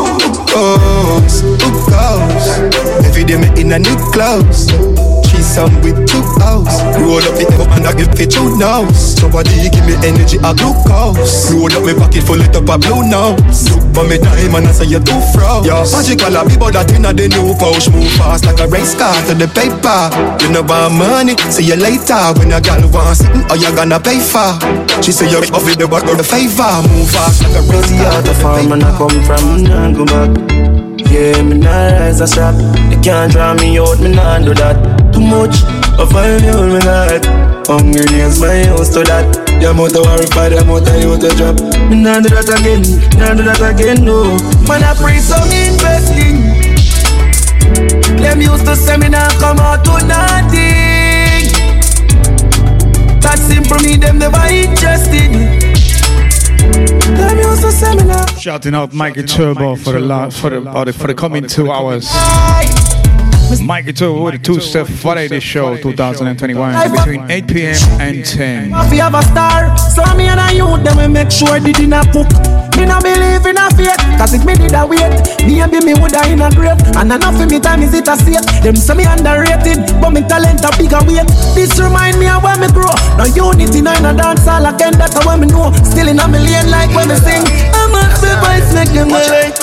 Goes, 0.53 1.40
who 1.40 1.69
goes? 1.89 2.47
Every 3.05 3.24
day 3.24 3.36
me 3.36 3.48
in 3.61 3.73
a 3.73 3.78
new 3.78 3.97
clothes. 4.12 4.69
She 5.47 5.62
some 5.62 5.70
with 5.78 5.94
two 6.10 6.27
hoes. 6.43 6.74
Roll 6.98 7.23
up 7.23 7.39
the 7.39 7.47
up 7.62 7.70
and 7.78 7.86
I 7.86 7.94
give 7.94 8.10
it 8.18 8.35
two 8.35 8.59
nose. 8.59 9.14
Somebody 9.14 9.70
give 9.70 9.86
me 9.86 9.94
energy, 10.02 10.43
a 10.43 10.51
glucose. 10.51 11.55
Roll 11.55 11.70
up 11.70 11.86
me 11.86 11.94
pocket 11.94 12.27
full 12.27 12.43
it 12.43 12.51
up 12.51 12.66
a 12.66 12.74
blue 12.74 13.06
nose. 13.06 13.70
Look 13.70 13.86
for 13.94 14.02
me 14.10 14.18
diamond 14.18 14.66
and 14.66 14.74
say 14.74 14.90
you 14.90 14.98
too 14.98 15.23
froze. 15.31 15.62
Yo, 15.62 15.86
magical 15.94 16.35
a 16.35 16.43
people 16.43 16.74
that 16.74 16.90
inna 16.90 17.14
the 17.14 17.31
new 17.31 17.55
pouch. 17.62 17.86
Move 17.94 18.10
fast 18.18 18.43
like 18.43 18.59
a 18.59 18.66
race 18.66 18.98
car 18.98 19.14
to 19.31 19.39
the 19.39 19.47
paper. 19.47 20.10
You 20.43 20.51
know 20.51 20.66
about 20.66 20.90
money, 20.90 21.39
see 21.55 21.62
you 21.62 21.78
later. 21.78 22.18
When 22.35 22.51
a 22.51 22.59
girl 22.59 22.82
want 22.90 23.14
sitting, 23.14 23.47
or 23.47 23.55
you 23.55 23.70
gonna 23.70 24.02
pay 24.02 24.18
for? 24.18 24.59
She 24.98 25.14
say 25.14 25.31
you 25.31 25.39
off 25.55 25.62
with 25.62 25.78
the 25.78 25.86
back 25.86 26.10
of 26.10 26.18
the 26.18 26.27
favor. 26.27 26.82
Move 26.90 27.06
fast 27.06 27.47
like 27.47 27.55
a 27.55 27.62
race 27.70 27.94
car 27.94 28.18
to 28.18 28.20
the 28.27 28.35
farm 28.43 28.74
and 28.74 28.82
I 28.82 28.90
come 28.98 29.14
from, 29.23 29.62
nah 29.62 29.94
go 29.94 30.02
back. 30.10 30.35
Yeah, 31.06 31.39
me 31.39 31.62
nah 31.62 32.02
rise 32.02 32.18
a 32.18 32.27
strap. 32.27 32.59
They 32.90 32.98
can't 32.98 33.31
draw 33.31 33.55
me 33.55 33.78
out, 33.78 34.02
me 34.02 34.10
nah 34.10 34.43
do 34.43 34.51
that. 34.59 35.06
Much, 35.27 35.65
I 35.98 36.07
find 36.07 36.44
you 36.44 36.62
me 36.70 36.78
not. 36.86 37.27
Hungry 37.66 38.07
days, 38.07 38.40
my 38.40 38.65
house 38.66 38.90
to 38.94 39.03
that. 39.03 39.27
Yeah, 39.61 39.70
I'm 39.70 39.81
out 39.81 39.90
to 39.90 40.01
worry 40.03 40.27
for 40.31 40.48
them, 40.48 40.70
out 40.70 40.86
to 40.86 40.94
you 41.03 41.19
to 41.19 41.28
drop. 41.35 41.57
Me 41.90 41.98
nah 42.01 42.20
do 42.20 42.28
that 42.31 42.47
again, 42.47 42.82
nah 43.19 43.35
do 43.35 43.43
that 43.43 43.59
again, 43.59 44.05
no. 44.05 44.39
Man, 44.69 44.85
I 44.85 44.94
pray 44.94 45.19
some 45.19 45.51
investing. 45.51 46.47
Them 48.23 48.40
used 48.40 48.65
to 48.66 48.77
say 48.77 48.97
me 48.97 49.09
nah 49.09 49.28
come 49.40 49.59
out 49.59 49.85
to 49.85 50.07
nothing. 50.07 51.51
That 53.20 53.39
simple 53.43 53.78
me, 53.82 53.97
them 53.97 54.19
never 54.19 54.47
interested. 54.47 55.32
Them 57.19 57.39
used 57.39 57.62
to 57.62 57.73
say 57.73 57.94
me 57.97 58.05
nah. 58.05 58.27
Shouting 58.39 58.74
out 58.74 58.93
Mikey 58.93 59.24
Turbo 59.24 59.74
for 59.74 59.93
the 59.93 60.01
last 60.01 60.39
for 60.39 60.51
the 60.51 60.62
for 60.62 60.85
the, 60.85 60.93
for 60.93 61.07
the 61.09 61.15
coming 61.15 61.47
two 61.48 61.73
hours. 61.73 62.07
Mikey 63.62 63.93
Turbo 63.93 64.24
with 64.24 64.35
the 64.35 64.39
two 64.40 64.60
step 64.60 64.86
Friday 64.86 65.40
show 65.40 65.77
2021 65.77 66.93
between 66.93 67.31
8 67.31 67.47
p.m. 67.48 68.01
and 68.01 68.24
10. 68.24 68.73
If 68.74 68.93
you 68.93 69.01
have 69.01 69.14
a 69.14 69.23
star, 69.23 69.77
so 69.78 70.02
me 70.16 70.27
and 70.28 70.40
I 70.40 70.52
then 70.82 70.97
we 70.97 71.06
make 71.06 71.31
sure 71.31 71.59
the 71.60 71.73
dinner 71.73 72.02
cook. 72.12 72.65
No 72.87 73.03
believe 73.03 73.45
in 73.47 73.59
a 73.59 73.67
fate, 73.75 73.99
cause 74.19 74.35
if 74.35 74.45
me 74.47 74.55
did 74.55 74.75
a 74.75 74.87
wait, 74.87 75.11
maybe 75.43 75.83
me 75.85 75.93
woulda 75.99 76.23
in 76.31 76.41
a 76.41 76.49
grave. 76.55 76.79
And 76.97 77.13
enough 77.13 77.39
of 77.39 77.51
me 77.51 77.59
time 77.59 77.83
is 77.83 77.93
it 77.95 78.09
a 78.09 78.17
safe. 78.17 78.47
Them 78.63 78.77
say 78.77 78.95
me 78.95 79.05
underrated, 79.05 79.83
but 80.01 80.11
me 80.11 80.23
talent 80.23 80.63
a 80.65 80.71
bigger 80.79 81.03
weight. 81.05 81.27
This 81.55 81.79
remind 81.79 82.19
me 82.19 82.29
of 82.29 82.43
when 82.43 82.61
me 82.61 82.69
grow. 82.71 82.95
Now 83.19 83.27
unity 83.27 83.83
now 83.83 83.99
in 83.99 84.07
a 84.07 84.15
dance 84.15 84.47
all 84.47 84.65
again, 84.67 84.95
that's 84.95 85.19
how 85.19 85.37
me 85.37 85.47
know. 85.47 85.73
Still 85.85 86.09
in 86.09 86.19
a 86.19 86.29
million 86.29 86.71
like 86.71 86.95
when 86.95 87.09
me 87.09 87.17
sing. 87.17 87.43
I'm 87.75 87.95
a 87.95 88.07
voice 88.43 88.71
make 88.75 88.91
them. 88.95 89.11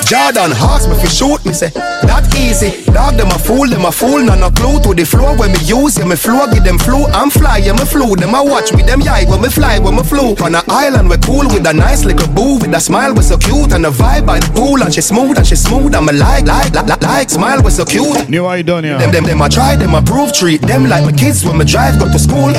Jordan 0.06 0.52
Hawks 0.52 0.88
me 0.88 0.95
fi 1.00 1.08
shoot 1.08 1.41
me 1.45 1.54
say 1.54 1.70
that 1.70 2.28
easy. 2.36 2.84
Dog 2.91 3.16
them 3.16 3.32
a 3.32 3.40
fool, 3.40 3.68
them 3.68 3.86
a 3.86 3.91
fool, 3.91 4.20
none 4.22 4.40
no 4.40 4.52
clue 4.52 4.80
to 4.84 4.94
the 4.94 5.06
floor 5.06 5.36
when 5.38 5.52
me 5.52 5.60
use. 5.64 5.98
Yeah, 5.98 6.06
me 6.06 6.16
flow 6.16 6.45
give 6.52 6.64
them 6.64 6.78
flu. 6.78 7.06
I'm 7.16 7.30
fly, 7.30 7.58
yeah 7.58 7.74
me 7.74 7.86
flew. 7.86 8.16
Them 8.16 8.36
a 8.36 8.44
watch 8.44 8.74
me, 8.74 8.84
them 8.84 9.02
yai 9.02 9.26
when 9.26 9.41
me 9.41 9.50
fly, 9.50 9.80
when 9.80 9.95
me 9.95 10.04
flew. 10.04 10.36
On 10.44 10.56
a 10.56 10.62
island 10.68 11.10
we 11.10 11.18
cool 11.18 11.48
with 11.48 11.66
a 11.66 11.74
nice 11.74 12.04
little 12.06 12.28
boo 12.34 12.60
with 12.60 12.74
a 12.74 12.80
smile 12.80 13.12
we 13.14 13.22
so 13.22 13.38
cute 13.38 13.73
and 13.73 13.85
a 13.85 13.90
vibe 13.90 14.26
by 14.26 14.40
the 14.40 14.52
pool 14.53 14.81
and 14.81 14.94
she 14.94 15.02
smooth 15.02 15.38
and 15.38 15.45
she 15.45 15.56
smooth. 15.56 15.95
I'm 15.95 16.10
a 16.10 16.14
like 16.14 16.45
like 16.45 16.73
like 16.73 17.02
like, 17.02 17.30
smile 17.30 17.61
we 17.61 17.69
so 17.72 17.85
cute. 17.85 18.30
New 18.30 18.44
Idonia. 18.44 18.99
Them 18.99 19.11
them 19.11 19.23
them 19.23 19.41
I 19.41 19.49
try, 19.49 19.76
them 19.76 19.95
a 19.95 20.02
prove 20.02 20.34
treat 20.34 20.61
them 20.61 20.88
like 20.88 21.03
my 21.03 21.11
kids 21.11 21.45
when 21.45 21.57
me 21.57 21.65
drive 21.65 21.99
go 21.99 22.11
to 22.11 22.19
school. 22.19 22.53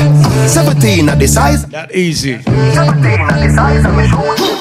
17 0.48 1.08
at 1.08 1.18
the 1.18 1.26
size. 1.26 1.66
That 1.66 1.94
easy. 1.94 2.38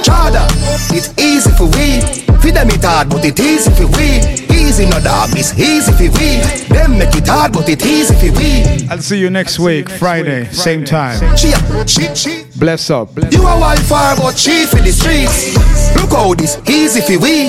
Chada, 0.04 0.44
it's 0.92 1.18
easy 1.20 1.52
for 1.52 1.66
we. 1.66 2.33
Feed 2.44 2.56
them 2.56 2.70
it 2.72 2.84
hard, 2.84 3.10
but 3.10 3.24
it 3.24 3.40
easy 3.40 3.72
for 3.72 3.88
we. 3.96 4.20
Easy 4.54 4.86
no 4.86 5.00
dog, 5.00 5.30
it's 5.32 5.58
easy 5.58 5.94
for 5.94 6.12
we. 6.20 6.44
Them 6.68 6.98
make 6.98 7.16
it 7.16 7.26
hard, 7.26 7.54
but 7.54 7.70
it 7.70 7.86
easy 7.86 8.14
for 8.16 8.38
we. 8.38 8.86
I'll 8.90 9.00
see 9.00 9.18
you 9.18 9.30
next 9.30 9.60
week, 9.60 9.90
Friday, 9.90 10.44
same 10.52 10.84
time. 10.84 11.38
She, 11.38 11.54
she, 11.88 12.14
she. 12.14 12.46
Bless 12.60 12.90
up. 12.90 13.16
You 13.32 13.48
a 13.48 13.60
wildfire, 13.60 14.18
but 14.18 14.38
she 14.38 14.66
for 14.66 14.76
the 14.76 14.92
streets. 14.92 15.56
Look 15.96 16.12
how 16.12 16.34
this 16.34 16.60
easy 16.68 17.00
for 17.00 17.18
we. 17.24 17.48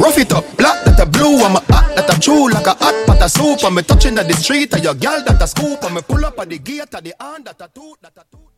Rough 0.00 0.18
it 0.18 0.32
up, 0.32 0.44
black 0.56 0.84
that 0.84 1.00
a 1.00 1.06
blue, 1.06 1.42
I'm 1.42 1.56
a 1.56 1.60
hot 1.72 1.96
that 1.96 2.16
a 2.16 2.20
true 2.20 2.50
like 2.52 2.66
a 2.68 2.74
hot 2.74 3.06
pot 3.08 3.20
of 3.20 3.30
soup. 3.32 3.64
I'm 3.64 3.76
a 3.78 3.82
touching 3.82 4.16
at 4.16 4.28
the 4.28 4.34
street, 4.34 4.72
and 4.74 4.84
your 4.84 4.94
girl 4.94 5.24
that 5.24 5.42
a 5.42 5.46
scoop. 5.48 5.82
I'm 5.82 5.96
a 5.96 6.02
pull 6.02 6.24
up 6.24 6.38
at 6.38 6.48
the 6.48 6.58
gate, 6.58 6.94
at 6.94 7.02
the 7.02 7.14
hand 7.18 7.46
that 7.46 7.60
a 7.60 7.68
toot, 7.74 7.98
that 8.02 8.12
a 8.16 8.24
toot. 8.30 8.53